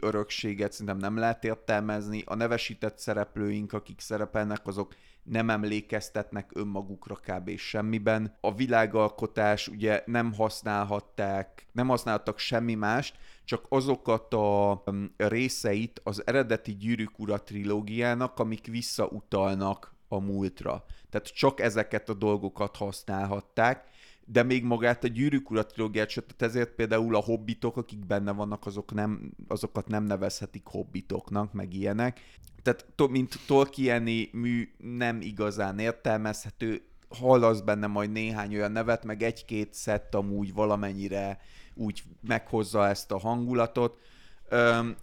örökséget 0.00 0.72
szerintem 0.72 0.96
nem 0.96 1.16
lehet 1.16 1.44
értelmezni. 1.44 2.22
A 2.26 2.34
nevesített 2.34 2.98
szereplőink, 2.98 3.72
akik 3.72 4.00
szerepelnek, 4.00 4.66
azok 4.66 4.94
nem 5.22 5.50
emlékeztetnek 5.50 6.50
önmagukra 6.54 7.14
kb. 7.14 7.56
semmiben. 7.56 8.36
A 8.40 8.54
világalkotás 8.54 9.68
ugye 9.68 10.02
nem 10.06 10.32
használhatták, 10.32 11.66
nem 11.72 11.88
használtak 11.88 12.38
semmi 12.38 12.74
mást, 12.74 13.16
csak 13.44 13.66
azokat 13.68 14.34
a 14.34 14.82
részeit 15.16 16.00
az 16.04 16.26
eredeti 16.26 16.76
Gyűrűk 16.76 17.18
Ura 17.18 17.42
trilógiának, 17.42 18.38
amik 18.38 18.66
visszautalnak 18.66 19.94
a 20.08 20.18
múltra. 20.18 20.84
Tehát 21.10 21.26
csak 21.26 21.60
ezeket 21.60 22.08
a 22.08 22.14
dolgokat 22.14 22.76
használhatták, 22.76 23.84
de 24.30 24.42
még 24.42 24.64
magát 24.64 25.04
a 25.04 25.08
Gyűrűk 25.08 25.50
Ura 25.50 25.66
trilógiát, 25.66 26.08
sőt, 26.08 26.42
ezért 26.42 26.74
például 26.74 27.16
a 27.16 27.22
hobbitok, 27.22 27.76
akik 27.76 28.06
benne 28.06 28.32
vannak, 28.32 28.66
azok 28.66 28.94
nem, 28.94 29.32
azokat 29.48 29.88
nem 29.88 30.04
nevezhetik 30.04 30.66
hobbitoknak, 30.66 31.52
meg 31.52 31.74
ilyenek. 31.74 32.20
Tehát 32.62 32.84
mint 33.10 33.38
Tolkieni 33.46 34.28
mű 34.32 34.68
nem 34.78 35.20
igazán 35.20 35.78
értelmezhető, 35.78 36.82
hallasz 37.08 37.60
benne 37.60 37.86
majd 37.86 38.12
néhány 38.12 38.54
olyan 38.54 38.72
nevet, 38.72 39.04
meg 39.04 39.22
egy-két 39.22 39.74
szett 39.74 40.14
amúgy 40.14 40.52
valamennyire 40.52 41.40
úgy 41.74 42.02
meghozza 42.26 42.86
ezt 42.86 43.12
a 43.12 43.18
hangulatot. 43.18 43.98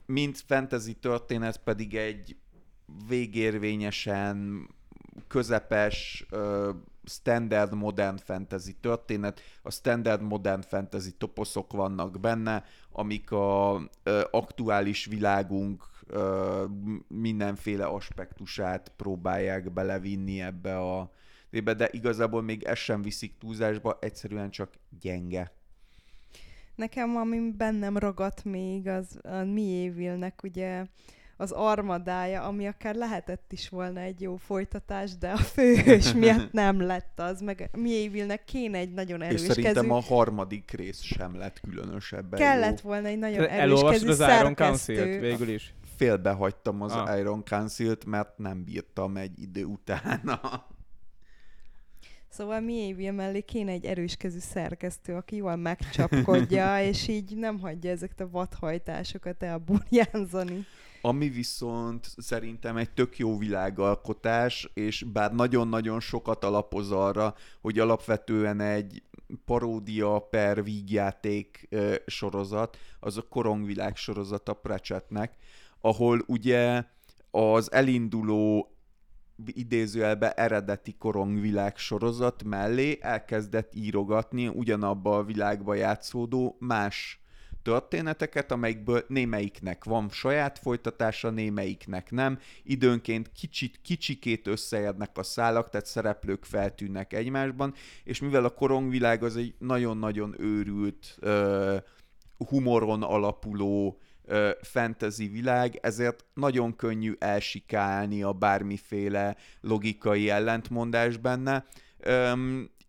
Mint 0.05 0.43
fantasy 0.47 0.93
történet 0.93 1.57
pedig 1.63 1.95
egy 1.95 2.35
végérvényesen 3.07 4.67
közepes, 5.27 6.25
standard 7.05 7.73
modern 7.73 8.17
fantasy 8.17 8.73
történet. 8.73 9.41
A 9.61 9.71
standard 9.71 10.21
modern 10.21 10.61
fantasy 10.61 11.11
toposzok 11.11 11.73
vannak 11.73 12.19
benne, 12.19 12.63
amik 12.91 13.31
a 13.31 13.81
ö, 14.03 14.23
aktuális 14.31 15.05
világunk 15.05 15.83
ö, 16.07 16.63
mindenféle 17.07 17.85
aspektusát 17.85 18.91
próbálják 18.95 19.73
belevinni 19.73 20.41
ebbe 20.41 20.77
a 20.77 21.11
de 21.63 21.89
igazából 21.91 22.41
még 22.41 22.63
ez 22.63 22.77
sem 22.77 23.01
viszik 23.01 23.37
túlzásba, 23.37 23.97
egyszerűen 24.01 24.49
csak 24.49 24.73
gyenge. 25.01 25.51
Nekem, 26.75 27.15
ami 27.15 27.51
bennem 27.51 27.97
ragadt 27.97 28.43
még, 28.43 28.87
az 28.87 29.19
a 29.23 29.43
Miévilnek 29.43 30.43
ugye 30.43 30.85
az 31.37 31.51
armadája, 31.51 32.43
ami 32.43 32.67
akár 32.67 32.95
lehetett 32.95 33.51
is 33.51 33.69
volna 33.69 33.99
egy 33.99 34.21
jó 34.21 34.35
folytatás, 34.35 35.17
de 35.17 35.29
a 35.29 35.37
főhős 35.37 36.13
miatt 36.23 36.51
nem 36.51 36.81
lett 36.81 37.19
az, 37.19 37.41
meg 37.41 37.69
Miévilnek 37.77 38.43
kéne 38.43 38.77
egy 38.77 38.93
nagyon 38.93 39.21
erős 39.21 39.41
És 39.41 39.47
szerintem 39.47 39.73
kezű... 39.73 39.87
a 39.89 39.99
harmadik 39.99 40.71
rész 40.71 41.01
sem 41.01 41.37
lett 41.37 41.59
különösebben 41.59 42.39
Kellett 42.39 42.81
jó. 42.81 42.89
volna 42.89 43.07
egy 43.07 43.19
nagyon 43.19 43.47
erős 43.47 43.59
Elolvastad 43.59 44.07
kezű 44.07 44.23
az 44.23 44.39
Iron. 44.39 44.55
Council-t 44.55 45.19
végül 45.19 45.49
is? 45.49 45.73
Félbehagytam 45.95 46.81
az 46.81 46.91
Ah. 46.91 47.19
Iron 47.19 47.43
Council-t, 47.43 48.05
mert 48.05 48.37
nem 48.37 48.63
bírtam 48.63 49.17
egy 49.17 49.41
idő 49.41 49.63
utána. 49.63 50.39
Szóval 52.29 52.59
mi 52.59 52.73
Évil 52.73 53.11
mellé 53.11 53.41
kéne 53.41 53.71
egy 53.71 53.85
erős 53.85 54.15
kezű 54.15 54.39
szerkesztő, 54.39 55.13
aki 55.15 55.35
jól 55.35 55.55
megcsapkodja, 55.55 56.81
és 56.89 57.07
így 57.07 57.35
nem 57.35 57.59
hagyja 57.59 57.91
ezeket 57.91 58.19
a 58.19 58.29
vadhajtásokat 58.29 59.43
elburjánzani. 59.43 60.65
Ami 61.05 61.29
viszont 61.29 62.07
szerintem 62.17 62.77
egy 62.77 62.89
tök 62.89 63.17
jó 63.17 63.37
világalkotás, 63.37 64.69
és 64.73 65.05
bár 65.13 65.33
nagyon-nagyon 65.33 65.99
sokat 65.99 66.43
alapoz 66.43 66.91
arra, 66.91 67.35
hogy 67.61 67.79
alapvetően 67.79 68.59
egy 68.59 69.03
paródia 69.45 70.19
per 70.19 70.63
vígjáték 70.63 71.69
sorozat, 72.05 72.77
az 72.99 73.17
a 73.17 73.21
Korongvilág 73.21 73.95
sorozat 73.95 74.49
a 74.49 74.53
Pratchettnek, 74.53 75.35
ahol 75.81 76.23
ugye 76.27 76.83
az 77.31 77.71
elinduló 77.71 78.71
idézőjelbe 79.45 80.31
eredeti 80.31 80.95
korongvilág 80.97 81.77
sorozat 81.77 82.43
mellé 82.43 82.97
elkezdett 83.01 83.75
írogatni 83.75 84.47
ugyanabba 84.47 85.17
a 85.17 85.23
világba 85.23 85.73
játszódó 85.73 86.55
más 86.59 87.19
történeteket, 87.65 88.51
amelyikből 88.51 89.05
némelyiknek 89.07 89.83
van 89.83 90.09
saját 90.09 90.59
folytatása, 90.59 91.29
némelyiknek 91.29 92.11
nem. 92.11 92.39
Időnként 92.63 93.31
kicsit, 93.31 93.79
kicsikét 93.81 94.47
összeérnek 94.47 95.17
a 95.17 95.23
szálak, 95.23 95.69
tehát 95.69 95.85
szereplők 95.85 96.43
feltűnnek 96.43 97.13
egymásban, 97.13 97.73
és 98.03 98.19
mivel 98.19 98.45
a 98.45 98.49
korongvilág 98.49 99.23
az 99.23 99.35
egy 99.35 99.53
nagyon-nagyon 99.59 100.35
őrült, 100.37 101.17
humoron 102.37 103.03
alapuló 103.03 103.99
fantasy 104.61 105.27
világ, 105.27 105.79
ezért 105.81 106.25
nagyon 106.33 106.75
könnyű 106.75 107.13
elsikálni 107.19 108.23
a 108.23 108.33
bármiféle 108.33 109.35
logikai 109.61 110.29
ellentmondás 110.29 111.17
benne, 111.17 111.65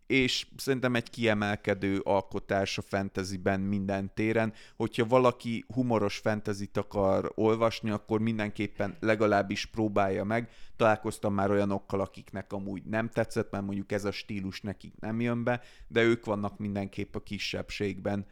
és 0.07 0.47
szerintem 0.57 0.95
egy 0.95 1.09
kiemelkedő 1.09 1.99
alkotás 1.99 2.77
a 2.77 2.81
fantasyben 2.81 3.59
minden 3.59 4.11
téren. 4.13 4.53
Hogyha 4.75 5.05
valaki 5.05 5.65
humoros 5.73 6.17
fantasyt 6.17 6.77
akar 6.77 7.31
olvasni, 7.35 7.89
akkor 7.89 8.19
mindenképpen 8.19 8.95
legalábbis 8.99 9.65
próbálja 9.65 10.23
meg. 10.23 10.49
Találkoztam 10.75 11.33
már 11.33 11.51
olyanokkal, 11.51 12.01
akiknek 12.01 12.53
amúgy 12.53 12.83
nem 12.83 13.09
tetszett, 13.09 13.51
mert 13.51 13.65
mondjuk 13.65 13.91
ez 13.91 14.05
a 14.05 14.11
stílus 14.11 14.61
nekik 14.61 14.93
nem 14.99 15.21
jön 15.21 15.43
be, 15.43 15.61
de 15.87 16.01
ők 16.01 16.25
vannak 16.25 16.57
mindenképp 16.57 17.15
a 17.15 17.19
kisebbségben. 17.23 18.25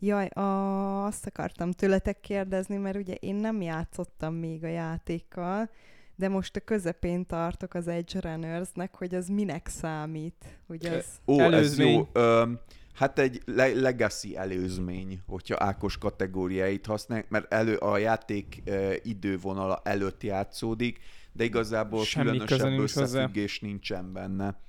Jaj, 0.00 0.26
a, 0.26 1.04
azt 1.04 1.26
akartam 1.26 1.72
tőletek 1.72 2.20
kérdezni, 2.20 2.76
mert 2.76 2.96
ugye 2.96 3.14
én 3.14 3.34
nem 3.34 3.62
játszottam 3.62 4.34
még 4.34 4.64
a 4.64 4.68
játékkal, 4.68 5.70
de 6.18 6.28
most 6.28 6.56
a 6.56 6.60
közepén 6.60 7.26
tartok 7.26 7.74
az 7.74 7.88
Edge 7.88 8.20
Runners-nek, 8.20 8.94
hogy 8.94 9.14
az 9.14 9.28
minek 9.28 9.68
számít, 9.68 10.58
hogy 10.66 10.86
az... 10.86 11.04
Ó, 11.26 11.40
Előzmény. 11.40 11.88
ez 11.88 11.94
jó. 11.94 12.08
Öm, 12.12 12.58
hát 12.94 13.18
egy 13.18 13.42
le- 13.44 13.80
legacy 13.80 14.36
előzmény, 14.36 15.22
hogyha 15.26 15.56
Ákos 15.58 15.98
kategóriáit 15.98 16.86
használják, 16.86 17.28
mert 17.28 17.52
elő 17.52 17.76
a 17.76 17.96
játék 17.98 18.62
ö, 18.64 18.94
idővonala 19.02 19.80
előtt 19.84 20.22
játszódik, 20.22 20.98
de 21.32 21.44
igazából 21.44 22.04
Semmi 22.04 22.26
különösebb 22.30 22.66
nincs 22.68 22.78
hozzá. 22.80 23.02
összefüggés 23.02 23.60
nincsen 23.60 24.12
benne. 24.12 24.60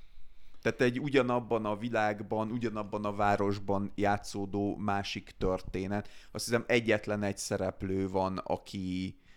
Tehát 0.62 0.82
egy 0.82 1.00
ugyanabban 1.00 1.66
a 1.66 1.78
világban, 1.78 2.52
ugyanabban 2.52 3.06
a 3.06 3.16
városban 3.16 3.92
játszódó 3.96 4.76
másik 4.76 5.34
történet. 5.38 6.10
Azt 6.32 6.46
hiszem 6.46 6.64
egyetlen 6.68 7.24
egy 7.24 7.38
szereplő 7.38 8.10
van, 8.10 8.38
aki 8.38 9.16
ö, 9.24 9.28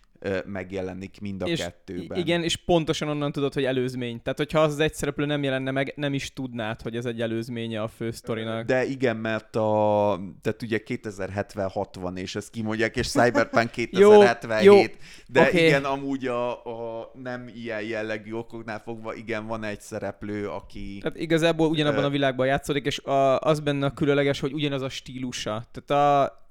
megjelenik 0.45 1.19
mind 1.19 1.41
a 1.41 1.45
és 1.45 1.59
kettőben. 1.59 2.17
Igen, 2.17 2.43
és 2.43 2.55
pontosan 2.55 3.07
onnan 3.07 3.31
tudod, 3.31 3.53
hogy 3.53 3.63
előzmény. 3.63 4.21
Tehát, 4.21 4.37
hogyha 4.37 4.59
az 4.59 4.71
az 4.73 4.79
egy 4.79 4.93
szereplő 4.93 5.25
nem 5.25 5.43
jelenne 5.43 5.71
meg, 5.71 5.93
nem 5.95 6.13
is 6.13 6.33
tudnád, 6.33 6.81
hogy 6.81 6.95
ez 6.95 7.05
egy 7.05 7.21
előzménye 7.21 7.81
a 7.81 7.87
fő 7.87 8.11
sztorinak. 8.11 8.65
De 8.65 8.85
igen, 8.85 9.17
mert 9.17 9.55
a, 9.55 10.19
tehát 10.41 10.61
ugye 10.61 10.79
2070-60 10.85 12.17
és 12.17 12.35
ezt 12.35 12.49
kimondják, 12.49 12.95
és 12.95 13.07
Cyberpunk 13.07 13.71
2077. 13.71 14.61
jó, 14.63 14.81
de 15.27 15.41
oké. 15.41 15.65
igen, 15.65 15.83
amúgy 15.83 16.27
a, 16.27 16.65
a 16.65 17.11
nem 17.23 17.49
ilyen 17.55 17.81
jellegű 17.81 18.33
okoknál 18.33 18.79
fogva, 18.79 19.13
igen, 19.13 19.47
van 19.47 19.63
egy 19.63 19.81
szereplő, 19.81 20.47
aki... 20.47 20.97
Tehát 21.01 21.17
igazából 21.17 21.69
ugyanabban 21.69 22.03
a 22.03 22.09
világban 22.09 22.45
játszódik, 22.45 22.85
és 22.85 22.99
a, 22.99 23.39
az 23.39 23.59
benne 23.59 23.85
a 23.85 23.91
különleges, 23.91 24.39
hogy 24.39 24.53
ugyanaz 24.53 24.81
a 24.81 24.89
stílusa. 24.89 25.67
Tehát 25.71 26.05
a 26.05 26.42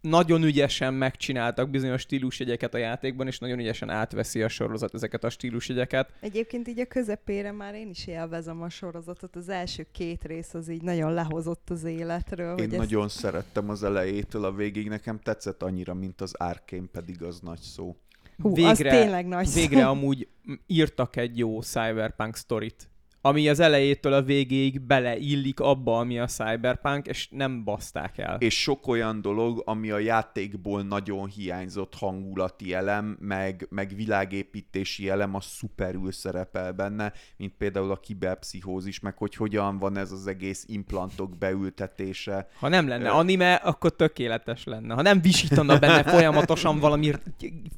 nagyon 0.00 0.42
ügyesen 0.42 0.94
megcsináltak 0.94 1.70
bizonyos 1.70 2.00
stílusjegyeket 2.00 2.74
a 2.74 2.78
játékban, 2.78 3.26
és 3.26 3.38
nagyon 3.38 3.58
ügyesen 3.58 3.90
átveszi 3.90 4.42
a 4.42 4.48
sorozat 4.48 4.94
ezeket 4.94 5.24
a 5.24 5.30
stílusjegyeket. 5.30 6.12
Egyébként 6.20 6.68
így 6.68 6.80
a 6.80 6.86
közepére 6.86 7.52
már 7.52 7.74
én 7.74 7.88
is 7.88 8.06
élvezem 8.06 8.62
a 8.62 8.68
sorozatot. 8.68 9.36
Az 9.36 9.48
első 9.48 9.86
két 9.92 10.24
rész 10.24 10.54
az 10.54 10.68
így 10.68 10.82
nagyon 10.82 11.12
lehozott 11.12 11.70
az 11.70 11.84
életről. 11.84 12.58
Én 12.58 12.68
nagyon 12.68 13.08
szerettem 13.08 13.68
az 13.68 13.82
elejétől 13.82 14.44
a 14.44 14.52
végig, 14.52 14.88
nekem 14.88 15.18
tetszett 15.18 15.62
annyira, 15.62 15.94
mint 15.94 16.20
az 16.20 16.34
Arkane, 16.34 16.86
pedig 16.92 17.22
az 17.22 17.40
nagy 17.40 17.60
szó. 17.60 17.96
Hú, 18.38 18.64
az 18.64 18.78
tényleg 18.78 19.26
nagy 19.26 19.52
végre 19.52 19.80
szó. 19.80 19.88
amúgy 19.88 20.28
írtak 20.66 21.16
egy 21.16 21.38
jó 21.38 21.60
cyberpunk 21.60 22.36
sztorit, 22.36 22.89
ami 23.20 23.48
az 23.48 23.60
elejétől 23.60 24.12
a 24.12 24.22
végéig 24.22 24.80
beleillik 24.80 25.60
abba, 25.60 25.98
ami 25.98 26.18
a 26.18 26.26
cyberpunk, 26.26 27.06
és 27.06 27.28
nem 27.30 27.64
baszták 27.64 28.18
el. 28.18 28.36
És 28.38 28.60
sok 28.60 28.86
olyan 28.86 29.20
dolog, 29.20 29.62
ami 29.66 29.90
a 29.90 29.98
játékból 29.98 30.82
nagyon 30.82 31.28
hiányzott 31.28 31.94
hangulati 31.94 32.74
elem, 32.74 33.16
meg, 33.20 33.66
meg 33.70 33.92
világépítési 33.96 35.08
elem, 35.08 35.34
az 35.34 35.44
szuperül 35.44 36.12
szerepel 36.12 36.72
benne, 36.72 37.12
mint 37.36 37.52
például 37.58 37.90
a 37.90 38.00
kiberpszichózis, 38.00 39.00
meg 39.00 39.16
hogy 39.16 39.34
hogyan 39.34 39.78
van 39.78 39.96
ez 39.96 40.12
az 40.12 40.26
egész 40.26 40.64
implantok 40.68 41.38
beültetése. 41.38 42.48
Ha 42.58 42.68
nem 42.68 42.88
lenne 42.88 43.10
anime, 43.10 43.54
akkor 43.54 43.96
tökéletes 43.96 44.64
lenne. 44.64 44.94
Ha 44.94 45.02
nem 45.02 45.20
visítana 45.20 45.78
benne 45.78 46.02
folyamatosan 46.02 46.78
valami 46.78 47.12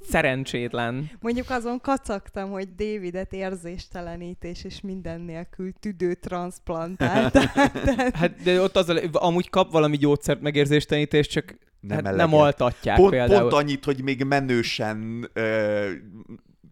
szerencsétlen. 0.01 1.11
Mondjuk 1.21 1.51
azon 1.51 1.81
kacagtam, 1.81 2.51
hogy 2.51 2.75
Davidet 2.75 3.33
érzéstelenítés 3.33 4.65
és 4.65 4.81
minden 4.81 5.21
nélkül 5.33 5.73
tüdő 5.81 6.15
transplantált. 6.15 7.33
Tehát 7.85 8.17
Hát 8.17 8.43
de 8.43 8.61
ott 8.61 8.77
az, 8.77 8.93
amúgy 9.13 9.51
kap 9.51 9.73
valami 9.73 9.97
gyógyszert 9.97 10.41
megérzéstenítést, 10.41 11.31
csak 11.31 11.59
Nem, 11.81 12.05
hát 12.05 12.17
nem 12.17 12.35
altatják 12.35 12.97
pont, 12.97 13.11
például. 13.11 13.41
pont 13.41 13.63
annyit, 13.63 13.85
hogy 13.85 14.03
még 14.03 14.25
menősen 14.25 15.31
ö, 15.33 15.91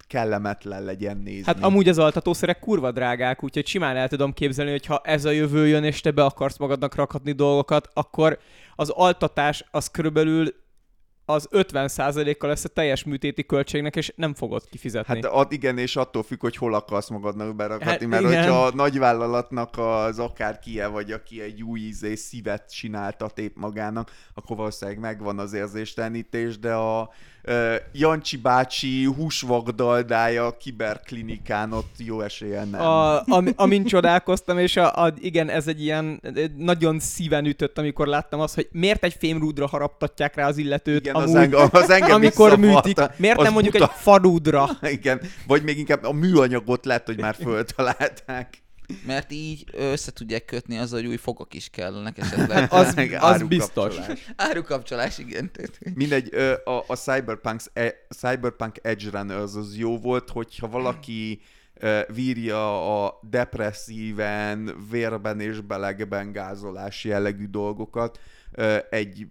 kellemetlen 0.06 0.84
legyen 0.84 1.16
nézni. 1.16 1.42
Hát 1.44 1.62
amúgy 1.62 1.88
az 1.88 1.98
altatószerek 1.98 2.58
kurva 2.58 2.92
drágák, 2.92 3.44
úgyhogy 3.44 3.66
simán 3.66 3.96
el 3.96 4.08
tudom 4.08 4.32
képzelni, 4.32 4.70
hogy 4.70 4.86
ha 4.86 5.00
ez 5.04 5.24
a 5.24 5.30
jövő 5.30 5.66
jön, 5.66 5.84
és 5.84 6.00
te 6.00 6.10
be 6.10 6.24
akarsz 6.24 6.58
magadnak 6.58 6.94
rakhatni 6.94 7.32
dolgokat, 7.32 7.88
akkor 7.92 8.38
az 8.76 8.88
altatás 8.88 9.64
az 9.70 9.88
körülbelül 9.88 10.54
az 11.32 11.48
50%-kal 11.50 12.48
lesz 12.48 12.64
a 12.64 12.68
teljes 12.68 13.04
műtéti 13.04 13.46
költségnek, 13.46 13.96
és 13.96 14.12
nem 14.16 14.34
fogod 14.34 14.62
kifizetni. 14.70 15.14
Hát 15.14 15.24
ad, 15.24 15.52
igen, 15.52 15.78
és 15.78 15.96
attól 15.96 16.22
függ, 16.22 16.40
hogy 16.40 16.56
hol 16.56 16.74
akarsz 16.74 17.08
magadnak 17.08 17.56
berakatni, 17.56 17.90
Hát 17.90 18.06
mert 18.06 18.22
igen. 18.22 18.42
hogyha 18.42 18.64
a 18.64 18.74
nagyvállalatnak 18.74 19.78
az 19.78 20.18
akárkie, 20.18 20.86
vagy 20.86 21.12
aki 21.12 21.40
egy 21.40 21.62
új 21.62 21.80
ízé 21.80 22.14
szívet 22.14 22.72
csináltat 22.72 23.38
épp 23.38 23.56
magának, 23.56 24.10
akkor 24.34 24.56
valószínűleg 24.56 25.00
megvan 25.00 25.38
az 25.38 25.52
érzéstelenítés, 25.52 26.58
de 26.58 26.74
a 26.74 27.10
Jancsi 27.92 28.36
bácsi 28.36 29.04
húsvagdaldája 29.04 30.56
kiberklinikán 30.56 31.72
ott 31.72 31.94
jó 31.98 32.20
esélyen 32.20 32.68
nem. 32.68 32.80
A, 32.80 33.22
am, 33.26 33.48
amint 33.56 33.88
csodálkoztam, 33.88 34.58
és 34.58 34.76
a, 34.76 35.04
a, 35.04 35.14
igen, 35.18 35.48
ez 35.48 35.66
egy 35.66 35.82
ilyen 35.82 36.20
nagyon 36.56 36.98
szíven 36.98 37.44
ütött, 37.44 37.78
amikor 37.78 38.06
láttam 38.06 38.40
azt, 38.40 38.54
hogy 38.54 38.68
miért 38.72 39.04
egy 39.04 39.16
fémrúdra 39.18 39.66
haraptatják 39.66 40.34
rá 40.34 40.46
az 40.46 40.56
illetőt, 40.56 41.00
igen, 41.00 41.14
az, 41.14 41.22
amúgy, 41.22 41.36
engem, 41.36 41.68
az 41.72 41.90
engem 41.90 42.10
amikor 42.10 42.58
műtik. 42.58 42.98
Miért 43.16 43.38
Az 43.38 43.44
nem 43.44 43.52
mondjuk 43.52 43.72
buta. 43.72 43.84
egy 43.84 43.98
farúdra? 44.00 44.68
Igen, 44.82 45.20
vagy 45.46 45.62
még 45.62 45.78
inkább 45.78 46.04
a 46.04 46.12
műanyagot 46.12 46.84
lehet, 46.84 47.06
hogy 47.06 47.20
már 47.20 47.34
föltalálták. 47.34 48.62
Mert 49.06 49.32
így 49.32 49.64
össze 49.72 50.12
tudják 50.12 50.44
kötni 50.44 50.78
az, 50.78 50.90
hogy 50.90 51.06
új 51.06 51.16
fogok 51.16 51.54
is 51.54 51.68
kellenek 51.68 52.18
esetleg. 52.18 52.72
Az, 52.80 52.94
az 53.20 53.42
biztos. 53.42 53.96
árukapcsolás. 54.36 55.18
Igen. 55.18 55.50
Mindegy, 55.94 56.28
ö, 56.32 56.54
a, 56.64 56.84
a 56.86 56.96
Cyberpunk, 56.96 57.60
e, 57.72 57.94
Cyberpunk 58.08 58.78
Edge 58.82 59.10
Runner 59.10 59.36
az, 59.36 59.56
az 59.56 59.76
jó 59.76 59.98
volt, 59.98 60.30
hogyha 60.30 60.68
valaki 60.68 61.40
vírja 62.14 63.04
a 63.04 63.18
depresszíven, 63.22 64.86
vérben 64.90 65.40
és 65.40 65.60
belegben 65.60 66.32
gázolás 66.32 67.04
jellegű 67.04 67.46
dolgokat, 67.46 68.20
egy 68.90 69.26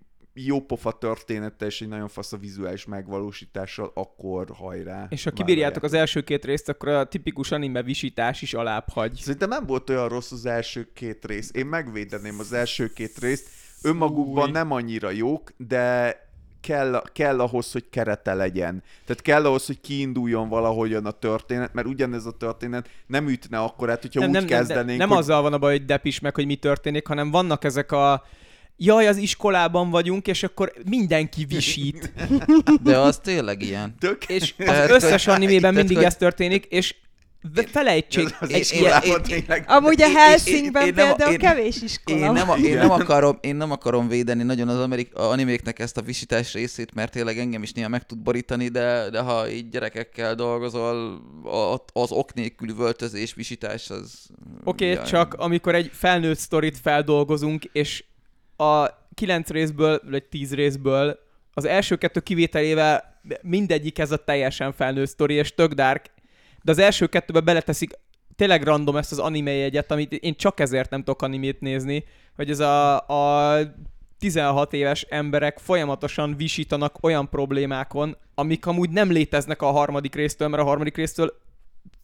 jó 0.45 0.61
pofa 0.61 0.91
történettel 0.91 1.68
és 1.68 1.82
egy 1.82 1.88
nagyon 1.88 2.07
fasz 2.07 2.34
a 2.34 2.38
vizuális 2.38 2.86
megvalósítással, 2.86 3.91
akkor 3.94 4.48
hajrá. 4.53 5.07
És 5.10 5.24
ha 5.24 5.32
kibírjátok 5.32 5.84
az 5.84 5.94
első 5.94 6.22
két 6.22 6.45
részt, 6.45 6.70
akkor 6.70 6.88
a 6.88 7.07
tipikus 7.07 7.52
anime 7.52 7.84
visítás 7.84 8.41
is 8.41 8.53
alább 8.53 8.90
hagy. 8.90 9.16
Szerintem 9.16 9.49
nem 9.49 9.66
volt 9.66 9.90
olyan 9.90 10.07
rossz 10.10 10.32
az 10.32 10.45
első 10.45 10.91
két 10.94 11.26
rész. 11.26 11.52
Én 11.53 11.66
megvédeném 11.66 12.40
az 12.40 12.53
első 12.53 12.88
két 12.88 13.18
részt. 13.18 13.49
Önmagukban 13.82 14.44
Fúj. 14.44 14.52
nem 14.52 14.72
annyira 14.72 15.10
jók, 15.10 15.53
de 15.57 16.18
kell, 16.61 17.03
kell 17.14 17.40
ahhoz, 17.40 17.72
hogy 17.72 17.90
kerete 17.90 18.34
legyen. 18.34 18.84
Tehát 19.06 19.22
kell 19.22 19.45
ahhoz, 19.45 19.66
hogy 19.66 19.82
kiinduljon 19.82 20.49
valahogyan 20.49 21.06
a 21.06 21.11
történet, 21.11 21.74
mert 21.74 21.88
ugyanez 21.88 22.26
a 22.26 22.32
történet 22.32 22.90
nem 23.07 23.28
ütne 23.28 23.60
akkor 23.60 23.90
át, 23.90 24.02
hogyha 24.02 24.20
nem, 24.20 24.30
úgy 24.30 24.36
nem, 24.36 24.45
nem, 24.45 24.57
kezdenénk, 24.57 24.99
nem 24.99 25.10
hogy... 25.10 25.18
azzal 25.18 25.41
van 25.41 25.53
a 25.53 25.57
baj, 25.57 25.78
hogy 25.78 25.86
depis 25.86 26.20
meg, 26.20 26.36
hogy 26.36 26.45
mi 26.45 26.56
történik, 26.56 27.07
hanem 27.07 27.32
vannak 27.32 27.64
ezek 27.64 27.91
a 27.91 28.24
jaj, 28.80 29.08
az 29.08 29.18
iskolában 29.18 29.90
vagyunk, 29.90 30.28
és 30.28 30.44
akkor 30.44 30.74
mindenki 30.90 31.46
visít. 31.46 32.14
De 32.84 32.98
az 32.98 33.18
tényleg 33.18 33.62
ilyen. 33.62 33.96
Tök... 34.00 34.26
És 34.26 34.54
az 34.58 34.66
Tehát, 34.66 34.90
összes 34.90 35.28
animében 35.28 35.74
mindig 35.74 35.96
hogy- 35.96 36.06
ez 36.06 36.16
történik, 36.16 36.66
és 36.66 36.96
felejtsék. 37.72 38.36
az 38.40 38.52
egy 38.52 38.68
tényleg... 39.24 39.66
Amúgy 39.68 40.02
a 40.02 40.08
Én- 40.46 40.64
én- 40.64 40.72
például 40.72 41.32
én- 41.32 41.38
kevés 41.38 41.82
iskola. 41.82 42.18
Én 42.18 42.32
nem, 42.32 42.50
a, 42.50 42.56
én, 42.56 42.78
nem 42.78 42.92
akarom, 42.92 43.38
én 43.42 43.56
nem 43.56 43.72
akarom 43.72 44.08
védeni 44.08 44.44
nagyon 44.44 44.68
az 44.68 44.80
amerik, 44.80 45.16
a 45.16 45.22
animéknek 45.22 45.80
ezt 45.80 45.98
a 45.98 46.02
visítás 46.02 46.54
részét, 46.54 46.94
mert 46.94 47.12
tényleg 47.12 47.38
engem 47.38 47.64
is 47.64 47.72
néha 47.72 47.90
meg 47.90 48.06
tud 48.06 48.20
borítani, 48.20 48.68
de, 48.68 49.10
de 49.10 49.20
ha 49.20 49.50
így 49.50 49.70
gyerekekkel 49.70 50.36
dolgozol, 50.36 51.22
az 51.94 52.12
ok 52.12 52.34
nélkül 52.34 52.76
völtözés, 52.76 53.34
visítás, 53.34 53.90
az... 53.90 54.14
Oké, 54.64 54.92
okay, 54.92 55.06
csak 55.06 55.34
amikor 55.34 55.76
egy 55.76 55.90
felnőtt 55.94 56.40
sztorit 56.40 56.78
feldolgozunk, 56.78 57.64
és 57.72 58.04
a 58.60 58.98
kilenc 59.14 59.49
részből, 59.49 60.02
vagy 60.10 60.23
tíz 60.23 60.53
részből 60.53 61.19
az 61.53 61.65
első 61.65 61.95
kettő 61.95 62.19
kivételével 62.19 63.19
mindegyik 63.41 63.99
ez 63.99 64.11
a 64.11 64.23
teljesen 64.23 64.72
felnőtt 64.72 65.07
sztori, 65.07 65.34
és 65.34 65.56
tök 65.56 65.73
dark, 65.73 66.11
de 66.61 66.72
az 66.72 66.77
első 66.77 67.07
kettőbe 67.07 67.40
beleteszik 67.40 67.91
tényleg 68.36 68.64
random 68.64 68.95
ezt 68.95 69.11
az 69.11 69.19
anime 69.19 69.52
jegyet, 69.52 69.91
amit 69.91 70.14
én 70.14 70.36
csak 70.36 70.60
ezért 70.60 70.90
nem 70.90 70.99
tudok 70.99 71.22
animét 71.22 71.60
nézni, 71.60 72.03
hogy 72.36 72.49
ez 72.49 72.60
a, 72.60 73.07
a 73.07 73.60
16 74.19 74.73
éves 74.73 75.02
emberek 75.02 75.60
folyamatosan 75.60 76.36
visítanak 76.38 77.03
olyan 77.03 77.30
problémákon, 77.30 78.18
amik 78.36 78.65
amúgy 78.65 78.90
nem 78.90 79.11
léteznek 79.11 79.61
a 79.61 79.72
harmadik 79.72 80.15
résztől, 80.15 80.48
mert 80.48 80.64
a 80.64 80.65
harmadik 80.65 80.95
résztől 80.95 81.34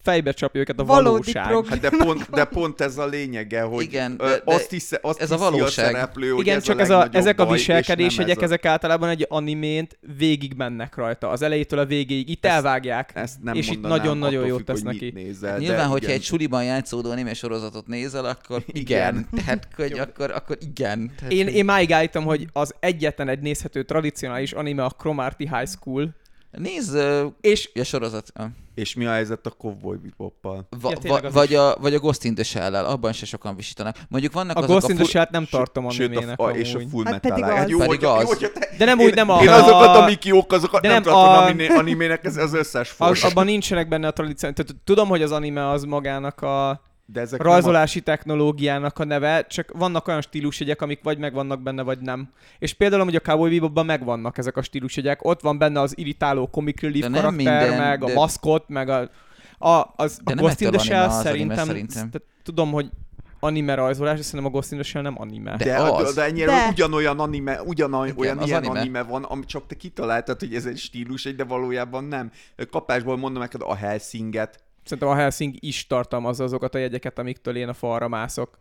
fejbe 0.05 0.31
csapja 0.31 0.61
őket 0.61 0.79
a 0.79 0.83
Valódi 0.83 1.09
valóság. 1.09 1.47
probléma. 1.47 1.69
Hát 1.69 1.79
de 1.97 2.03
pont, 2.05 2.29
de 2.29 2.45
pont 2.45 2.81
ez 2.81 2.97
a 2.97 3.05
lényege, 3.05 3.61
hogy 3.61 3.83
Igen, 3.83 4.15
ö, 4.17 4.23
de- 4.25 4.41
de 4.45 4.53
azt, 4.53 4.69
hisze, 4.69 4.99
azt 5.01 5.21
ez 5.21 5.31
a 5.31 5.37
valóság. 5.37 5.85
a 5.85 5.87
szereplő, 5.91 6.29
hogy 6.29 6.39
Igen, 6.45 6.57
ez 6.57 6.63
csak 6.63 6.77
a 6.77 6.81
ez 6.81 6.89
a, 6.89 7.07
ezek 7.11 7.39
a 7.39 7.45
baj, 7.45 7.57
és 7.57 7.65
viselkedések, 7.65 8.25
nem 8.25 8.29
ez 8.29 8.37
a- 8.41 8.43
ezek 8.43 8.65
általában 8.65 9.09
egy 9.09 9.25
animént 9.29 9.97
végig 10.17 10.53
mennek 10.57 10.95
rajta, 10.95 11.29
az 11.29 11.41
elejétől 11.41 11.79
a 11.79 11.85
végéig. 11.85 12.29
Itt 12.29 12.45
Ezt- 12.45 12.55
elvágják, 12.55 13.11
Ezt 13.13 13.43
nem 13.43 13.55
és 13.55 13.69
itt 13.69 13.81
nagyon-nagyon 13.81 14.45
jót 14.45 14.63
tesz 14.65 14.81
hogy 14.81 14.93
neki. 14.93 15.11
Nézel, 15.13 15.51
Hát 15.51 15.59
nyilván, 15.59 15.87
hogyha 15.87 16.05
igen. 16.05 16.17
egy 16.19 16.23
suliban 16.23 16.63
játszódó 16.63 17.09
anime 17.11 17.33
sorozatot 17.33 17.87
nézel, 17.87 18.25
akkor 18.25 18.63
igen. 18.67 19.13
Igen. 19.15 19.27
Tehát, 19.35 19.67
hogy 19.75 19.91
akkor, 19.99 20.31
akkor 20.31 20.57
igen. 20.61 21.11
Tehát, 21.17 21.33
Én, 21.33 21.47
én 21.47 21.65
máig 21.65 21.91
állítom, 21.91 22.23
hogy 22.23 22.47
az 22.53 22.73
egyetlen 22.79 23.27
egy 23.29 23.39
nézhető 23.39 23.83
tradicionális 23.83 24.51
anime 24.53 24.83
a 24.83 24.89
Cromarty 24.89 25.37
High 25.37 25.67
School, 25.67 26.09
Nézd, 26.51 26.97
és 27.41 27.69
a 27.79 27.83
sorozat. 27.83 28.31
És 28.75 28.93
mi 28.95 29.05
a 29.05 29.11
helyzet 29.11 29.45
a 29.45 29.49
Cowboy 29.49 29.97
Beboppal? 29.97 30.67
Va, 30.81 30.89
Ja, 30.89 30.97
va, 31.09 31.15
az 31.19 31.33
vagy, 31.33 31.53
a, 31.53 31.75
vagy 31.79 31.93
a 31.93 31.99
Ghost 31.99 32.23
in 32.23 32.33
the 32.35 32.43
Shell-el, 32.43 32.85
abban 32.85 33.13
se 33.13 33.25
sokan 33.25 33.55
visítanak. 33.55 33.95
Mondjuk 34.09 34.33
vannak 34.33 34.55
a 34.55 34.59
azok 34.59 34.71
Ghost 34.71 34.89
in 34.89 34.95
the 34.95 35.05
Shell-t 35.05 35.29
nem 35.29 35.45
tartom 35.45 35.85
animének 35.85 36.39
a, 36.39 36.45
a, 36.45 36.51
és 36.51 36.73
a. 36.73 36.79
Full 36.91 37.03
Hát 37.05 37.13
Metal 37.13 37.31
pedig 37.39 37.43
az. 37.63 37.69
Jó, 37.69 37.77
Pedig 37.77 37.89
hogyha, 37.99 38.11
az. 38.13 38.21
jó, 38.21 38.27
hogyha 38.27 38.47
te, 38.51 38.69
De 38.77 38.85
nem 38.85 38.99
én, 38.99 39.05
úgy, 39.05 39.13
nem 39.15 39.29
a- 39.29 39.41
Én 39.41 39.49
azokat, 39.49 39.85
a- 39.95 40.01
amik 40.01 40.25
jók, 40.25 40.51
azokat 40.51 40.81
De 40.81 40.87
nem, 40.87 41.01
nem, 41.03 41.13
tartom 41.13 41.59
a- 41.69 41.77
animének, 41.77 42.25
ez 42.25 42.37
az 42.37 42.53
összes 42.53 42.89
Az, 42.89 42.95
fors. 42.95 43.23
abban 43.23 43.45
nincsenek 43.45 43.87
benne 43.87 44.07
a 44.07 44.11
tradíció. 44.11 44.49
Tudom, 44.83 45.07
hogy 45.07 45.21
az 45.21 45.31
anime 45.31 45.69
az 45.69 45.83
magának 45.83 46.41
a 46.41 46.81
De 47.07 47.19
ezek 47.21 47.39
nem 47.39 47.47
a- 47.47 47.51
rajzolási 47.51 48.01
technológiának 48.01 48.99
a 48.99 49.03
neve, 49.03 49.45
csak 49.47 49.71
vannak 49.73 50.07
olyan 50.07 50.21
stílusjegyek, 50.21 50.81
amik 50.81 50.99
vagy 51.03 51.17
megvannak 51.17 51.61
benne, 51.61 51.81
vagy 51.81 51.99
nem. 51.99 52.29
És 52.59 52.73
például 52.73 53.01
amúgy 53.01 53.15
a 53.15 53.19
Cowboy 53.19 53.49
Bebopban 53.49 53.85
megvannak 53.85 54.37
ezek 54.37 54.57
a 54.57 54.61
stílusjegyek. 54.61 55.25
Ott 55.25 55.41
van 55.41 55.57
benne 55.57 55.79
az 55.79 55.97
irritáló 55.97 56.47
comic 56.47 56.81
relief 56.81 57.05
karakter, 57.05 57.31
minden, 57.31 57.77
meg 57.77 58.03
a 58.03 58.07
de- 58.07 58.13
maszkot, 58.13 58.69
meg 58.69 58.89
a, 58.89 59.09
a, 59.69 59.93
az, 59.95 60.19
De 60.23 60.31
a 60.31 60.35
nem 60.35 60.43
Ghost 60.43 60.61
in 60.61 60.71
the 60.71 60.79
Shell 60.79 61.09
szerintem, 61.09 61.65
szerintem. 61.65 62.09
tudom, 62.43 62.71
hogy 62.71 62.89
anime 63.39 63.73
rajzolás, 63.73 64.17
de 64.17 64.23
szerintem 64.23 64.49
a 64.49 64.53
Ghost 64.53 64.71
in 64.71 64.77
the 64.77 64.87
Shell 64.87 65.01
nem 65.01 65.15
anime. 65.21 65.55
De 65.57 65.63
De, 65.65 65.77
az. 65.77 66.13
de, 66.13 66.21
de 66.21 66.27
ennyire 66.27 66.45
De. 66.45 66.67
ugyanolyan 66.71 67.19
anime, 67.19 67.61
ugyanolyan 67.61 68.15
Igen, 68.17 68.41
ilyen 68.43 68.63
anime. 68.63 68.79
anime. 68.79 69.03
van, 69.03 69.23
ami 69.23 69.45
csak 69.45 69.67
te 69.67 69.75
kitaláltad, 69.75 70.39
hogy 70.39 70.55
ez 70.55 70.65
egy 70.65 70.77
stílus, 70.77 71.23
de 71.35 71.43
valójában 71.43 72.03
nem. 72.03 72.31
Kapásból 72.71 73.17
mondom 73.17 73.41
neked 73.41 73.61
a 73.63 73.75
Helsinget, 73.75 74.63
Szerintem 74.85 75.07
a 75.07 75.15
Helsing 75.15 75.55
is 75.59 75.87
tartalmazza 75.87 76.43
azokat 76.43 76.75
a 76.75 76.77
jegyeket, 76.77 77.19
amiktől 77.19 77.55
én 77.55 77.67
a 77.67 77.73
falra 77.73 78.07
mászok. 78.07 78.57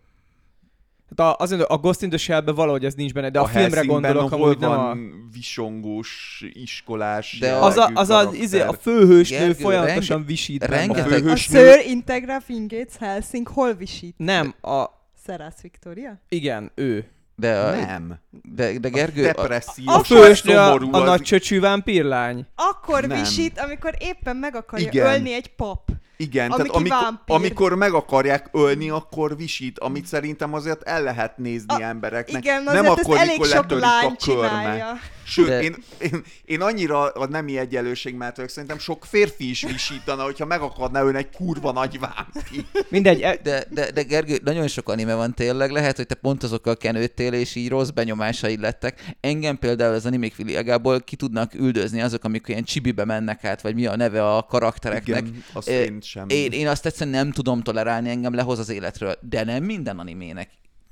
Tehát 1.14 1.34
a, 1.34 1.42
azért 1.42 1.62
a 1.62 1.78
Ghost 1.78 2.02
in 2.02 2.08
the 2.08 2.18
Shell-ben 2.18 2.54
valahogy 2.54 2.84
ez 2.84 2.94
nincs 2.94 3.12
benne, 3.12 3.30
de 3.30 3.38
a, 3.38 3.44
filmre 3.46 3.60
Helsingben, 3.76 4.00
gondolok 4.02 4.32
amúgy 4.32 4.58
nem 4.58 4.68
van 4.70 4.78
a... 4.78 4.96
visongós, 5.32 6.42
iskolás 6.52 7.36
De 7.40 7.52
Az 7.52 7.76
a, 7.76 7.90
az 7.94 8.10
a, 8.10 8.14
karakter. 8.14 8.40
izé, 8.40 8.60
a 8.60 8.72
főhősnő 8.72 9.36
Gergő, 9.38 9.52
folyamatosan 9.52 10.16
renge- 10.16 10.26
visít 10.26 10.64
rengeteg- 10.64 11.08
benne. 11.10 11.28
A 11.30 11.32
A 11.32 11.36
Sir 11.36 11.80
Integra 11.86 12.40
Fingates 12.40 12.96
Helsing 12.98 13.48
hol 13.48 13.74
visít? 13.74 14.14
Nem, 14.18 14.54
a... 14.60 14.84
Szerász 15.24 15.60
Victoria? 15.60 16.20
Igen, 16.28 16.70
ő. 16.74 17.08
De, 17.36 17.58
a, 17.60 17.74
Nem. 17.74 18.18
de, 18.54 18.78
de 18.78 18.88
Gergő, 18.88 19.22
a, 19.22 19.32
Depressziós, 19.32 20.10
A 20.10 20.16
a, 20.28 20.34
szomorú, 20.34 20.92
a 20.92 20.96
az- 21.00 21.08
nagy 21.08 21.20
csöcsű 21.22 21.60
vámpírlány. 21.60 22.46
Akkor 22.54 23.04
Nem. 23.06 23.18
visít, 23.18 23.58
amikor 23.58 23.94
éppen 23.98 24.36
meg 24.36 24.56
akarja 24.56 24.86
Igen. 24.86 25.06
ölni 25.06 25.32
egy 25.34 25.54
pap. 25.54 25.90
Igen, 26.16 26.50
Ami 26.50 26.68
tehát 26.68 26.76
amikor, 26.76 27.36
amikor 27.36 27.74
meg 27.74 27.92
akarják 27.92 28.48
ölni, 28.52 28.90
akkor 28.90 29.36
visít, 29.36 29.78
amit 29.78 30.06
szerintem 30.06 30.54
azért 30.54 30.82
el 30.82 31.02
lehet 31.02 31.38
nézni 31.38 31.74
A- 31.74 31.80
embereknek. 31.80 32.44
Igen, 32.44 32.62
nem 32.62 32.86
akkor, 32.86 33.16
elég 33.16 33.30
mikor 33.30 33.46
sok 33.46 33.70
lány 33.70 34.04
a 34.04 34.24
körme. 34.24 34.48
csinálja. 34.48 34.98
Sőt, 35.24 35.46
De- 35.46 35.62
én, 35.62 35.76
én, 35.98 36.22
én 36.44 36.60
annyira 36.60 37.08
a 37.08 37.26
nemi 37.26 37.58
egyenlőség 37.58 38.14
mellett 38.14 38.36
vagyok, 38.36 38.50
szerintem 38.50 38.78
sok 38.78 39.04
férfi 39.04 39.48
is 39.50 39.62
visítana, 39.62 40.22
hogyha 40.22 40.44
meg 40.46 40.60
akarná 40.60 41.02
ölni 41.02 41.18
egy 41.18 41.30
kurva 41.30 41.72
nagy 41.72 41.98
vámpi. 41.98 42.66
Mindegy, 42.88 43.20
e, 43.20 43.36
de, 43.42 43.64
de, 43.70 43.90
de 43.90 44.02
Gergő, 44.02 44.38
nagyon 44.44 44.68
sok 44.68 44.88
anime 44.88 45.14
van 45.14 45.34
tényleg, 45.34 45.70
lehet, 45.70 45.96
hogy 45.96 46.06
te 46.06 46.14
pont 46.14 46.42
azokkal 46.42 46.76
kenődtél, 46.76 47.32
és 47.32 47.54
így 47.54 47.68
rossz 47.68 47.88
benyomásaid 47.88 48.60
lettek. 48.60 49.16
Engem 49.20 49.58
például 49.58 49.94
az 49.94 50.06
animék 50.06 50.36
világából 50.36 51.00
ki 51.00 51.16
tudnak 51.16 51.54
üldözni 51.54 52.00
azok, 52.00 52.24
amikor 52.24 52.50
ilyen 52.50 52.64
csibibe 52.64 53.04
mennek 53.04 53.44
át, 53.44 53.60
vagy 53.60 53.74
mi 53.74 53.86
a 53.86 53.96
neve 53.96 54.34
a 54.36 54.42
karaktereknek. 54.42 55.26
Igen, 55.26 55.44
azt 55.52 55.68
Ö, 55.68 55.72
én 55.72 56.00
sem. 56.00 56.28
Én, 56.28 56.52
én 56.52 56.68
azt 56.68 56.86
egyszerűen 56.86 57.16
nem 57.16 57.32
tudom 57.32 57.62
tolerálni, 57.62 58.08
engem 58.10 58.34
lehoz 58.34 58.58
az 58.58 58.68
életről. 58.68 59.14
De 59.20 59.44
nem 59.44 59.62
minden 59.64 59.98
animének 59.98 60.48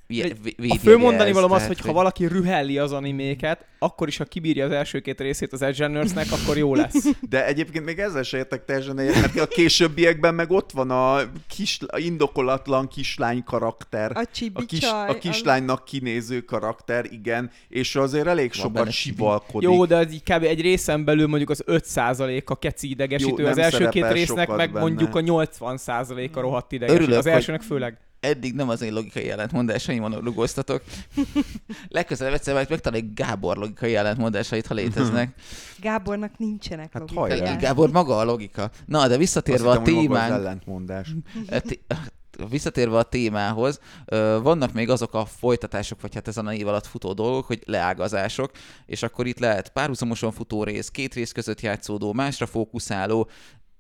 Ilyen 0.06 0.36
A 0.68 0.74
főmondani 0.82 1.28
ez, 1.28 1.34
valóm 1.34 1.50
az, 1.52 1.66
hogy 1.66 1.80
ha 1.80 1.92
valaki 1.92 2.26
rühelli 2.26 2.78
az 2.78 2.92
animéket, 2.92 3.64
akkor 3.78 4.08
is, 4.08 4.16
ha 4.16 4.24
kibírja 4.24 4.64
az 4.64 4.70
első 4.70 5.00
két 5.00 5.20
részét 5.20 5.52
az 5.52 5.62
Edge 5.62 5.86
Runners-nek, 5.86 6.26
akkor 6.30 6.56
jó 6.56 6.74
lesz. 6.74 7.10
De 7.30 7.46
egyébként 7.46 7.84
még 7.84 7.98
ezzel 7.98 8.22
se 8.22 8.36
értek 8.36 8.64
teljesen 8.64 8.98
egyet, 8.98 9.20
mert 9.20 9.38
a 9.38 9.46
későbbiekben 9.46 10.34
meg 10.34 10.50
ott 10.50 10.70
van 10.70 10.90
a, 10.90 11.18
kis, 11.48 11.78
a 11.86 11.98
indokolatlan 11.98 12.88
kislány 12.88 13.44
karakter. 13.44 14.10
A 14.14 14.20
A, 14.52 14.64
kis, 14.66 14.84
a 15.08 15.18
kislánynak 15.20 15.84
kinéző 15.84 16.40
karakter, 16.40 17.06
igen, 17.10 17.50
és 17.68 17.96
azért 17.96 18.26
elég 18.26 18.50
Van 18.54 18.62
sokat 18.62 18.90
sivalkodik. 18.90 19.68
Jó, 19.68 19.84
de 19.84 19.96
az 19.96 20.12
így 20.12 20.22
kb. 20.22 20.42
egy 20.42 20.60
részen 20.60 21.04
belül 21.04 21.26
mondjuk 21.26 21.50
az 21.50 21.64
5% 21.66 22.44
a 22.44 22.58
keci 22.58 22.90
idegesítő, 22.90 23.42
Jó, 23.42 23.48
az 23.48 23.58
első 23.58 23.88
két 23.88 24.10
résznek 24.12 24.48
meg 24.48 24.72
benne. 24.72 24.80
mondjuk 24.84 25.14
a 25.14 25.20
80% 25.20 26.32
a 26.32 26.40
rohadt 26.40 26.72
idegesítő. 26.72 27.02
Örülök, 27.02 27.18
az 27.18 27.24
hogy- 27.24 27.32
elsőnek 27.32 27.60
főleg. 27.62 27.98
Eddig 28.23 28.55
nem 28.55 28.69
az 28.69 28.82
én 28.82 28.93
logikai 28.93 29.31
ellentmondásaimon 29.31 30.20
rugóztatok. 30.20 30.82
Legközelebb 31.89 32.35
egyszer 32.35 32.55
majd 32.55 32.70
megtaláljuk 32.70 33.15
Gábor 33.15 33.57
logikai 33.57 33.94
ellentmondásait, 33.94 34.66
ha 34.66 34.74
léteznek. 34.74 35.35
Gábornak 35.81 36.39
nincsenek 36.39 36.93
Hát 36.93 37.11
ellent- 37.16 37.61
Gábor 37.61 37.90
maga 37.90 38.19
a 38.19 38.24
logika. 38.24 38.70
Na, 38.86 39.09
de 39.09 39.16
visszatérve 39.16 39.69
Azt 39.69 39.78
a 39.78 39.82
témánk, 39.82 40.32
ellentmondás. 40.32 41.09
E, 41.47 41.61
té- 41.61 41.82
visszatérve 42.51 42.99
a 42.99 43.03
témához, 43.03 43.81
vannak 44.43 44.73
még 44.73 44.90
azok 44.90 45.15
a 45.15 45.24
folytatások, 45.24 46.01
vagy 46.01 46.15
hát 46.15 46.28
ezen 46.28 46.47
a 46.47 46.55
év 46.55 46.69
alatt 46.69 46.86
futó 46.86 47.12
dolgok, 47.12 47.47
hogy 47.47 47.62
leágazások, 47.66 48.51
és 48.86 49.03
akkor 49.03 49.27
itt 49.27 49.39
lehet 49.39 49.69
párhuzamosan 49.69 50.32
futó 50.32 50.65
rész, 50.65 50.89
két 50.89 51.15
rész 51.15 51.32
között 51.32 51.61
játszódó, 51.61 52.12
másra 52.12 52.47
fókuszáló, 52.47 53.28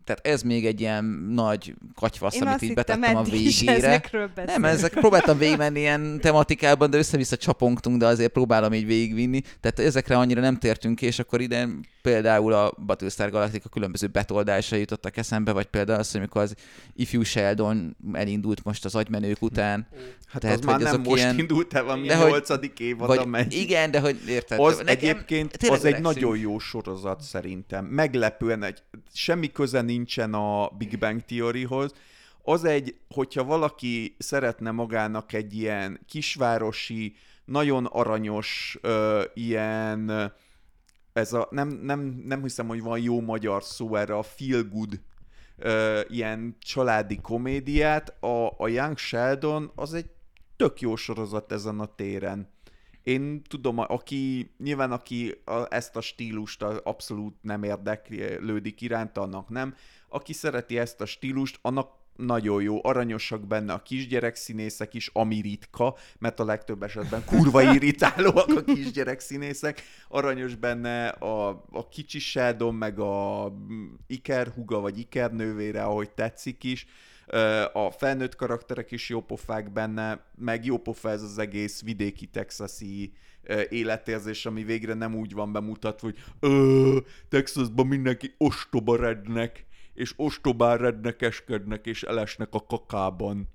tehát 0.04 0.26
ez 0.26 0.42
még 0.42 0.66
egy 0.66 0.80
ilyen 0.80 1.04
nagy 1.34 1.74
katyvasz, 1.94 2.34
Én 2.34 2.42
amit 2.42 2.62
így 2.62 2.74
betettem 2.74 3.16
a 3.16 3.22
végére. 3.22 4.02
Nem, 4.46 4.64
ezek 4.64 4.92
próbáltam 4.92 5.38
végigmenni 5.38 5.78
ilyen 5.80 6.18
tematikában, 6.20 6.90
de 6.90 6.98
össze-vissza 6.98 7.36
csapongtunk, 7.36 7.96
de 7.98 8.06
azért 8.06 8.32
próbálom 8.32 8.72
így 8.72 8.86
végigvinni. 8.86 9.40
Tehát 9.60 9.78
ezekre 9.78 10.16
annyira 10.16 10.40
nem 10.40 10.56
tértünk 10.58 10.96
ki, 10.96 11.06
és 11.06 11.18
akkor 11.18 11.40
ide 11.40 11.68
például 12.02 12.52
a 12.52 12.72
Battlestar 12.86 13.30
Galactica 13.30 13.68
különböző 13.68 14.06
betoldásai 14.06 14.78
jutottak 14.78 15.16
eszembe, 15.16 15.52
vagy 15.52 15.66
például 15.66 15.98
az, 15.98 16.10
hogy 16.10 16.20
amikor 16.20 16.42
az 16.42 16.54
ifjú 16.94 17.22
Sheldon 17.22 17.96
elindult 18.12 18.64
most 18.64 18.84
az 18.84 18.94
agymenők 18.94 19.42
után. 19.42 19.86
Hát 20.26 20.42
Tehát, 20.42 20.58
az 20.58 20.64
már 20.64 20.80
nem 20.80 21.00
most 21.00 21.22
ilyen- 21.22 21.38
indult 21.38 21.74
el, 21.74 21.82
valami 21.84 22.06
De 22.06 22.16
hogy- 22.16 22.30
nyolcadik 22.30 22.78
évada 22.80 23.14
Vagy, 23.16 23.26
megy. 23.26 23.54
igen, 23.54 23.90
de 23.90 24.00
hogy 24.00 24.18
érted? 24.28 24.58
Az 24.60 24.76
Nekem 24.76 24.94
egyébként 24.94 25.56
az 25.56 25.62
egy 25.62 25.80
öregszünk. 25.80 26.02
nagyon 26.04 26.38
jó 26.38 26.58
sorozat 26.58 27.20
szerintem. 27.20 27.84
Meglepően 27.84 28.62
egy, 28.62 28.82
semmi 29.14 29.52
köze 29.52 29.80
nincsen 29.92 30.34
a 30.34 30.68
Big 30.68 30.98
Bang 30.98 31.20
Theoryhoz. 31.20 31.92
Az 32.42 32.64
egy, 32.64 32.96
hogyha 33.08 33.44
valaki 33.44 34.16
szeretne 34.18 34.70
magának 34.70 35.32
egy 35.32 35.54
ilyen 35.54 36.00
kisvárosi, 36.08 37.14
nagyon 37.44 37.84
aranyos, 37.84 38.78
ö, 38.80 39.22
ilyen, 39.34 40.32
ez 41.12 41.32
a, 41.32 41.48
nem, 41.50 41.68
nem, 41.68 42.22
nem 42.24 42.42
hiszem, 42.42 42.66
hogy 42.66 42.82
van 42.82 43.00
jó 43.00 43.20
magyar 43.20 43.62
szó 43.62 43.94
erre, 43.96 44.16
a 44.16 44.22
feel 44.22 44.62
good 44.62 45.00
ö, 45.56 46.00
ilyen 46.08 46.56
családi 46.58 47.20
komédiát, 47.20 48.22
a, 48.22 48.54
a 48.58 48.68
Young 48.68 48.98
Sheldon 48.98 49.72
az 49.74 49.94
egy 49.94 50.10
tök 50.56 50.80
jó 50.80 50.96
sorozat 50.96 51.52
ezen 51.52 51.80
a 51.80 51.94
téren. 51.94 52.48
Én 53.02 53.42
tudom, 53.42 53.78
aki, 53.78 54.50
nyilván 54.58 54.92
aki 54.92 55.34
a, 55.44 55.74
ezt 55.74 55.96
a 55.96 56.00
stílust 56.00 56.62
abszolút 56.62 57.34
nem 57.40 57.62
érdeklődik 57.62 58.80
iránta, 58.80 59.20
annak 59.20 59.48
nem. 59.48 59.74
Aki 60.08 60.32
szereti 60.32 60.78
ezt 60.78 61.00
a 61.00 61.06
stílust, 61.06 61.58
annak 61.62 62.00
nagyon 62.16 62.62
jó, 62.62 62.78
aranyosak 62.82 63.46
benne 63.46 63.72
a 63.72 63.82
kisgyerek 63.82 64.34
színészek 64.34 64.94
is, 64.94 65.10
ami 65.12 65.40
ritka, 65.40 65.96
mert 66.18 66.40
a 66.40 66.44
legtöbb 66.44 66.82
esetben 66.82 67.24
kurva 67.24 67.62
irritálóak 67.74 68.48
a 68.56 68.64
kisgyerek 68.64 69.20
színészek. 69.20 69.82
Aranyos 70.08 70.54
benne 70.54 71.08
a, 71.08 71.48
a 71.70 71.88
kicsi 71.88 72.18
Sheldon, 72.18 72.74
meg 72.74 72.98
a 72.98 73.48
mm, 73.50 73.86
Iker 74.06 74.48
huga, 74.48 74.80
vagy 74.80 74.98
Iker 74.98 75.32
nővére, 75.32 75.82
ahogy 75.82 76.10
tetszik 76.10 76.64
is. 76.64 76.86
A 77.72 77.90
felnőtt 77.90 78.36
karakterek 78.36 78.90
is 78.90 79.08
jópofák 79.08 79.72
benne, 79.72 80.24
meg 80.36 80.64
jópofa 80.64 81.10
ez 81.10 81.22
az 81.22 81.38
egész 81.38 81.82
vidéki 81.82 82.26
texasi 82.26 83.12
életérzés, 83.68 84.46
ami 84.46 84.64
végre 84.64 84.94
nem 84.94 85.14
úgy 85.14 85.32
van 85.32 85.52
bemutatva, 85.52 86.10
hogy 86.10 86.18
Texasban 87.28 87.86
mindenki 87.86 88.34
ostoba 88.38 88.96
rednek, 88.96 89.66
és 89.94 90.12
ostobán 90.16 90.78
rednekeskednek, 90.78 91.86
és 91.86 92.02
elesnek 92.02 92.48
a 92.50 92.66
kakában. 92.66 93.48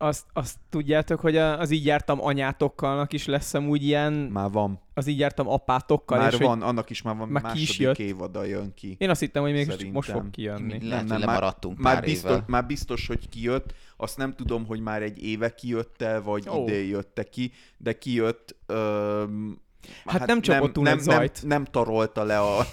Azt, 0.00 0.26
azt 0.32 0.56
tudjátok, 0.70 1.20
hogy 1.20 1.36
az 1.36 1.70
így 1.70 1.84
jártam 1.84 2.20
anyátokkalnak 2.22 3.12
is 3.12 3.26
lesz 3.26 3.54
amúgy 3.54 3.82
ilyen, 3.82 4.12
Már 4.12 4.50
van. 4.50 4.80
az 4.94 5.06
így 5.06 5.18
jártam 5.18 5.48
apátokkal. 5.48 6.18
Már 6.18 6.32
és 6.32 6.38
van, 6.38 6.62
annak 6.62 6.90
is 6.90 7.02
már 7.02 7.16
van 7.16 7.28
már 7.28 7.52
ki 7.52 7.60
is 7.60 7.78
második 7.78 7.98
jött. 7.98 8.08
évada 8.08 8.44
jön 8.44 8.74
ki. 8.74 8.96
Én 8.98 9.10
azt 9.10 9.20
hittem, 9.20 9.42
hogy 9.42 9.52
még 9.52 9.66
Szerintem. 9.66 9.92
most 9.92 10.10
fog 10.10 10.30
kijönni. 10.30 10.88
Lehet, 10.88 11.00
hogy 11.00 11.10
már, 11.10 11.18
lemaradtunk 11.18 11.78
már 11.78 11.94
pár 11.94 12.04
biztos, 12.04 12.30
évvel. 12.30 12.44
már 12.46 12.66
biztos, 12.66 13.06
hogy 13.06 13.28
kijött. 13.28 13.74
Azt 13.96 14.16
nem 14.16 14.34
tudom, 14.34 14.66
hogy 14.66 14.80
már 14.80 15.02
egy 15.02 15.22
éve 15.22 15.54
kijött 15.54 16.02
el, 16.02 16.22
vagy 16.22 16.48
oh. 16.48 16.62
idén 16.62 16.88
jött 16.88 17.28
ki, 17.30 17.52
de 17.76 17.98
kijött. 17.98 18.56
Öm, 18.66 19.60
Hát 20.04 20.26
nem 20.26 20.40
csapott 20.40 20.74
nem, 20.74 20.84
nem, 20.84 20.98
zajt. 20.98 21.42
nem 21.46 21.64
tarolta 21.64 22.24
le 22.24 22.40
a... 22.40 22.66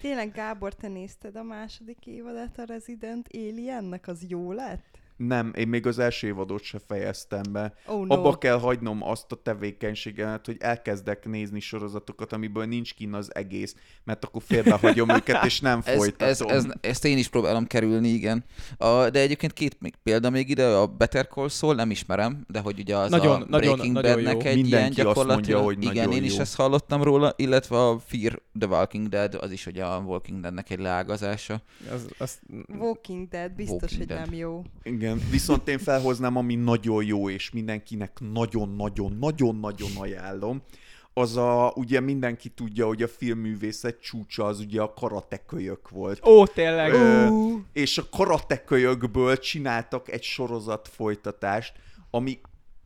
Tényleg, 0.00 0.32
Gábor, 0.32 0.74
te 0.74 0.88
nézted 0.88 1.36
a 1.36 1.42
második 1.42 2.06
évadát 2.06 2.58
a 2.58 2.64
Resident 2.66 3.28
Aliennek? 3.32 4.08
Az 4.08 4.24
jó 4.28 4.52
lett? 4.52 4.98
Nem, 5.26 5.52
én 5.56 5.68
még 5.68 5.86
az 5.86 5.98
első 5.98 6.26
évadot 6.26 6.62
se 6.62 6.78
fejeztem 6.86 7.42
be. 7.52 7.74
Oh 7.86 8.06
no. 8.06 8.14
Abba 8.14 8.38
kell 8.38 8.58
hagynom 8.58 9.02
azt 9.02 9.32
a 9.32 9.36
tevékenységemet, 9.42 10.46
hogy 10.46 10.56
elkezdek 10.60 11.24
nézni 11.26 11.60
sorozatokat, 11.60 12.32
amiből 12.32 12.64
nincs 12.64 12.94
kin 12.94 13.14
az 13.14 13.34
egész, 13.34 13.74
mert 14.04 14.24
akkor 14.24 14.42
félbehagyom 14.46 15.08
őket, 15.16 15.44
és 15.44 15.60
nem 15.60 15.80
Ez, 15.84 15.96
folytatom. 15.96 16.48
ez, 16.48 16.64
ez, 16.64 16.66
ezt 16.80 17.04
én 17.04 17.18
is 17.18 17.28
próbálom 17.28 17.66
kerülni, 17.66 18.08
igen. 18.08 18.44
A, 18.76 19.10
de 19.10 19.20
egyébként 19.20 19.52
két 19.52 19.76
még 19.80 19.94
példa 20.02 20.30
még 20.30 20.48
ide, 20.48 20.66
a 20.66 20.86
Better 20.86 21.26
Call 21.28 21.48
Saul, 21.48 21.74
nem 21.74 21.90
ismerem, 21.90 22.44
de 22.48 22.60
hogy 22.60 22.78
ugye 22.78 22.96
az 22.96 23.10
Nagyon- 23.10 23.42
a 23.42 23.46
nagyon- 23.48 23.72
Breaking 23.74 23.94
nagyon 23.94 24.14
Badnek 24.14 24.32
jó. 24.32 24.38
egy 24.38 24.44
ilyen 24.46 24.56
Mindenki 24.60 24.82
mondja, 24.84 25.04
gyakorlatilag. 25.04 25.64
hogy 25.64 25.82
igen, 25.82 25.94
nagyon 25.94 26.12
én 26.12 26.24
is 26.24 26.34
jó. 26.34 26.40
ezt 26.40 26.54
hallottam 26.56 27.02
róla, 27.02 27.32
illetve 27.36 27.76
a 27.88 27.98
Fear 27.98 28.42
the 28.58 28.68
Walking 28.68 29.08
Dead, 29.08 29.34
az 29.34 29.50
is 29.50 29.66
ugye 29.66 29.84
a 29.84 29.98
Walking 29.98 30.40
Deadnek 30.40 30.70
egy 30.70 30.78
leágazása. 30.80 31.62
Az, 31.92 32.06
az, 32.18 32.38
Walking 32.78 33.28
Dead, 33.28 33.52
biztos, 33.52 33.80
Walking 33.80 33.98
hogy 33.98 34.06
Dead. 34.06 34.20
nem 34.30 34.34
jó. 34.38 34.62
Igen, 34.82 35.09
viszont 35.30 35.68
én 35.68 35.78
felhoznám, 35.78 36.36
ami 36.36 36.54
nagyon 36.54 37.04
jó, 37.04 37.30
és 37.30 37.50
mindenkinek 37.50 38.18
nagyon-nagyon-nagyon-nagyon 38.32 39.90
ajánlom. 39.98 40.62
Az 41.14 41.36
a, 41.36 41.72
ugye 41.74 42.00
mindenki 42.00 42.48
tudja, 42.48 42.86
hogy 42.86 43.02
a 43.02 43.08
filmművészet 43.08 44.00
csúcsa 44.00 44.44
az 44.44 44.60
ugye 44.60 44.80
a 44.80 44.92
karatekölyök 44.92 45.88
volt. 45.88 46.26
Ó, 46.26 46.46
tényleg. 46.46 46.92
Ö, 46.92 47.28
és 47.72 47.98
a 47.98 48.02
karatekölyökből 48.10 49.38
csináltak 49.38 50.10
egy 50.10 50.22
sorozat 50.22 50.88
folytatást, 50.88 51.72
ami 52.10 52.40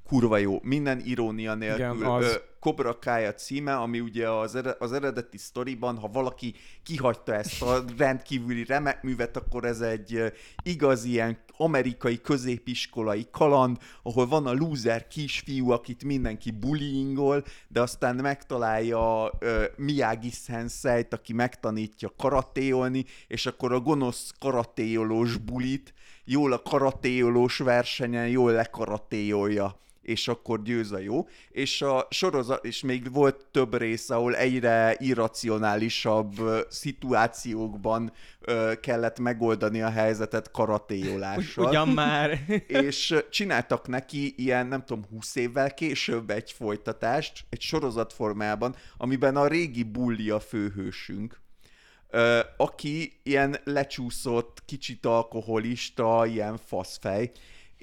kurva 0.07 0.37
jó, 0.37 0.59
minden 0.63 1.01
irónia 1.05 1.55
nélkül. 1.55 1.97
Igen, 1.97 2.11
az. 2.11 2.25
Ö, 2.25 2.35
Cobra 2.65 2.99
Kai 2.99 3.25
a 3.25 3.35
címe, 3.35 3.77
ami 3.77 4.01
ugye 4.01 4.29
az, 4.31 4.55
ere- 4.55 4.81
az 4.81 4.93
eredeti 4.93 5.39
sztoriban, 5.39 5.99
ha 5.99 6.09
valaki 6.09 6.55
kihagyta 6.83 7.35
ezt 7.35 7.63
a 7.63 7.85
rendkívüli 7.99 8.65
remek 8.65 9.03
művet, 9.03 9.37
akkor 9.37 9.65
ez 9.65 9.81
egy 9.81 10.15
ö, 10.15 10.27
igaz 10.63 11.05
ilyen 11.05 11.39
amerikai 11.57 12.21
középiskolai 12.21 13.27
kaland, 13.31 13.77
ahol 14.03 14.27
van 14.27 14.47
a 14.47 14.53
loser 14.53 15.07
kisfiú, 15.07 15.71
akit 15.71 16.05
mindenki 16.05 16.51
bullyingol, 16.51 17.45
de 17.69 17.81
aztán 17.81 18.17
megtalálja 18.17 19.31
ö, 19.39 19.65
Miyagi 19.77 20.31
sensei 20.31 21.07
aki 21.11 21.33
megtanítja 21.33 22.13
karatéolni, 22.19 23.05
és 23.27 23.47
akkor 23.47 23.73
a 23.73 23.81
gonosz 23.81 24.33
karatéolós 24.39 25.37
bulit 25.37 25.95
jól 26.25 26.53
a 26.53 26.63
karatéolós 26.63 27.59
versenyen 27.59 28.29
jól 28.29 28.53
lekaratéolja 28.53 29.83
és 30.05 30.29
akkor 30.29 30.63
győz 30.63 30.93
a 30.93 30.99
jó. 30.99 31.29
És 31.51 31.83
a 31.83 32.07
sorozat, 32.11 32.65
és 32.65 32.83
még 32.83 33.13
volt 33.13 33.47
több 33.51 33.77
rész, 33.77 34.11
ahol 34.11 34.37
egyre 34.37 34.97
irracionálisabb 34.99 36.35
szituációkban 36.69 38.13
ö, 38.41 38.73
kellett 38.81 39.19
megoldani 39.19 39.83
a 39.83 39.91
helyzetet 39.91 40.51
karatéolással 40.51 41.69
Ugyan 41.69 41.89
már. 41.89 42.39
és 42.67 43.15
csináltak 43.31 43.89
neki 43.89 44.35
ilyen, 44.37 44.67
nem 44.67 44.85
tudom, 44.85 45.05
20 45.11 45.35
évvel 45.35 45.75
később 45.75 46.31
egy 46.31 46.53
folytatást, 46.53 47.45
egy 47.51 47.61
sorozat 47.61 48.13
formában, 48.13 48.75
amiben 48.97 49.37
a 49.37 49.47
régi 49.47 49.83
bulli 49.83 50.31
a 50.31 50.41
főhősünk, 50.41 51.43
aki 52.57 53.21
ilyen 53.23 53.57
lecsúszott, 53.65 54.63
kicsit 54.67 55.07
alkoholista, 55.07 56.27
ilyen 56.27 56.57
faszfej, 56.67 57.31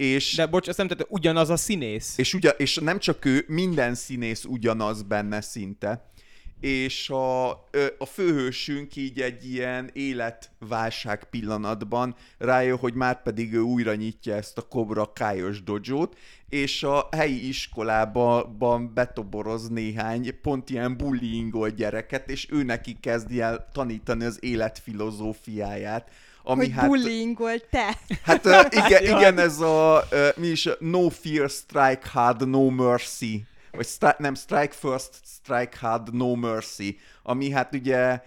és, 0.02 0.36
De 0.36 0.45
bocs, 0.45 0.68
azt 0.68 0.78
nem 0.78 0.88
tettem, 0.88 1.07
ugyanaz 1.10 1.49
a 1.49 1.57
színész. 1.57 2.18
és, 2.18 2.34
ugye, 2.34 2.49
és 2.49 2.76
nem 2.76 2.99
csak 2.99 3.26
ő, 3.26 3.44
minden 3.48 3.95
színész 3.95 4.44
ugyanaz 4.45 5.02
benne 5.02 5.41
szinte, 5.41 6.11
és 6.60 7.10
a, 7.10 7.49
a 7.98 8.06
főhősünk 8.11 8.95
így 8.95 9.22
egy 9.22 9.52
ilyen 9.52 9.90
életválság 9.94 11.23
pillanatban 11.30 12.15
rájön, 12.38 12.78
hogy 12.78 12.94
már 12.94 13.22
pedig 13.23 13.53
ő 13.53 13.60
újra 13.60 13.95
nyitja 13.95 14.36
ezt 14.36 14.57
a 14.57 14.61
Cobra 14.61 15.14
Kájos 15.14 15.64
dojót, 15.64 16.18
és 16.49 16.84
a 16.84 17.07
helyi 17.11 17.48
iskolában 17.48 18.94
betoboroz 18.94 19.68
néhány 19.68 20.41
pont 20.41 20.69
ilyen 20.69 20.98
bullyingolt 20.98 21.76
gyereket, 21.76 22.30
és 22.30 22.48
ő 22.52 22.64
neki 22.64 22.98
kezdi 22.99 23.41
el 23.41 23.69
tanítani 23.73 24.26
az 24.26 24.38
élet 24.44 24.80
filozófiáját. 24.80 26.10
Ami 26.43 26.65
hogy 26.65 26.73
hát, 26.73 26.88
bullyingol 26.88 27.59
te. 27.69 27.97
Hát 28.23 28.45
uh, 28.45 28.65
igen, 28.85 29.03
igen, 29.03 29.38
ez 29.39 29.59
a, 29.59 30.03
uh, 30.11 30.27
mi 30.35 30.47
is, 30.47 30.69
no 30.80 31.09
fear, 31.09 31.49
strike 31.49 32.09
hard, 32.09 32.49
no 32.49 32.69
mercy. 32.69 33.45
Vagy 33.72 33.88
stri- 33.88 34.18
nem, 34.18 34.34
Strike 34.34 34.73
First, 34.73 35.09
Strike 35.26 35.77
Hard, 35.80 36.13
No 36.13 36.35
Mercy, 36.35 36.97
ami 37.23 37.49
hát 37.49 37.76
ugye 37.76 38.22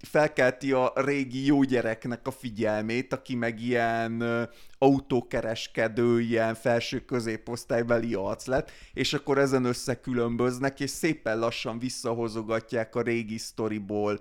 felkelti 0.00 0.72
a 0.72 0.92
régi 0.94 1.46
jó 1.46 1.62
gyereknek 1.62 2.26
a 2.26 2.30
figyelmét, 2.30 3.12
aki 3.12 3.34
meg 3.34 3.60
ilyen 3.60 4.48
autókereskedő, 4.78 6.20
ilyen 6.20 6.54
felső 6.54 7.04
középosztálybeli 7.04 8.14
arc 8.14 8.46
lett, 8.46 8.70
és 8.92 9.12
akkor 9.12 9.38
ezen 9.38 9.64
összekülönböznek, 9.64 10.80
és 10.80 10.90
szépen 10.90 11.38
lassan 11.38 11.78
visszahozogatják 11.78 12.94
a 12.94 13.02
régi 13.02 13.38
sztoriból 13.38 14.20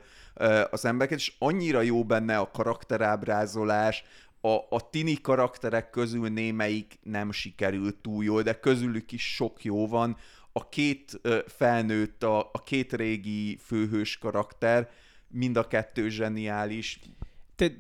az 0.70 0.86
embereket, 0.86 1.18
és 1.18 1.34
annyira 1.40 1.82
jó 1.82 2.04
benne 2.04 2.38
a 2.38 2.52
karakterábrázolás, 2.52 4.04
a, 4.42 4.76
a 4.76 4.90
tini 4.90 5.22
karakterek 5.22 5.90
közül 5.90 6.30
némelyik 6.30 7.00
nem 7.04 7.32
sikerült 7.32 7.96
túl 7.96 8.24
jól, 8.24 8.42
de 8.42 8.60
közülük 8.60 9.12
is 9.12 9.34
sok 9.34 9.64
jó 9.64 9.88
van 9.88 10.18
a 10.52 10.70
két 10.70 11.22
felnőtt, 11.48 12.24
a, 12.24 12.40
a 12.40 12.64
két 12.64 12.94
régi 12.94 13.60
főhős 13.66 14.18
karakter, 14.18 14.90
mind 15.28 15.58
a 15.58 15.68
kettő 15.68 16.10
zseniális. 16.10 17.00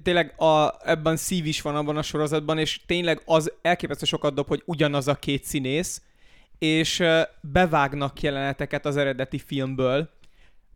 Tényleg 0.03 0.41
a, 0.41 0.73
ebben 0.83 1.17
szív 1.17 1.45
is 1.45 1.61
van 1.61 1.75
abban 1.75 1.97
a 1.97 2.01
sorozatban, 2.01 2.57
és 2.57 2.81
tényleg 2.85 3.21
az 3.25 3.51
elképesztő 3.61 4.05
sokat 4.05 4.33
dob, 4.33 4.47
hogy 4.47 4.63
ugyanaz 4.65 5.07
a 5.07 5.15
két 5.15 5.43
színész, 5.43 6.01
és 6.59 7.03
bevágnak 7.41 8.21
jeleneteket 8.21 8.85
az 8.85 8.97
eredeti 8.97 9.39
filmből, 9.39 10.09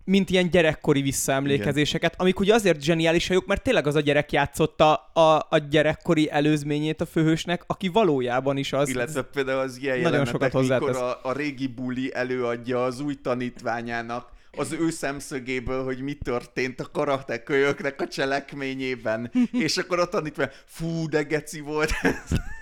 mint 0.03 0.30
ilyen 0.30 0.49
gyerekkori 0.49 1.02
visszaemlékezéseket, 1.02 2.14
Igen. 2.14 2.22
amik 2.22 2.40
ugye 2.40 2.53
azért 2.53 2.82
zseniálisak, 2.82 3.45
mert 3.45 3.64
tényleg 3.64 3.88
az 3.88 3.95
a 3.95 3.99
gyerek 3.99 4.32
játszotta 4.32 4.94
a, 4.94 5.48
a 5.49 5.57
gyerekkori 5.69 6.32
előzményét 6.32 7.02
a 7.02 7.06
főhősnek, 7.06 7.64
aki 7.68 7.88
valójában 7.88 8.57
is 8.57 8.73
az. 8.73 8.90
Illetve 8.90 9.22
például 9.22 9.60
az 9.60 9.78
ilyen 9.78 9.99
nagyon 9.99 10.26
sokat 10.26 10.53
mikor 10.53 10.95
a, 10.95 11.19
a 11.23 11.34
régi 11.34 11.68
buli 11.68 12.14
előadja 12.14 12.84
az 12.84 12.99
új 12.99 13.15
tanítványának 13.22 14.30
az 14.57 14.72
ő 14.72 14.90
szemszögéből, 14.90 15.84
hogy 15.84 16.02
mi 16.02 16.14
történt 16.14 16.80
a 16.80 16.91
karakterkölyöknek 16.91 18.02
a 18.02 18.07
cselekményében. 18.07 19.32
És 19.52 19.78
akkor 19.78 19.99
a 19.99 20.06
tanítvány, 20.06 20.49
fú, 20.65 21.07
de 21.10 21.23
geci 21.23 21.60
volt. 21.60 21.91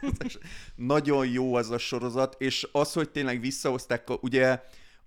Nagyon 0.76 1.28
jó 1.28 1.56
az 1.56 1.70
a 1.72 1.78
sorozat, 1.78 2.36
és 2.38 2.68
az, 2.72 2.94
hogy 2.94 3.10
tényleg 3.10 3.41
visszahozták, 3.41 4.24
ugye 4.24 4.60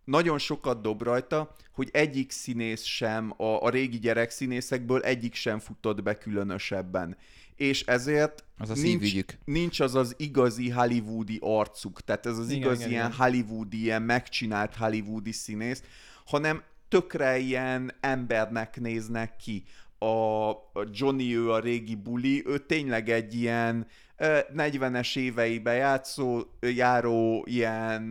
nagyon 0.04 0.38
sokat 0.38 0.80
dob 0.80 1.02
rajta, 1.02 1.54
hogy 1.72 1.88
egyik 1.92 2.30
színész 2.30 2.82
sem, 2.82 3.34
a, 3.36 3.62
a 3.62 3.68
régi 3.68 3.98
gyerek 3.98 4.30
színészekből 4.30 5.02
egyik 5.02 5.34
sem 5.34 5.58
futott 5.58 6.02
be 6.02 6.18
különösebben. 6.18 7.16
És 7.56 7.82
ezért 7.82 8.44
az 8.58 8.70
a 8.70 8.74
nincs, 8.74 9.14
nincs 9.44 9.80
az 9.80 9.94
az 9.94 10.14
igazi 10.16 10.70
hollywoodi 10.70 11.38
arcuk, 11.40 12.00
tehát 12.00 12.26
ez 12.26 12.38
az 12.38 12.50
igen, 12.50 12.60
igazi 12.60 12.80
igen, 12.80 12.90
ilyen 12.92 13.12
igen. 13.12 13.18
hollywoodi, 13.18 13.80
ilyen 13.80 14.02
megcsinált 14.02 14.76
hollywoodi 14.76 15.32
színész, 15.32 15.82
hanem 16.24 16.62
tökre 16.88 17.38
ilyen 17.38 17.94
embernek 18.00 18.80
néznek 18.80 19.36
ki. 19.36 19.64
A, 19.98 20.50
a 20.50 20.88
Johnny, 20.92 21.34
ő 21.36 21.50
a 21.50 21.58
régi 21.58 21.94
buli, 21.94 22.42
ő 22.46 22.58
tényleg 22.58 23.10
egy 23.10 23.34
ilyen 23.34 23.86
40-es 24.22 25.16
éveibe 25.16 25.72
játszó, 25.72 26.42
járó 26.60 27.44
ilyen 27.48 28.04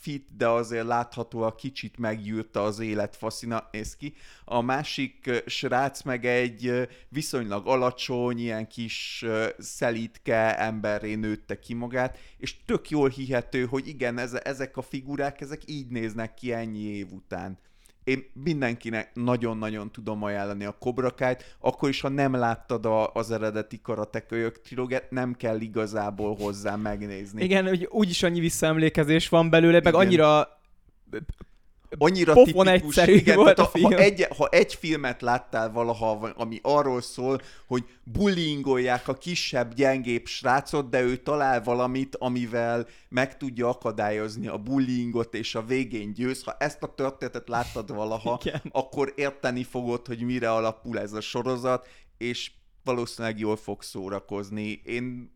fit, 0.00 0.36
de 0.36 0.48
azért 0.48 0.86
láthatóan 0.86 1.54
kicsit 1.56 1.98
meggyűrte 1.98 2.60
az 2.60 2.78
élet 2.78 3.16
faszina 3.16 3.68
néz 3.72 3.96
ki. 3.96 4.14
A 4.44 4.60
másik 4.60 5.42
srác 5.46 6.02
meg 6.02 6.24
egy 6.24 6.88
viszonylag 7.08 7.66
alacsony, 7.66 8.38
ilyen 8.38 8.66
kis 8.66 9.24
szelítke 9.58 10.58
emberré 10.58 11.14
nőtte 11.14 11.58
ki 11.58 11.74
magát, 11.74 12.18
és 12.38 12.64
tök 12.64 12.90
jól 12.90 13.08
hihető, 13.08 13.64
hogy 13.64 13.88
igen, 13.88 14.18
ezek 14.42 14.76
a 14.76 14.82
figurák, 14.82 15.40
ezek 15.40 15.60
így 15.66 15.88
néznek 15.88 16.34
ki 16.34 16.52
ennyi 16.52 16.82
év 16.82 17.12
után 17.12 17.58
én 18.04 18.24
mindenkinek 18.44 19.10
nagyon-nagyon 19.14 19.90
tudom 19.90 20.22
ajánlani 20.22 20.64
a 20.64 20.76
Kobrakájt, 20.78 21.56
akkor 21.60 21.88
is, 21.88 22.00
ha 22.00 22.08
nem 22.08 22.34
láttad 22.34 22.86
a, 22.86 23.12
az 23.12 23.30
eredeti 23.30 23.80
karatekölyök 23.82 24.60
trilógiát, 24.60 25.10
nem 25.10 25.34
kell 25.34 25.60
igazából 25.60 26.34
hozzá 26.34 26.76
megnézni. 26.76 27.42
Igen, 27.42 27.68
hogy 27.68 27.88
úgyis 27.90 28.22
annyi 28.22 28.40
visszaemlékezés 28.40 29.28
van 29.28 29.50
belőle, 29.50 29.80
meg 29.82 29.92
Igen. 29.92 30.06
annyira 30.06 30.58
annyira 31.98 32.32
Pofon 32.32 32.66
tipikus. 32.66 32.96
Igen, 33.06 33.36
volt 33.36 33.58
a 33.58 33.66
film. 33.66 33.84
Ha, 33.84 33.98
egy, 33.98 34.26
ha 34.36 34.48
egy 34.48 34.74
filmet 34.74 35.22
láttál 35.22 35.72
valaha, 35.72 36.32
ami 36.36 36.58
arról 36.62 37.00
szól, 37.00 37.40
hogy 37.66 37.84
bullyingolják 38.04 39.08
a 39.08 39.14
kisebb, 39.14 39.74
gyengébb 39.74 40.26
srácot, 40.26 40.90
de 40.90 41.00
ő 41.00 41.16
talál 41.16 41.62
valamit, 41.62 42.16
amivel 42.16 42.86
meg 43.08 43.36
tudja 43.36 43.68
akadályozni 43.68 44.46
a 44.46 44.58
bullyingot, 44.58 45.34
és 45.34 45.54
a 45.54 45.62
végén 45.62 46.12
győz. 46.12 46.42
Ha 46.42 46.56
ezt 46.58 46.82
a 46.82 46.94
történetet 46.94 47.48
láttad 47.48 47.94
valaha, 47.94 48.40
Igen. 48.44 48.60
akkor 48.70 49.12
érteni 49.16 49.62
fogod, 49.62 50.06
hogy 50.06 50.22
mire 50.22 50.52
alapul 50.52 50.98
ez 50.98 51.12
a 51.12 51.20
sorozat, 51.20 51.86
és 52.18 52.50
valószínűleg 52.84 53.38
jól 53.38 53.56
fog 53.56 53.82
szórakozni. 53.82 54.80
Én 54.84 55.30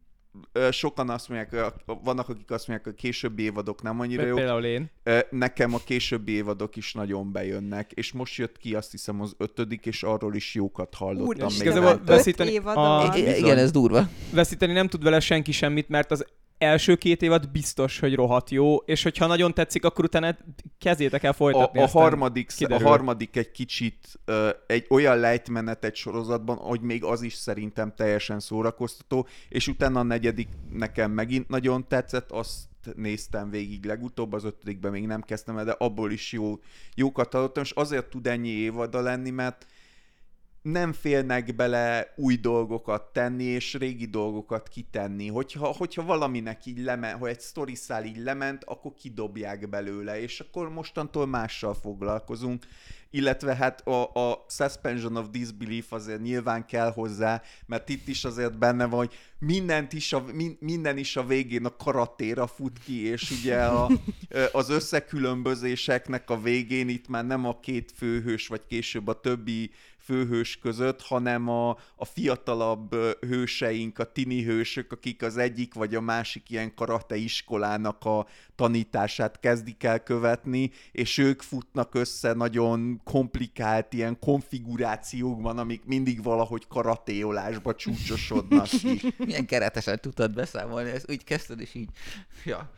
sokan 0.71 1.11
azt 1.11 1.29
mondják, 1.29 1.73
vannak 1.85 2.29
akik 2.29 2.51
azt 2.51 2.69
mondják, 2.69 2.89
hogy 2.89 2.95
a 2.97 3.01
későbbi 3.01 3.43
évadok 3.43 3.83
nem 3.83 4.01
annyira 4.01 4.27
jó. 4.27 4.35
Például 4.35 4.65
én. 4.65 4.91
Nekem 5.31 5.75
a 5.75 5.79
későbbi 5.85 6.33
évadok 6.33 6.77
is 6.77 6.93
nagyon 6.93 7.33
bejönnek, 7.33 7.93
és 7.93 8.13
most 8.13 8.37
jött 8.37 8.57
ki 8.57 8.75
azt 8.75 8.91
hiszem 8.91 9.21
az 9.21 9.35
ötödik, 9.39 9.87
és 9.87 10.03
arról 10.03 10.35
is 10.35 10.55
jókat 10.55 10.95
hallottam. 10.95 11.49
Úr, 11.49 11.65
még 11.65 12.05
veszíteni, 12.05 12.57
a... 12.57 13.15
Igen, 13.17 13.59
ez 13.59 13.71
durva. 13.71 14.09
Veszíteni 14.33 14.73
nem 14.73 14.89
tud 14.89 15.03
vele 15.03 15.21
senki 15.21 15.53
semmit, 15.53 15.89
mert 15.89 16.11
az 16.11 16.27
első 16.59 16.95
két 16.95 17.23
évad 17.23 17.51
biztos, 17.51 17.99
hogy 17.99 18.15
rohadt 18.15 18.51
jó, 18.51 18.77
és 18.77 19.03
hogyha 19.03 19.27
nagyon 19.27 19.55
tetszik, 19.55 19.85
akkor 19.85 20.05
utána 20.05 20.37
kezétek 20.79 21.23
el 21.23 21.33
folytatni. 21.33 21.81
A, 21.81 21.83
a, 21.83 21.87
harmadik, 21.87 22.51
a 22.69 22.83
harmadik 22.83 23.37
egy 23.37 23.51
kicsit 23.51 24.19
uh, 24.27 24.49
egy 24.67 24.87
olyan 24.89 25.19
lejtmenet 25.19 25.85
egy 25.85 25.95
sorozatban, 25.95 26.57
hogy 26.57 26.81
még 26.81 27.05
az 27.05 27.23
is 27.23 27.35
szerintem 27.35 27.95
teljesen 27.97 28.41
szórakoztató, 28.41 29.27
és 29.49 29.69
utána 29.69 30.01
a 30.01 30.03
negyedik 30.03 30.49
nekem 30.73 31.11
megint 31.11 31.49
nagyon 31.49 31.89
tetszett, 31.89 32.31
azt 32.31 32.59
néztem 32.95 33.51
végig 33.51 33.85
legutóbb, 33.85 34.33
az 34.33 34.45
ötödikben 34.45 34.93
még 34.93 35.07
nem 35.07 35.23
kezdtem 35.23 35.59
el, 35.59 35.65
de 35.65 35.75
abból 35.79 36.13
is 36.13 36.33
jó, 36.33 36.59
jókat 36.95 37.33
hallottam, 37.33 37.63
és 37.63 37.71
azért 37.71 38.07
tud 38.07 38.27
ennyi 38.27 38.49
évada 38.49 39.01
lenni, 39.01 39.31
mert 39.31 39.67
nem 40.71 40.93
félnek 40.93 41.55
bele 41.55 42.13
új 42.17 42.37
dolgokat 42.37 43.13
tenni, 43.13 43.45
és 43.45 43.75
régi 43.75 44.07
dolgokat 44.07 44.69
kitenni. 44.69 45.29
Hogyha, 45.29 45.67
hogyha 45.67 46.05
valaminek 46.05 46.67
így 46.67 46.79
lement, 46.79 47.19
ha 47.19 47.29
egy 47.29 47.41
sztoriszál 47.41 48.05
így 48.05 48.19
lement, 48.19 48.65
akkor 48.65 48.93
kidobják 48.95 49.69
belőle, 49.69 50.21
és 50.21 50.41
akkor 50.41 50.69
mostantól 50.69 51.27
mással 51.27 51.75
foglalkozunk 51.75 52.65
illetve 53.11 53.55
hát 53.55 53.87
a, 53.87 54.13
a 54.15 54.45
suspension 54.49 55.17
of 55.17 55.27
disbelief 55.31 55.93
azért 55.93 56.21
nyilván 56.21 56.67
kell 56.67 56.93
hozzá, 56.93 57.43
mert 57.67 57.89
itt 57.89 58.09
is 58.09 58.25
azért 58.25 58.59
benne 58.59 58.85
van, 58.85 58.99
hogy 58.99 59.15
mindent 59.39 59.93
is 59.93 60.13
a, 60.13 60.25
minden 60.59 60.99
is 60.99 61.17
a 61.17 61.25
végén 61.25 61.65
a 61.65 61.77
karatéra 61.77 62.47
fut 62.47 62.79
ki, 62.79 63.07
és 63.07 63.31
ugye 63.31 63.65
a, 63.65 63.91
az 64.53 64.71
összekülönbözéseknek 64.71 66.31
a 66.31 66.41
végén 66.41 66.89
itt 66.89 67.09
már 67.09 67.27
nem 67.27 67.45
a 67.45 67.61
két 67.61 67.93
főhős, 67.97 68.47
vagy 68.47 68.67
később 68.67 69.09
a 69.09 69.21
többi 69.21 69.71
főhős 70.07 70.59
között, 70.59 71.03
hanem 71.03 71.49
a, 71.49 71.71
a 71.97 72.05
fiatalabb 72.05 72.95
hőseink, 73.21 73.99
a 73.99 74.13
tini 74.13 74.43
hősök, 74.43 74.93
akik 74.93 75.23
az 75.23 75.37
egyik 75.37 75.75
vagy 75.75 75.95
a 75.95 76.01
másik 76.01 76.51
ilyen 76.51 76.75
karate 76.75 77.17
iskolának 77.17 78.05
a 78.05 78.27
tanítását 78.55 79.41
kezdik 79.41 79.83
el 79.83 80.03
követni, 80.03 80.71
és 80.93 81.19
ők 81.19 81.43
futnak 81.43 81.95
össze 81.95 82.33
nagyon 82.33 83.01
komplikált 83.05 83.93
ilyen 83.93 84.19
konfigurációkban, 84.19 85.59
amik 85.59 85.85
mindig 85.85 86.23
valahogy 86.23 86.67
karatéolásba 86.69 87.75
csúcsosodnak 87.75 88.67
ki. 88.67 89.01
Milyen 89.27 89.47
keretesen 89.47 90.01
tudtad 90.01 90.35
beszámolni, 90.35 90.91
ez 90.91 91.05
úgy 91.09 91.25
kezdted, 91.25 91.61
és 91.61 91.75
így... 91.75 91.89
Ja. 92.45 92.71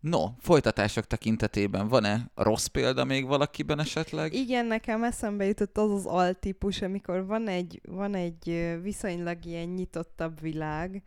No, 0.00 0.26
folytatások 0.38 1.06
tekintetében 1.06 1.88
van-e 1.88 2.30
rossz 2.34 2.66
példa 2.66 3.04
még 3.04 3.26
valakiben 3.26 3.80
esetleg? 3.80 4.32
Igen, 4.34 4.66
nekem 4.66 5.04
eszembe 5.04 5.44
jutott 5.44 5.78
az 5.78 5.90
az 5.90 6.06
altípus, 6.06 6.82
amikor 6.82 7.26
van 7.26 7.48
egy, 7.48 7.80
van 7.88 8.14
egy 8.14 8.76
viszonylag 8.82 9.44
ilyen 9.44 9.68
nyitottabb 9.68 10.40
világ, 10.40 11.02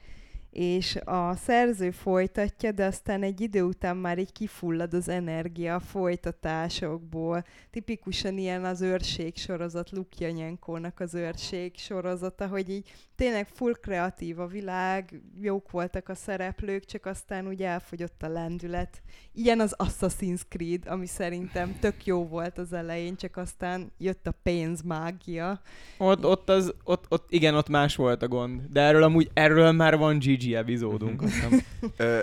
és 0.51 0.95
a 0.95 1.35
szerző 1.35 1.91
folytatja, 1.91 2.71
de 2.71 2.85
aztán 2.85 3.23
egy 3.23 3.41
idő 3.41 3.63
után 3.63 3.97
már 3.97 4.17
így 4.17 4.31
kifullad 4.31 4.93
az 4.93 5.07
energia 5.07 5.75
a 5.75 5.79
folytatásokból. 5.79 7.45
Tipikusan 7.69 8.37
ilyen 8.37 8.65
az 8.65 8.81
őrség 8.81 9.37
sorozat, 9.37 9.91
Lukjanyenkónak 9.91 10.99
az 10.99 11.13
őrség 11.13 11.77
sorozata, 11.77 12.47
hogy 12.47 12.69
így 12.69 12.91
tényleg 13.21 13.47
full 13.47 13.73
kreatív 13.81 14.39
a 14.39 14.47
világ, 14.47 15.21
jók 15.41 15.71
voltak 15.71 16.09
a 16.09 16.15
szereplők, 16.15 16.85
csak 16.85 17.05
aztán 17.05 17.47
úgy 17.47 17.61
elfogyott 17.61 18.23
a 18.23 18.27
lendület. 18.27 19.01
Ilyen 19.33 19.59
az 19.59 19.75
Assassin's 19.77 20.41
Creed, 20.49 20.87
ami 20.87 21.05
szerintem 21.05 21.77
tök 21.79 22.05
jó 22.05 22.27
volt 22.27 22.57
az 22.57 22.73
elején, 22.73 23.15
csak 23.15 23.37
aztán 23.37 23.91
jött 23.97 24.27
a 24.27 24.33
pénzmágia. 24.43 25.61
Ott, 25.97 26.25
ott, 26.25 26.49
az, 26.49 26.73
ott, 26.83 27.05
ott, 27.09 27.25
igen, 27.29 27.55
ott 27.55 27.69
más 27.69 27.95
volt 27.95 28.21
a 28.21 28.27
gond. 28.27 28.61
De 28.69 28.81
erről 28.81 29.03
amúgy, 29.03 29.29
erről 29.33 29.71
már 29.71 29.97
van 29.97 30.17
GG 30.17 30.51
epizódunk. 30.51 31.23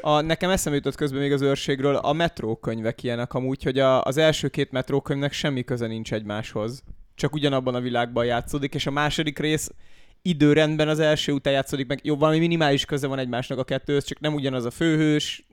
A, 0.01 0.21
nekem 0.21 0.51
eszembe 0.51 0.79
jutott 0.79 0.97
közben 0.97 1.21
még 1.21 1.33
az 1.33 1.43
őrségről, 1.43 1.97
a 1.97 2.13
metrókönyvek 2.13 3.03
ilyenek 3.03 3.35
amúgy, 3.35 3.63
hogy 3.63 3.79
a, 3.79 4.03
az 4.03 4.17
első 4.17 4.49
két 4.49 4.71
metrókönyvnek 4.71 5.33
semmi 5.33 5.65
köze 5.65 5.87
nincs 5.87 6.13
egymáshoz. 6.13 6.83
Csak 7.15 7.35
ugyanabban 7.35 7.75
a 7.75 7.81
világban 7.81 8.25
játszódik, 8.25 8.75
és 8.75 8.87
a 8.87 8.91
második 8.91 9.39
rész 9.39 9.71
időrendben 10.23 10.89
az 10.89 10.99
első 10.99 11.33
után 11.33 11.53
játszódik 11.53 11.87
meg. 11.87 12.01
Jó, 12.03 12.17
valami 12.17 12.39
minimális 12.39 12.85
köze 12.85 13.07
van 13.07 13.19
egymásnak 13.19 13.59
a 13.59 13.65
kettőhöz, 13.65 14.05
csak 14.05 14.21
nem 14.21 14.35
ugyanaz 14.35 14.65
a 14.65 14.71
főhős, 14.71 15.47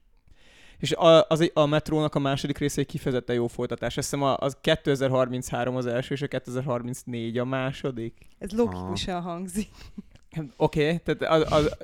és 0.79 0.91
a, 0.91 1.25
az, 1.27 1.41
egy- 1.41 1.51
a 1.53 1.65
metrónak 1.65 2.15
a 2.15 2.19
második 2.19 2.57
része 2.57 2.81
egy 2.81 2.87
kifejezetten 2.87 3.35
jó 3.35 3.47
folytatás. 3.47 3.97
Azt 3.97 4.09
hiszem 4.09 4.25
a- 4.25 4.37
az 4.37 4.57
2033 4.61 5.75
az 5.75 5.85
első, 5.85 6.13
és 6.13 6.21
a 6.21 6.27
2034 6.27 7.37
a 7.37 7.45
második. 7.45 8.13
Ez 8.37 8.51
logikusan 8.51 9.21
hangzik. 9.21 9.67
Oké, 10.57 10.83
okay, 10.85 10.99
tehát 10.99 11.21
az, 11.43 11.51
az, 11.51 11.77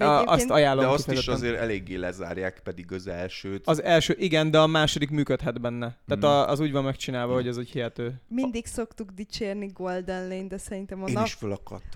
a, 0.00 0.14
egyébként- 0.14 0.28
azt 0.28 0.50
ajánlom 0.50 0.84
de 0.84 0.90
azt 0.90 1.10
is 1.10 1.26
azért 1.26 1.56
eléggé 1.56 1.94
lezárják 1.94 2.60
pedig 2.64 2.92
az 2.92 3.06
elsőt. 3.06 3.66
Az 3.66 3.82
első, 3.82 4.14
igen, 4.18 4.50
de 4.50 4.58
a 4.58 4.66
második 4.66 5.10
működhet 5.10 5.60
benne. 5.60 5.96
Tehát 6.06 6.24
a, 6.24 6.48
az 6.48 6.60
úgy 6.60 6.72
van 6.72 6.84
megcsinálva, 6.84 7.34
hogy 7.34 7.48
az 7.48 7.56
úgy 7.56 7.70
hihető. 7.70 8.20
Mindig 8.28 8.66
szoktuk 8.66 9.10
dicsérni 9.10 9.66
Golden 9.66 10.28
Lane, 10.28 10.46
de 10.46 10.58
szerintem 10.58 11.02
a, 11.02 11.08
Én 11.08 11.12
nap, 11.12 11.26
is 11.26 11.38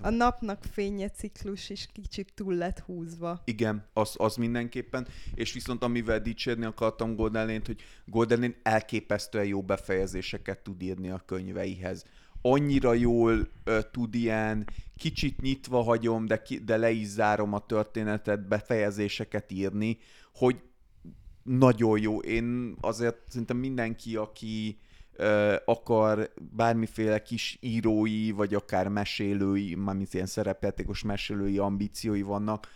a 0.01 0.09
napnak 0.09 0.63
fénye 0.71 1.09
ciklus 1.09 1.69
is 1.69 1.87
kicsit 1.93 2.33
túl 2.35 2.53
lett 2.53 2.79
húzva. 2.79 3.41
Igen, 3.45 3.85
az, 3.93 4.13
az 4.17 4.35
mindenképpen. 4.35 5.07
És 5.33 5.53
viszont 5.53 5.83
amivel 5.83 6.19
dicsérni 6.19 6.65
akartam 6.65 7.15
Golden 7.15 7.45
Lane-t, 7.45 7.65
hogy 7.65 7.81
Golden 8.05 8.39
Lane 8.39 8.55
elképesztően 8.63 9.45
jó 9.45 9.61
befejezéseket 9.61 10.59
tud 10.59 10.81
írni 10.81 11.09
a 11.09 11.23
könyveihez. 11.25 12.05
Annyira 12.47 12.93
jól 12.93 13.47
ö, 13.63 13.79
tud 13.91 14.15
ilyen, 14.15 14.67
kicsit 14.97 15.41
nyitva 15.41 15.81
hagyom, 15.81 16.25
de, 16.25 16.41
ki, 16.41 16.57
de 16.57 16.77
le 16.77 16.91
is 16.91 17.07
zárom 17.07 17.53
a 17.53 17.65
történetet, 17.65 18.47
befejezéseket 18.47 19.51
írni, 19.51 19.97
hogy 20.33 20.61
nagyon 21.43 21.99
jó. 21.99 22.19
Én 22.19 22.75
azért 22.81 23.17
szerintem 23.27 23.57
mindenki, 23.57 24.15
aki 24.15 24.79
ö, 25.13 25.55
akar 25.65 26.33
bármiféle 26.51 27.21
kis 27.21 27.57
írói, 27.61 28.31
vagy 28.31 28.53
akár 28.53 28.87
mesélői, 28.87 29.75
mármint 29.75 30.13
ilyen 30.13 30.25
szerepjátékos 30.25 31.03
mesélői 31.03 31.57
ambíciói 31.57 32.21
vannak, 32.21 32.67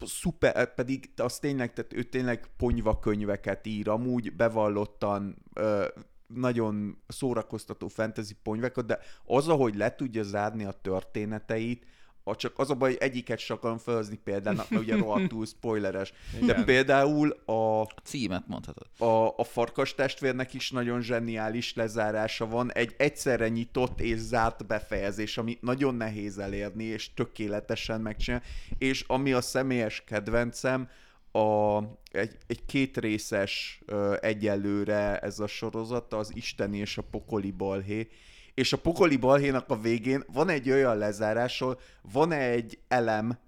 szuper, 0.00 0.74
pedig 0.74 1.10
az 1.16 1.38
tényleg, 1.38 1.72
tehát 1.72 1.92
ő 1.92 2.02
tényleg 2.02 2.46
ponyva 2.56 2.98
könyveket 2.98 3.66
ír, 3.66 3.88
amúgy 3.88 4.32
bevallottan 4.32 5.36
ö, 5.54 5.86
nagyon 6.26 7.02
szórakoztató 7.08 7.88
fantasy 7.88 8.34
ponyveket, 8.42 8.86
de 8.86 8.98
az, 9.24 9.48
ahogy 9.48 9.74
le 9.76 9.94
tudja 9.94 10.22
zárni 10.22 10.64
a 10.64 10.72
történeteit, 10.82 11.84
a 12.28 12.36
csak 12.36 12.58
az 12.58 12.70
a 12.70 12.74
baj, 12.74 12.96
egyiket 13.00 13.38
sem 13.38 13.56
akarom 13.56 13.78
felhozni 13.78 14.16
példának, 14.24 14.70
mert 14.70 14.82
ugye 14.82 14.96
rohadtul 14.96 15.46
spoileres. 15.56 16.12
De 16.32 16.38
Igen. 16.38 16.64
például 16.64 17.30
a, 17.44 17.80
A 17.80 17.86
címet 18.02 18.46
mondhatod. 18.46 18.86
a, 18.98 19.26
a 19.36 19.44
farkas 19.44 19.94
testvérnek 19.94 20.54
is 20.54 20.70
nagyon 20.70 21.02
zseniális 21.02 21.74
lezárása 21.74 22.46
van, 22.46 22.72
egy 22.72 22.94
egyszerre 22.98 23.48
nyitott 23.48 24.00
és 24.00 24.18
zárt 24.18 24.66
befejezés, 24.66 25.38
ami 25.38 25.58
nagyon 25.60 25.94
nehéz 25.94 26.38
elérni, 26.38 26.84
és 26.84 27.14
tökéletesen 27.14 28.00
megcsinálni, 28.00 28.44
és 28.78 29.04
ami 29.06 29.32
a 29.32 29.40
személyes 29.40 30.02
kedvencem, 30.06 30.88
a, 31.36 31.78
egy, 32.10 32.36
egy 32.46 32.64
kétrészes 32.64 33.80
ö, 33.86 34.16
egyelőre 34.20 35.18
ez 35.18 35.38
a 35.40 35.46
sorozat, 35.46 36.12
az 36.12 36.30
Isteni 36.34 36.78
és 36.78 36.98
a 36.98 37.02
pokoli 37.02 37.50
balhé, 37.50 38.08
és 38.54 38.72
a 38.72 38.78
pokoli 38.78 39.16
balhénak 39.16 39.70
a 39.70 39.80
végén 39.80 40.24
van 40.32 40.48
egy 40.48 40.70
olyan 40.70 40.96
lezárás, 40.96 41.60
ahol 41.60 41.80
van 42.02 42.32
egy 42.32 42.78
elem, 42.88 43.38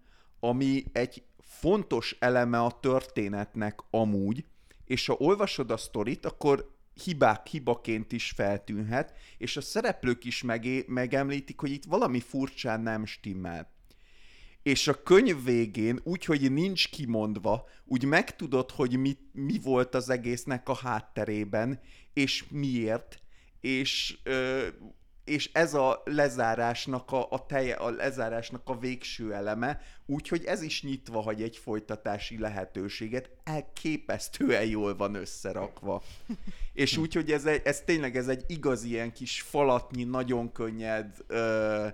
ami 0.40 0.84
egy 0.92 1.22
fontos 1.40 2.16
eleme 2.18 2.60
a 2.60 2.78
történetnek 2.80 3.80
amúgy, 3.90 4.44
és 4.84 5.06
ha 5.06 5.16
olvasod 5.18 5.70
a 5.70 5.76
sztorit, 5.76 6.26
akkor 6.26 6.70
hibák 7.04 7.46
hibaként 7.46 8.12
is 8.12 8.30
feltűnhet, 8.30 9.12
és 9.38 9.56
a 9.56 9.60
szereplők 9.60 10.24
is 10.24 10.42
megé- 10.42 10.88
megemlítik, 10.88 11.60
hogy 11.60 11.70
itt 11.70 11.84
valami 11.84 12.20
furcsán 12.20 12.80
nem 12.80 13.06
stimmel. 13.06 13.77
És 14.68 14.88
a 14.88 15.02
könyv 15.02 15.44
végén, 15.44 16.00
úgy, 16.04 16.24
hogy 16.24 16.52
nincs 16.52 16.88
kimondva, 16.90 17.68
úgy 17.84 18.04
megtudod, 18.04 18.70
hogy 18.70 18.98
mi, 18.98 19.16
mi 19.32 19.58
volt 19.62 19.94
az 19.94 20.10
egésznek 20.10 20.68
a 20.68 20.76
hátterében, 20.76 21.80
és 22.12 22.44
miért, 22.50 23.20
és, 23.60 24.18
ö, 24.22 24.66
és 25.24 25.50
ez 25.52 25.74
a 25.74 26.02
lezárásnak 26.04 27.12
a, 27.12 27.30
a 27.30 27.46
teje, 27.46 27.74
a 27.74 27.90
lezárásnak 27.90 28.62
a 28.64 28.78
végső 28.78 29.34
eleme, 29.34 29.80
úgyhogy 30.06 30.44
ez 30.44 30.62
is 30.62 30.82
nyitva 30.82 31.20
hagy 31.20 31.42
egy 31.42 31.56
folytatási 31.56 32.38
lehetőséget, 32.38 33.30
elképesztően 33.44 34.64
jól 34.64 34.96
van 34.96 35.14
összerakva. 35.14 36.02
És 36.72 36.96
úgyhogy 36.96 37.32
ez, 37.32 37.46
ez 37.46 37.80
tényleg 37.80 38.16
ez 38.16 38.28
egy 38.28 38.44
igazi 38.46 38.88
ilyen 38.88 39.12
kis 39.12 39.40
falatnyi, 39.40 40.04
nagyon 40.04 40.52
könnyed, 40.52 41.14
ö, 41.26 41.86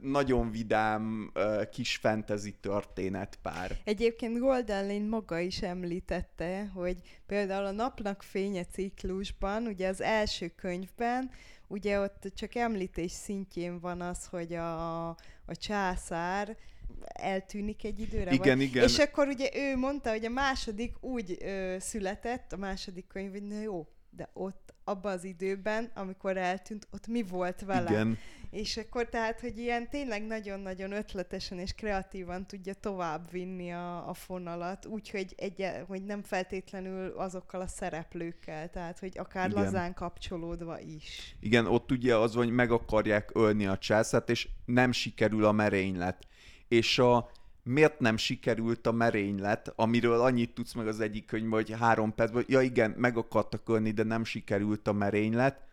nagyon 0.00 0.50
vidám 0.50 1.32
kis 1.70 1.96
fantasy 1.96 2.54
történetpár. 2.60 3.78
Egyébként 3.84 4.38
Golden 4.38 4.86
Lane 4.86 5.08
maga 5.08 5.38
is 5.38 5.62
említette, 5.62 6.70
hogy 6.74 6.96
például 7.26 7.64
a 7.64 7.70
Napnak 7.70 8.22
fénye 8.22 8.64
ciklusban, 8.64 9.66
ugye 9.66 9.88
az 9.88 10.00
első 10.00 10.48
könyvben, 10.48 11.30
ugye 11.66 12.00
ott 12.00 12.32
csak 12.34 12.54
említés 12.54 13.12
szintjén 13.12 13.80
van 13.80 14.00
az, 14.00 14.26
hogy 14.26 14.54
a, 14.54 15.08
a 15.44 15.56
császár 15.60 16.56
eltűnik 17.04 17.84
egy 17.84 18.00
időre. 18.00 18.30
Igen, 18.32 18.56
vagy, 18.56 18.66
igen. 18.66 18.82
És 18.82 18.98
akkor 18.98 19.28
ugye 19.28 19.48
ő 19.54 19.76
mondta, 19.76 20.10
hogy 20.10 20.24
a 20.24 20.30
második 20.30 21.04
úgy 21.04 21.36
ö, 21.40 21.76
született, 21.78 22.52
a 22.52 22.56
második 22.56 23.06
könyv, 23.06 23.30
hogy 23.30 23.46
na 23.46 23.60
jó, 23.60 23.86
de 24.10 24.30
ott 24.32 24.74
abban 24.84 25.12
az 25.12 25.24
időben, 25.24 25.90
amikor 25.94 26.36
eltűnt, 26.36 26.86
ott 26.90 27.06
mi 27.06 27.22
volt 27.22 27.60
vele? 27.60 27.90
Igen. 27.90 28.18
És 28.50 28.76
akkor 28.76 29.08
tehát, 29.08 29.40
hogy 29.40 29.58
ilyen 29.58 29.88
tényleg 29.88 30.26
nagyon-nagyon 30.26 30.92
ötletesen 30.92 31.58
és 31.58 31.72
kreatívan 31.72 32.46
tudja 32.46 32.74
tovább 32.74 33.30
vinni 33.30 33.72
a, 33.72 34.08
a 34.08 34.14
fonalat, 34.14 34.86
úgyhogy 34.86 35.34
egy, 35.36 35.66
hogy 35.86 36.04
nem 36.04 36.22
feltétlenül 36.22 37.12
azokkal 37.16 37.60
a 37.60 37.66
szereplőkkel, 37.66 38.70
tehát 38.70 38.98
hogy 38.98 39.18
akár 39.18 39.50
Igen. 39.50 39.62
lazán 39.62 39.94
kapcsolódva 39.94 40.80
is. 40.80 41.36
Igen, 41.40 41.66
ott 41.66 41.90
ugye 41.90 42.16
az, 42.16 42.34
hogy 42.34 42.50
meg 42.50 42.70
akarják 42.70 43.30
ölni 43.34 43.66
a 43.66 43.78
császát, 43.78 44.30
és 44.30 44.48
nem 44.64 44.92
sikerül 44.92 45.44
a 45.44 45.52
merénylet. 45.52 46.26
És 46.68 46.98
a 46.98 47.30
miért 47.62 48.00
nem 48.00 48.16
sikerült 48.16 48.86
a 48.86 48.92
merénylet, 48.92 49.72
amiről 49.76 50.20
annyit 50.20 50.54
tudsz 50.54 50.72
meg 50.72 50.86
az 50.86 51.00
egyik 51.00 51.26
könyvben, 51.26 51.52
hogy 51.52 51.74
három 51.78 52.14
percben, 52.14 52.44
ja 52.46 52.60
igen, 52.60 52.90
meg 52.90 53.16
akartak 53.16 53.68
ölni, 53.68 53.90
de 53.90 54.02
nem 54.02 54.24
sikerült 54.24 54.88
a 54.88 54.92
merénylet, 54.92 55.68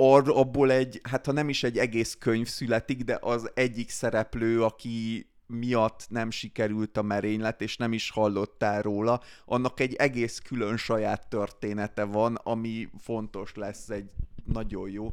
Ar, 0.00 0.24
abból 0.26 0.70
egy, 0.70 1.00
hát 1.02 1.26
ha 1.26 1.32
nem 1.32 1.48
is 1.48 1.62
egy 1.62 1.78
egész 1.78 2.16
könyv 2.18 2.46
születik, 2.46 3.02
de 3.02 3.18
az 3.20 3.50
egyik 3.54 3.90
szereplő, 3.90 4.62
aki 4.62 5.26
miatt 5.46 6.06
nem 6.08 6.30
sikerült 6.30 6.96
a 6.96 7.02
merénylet, 7.02 7.62
és 7.62 7.76
nem 7.76 7.92
is 7.92 8.10
hallottál 8.10 8.82
róla, 8.82 9.20
annak 9.44 9.80
egy 9.80 9.94
egész 9.94 10.38
külön 10.38 10.76
saját 10.76 11.28
története 11.28 12.04
van, 12.04 12.34
ami 12.34 12.88
fontos 12.98 13.54
lesz, 13.54 13.88
egy 13.88 14.10
nagyon 14.44 14.90
jó. 14.90 15.12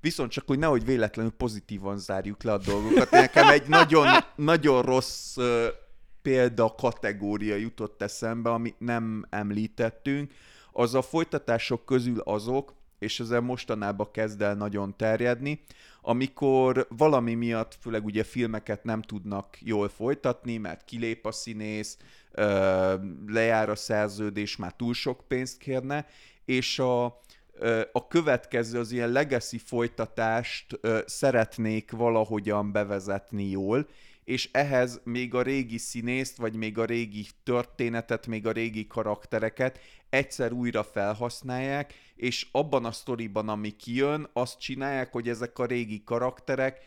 Viszont 0.00 0.30
csak, 0.30 0.46
hogy 0.46 0.58
nehogy 0.58 0.84
véletlenül 0.84 1.32
pozitívan 1.32 1.98
zárjuk 1.98 2.42
le 2.42 2.52
a 2.52 2.58
dolgokat, 2.58 3.10
nekem 3.10 3.48
egy 3.48 3.68
nagyon, 3.68 4.06
nagyon 4.36 4.82
rossz 4.82 5.36
példa 6.22 6.74
kategória 6.74 7.56
jutott 7.56 8.02
eszembe, 8.02 8.50
amit 8.50 8.80
nem 8.80 9.26
említettünk, 9.30 10.32
az 10.72 10.94
a 10.94 11.02
folytatások 11.02 11.84
közül 11.84 12.18
azok, 12.18 12.78
és 13.00 13.20
ezzel 13.20 13.40
mostanában 13.40 14.10
kezd 14.10 14.42
el 14.42 14.54
nagyon 14.54 14.96
terjedni, 14.96 15.62
amikor 16.00 16.86
valami 16.96 17.34
miatt, 17.34 17.76
főleg 17.80 18.04
ugye 18.04 18.24
filmeket 18.24 18.84
nem 18.84 19.02
tudnak 19.02 19.56
jól 19.60 19.88
folytatni, 19.88 20.56
mert 20.56 20.84
kilép 20.84 21.26
a 21.26 21.32
színész, 21.32 21.96
lejár 23.26 23.68
a 23.68 23.74
szerződés, 23.74 24.56
már 24.56 24.72
túl 24.72 24.94
sok 24.94 25.24
pénzt 25.28 25.58
kérne, 25.58 26.06
és 26.44 26.78
a, 26.78 27.04
a 27.92 28.06
következő, 28.08 28.78
az 28.78 28.92
ilyen 28.92 29.10
legacy 29.10 29.58
folytatást 29.58 30.80
szeretnék 31.06 31.90
valahogyan 31.90 32.72
bevezetni 32.72 33.48
jól, 33.50 33.88
és 34.30 34.48
ehhez 34.52 35.00
még 35.04 35.34
a 35.34 35.42
régi 35.42 35.78
színészt, 35.78 36.36
vagy 36.36 36.54
még 36.54 36.78
a 36.78 36.84
régi 36.84 37.26
történetet, 37.42 38.26
még 38.26 38.46
a 38.46 38.52
régi 38.52 38.86
karaktereket 38.86 39.78
egyszer 40.10 40.52
újra 40.52 40.82
felhasználják, 40.82 41.94
és 42.16 42.46
abban 42.52 42.84
a 42.84 42.92
sztoriban, 42.92 43.48
ami 43.48 43.70
kijön, 43.70 44.28
azt 44.32 44.60
csinálják, 44.60 45.12
hogy 45.12 45.28
ezek 45.28 45.58
a 45.58 45.66
régi 45.66 46.02
karakterek 46.04 46.78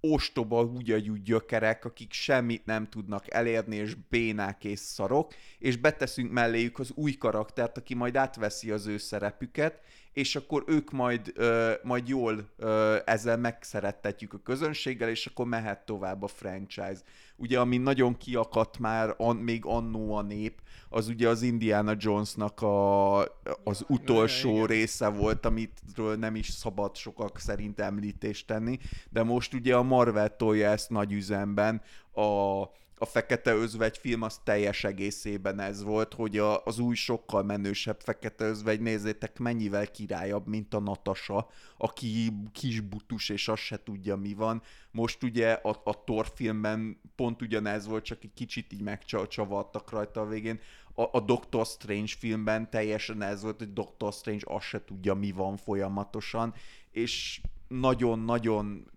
ostoba 0.00 0.64
húgyagyú 0.64 1.14
gyökerek, 1.14 1.84
akik 1.84 2.12
semmit 2.12 2.66
nem 2.66 2.88
tudnak 2.88 3.34
elérni, 3.34 3.76
és 3.76 3.94
bénák 4.08 4.64
és 4.64 4.78
szarok, 4.78 5.34
és 5.58 5.76
beteszünk 5.76 6.32
melléjük 6.32 6.78
az 6.78 6.90
új 6.94 7.12
karaktert, 7.12 7.76
aki 7.76 7.94
majd 7.94 8.16
átveszi 8.16 8.70
az 8.70 8.86
ő 8.86 8.96
szerepüket, 8.96 9.80
és 10.18 10.36
akkor 10.36 10.64
ők 10.66 10.90
majd, 10.90 11.32
ö, 11.34 11.72
majd 11.82 12.08
jól 12.08 12.48
ö, 12.56 12.96
ezzel 13.04 13.36
megszerettetjük 13.36 14.32
a 14.32 14.38
közönséggel, 14.38 15.08
és 15.08 15.26
akkor 15.26 15.46
mehet 15.46 15.84
tovább 15.84 16.22
a 16.22 16.26
franchise. 16.26 17.00
Ugye, 17.36 17.60
ami 17.60 17.76
nagyon 17.76 18.16
kiakadt 18.16 18.78
már 18.78 19.14
an, 19.16 19.36
még 19.36 19.64
annó 19.64 20.14
a 20.14 20.22
nép, 20.22 20.60
az 20.88 21.08
ugye 21.08 21.28
az 21.28 21.42
Indiana 21.42 21.94
Jonesnak 21.98 22.62
a, 22.62 23.18
az 23.64 23.84
utolsó 23.88 24.50
igen. 24.54 24.66
része 24.66 25.08
volt, 25.08 25.46
amitről 25.46 26.16
nem 26.16 26.34
is 26.34 26.48
szabad 26.48 26.96
sokak 26.96 27.38
szerint 27.38 27.80
említést 27.80 28.46
tenni, 28.46 28.78
de 29.10 29.22
most 29.22 29.54
ugye 29.54 29.76
a 29.76 29.82
Marvel 29.82 30.36
tolja 30.36 30.70
ezt 30.70 30.90
nagy 30.90 31.12
üzemben, 31.12 31.82
a, 32.12 32.62
a 32.98 33.04
Fekete 33.04 33.54
Özvegy 33.54 33.98
film 33.98 34.22
az 34.22 34.40
teljes 34.44 34.84
egészében 34.84 35.60
ez 35.60 35.82
volt, 35.82 36.14
hogy 36.14 36.38
a, 36.38 36.64
az 36.64 36.78
új 36.78 36.94
sokkal 36.94 37.42
menősebb 37.42 38.00
Fekete 38.00 38.44
Özvegy, 38.44 38.80
nézzétek 38.80 39.38
mennyivel 39.38 39.90
királyabb, 39.90 40.46
mint 40.46 40.74
a 40.74 40.80
Natasa, 40.80 41.48
aki 41.76 42.32
kisbutus 42.52 43.28
és 43.28 43.48
azt 43.48 43.62
se 43.62 43.82
tudja 43.82 44.16
mi 44.16 44.34
van. 44.34 44.62
Most 44.90 45.22
ugye 45.22 45.52
a, 45.52 45.80
a 45.84 46.04
Thor 46.04 46.32
filmben 46.34 47.00
pont 47.16 47.42
ugyanez 47.42 47.86
volt, 47.86 48.04
csak 48.04 48.24
egy 48.24 48.34
kicsit 48.34 48.72
így 48.72 48.82
megcsavartak 48.82 49.90
rajta 49.90 50.20
a 50.20 50.26
végén. 50.26 50.60
A, 50.94 51.02
a 51.12 51.20
Doctor 51.20 51.66
Strange 51.66 52.12
filmben 52.18 52.70
teljesen 52.70 53.22
ez 53.22 53.42
volt, 53.42 53.58
hogy 53.58 53.72
Doctor 53.72 54.12
Strange 54.12 54.44
azt 54.44 54.66
se 54.66 54.84
tudja 54.84 55.14
mi 55.14 55.32
van 55.32 55.56
folyamatosan, 55.56 56.54
és 56.90 57.40
nagyon-nagyon 57.68 58.90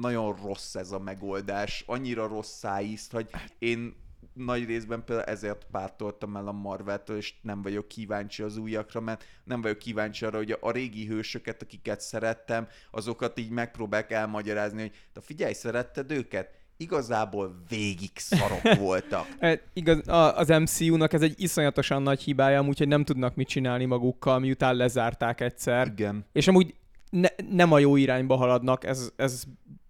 nagyon 0.00 0.36
rossz 0.36 0.74
ez 0.74 0.92
a 0.92 0.98
megoldás, 0.98 1.84
annyira 1.86 2.26
rossz 2.26 2.58
szájízt, 2.58 3.12
hogy 3.12 3.30
én 3.58 3.94
nagy 4.36 4.64
részben 4.64 5.04
például 5.04 5.28
ezért 5.28 5.66
pártoltam 5.70 6.36
el 6.36 6.48
a 6.48 6.52
Marvel-től, 6.52 7.16
és 7.16 7.34
nem 7.42 7.62
vagyok 7.62 7.88
kíváncsi 7.88 8.42
az 8.42 8.56
újakra, 8.56 9.00
mert 9.00 9.24
nem 9.44 9.60
vagyok 9.60 9.78
kíváncsi 9.78 10.24
arra, 10.24 10.36
hogy 10.36 10.56
a 10.60 10.70
régi 10.70 11.06
hősöket, 11.06 11.62
akiket 11.62 12.00
szerettem, 12.00 12.68
azokat 12.90 13.38
így 13.38 13.50
megpróbálják 13.50 14.10
elmagyarázni, 14.10 14.80
hogy 14.80 14.92
de 15.12 15.20
figyelj, 15.20 15.52
szeretted 15.52 16.10
őket? 16.10 16.50
Igazából 16.76 17.62
végig 17.68 18.10
szarok 18.14 18.74
voltak. 18.86 19.26
E, 19.38 19.62
igaz, 19.72 20.08
a, 20.08 20.36
az 20.36 20.48
MCU-nak 20.48 21.12
ez 21.12 21.22
egy 21.22 21.34
iszonyatosan 21.36 22.02
nagy 22.02 22.20
hibája, 22.20 22.58
amúgy, 22.58 22.78
hogy 22.78 22.88
nem 22.88 23.04
tudnak 23.04 23.34
mit 23.34 23.48
csinálni 23.48 23.84
magukkal, 23.84 24.38
miután 24.38 24.76
lezárták 24.76 25.40
egyszer. 25.40 25.86
Igen. 25.86 26.26
És 26.32 26.48
amúgy 26.48 26.74
ne, 27.10 27.28
nem 27.50 27.72
a 27.72 27.78
jó 27.78 27.96
irányba 27.96 28.36
haladnak, 28.36 28.84
ez, 28.84 29.12
ez 29.16 29.44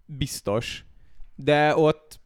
biztos. 0.05 0.85
De 1.35 1.75
ott, 1.75 2.19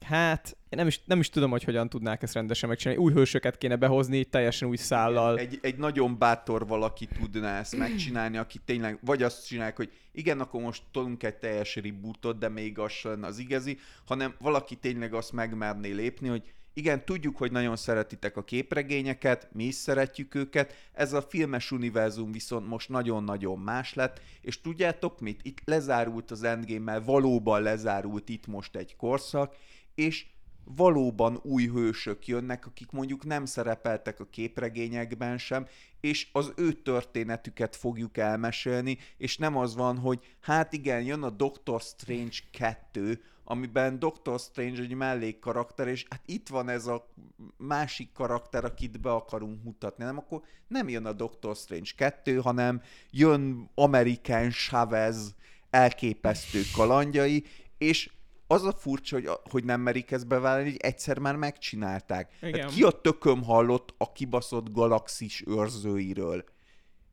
hát, 0.00 0.56
nem 0.68 0.86
is, 0.86 1.00
nem 1.04 1.20
is 1.20 1.28
tudom, 1.28 1.50
hogy 1.50 1.64
hogyan 1.64 1.88
tudnák 1.88 2.22
ezt 2.22 2.34
rendesen 2.34 2.68
megcsinálni. 2.68 3.02
Új 3.02 3.12
hősöket 3.12 3.58
kéne 3.58 3.76
behozni, 3.76 4.24
teljesen 4.24 4.68
új 4.68 4.76
szállal. 4.76 5.38
Egy, 5.38 5.58
egy 5.62 5.76
nagyon 5.76 6.18
bátor 6.18 6.66
valaki 6.66 7.06
tudná 7.06 7.58
ezt 7.58 7.76
megcsinálni, 7.76 8.36
aki 8.36 8.58
tényleg, 8.64 8.98
vagy 9.00 9.22
azt 9.22 9.46
csinálják, 9.46 9.76
hogy 9.76 9.92
igen, 10.12 10.40
akkor 10.40 10.62
most 10.62 10.82
tolunk 10.92 11.22
egy 11.22 11.36
teljes 11.36 11.76
rebootot, 11.76 12.38
de 12.38 12.48
még 12.48 12.78
az 12.78 12.92
az 13.22 13.38
igazi, 13.38 13.78
hanem 14.04 14.34
valaki 14.38 14.76
tényleg 14.76 15.14
azt 15.14 15.32
megmerné 15.32 15.90
lépni, 15.90 16.28
hogy 16.28 16.52
igen, 16.78 17.04
tudjuk, 17.04 17.36
hogy 17.36 17.52
nagyon 17.52 17.76
szeretitek 17.76 18.36
a 18.36 18.44
képregényeket, 18.44 19.48
mi 19.52 19.64
is 19.64 19.74
szeretjük 19.74 20.34
őket, 20.34 20.88
ez 20.92 21.12
a 21.12 21.22
filmes 21.22 21.70
univerzum 21.70 22.32
viszont 22.32 22.68
most 22.68 22.88
nagyon-nagyon 22.88 23.58
más 23.58 23.94
lett, 23.94 24.20
és 24.40 24.60
tudjátok 24.60 25.20
mit? 25.20 25.40
Itt 25.42 25.60
lezárult 25.64 26.30
az 26.30 26.42
Endgame-mel, 26.42 27.04
valóban 27.04 27.62
lezárult 27.62 28.28
itt 28.28 28.46
most 28.46 28.76
egy 28.76 28.96
korszak, 28.96 29.56
és 29.94 30.26
valóban 30.64 31.40
új 31.42 31.66
hősök 31.66 32.26
jönnek, 32.26 32.66
akik 32.66 32.90
mondjuk 32.90 33.24
nem 33.24 33.44
szerepeltek 33.44 34.20
a 34.20 34.28
képregényekben 34.30 35.38
sem, 35.38 35.66
és 36.00 36.28
az 36.32 36.52
ő 36.56 36.72
történetüket 36.72 37.76
fogjuk 37.76 38.16
elmesélni, 38.16 38.98
és 39.16 39.36
nem 39.38 39.56
az 39.56 39.74
van, 39.74 39.98
hogy 39.98 40.36
hát 40.40 40.72
igen, 40.72 41.02
jön 41.02 41.22
a 41.22 41.30
Doctor 41.30 41.80
Strange 41.80 42.36
2, 42.50 43.22
amiben 43.48 43.98
Doctor 43.98 44.38
Strange 44.40 44.82
egy 44.82 44.94
mellékkarakter, 44.94 45.88
és 45.88 46.06
hát 46.10 46.22
itt 46.26 46.48
van 46.48 46.68
ez 46.68 46.86
a 46.86 47.12
másik 47.56 48.12
karakter, 48.12 48.64
akit 48.64 49.00
be 49.00 49.12
akarunk 49.12 49.64
mutatni, 49.64 50.04
nem 50.04 50.18
akkor 50.18 50.42
nem 50.68 50.88
jön 50.88 51.06
a 51.06 51.12
Doctor 51.12 51.56
Strange 51.56 51.90
2, 51.96 52.36
hanem 52.36 52.82
jön 53.10 53.70
American 53.74 54.50
Chavez 54.50 55.34
elképesztő 55.70 56.60
kalandjai, 56.74 57.44
és 57.78 58.10
az 58.46 58.64
a 58.64 58.72
furcsa, 58.72 59.16
hogy, 59.16 59.30
hogy 59.50 59.64
nem 59.64 59.80
merik 59.80 60.10
ezt 60.10 60.26
bevállalni, 60.26 60.70
hogy 60.70 60.80
egyszer 60.80 61.18
már 61.18 61.36
megcsinálták. 61.36 62.32
Igen. 62.42 62.60
Hát 62.60 62.70
ki 62.70 62.82
a 62.82 62.90
tököm 62.90 63.42
hallott 63.42 63.94
a 63.98 64.12
kibaszott 64.12 64.72
galaxis 64.72 65.44
őrzőiről? 65.46 66.44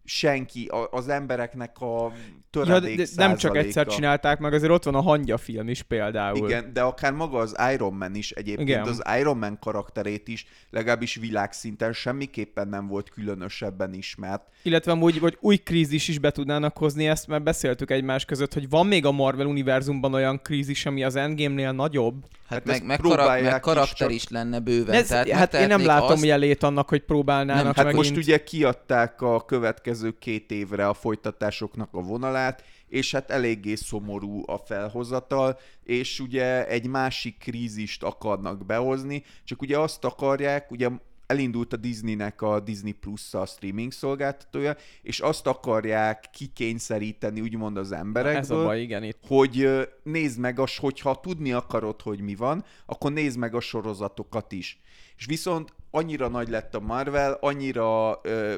Senki, 0.06 0.70
az 0.92 1.08
embereknek 1.10 1.82
a 1.82 1.86
Ja, 1.86 2.66
töredék 2.66 2.98
de, 2.98 3.04
de 3.16 3.28
nem 3.28 3.38
csak 3.38 3.58
egyszer 3.58 3.86
csinálták 3.88 4.40
meg, 4.40 4.54
azért 4.54 4.72
ott 4.72 4.84
van 4.84 4.96
a 4.96 5.02
hangya 5.02 5.38
film 5.38 5.68
is 5.68 5.82
például. 5.82 6.48
Igen, 6.50 6.74
de 6.74 6.82
akár 6.82 7.14
maga 7.14 7.38
az 7.38 7.56
Iron 7.74 7.94
Man 7.94 8.16
is 8.16 8.32
egyébként, 8.32 8.70
Igen. 8.70 8.88
Az 8.88 9.02
Iron 9.20 9.38
Man 9.38 9.58
karakterét 9.60 10.28
is 10.28 10.46
legalábbis 10.70 11.16
világszinten 11.16 11.94
semmiképpen 11.94 12.68
nem 12.68 12.88
volt 12.88 13.10
különösebben 13.10 13.94
ismert. 13.94 14.42
Illetve 14.62 14.92
amúgy, 14.92 15.18
hogy 15.18 15.38
új 15.42 15.56
krízis 15.58 16.08
is 16.08 16.20
be 16.20 16.32
tudnának 16.32 16.78
hozni 16.78 17.08
ezt, 17.08 17.28
mert 17.28 17.44
beszéltük 17.44 17.92
egymás 17.92 18.26
között, 18.26 18.54
hogy 18.54 18.70
van 18.70 18.88
még 18.88 19.06
a 19.06 19.12
Marvel 19.12 19.46
univerzumban 19.46 20.14
olyan 20.14 20.42
krízis, 20.42 20.86
ami 20.86 21.04
az 21.04 21.16
Endgame-nél 21.16 21.72
nagyobb. 21.72 22.16
Hát, 22.48 22.58
Hát 22.58 22.66
meg, 22.68 22.86
meg, 22.86 23.00
kara- 23.00 23.28
meg 23.28 23.44
is, 23.44 23.60
karakter 23.62 23.96
csak- 23.98 24.12
is 24.12 24.28
lenne 24.30 24.60
bőven. 24.60 24.96
Ez, 24.96 25.08
tehát 25.08 25.30
hát 25.30 25.54
én 25.54 25.68
nem 25.68 25.86
látom 25.86 26.12
azt, 26.12 26.24
jelét 26.26 26.64
annak, 26.64 26.90
hogy 26.90 27.02
próbálnának 27.02 27.64
Nem, 27.64 27.74
Hát 27.76 27.86
megint. 27.86 27.96
most 27.96 28.18
ugye 28.18 28.44
kiadták 28.44 29.22
a 29.22 29.46
következő 29.46 29.93
két 30.20 30.52
évre 30.52 30.88
a 30.88 30.94
folytatásoknak 30.94 31.90
a 31.92 32.02
vonalát, 32.02 32.64
és 32.88 33.12
hát 33.12 33.32
eléggé 33.32 33.76
szomorú 33.76 34.44
a 34.46 34.58
felhozatal, 34.58 35.60
és 35.84 36.20
ugye 36.20 36.68
egy 36.68 36.88
másik 36.88 37.38
krízist 37.38 38.04
akarnak 38.04 38.66
behozni, 38.66 39.24
csak 39.44 39.62
ugye 39.62 39.80
azt 39.80 40.04
akarják, 40.04 40.72
ugye 40.72 40.90
elindult 41.26 41.74
a 41.74 41.78
Disneynek 41.78 42.42
a 42.42 42.60
Disney 42.60 42.92
Plus 42.92 43.34
a 43.34 43.46
streaming 43.46 43.92
szolgáltatója, 43.92 44.76
és 45.02 45.20
azt 45.20 45.48
akarják 45.48 46.30
kikényszeríteni 46.34 47.42
úgymond 47.42 47.78
az 47.78 47.92
emberekből, 47.92 48.42
Ez 48.42 48.50
a 48.50 48.64
baj, 48.64 48.82
igen, 48.82 49.04
itt. 49.04 49.18
hogy 49.28 49.70
nézd 50.04 50.40
meg, 50.40 50.60
a, 50.60 50.68
hogyha 50.78 51.20
tudni 51.20 51.52
akarod, 51.52 52.02
hogy 52.02 52.22
mi 52.22 52.36
van, 52.36 52.66
akkor 52.86 53.12
nézd 53.12 53.38
meg 53.38 53.56
a 53.56 53.60
sorozatokat 53.60 54.52
is. 54.52 54.82
És 55.18 55.26
viszont 55.26 55.74
annyira 55.92 56.28
nagy 56.28 56.50
lett 56.50 56.76
a 56.76 56.80
Marvel, 56.80 57.38
annyira 57.42 58.20
ö, 58.24 58.56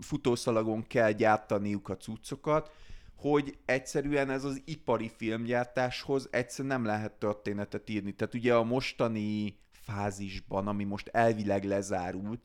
futószalagon 0.00 0.86
kell 0.86 1.10
gyártaniuk 1.10 1.88
a 1.88 1.96
cuccokat, 1.96 2.70
hogy 3.16 3.56
egyszerűen 3.64 4.30
ez 4.30 4.44
az 4.44 4.62
ipari 4.64 5.10
filmgyártáshoz 5.16 6.28
egyszerűen 6.30 6.74
nem 6.74 6.84
lehet 6.84 7.12
történetet 7.12 7.90
írni. 7.90 8.12
Tehát 8.12 8.34
ugye 8.34 8.54
a 8.54 8.64
mostani 8.64 9.58
fázisban, 9.72 10.68
ami 10.68 10.84
most 10.84 11.08
elvileg 11.12 11.64
lezárult, 11.64 12.40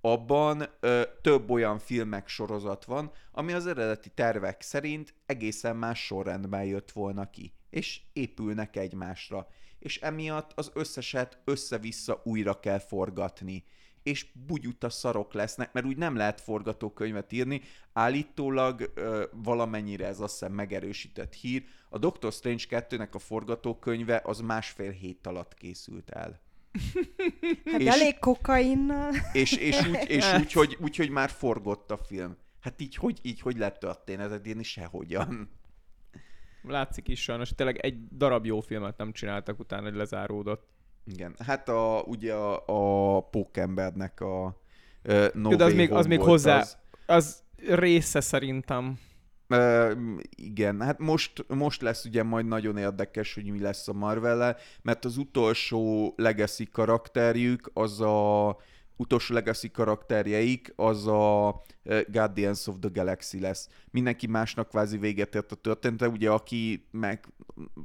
abban 0.00 0.64
ö, 0.80 1.02
több 1.22 1.50
olyan 1.50 1.78
filmek 1.78 2.28
sorozat 2.28 2.84
van, 2.84 3.10
ami 3.32 3.52
az 3.52 3.66
eredeti 3.66 4.08
tervek 4.08 4.62
szerint 4.62 5.14
egészen 5.26 5.76
más 5.76 6.04
sorrendben 6.04 6.64
jött 6.64 6.90
volna 6.90 7.30
ki, 7.30 7.52
és 7.70 8.00
épülnek 8.12 8.76
egymásra. 8.76 9.46
És 9.84 9.98
emiatt 10.00 10.52
az 10.54 10.70
összeset 10.74 11.38
össze-vissza 11.44 12.20
újra 12.24 12.60
kell 12.60 12.78
forgatni 12.78 13.64
és 14.04 14.26
bugyuta 14.46 14.90
szarok 14.90 15.32
lesznek, 15.32 15.72
mert 15.72 15.86
úgy 15.86 15.96
nem 15.96 16.16
lehet 16.16 16.40
forgatókönyvet 16.40 17.32
írni. 17.32 17.62
Állítólag 17.92 18.90
ö, 18.94 19.24
valamennyire 19.32 20.06
ez 20.06 20.20
azt 20.20 20.32
hiszem 20.32 20.52
megerősített 20.52 21.34
hír. 21.34 21.64
A 21.88 21.98
Doctor 21.98 22.32
Strange 22.32 22.64
2-nek 22.68 23.10
a 23.10 23.18
forgatókönyve 23.18 24.22
az 24.24 24.40
másfél 24.40 24.90
hét 24.90 25.26
alatt 25.26 25.54
készült 25.54 26.10
el. 26.10 26.40
Hát 27.64 27.80
És- 27.80 27.86
elég 27.86 28.18
kokainnal. 28.18 29.12
És, 29.32 29.52
és, 29.52 29.86
úgy, 29.86 30.04
és 30.18 30.32
úgy, 30.38 30.52
hogy, 30.52 30.76
úgy, 30.80 30.96
hogy 30.96 31.10
már 31.10 31.30
forgott 31.30 31.90
a 31.90 31.96
film. 31.96 32.36
Hát 32.60 32.80
így 32.80 32.94
hogy, 32.94 33.18
így, 33.22 33.40
hogy 33.40 33.58
lehet 33.58 33.78
történetet 33.78 34.46
írni? 34.46 34.62
Sehogyan. 34.62 35.50
Látszik 36.68 37.08
is 37.08 37.22
sajnos, 37.22 37.50
tényleg 37.54 37.76
egy 37.78 38.08
darab 38.16 38.46
jó 38.46 38.60
filmet 38.60 38.96
nem 38.96 39.12
csináltak 39.12 39.58
utána, 39.58 39.82
hogy 39.82 39.94
lezáródott. 39.94 40.66
Igen. 41.06 41.34
Hát 41.38 41.68
a, 41.68 42.02
ugye 42.06 42.34
a, 42.34 42.62
a 43.16 43.20
Pókembernek 43.20 44.20
a 44.20 44.60
uh, 45.04 45.26
no 45.34 45.56
de 45.56 45.64
az 45.64 45.74
még- 45.74 45.92
az 45.92 46.06
még 46.06 46.20
hozzá- 46.20 46.60
Az, 46.60 46.76
Az 47.06 47.42
része 47.68 48.20
szerintem. 48.20 48.98
Uh, 49.48 49.92
igen, 50.36 50.80
hát 50.80 50.98
most, 50.98 51.44
most 51.48 51.82
lesz 51.82 52.04
ugye 52.04 52.22
majd 52.22 52.46
nagyon 52.46 52.76
érdekes, 52.76 53.34
hogy 53.34 53.44
mi 53.44 53.60
lesz 53.60 53.88
a 53.88 53.92
marvel 53.92 54.56
mert 54.82 55.04
az 55.04 55.16
utolsó 55.16 56.12
legacy 56.16 56.64
karakterjük 56.72 57.70
az 57.74 58.00
a 58.00 58.56
utolsó 58.96 59.34
legacy 59.34 59.70
karakterjeik 59.70 60.72
az 60.76 61.06
a 61.06 61.62
Guardians 62.08 62.66
of 62.66 62.76
the 62.80 62.90
Galaxy 62.92 63.40
lesz. 63.40 63.68
Mindenki 63.90 64.26
másnak 64.26 64.68
kvázi 64.68 64.98
véget 64.98 65.34
ért 65.34 65.52
a 65.52 65.56
története, 65.56 66.08
ugye 66.08 66.30
aki 66.30 66.86
meg 66.90 67.26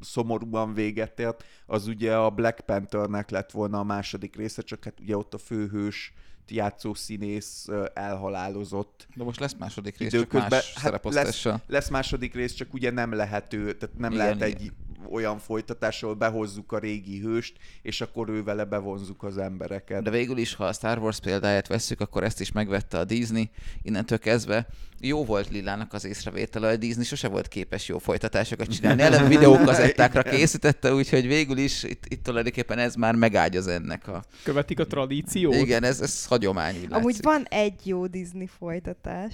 szomorúan 0.01 0.73
véget 0.73 1.19
ért, 1.19 1.43
az 1.65 1.87
ugye 1.87 2.15
a 2.15 2.29
Black 2.29 2.59
Panthernek 2.59 3.29
lett 3.29 3.51
volna 3.51 3.79
a 3.79 3.83
második 3.83 4.35
része, 4.35 4.61
csak 4.61 4.83
hát 4.83 4.99
ugye 4.99 5.17
ott 5.17 5.33
a 5.33 5.37
főhős 5.37 6.13
játszó 6.47 6.93
színész 6.93 7.67
elhalálozott. 7.93 9.07
De 9.15 9.23
most 9.23 9.39
lesz 9.39 9.55
második 9.59 9.97
rész, 9.97 10.13
Időközben, 10.13 10.49
csak 10.49 10.49
más 10.49 10.73
hát 10.73 11.13
lesz, 11.13 11.45
lesz 11.67 11.89
második 11.89 12.33
rész, 12.33 12.53
csak 12.53 12.73
ugye 12.73 12.91
nem 12.91 13.13
lehető, 13.13 13.73
tehát 13.73 13.97
nem 13.97 14.11
igen, 14.11 14.23
lehet 14.25 14.35
igen. 14.35 14.49
egy 14.49 14.71
olyan 15.11 15.39
folytatásról 15.39 16.13
behozzuk 16.13 16.71
a 16.71 16.79
régi 16.79 17.19
hőst, 17.19 17.57
és 17.81 18.01
akkor 18.01 18.29
ő 18.29 18.43
vele 18.43 18.63
bevonzuk 18.63 19.23
az 19.23 19.37
embereket. 19.37 20.03
De 20.03 20.09
végül 20.09 20.37
is, 20.37 20.53
ha 20.53 20.65
a 20.65 20.73
Star 20.73 20.97
Wars 20.97 21.19
példáját 21.19 21.67
vesszük, 21.67 22.01
akkor 22.01 22.23
ezt 22.23 22.41
is 22.41 22.51
megvette 22.51 22.97
a 22.97 23.03
Disney. 23.03 23.49
Innentől 23.81 24.17
kezdve 24.17 24.67
jó 24.99 25.25
volt 25.25 25.49
Lilának 25.49 25.93
az 25.93 26.05
észrevétele, 26.05 26.67
a 26.67 26.75
Disney 26.75 27.03
sose 27.03 27.27
volt 27.27 27.47
képes 27.47 27.87
jó 27.87 27.97
folytatásokat 27.97 28.67
csinálni. 28.67 29.01
Eleve 29.01 29.27
videókazettákra 29.37 30.23
készítette, 30.23 30.93
úgyhogy 30.93 31.27
végül 31.27 31.57
is 31.57 31.83
itt, 31.83 32.03
itt 32.07 32.23
tulajdonképpen 32.23 32.77
ez 32.77 32.95
már 32.95 33.15
megágyaz 33.15 33.67
ennek 33.67 34.07
a... 34.07 34.23
Követik 34.43 34.79
a 34.79 34.85
tradíciót? 34.85 35.55
Igen, 35.55 35.83
ez, 35.83 36.01
ez 36.01 36.25
hagyomány. 36.25 36.75
Amúgy 36.75 37.03
látszik. 37.03 37.23
van 37.23 37.43
egy 37.43 37.87
jó 37.87 38.07
Disney 38.07 38.47
folytatás. 38.47 39.33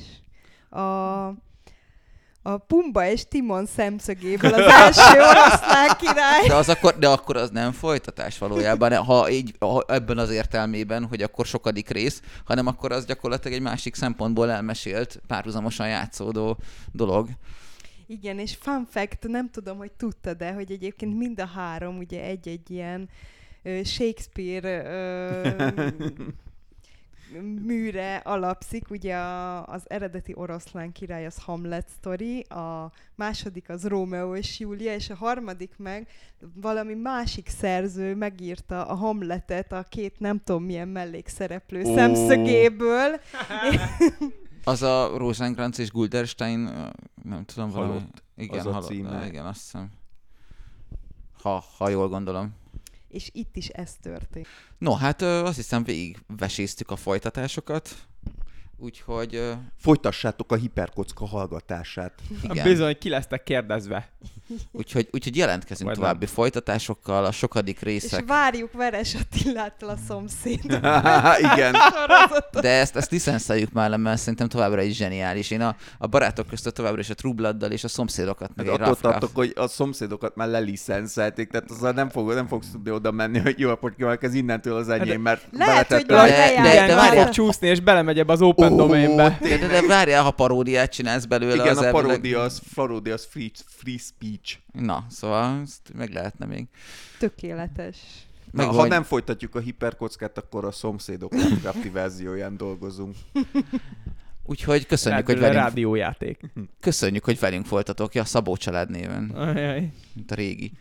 A 0.70 1.34
a 2.48 2.58
Pumba 2.58 3.08
és 3.08 3.28
Timon 3.28 3.66
szemszögéből 3.66 4.54
az 4.54 4.60
első 4.60 5.20
oroszlán 5.20 5.98
király. 5.98 6.48
De, 6.48 6.56
az 6.56 6.70
akkor, 6.70 6.98
de 6.98 7.08
akkor 7.08 7.36
az 7.36 7.50
nem 7.50 7.72
folytatás 7.72 8.38
valójában, 8.38 8.96
ha 8.96 9.30
így 9.30 9.56
ha 9.60 9.84
ebben 9.88 10.18
az 10.18 10.30
értelmében, 10.30 11.06
hogy 11.06 11.22
akkor 11.22 11.46
sokadik 11.46 11.90
rész, 11.90 12.22
hanem 12.44 12.68
akkor 12.68 12.92
az 12.92 13.06
gyakorlatilag 13.06 13.58
egy 13.58 13.64
másik 13.64 13.96
szempontból 13.96 14.52
elmesélt, 14.52 15.22
párhuzamosan 15.28 15.88
játszódó 15.88 16.58
dolog. 16.92 17.30
Igen, 18.08 18.40
és 18.40 18.56
fun 18.60 18.88
fact, 18.90 19.28
nem 19.28 19.50
tudom, 19.50 19.78
hogy 19.78 19.92
tudtad 19.92 20.38
de 20.38 20.54
hogy 20.54 20.72
egyébként 20.72 21.18
mind 21.18 21.40
a 21.40 21.46
három 21.46 21.98
ugye 21.98 22.22
egy-egy 22.22 22.72
ilyen 22.72 23.10
Shakespeare 23.84 24.84
műre 27.66 28.16
alapszik, 28.16 28.90
ugye 28.90 29.16
a, 29.16 29.68
az 29.68 29.84
eredeti 29.88 30.34
oroszlán 30.36 30.92
király 30.92 31.26
az 31.26 31.38
Hamlet 31.38 31.90
story, 31.98 32.40
a 32.40 32.92
második 33.16 33.70
az 33.70 33.88
Rómeó 33.88 34.36
és 34.36 34.60
Júlia, 34.60 34.94
és 34.94 35.10
a 35.10 35.16
harmadik 35.16 35.74
meg 35.78 36.08
valami 36.54 36.94
másik 36.94 37.50
szerző 37.50 38.16
megírta 38.16 38.86
a 38.86 38.94
Hamletet 38.94 39.72
a 39.72 39.84
két 39.84 40.20
nem 40.20 40.42
tudom 40.44 40.64
milyen 40.64 40.88
mellékszereplő 40.88 41.82
oh. 41.84 41.96
szemszögéből. 41.96 43.20
Az 44.68 44.82
a 44.82 45.18
Rosencrantz 45.18 45.80
és 45.80 45.92
Gulderstein, 45.92 46.60
nem 47.24 47.46
tudom, 47.46 47.70
valami... 47.70 47.92
Halott. 47.92 48.24
Igen, 48.36 48.60
az 48.60 48.66
a 48.66 48.72
halott, 48.72 48.88
címe. 48.88 49.26
igen, 49.28 49.46
azt 49.46 49.62
hiszem. 49.62 49.90
Ha, 51.42 51.64
ha 51.78 51.90
jól 51.90 52.08
gondolom 52.08 52.54
és 53.16 53.30
itt 53.34 53.56
is 53.56 53.68
ez 53.68 53.96
történt. 54.02 54.48
No, 54.78 54.94
hát 54.94 55.22
azt 55.22 55.56
hiszem 55.56 55.84
végig 55.84 56.18
veséztük 56.38 56.92
a 56.92 56.96
folytatásokat, 56.96 58.08
úgyhogy... 58.86 59.42
Folytassátok 59.78 60.52
a 60.52 60.56
hiperkocka 60.56 61.26
hallgatását. 61.26 62.14
Igen. 62.44 62.64
Bizony, 62.64 62.98
ki 63.00 63.10
lesztek 63.10 63.44
kérdezve. 63.44 64.10
Úgyhogy, 64.72 65.08
úgyhogy 65.12 65.36
jelentkezünk 65.36 65.86
Majd 65.86 65.98
további 65.98 66.26
nem. 66.26 66.34
folytatásokkal, 66.34 67.26
a 67.26 67.32
sokadik 67.32 67.80
részek. 67.80 68.20
És 68.20 68.26
várjuk 68.28 68.72
Veres 68.72 69.16
Attilától 69.16 69.90
a 69.90 69.96
szomszéd. 70.08 70.64
Igen. 71.54 71.76
De 72.52 72.70
ezt, 72.70 72.96
ezt 72.96 73.12
licenszeljük 73.12 73.72
már, 73.72 73.98
mert 73.98 74.20
szerintem 74.20 74.48
továbbra 74.48 74.82
is 74.82 74.96
zseniális. 74.96 75.52
Én 75.52 75.62
a, 75.62 75.76
a 75.98 76.08
barátok 76.08 76.48
között 76.48 76.74
továbbra 76.76 77.00
is 77.00 77.10
a 77.10 77.14
Trubladdal 77.14 77.72
és 77.72 77.84
a 77.84 77.88
szomszédokat 77.88 78.52
meg 78.56 78.68
egy 78.68 78.82
Attól 78.82 78.96
tartok, 78.96 79.30
hogy 79.34 79.54
a 79.56 79.68
szomszédokat 79.68 80.36
már 80.36 80.48
lelicenszelték, 80.48 81.50
tehát 81.50 81.72
azzal 81.72 81.92
nem, 81.92 82.10
fog, 82.10 82.34
nem 82.34 82.48
fogsz 82.48 82.72
tudni 82.72 82.92
oda 82.92 83.12
menni, 83.12 83.40
hogy 83.40 83.60
jó 83.60 83.70
napot 83.70 83.96
kívánok, 83.96 84.24
ez 84.24 84.34
innentől 84.34 84.76
az 84.76 84.90
enyém, 84.90 85.22
mert 85.22 85.48
Lehet, 85.52 85.94
hogy 85.94 86.06
de, 86.06 86.16
de, 86.16 86.62
de, 86.62 86.88
de 86.88 86.96
várjál, 86.96 87.24
fog 87.24 87.34
csúszni, 87.34 87.68
és 87.68 87.80
belemegy 87.80 88.20
ebbe 88.20 88.34
az 88.34 88.42
open 88.42 88.72
oh, 88.72 88.75
domainbe. 88.75 88.75
De, 88.75 88.75
de, 88.75 88.75
de 88.75 88.75
várjál, 89.88 90.24
ha 90.24 90.32
paródiát 90.32 90.92
csinálsz 90.92 91.26
belőle. 91.26 91.54
Igen, 91.54 91.68
az 91.68 91.78
a 91.78 91.92
paródia 91.92 92.42
az, 92.42 92.62
paródia 92.74 93.14
az 93.14 93.28
free, 93.30 93.50
free 93.66 93.98
speech. 93.98 94.58
Na, 94.72 95.06
szóval 95.10 95.62
ezt 95.64 95.92
meg 95.94 96.14
lehetne 96.14 96.46
még. 96.46 96.68
Tökéletes. 97.20 97.98
Meg 98.52 98.66
Na, 98.66 98.72
ha 98.72 98.88
nem 98.88 99.04
folytatjuk 99.04 99.56
a 99.56 99.60
hiperkockát, 99.60 100.38
akkor 100.38 100.66
a 100.66 100.72
szomszédok 100.72 101.32
Minecrafti 101.32 101.90
verzióján 101.90 102.58
dolgozunk. 102.58 103.16
Úgyhogy 104.48 104.86
köszönjük, 104.86 105.26
hogy 105.26 105.40
velünk... 105.40 105.60
rádiójáték. 105.60 106.40
Köszönjük, 106.80 107.24
hogy 107.24 107.40
velünk 107.40 107.66
folytatok, 107.66 108.14
ja, 108.14 108.26
Szabó 108.26 108.56
család 108.56 108.90
néven. 108.90 109.30
Ajaj. 109.30 109.92
Mint 110.14 110.32
a 110.32 110.36
régi. 110.36 110.72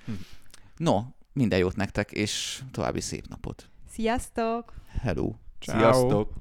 No, 0.76 1.02
minden 1.32 1.58
jót 1.58 1.76
nektek, 1.76 2.10
és 2.12 2.62
további 2.72 3.00
szép 3.00 3.28
napot. 3.28 3.68
Sziasztok! 3.92 4.72
Hello! 5.02 5.32
Ciao. 5.60 5.78
Sziasztok! 5.78 6.30